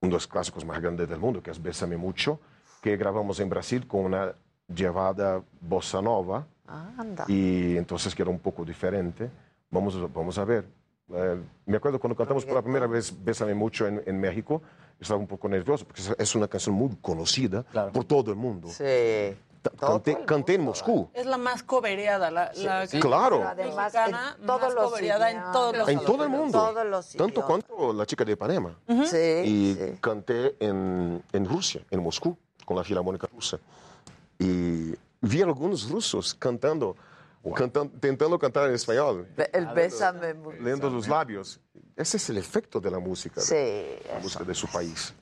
[0.00, 2.38] uno de los clásicos más grandes del mundo, que es Bésame Mucho,
[2.82, 4.34] que grabamos en Brasil con una
[4.72, 6.46] llevada bossa nova.
[6.66, 7.24] Anda.
[7.28, 9.30] Y entonces que era un poco diferente.
[9.70, 10.66] Vamos, a- vamos a ver.
[11.14, 14.60] Eh, me acuerdo cuando cantamos por la primera vez Bésame Mucho en, en México,
[15.00, 17.62] estaba un poco nervioso porque es- una canción muy conocida
[17.92, 18.68] por todo el mundo.
[18.68, 18.84] Sí.
[19.78, 21.10] Canté, canté en Moscú.
[21.12, 23.00] Es la más cobereada, la, la Sí.
[23.00, 23.42] Claro.
[23.46, 26.58] Además, mexicana en todos más los cobereada en todos los En todo el mundo.
[26.58, 28.78] Todos los Tanto cuanto la chica de Ipanema.
[29.06, 29.98] Sí, Y sí.
[30.00, 33.58] canté en, en Rusia, en Moscú, con la Filarmónica Rusa.
[34.38, 36.96] Y vi algunos rusos cantando,
[37.54, 39.26] cantan- intentando cantar en español.
[39.52, 40.58] El bésame mucho.
[40.60, 41.60] leyendo los labios.
[41.96, 45.12] Ese es el efecto de la música, Sí, de, la música de su país.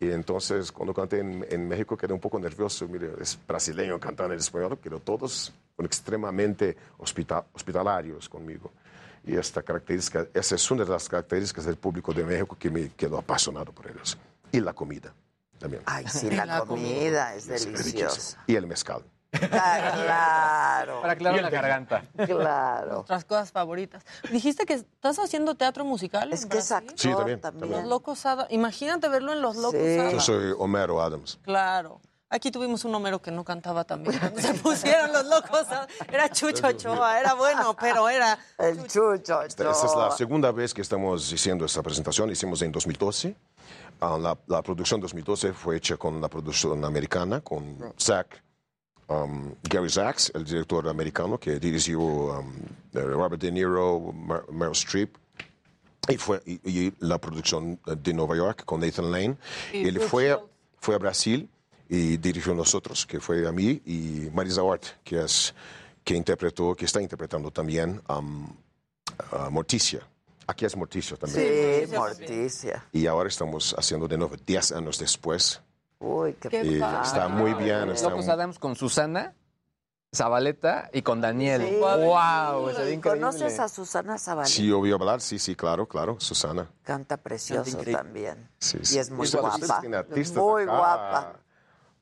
[0.00, 2.88] Y entonces, cuando canté en, en México, quedé un poco nervioso.
[2.88, 8.72] Mire, es brasileño cantando en español, pero todos son extremadamente hospita- hospitalarios conmigo.
[9.24, 12.88] Y esta característica, esa es una de las características del público de México que me
[12.90, 14.18] quedó apasionado por ellos.
[14.50, 15.14] Y la comida
[15.58, 15.82] también.
[15.86, 18.42] Ay, sí, la, comida es deliciosa.
[18.48, 19.04] Y el mezcal.
[19.32, 21.00] Claro.
[21.00, 22.04] Para aclarar la garganta.
[22.26, 22.92] Claro.
[22.94, 24.04] Nuestras cosas favoritas.
[24.30, 26.32] Dijiste que estás haciendo teatro musical.
[26.32, 26.88] Es en que es Brasil?
[26.90, 27.70] actor Sí, también, también.
[27.72, 28.52] Los Locos Adams.
[28.52, 29.96] Imagínate verlo en Los Locos Sí.
[29.96, 30.24] Yo Adams.
[30.24, 31.38] soy Homero Adams.
[31.42, 32.00] Claro.
[32.28, 34.18] Aquí tuvimos un Homero que no cantaba también.
[34.18, 35.92] Cuando se pusieron los locos, Adams.
[36.08, 39.42] era Chucho Ochoa, era bueno, pero era El chucho.
[39.42, 42.30] Esta, esta es la segunda vez que estamos haciendo esta presentación.
[42.30, 43.36] Hicimos en 2012.
[44.00, 48.26] Ah, la, la producción 2012 fue hecha con la producción americana, con Zach,
[49.08, 52.52] um, Gary Zaks, el director americano que dirigió um,
[52.92, 55.16] Robert De Niro, Mer- Meryl Streep.
[56.08, 59.36] Y, fue, y, y la producción de Nueva York con Nathan Lane.
[59.72, 60.36] Y Él fue,
[60.80, 61.48] fue a Brasil
[61.88, 65.54] y dirigió nosotros, que fue a mí, y Marisa Hort, que, es,
[66.02, 68.48] que interpretó, que está interpretando también um,
[69.30, 70.00] a Morticia.
[70.48, 71.86] Aquí es Morticia también.
[71.88, 72.84] Sí, Morticia.
[72.92, 75.60] Y ahora estamos haciendo de nuevo, 10 años después.
[76.02, 77.02] Uy, qué, Y padre.
[77.06, 77.90] está muy bien.
[77.90, 79.34] Está Locos muy- Adams con Susana,
[80.14, 81.62] Zabaleta y con Daniel.
[81.66, 81.76] Sí.
[81.80, 83.00] ¡Wow!
[83.02, 84.52] ¿Conoces a Susana Zabaleta?
[84.52, 86.68] Sí, obvio hablar, sí, sí, claro, claro, Susana.
[86.82, 88.48] Canta precioso también.
[88.58, 88.98] Sí, Y sí.
[88.98, 89.80] es muy guapa.
[90.34, 90.76] Muy acá.
[90.76, 91.38] guapa.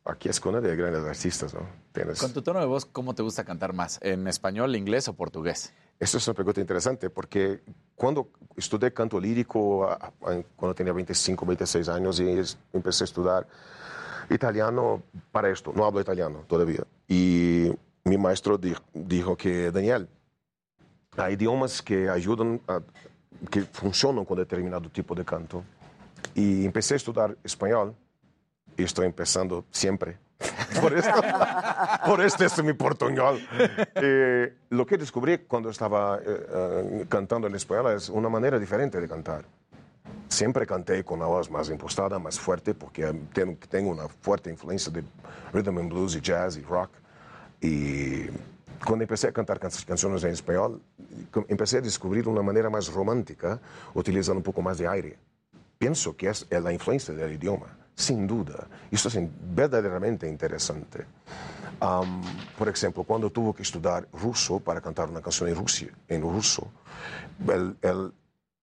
[0.07, 1.61] Aquí es cuna de grandes artistas, ¿no?
[1.93, 2.19] Tienes...
[2.19, 3.99] Con tu tono de voz, ¿cómo te gusta cantar más?
[4.03, 5.73] ¿En español, inglés o portugués?
[6.01, 7.63] Esta es una pregunta interesante porque
[7.95, 9.87] cuando estudié canto lírico,
[10.57, 13.47] cuando tenía 25, 26 años, y empecé a estudiar
[14.31, 15.03] italiano
[15.33, 15.73] para esto.
[15.75, 16.85] No hablo italiano todavía.
[17.09, 17.71] Y
[18.05, 20.09] mi maestro di- dijo que, Daniel,
[21.17, 22.81] hay idiomas que ayudan, a-
[23.51, 25.63] que funcionan con determinado tipo de canto.
[26.35, 27.95] Y empecé a estudiar español
[28.77, 30.19] y estoy empezando siempre.
[30.81, 31.21] Por esto,
[32.07, 33.41] por esto es mi portuñol.
[34.71, 39.07] Lo que descubrí cuando estaba eh, eh, cantando en español es una manera diferente de
[39.09, 39.45] cantar.
[40.29, 43.13] Siempre canté con la voz más impostada, más fuerte, porque
[43.69, 45.03] tengo, una fuerte influencia de
[45.53, 46.91] rhythm and blues y jazz y rock.
[47.61, 48.27] Y
[48.85, 50.81] cuando empecé a cantar can- canciones en español,
[51.49, 53.61] empecé a descubrir una manera más romántica,
[53.95, 55.19] utilizando un poco más de aire.
[55.79, 58.69] pienso que es la influencia del idioma, sin duda.
[58.91, 59.19] Esto es
[59.55, 61.07] verdaderamente interesante.
[62.59, 66.69] Por ejemplo, cuando tuvo que estudiar ruso para cantar una canción en, Rusia, ruso,
[67.83, 68.13] el-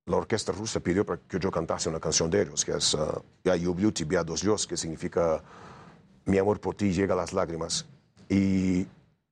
[0.07, 3.23] la orquesta rusa pidió para que yo cantase una canción de ellos, que es uh,
[3.45, 5.43] Я люблю тебя dos Dios, que significa
[6.25, 7.87] Mi amor por ti llega a las lágrimas.
[8.29, 8.87] Y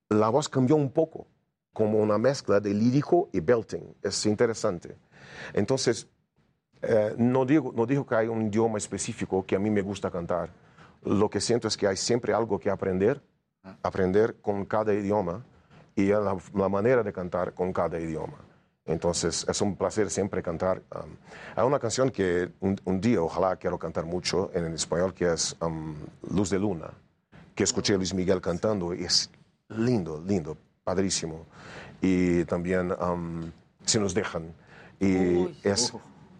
[0.09, 1.27] la voz cambió un poco,
[1.73, 3.95] como una mezcla de lírico y belting.
[4.01, 4.97] Es interesante.
[5.53, 6.07] Entonces,
[6.81, 10.11] eh, no, digo, no digo que hay un idioma específico que a mí me gusta
[10.11, 10.51] cantar.
[11.03, 13.21] Lo que siento es que hay siempre algo que aprender,
[13.83, 15.45] aprender con cada idioma
[15.95, 18.37] y la, la manera de cantar con cada idioma.
[18.86, 20.80] Entonces, es un placer siempre cantar.
[20.94, 21.10] um,
[21.56, 25.56] hay una canción que un, un día, ojalá quiero cantar mucho en español, que es
[25.60, 25.96] um,
[26.30, 26.90] Luz de Luna,
[27.54, 29.28] que escuché a Luis Miguel cantando y es
[29.68, 31.46] lindo, lindo, padrísimo.
[32.00, 33.50] Y también um,
[33.84, 34.54] Si nos dejan.
[35.00, 35.92] Y es,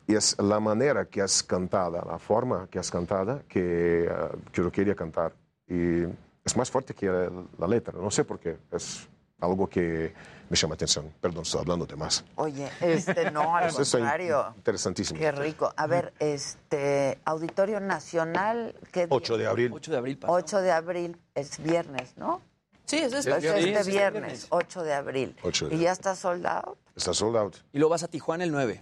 [0.07, 4.63] y es la manera que es cantada, la forma que es cantada, que, uh, que
[4.63, 5.33] yo quería cantar.
[5.67, 6.05] Y
[6.45, 7.99] es más fuerte que la, la letra.
[8.01, 8.57] No sé por qué.
[8.71, 9.09] Es
[9.41, 10.15] algo que
[10.49, 11.13] me llama atención.
[11.21, 12.25] Perdón, estoy hablando de más.
[12.37, 14.55] Oye, este no, al contrario.
[14.57, 15.19] interesantísimo.
[15.19, 15.73] Qué rico.
[15.77, 19.17] A ver, este Auditorio Nacional, ¿qué día?
[19.17, 19.73] 8 de abril.
[19.73, 20.19] 8 de abril.
[20.27, 22.41] 8 de abril es viernes, ¿no?
[22.85, 23.41] Sí, es Es este.
[23.41, 24.47] Sí, este es este viernes, viernes.
[24.51, 25.37] 8 de abril.
[25.43, 26.77] 8 de ¿Y ya está soldado?
[26.95, 27.57] Está sold out.
[27.73, 28.81] Y luego vas a Tijuana el 9.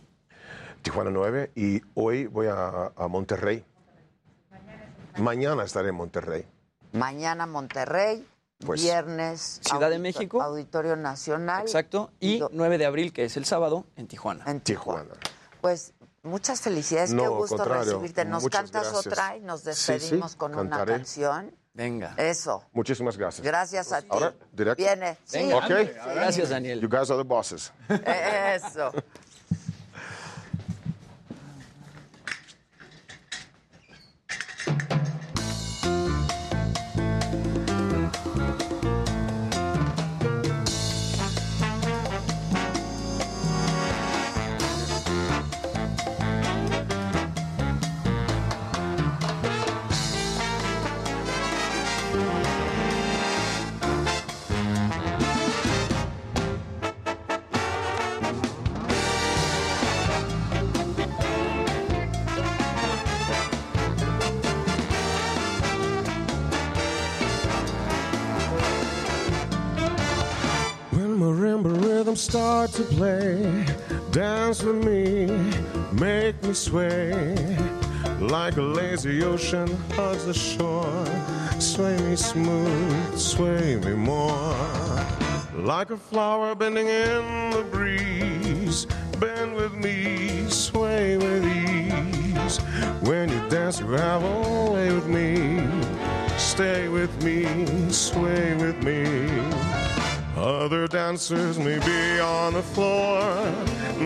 [0.83, 3.65] Tijuana 9 y hoy voy a, a Monterrey.
[5.19, 6.45] Mañana estaré en Monterrey.
[6.93, 8.27] Mañana Monterrey,
[8.65, 10.41] Pues, viernes Ciudad de México.
[10.43, 11.63] Auditorio Nacional.
[11.63, 12.11] Exacto.
[12.21, 14.45] Y do- 9 de abril, que es el sábado, en Tijuana.
[14.47, 15.15] En Tijuana.
[15.61, 18.25] Pues muchas felicidades, No, qué gusto contrario, recibirte.
[18.25, 19.07] ¿Nos muchas cantas gracias.
[19.07, 21.55] otra y nos Sí, sí, despedimos con una canción?
[21.75, 22.15] Venga.
[22.17, 22.65] Eso.
[22.73, 23.45] Muchísimas gracias.
[23.45, 24.07] Gracias a ti.
[24.11, 24.83] Ahora, directo.
[24.83, 25.19] Viene.
[25.25, 25.39] Sí.
[25.39, 25.57] Venga.
[25.57, 25.71] Ok.
[26.15, 26.81] Gracias, Daniel.
[26.81, 27.73] You guys are the bosses.
[27.89, 28.93] Eso.
[72.75, 73.65] To play,
[74.11, 75.27] dance with me,
[75.93, 77.37] make me sway.
[78.19, 81.07] Like a lazy ocean hugs the shore,
[81.61, 84.57] sway me smooth, sway me more.
[85.55, 88.87] Like a flower bending in the breeze,
[89.21, 92.59] bend with me, sway with ease.
[93.09, 95.63] When you dance, you have a way with me.
[96.39, 97.47] Stay with me,
[97.91, 99.64] sway with me.
[100.45, 103.23] Other dancers may be on the floor,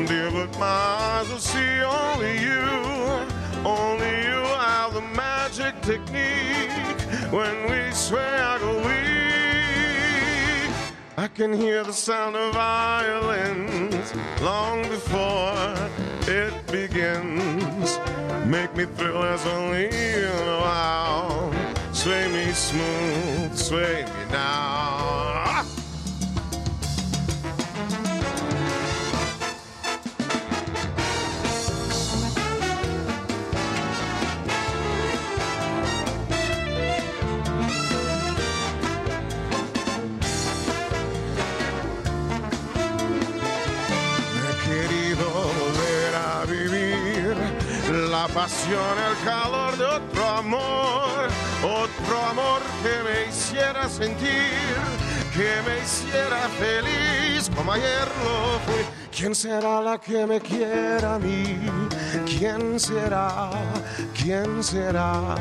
[0.06, 2.62] dear, but my eyes will see only you.
[3.64, 6.70] Only you have the magic technique.
[7.32, 10.70] When we sway, I go weak.
[11.16, 15.74] I can hear the sound of violins long before
[16.28, 17.98] it begins.
[18.46, 21.50] Make me thrill as only you know how.
[21.92, 24.78] Sway me smooth, sway me now.
[48.18, 51.28] La pasión, el calor de otro amor,
[51.62, 54.74] otro amor que me hiciera sentir,
[55.32, 58.84] que me hiciera feliz como ayer lo fui.
[59.16, 61.44] ¿Quién será la que me quiera a mí?
[62.26, 63.50] ¿Quién será?
[64.20, 65.36] ¿Quién será?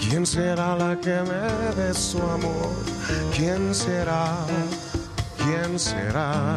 [0.00, 1.44] ¿Quién será la que me
[1.78, 2.72] dé su amor?
[3.36, 4.28] ¿Quién será?
[5.42, 6.56] ¿Quién será?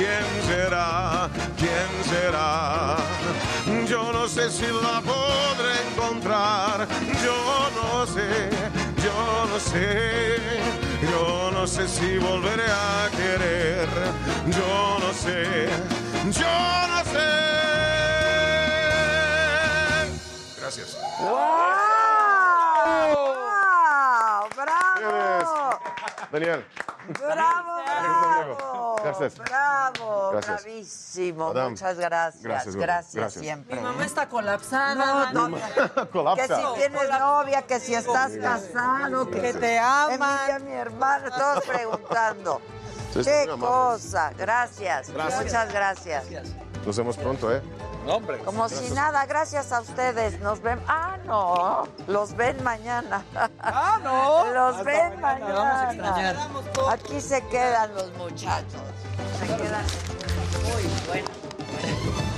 [0.00, 1.28] ¿Quién será?
[1.58, 2.96] ¿Quién será?
[3.86, 6.88] Yo no sé si la podré encontrar.
[6.88, 8.48] lo sé,
[9.04, 10.38] yo lo sé.
[11.02, 13.88] Yo no sé si volveré a querer.
[14.46, 15.68] Yo no sé,
[16.30, 17.28] yo no sé.
[20.58, 20.96] Gracias.
[21.20, 21.89] ¡Wow!
[26.30, 26.64] Daniel.
[27.18, 27.82] ¡Bravo!
[27.84, 28.96] ¡Bravo!
[29.02, 29.38] Gracias.
[29.38, 30.30] ¡Bravo!
[30.32, 30.62] Gracias.
[30.62, 31.48] ¡Bravísimo!
[31.48, 31.70] Madame.
[31.70, 32.42] Muchas gracias.
[32.42, 33.20] Gracias, Gracias, Gaby.
[33.24, 33.42] Gracias.
[33.44, 33.76] siempre.
[33.76, 35.32] Mi mamá está colapsada.
[35.32, 35.58] No, no,
[36.12, 36.46] Colapsa.
[36.46, 40.10] Que si tienes novia, que si estás casado, que, Que si- te aman.
[40.50, 42.60] Emilia, mi hermana, todos preguntando.
[43.12, 44.32] Sí, Qué cosa.
[44.36, 45.10] Gracias.
[45.10, 45.42] Gracias.
[45.44, 46.24] Muchas gracias.
[46.86, 47.60] Nos vemos pronto, ¿eh?
[48.10, 48.38] Hombre.
[48.38, 50.40] Como si nada, gracias a ustedes.
[50.40, 50.80] Nos ven.
[50.88, 51.86] Ah, no.
[52.08, 53.24] Los ven mañana.
[53.60, 54.52] Ah, no.
[54.52, 56.32] Los Hasta ven mañana, mañana.
[56.38, 56.94] vamos a extrañar.
[56.94, 58.82] Aquí se quedan los muchachos.
[59.38, 59.84] Se quedan
[60.64, 62.29] muy buenos.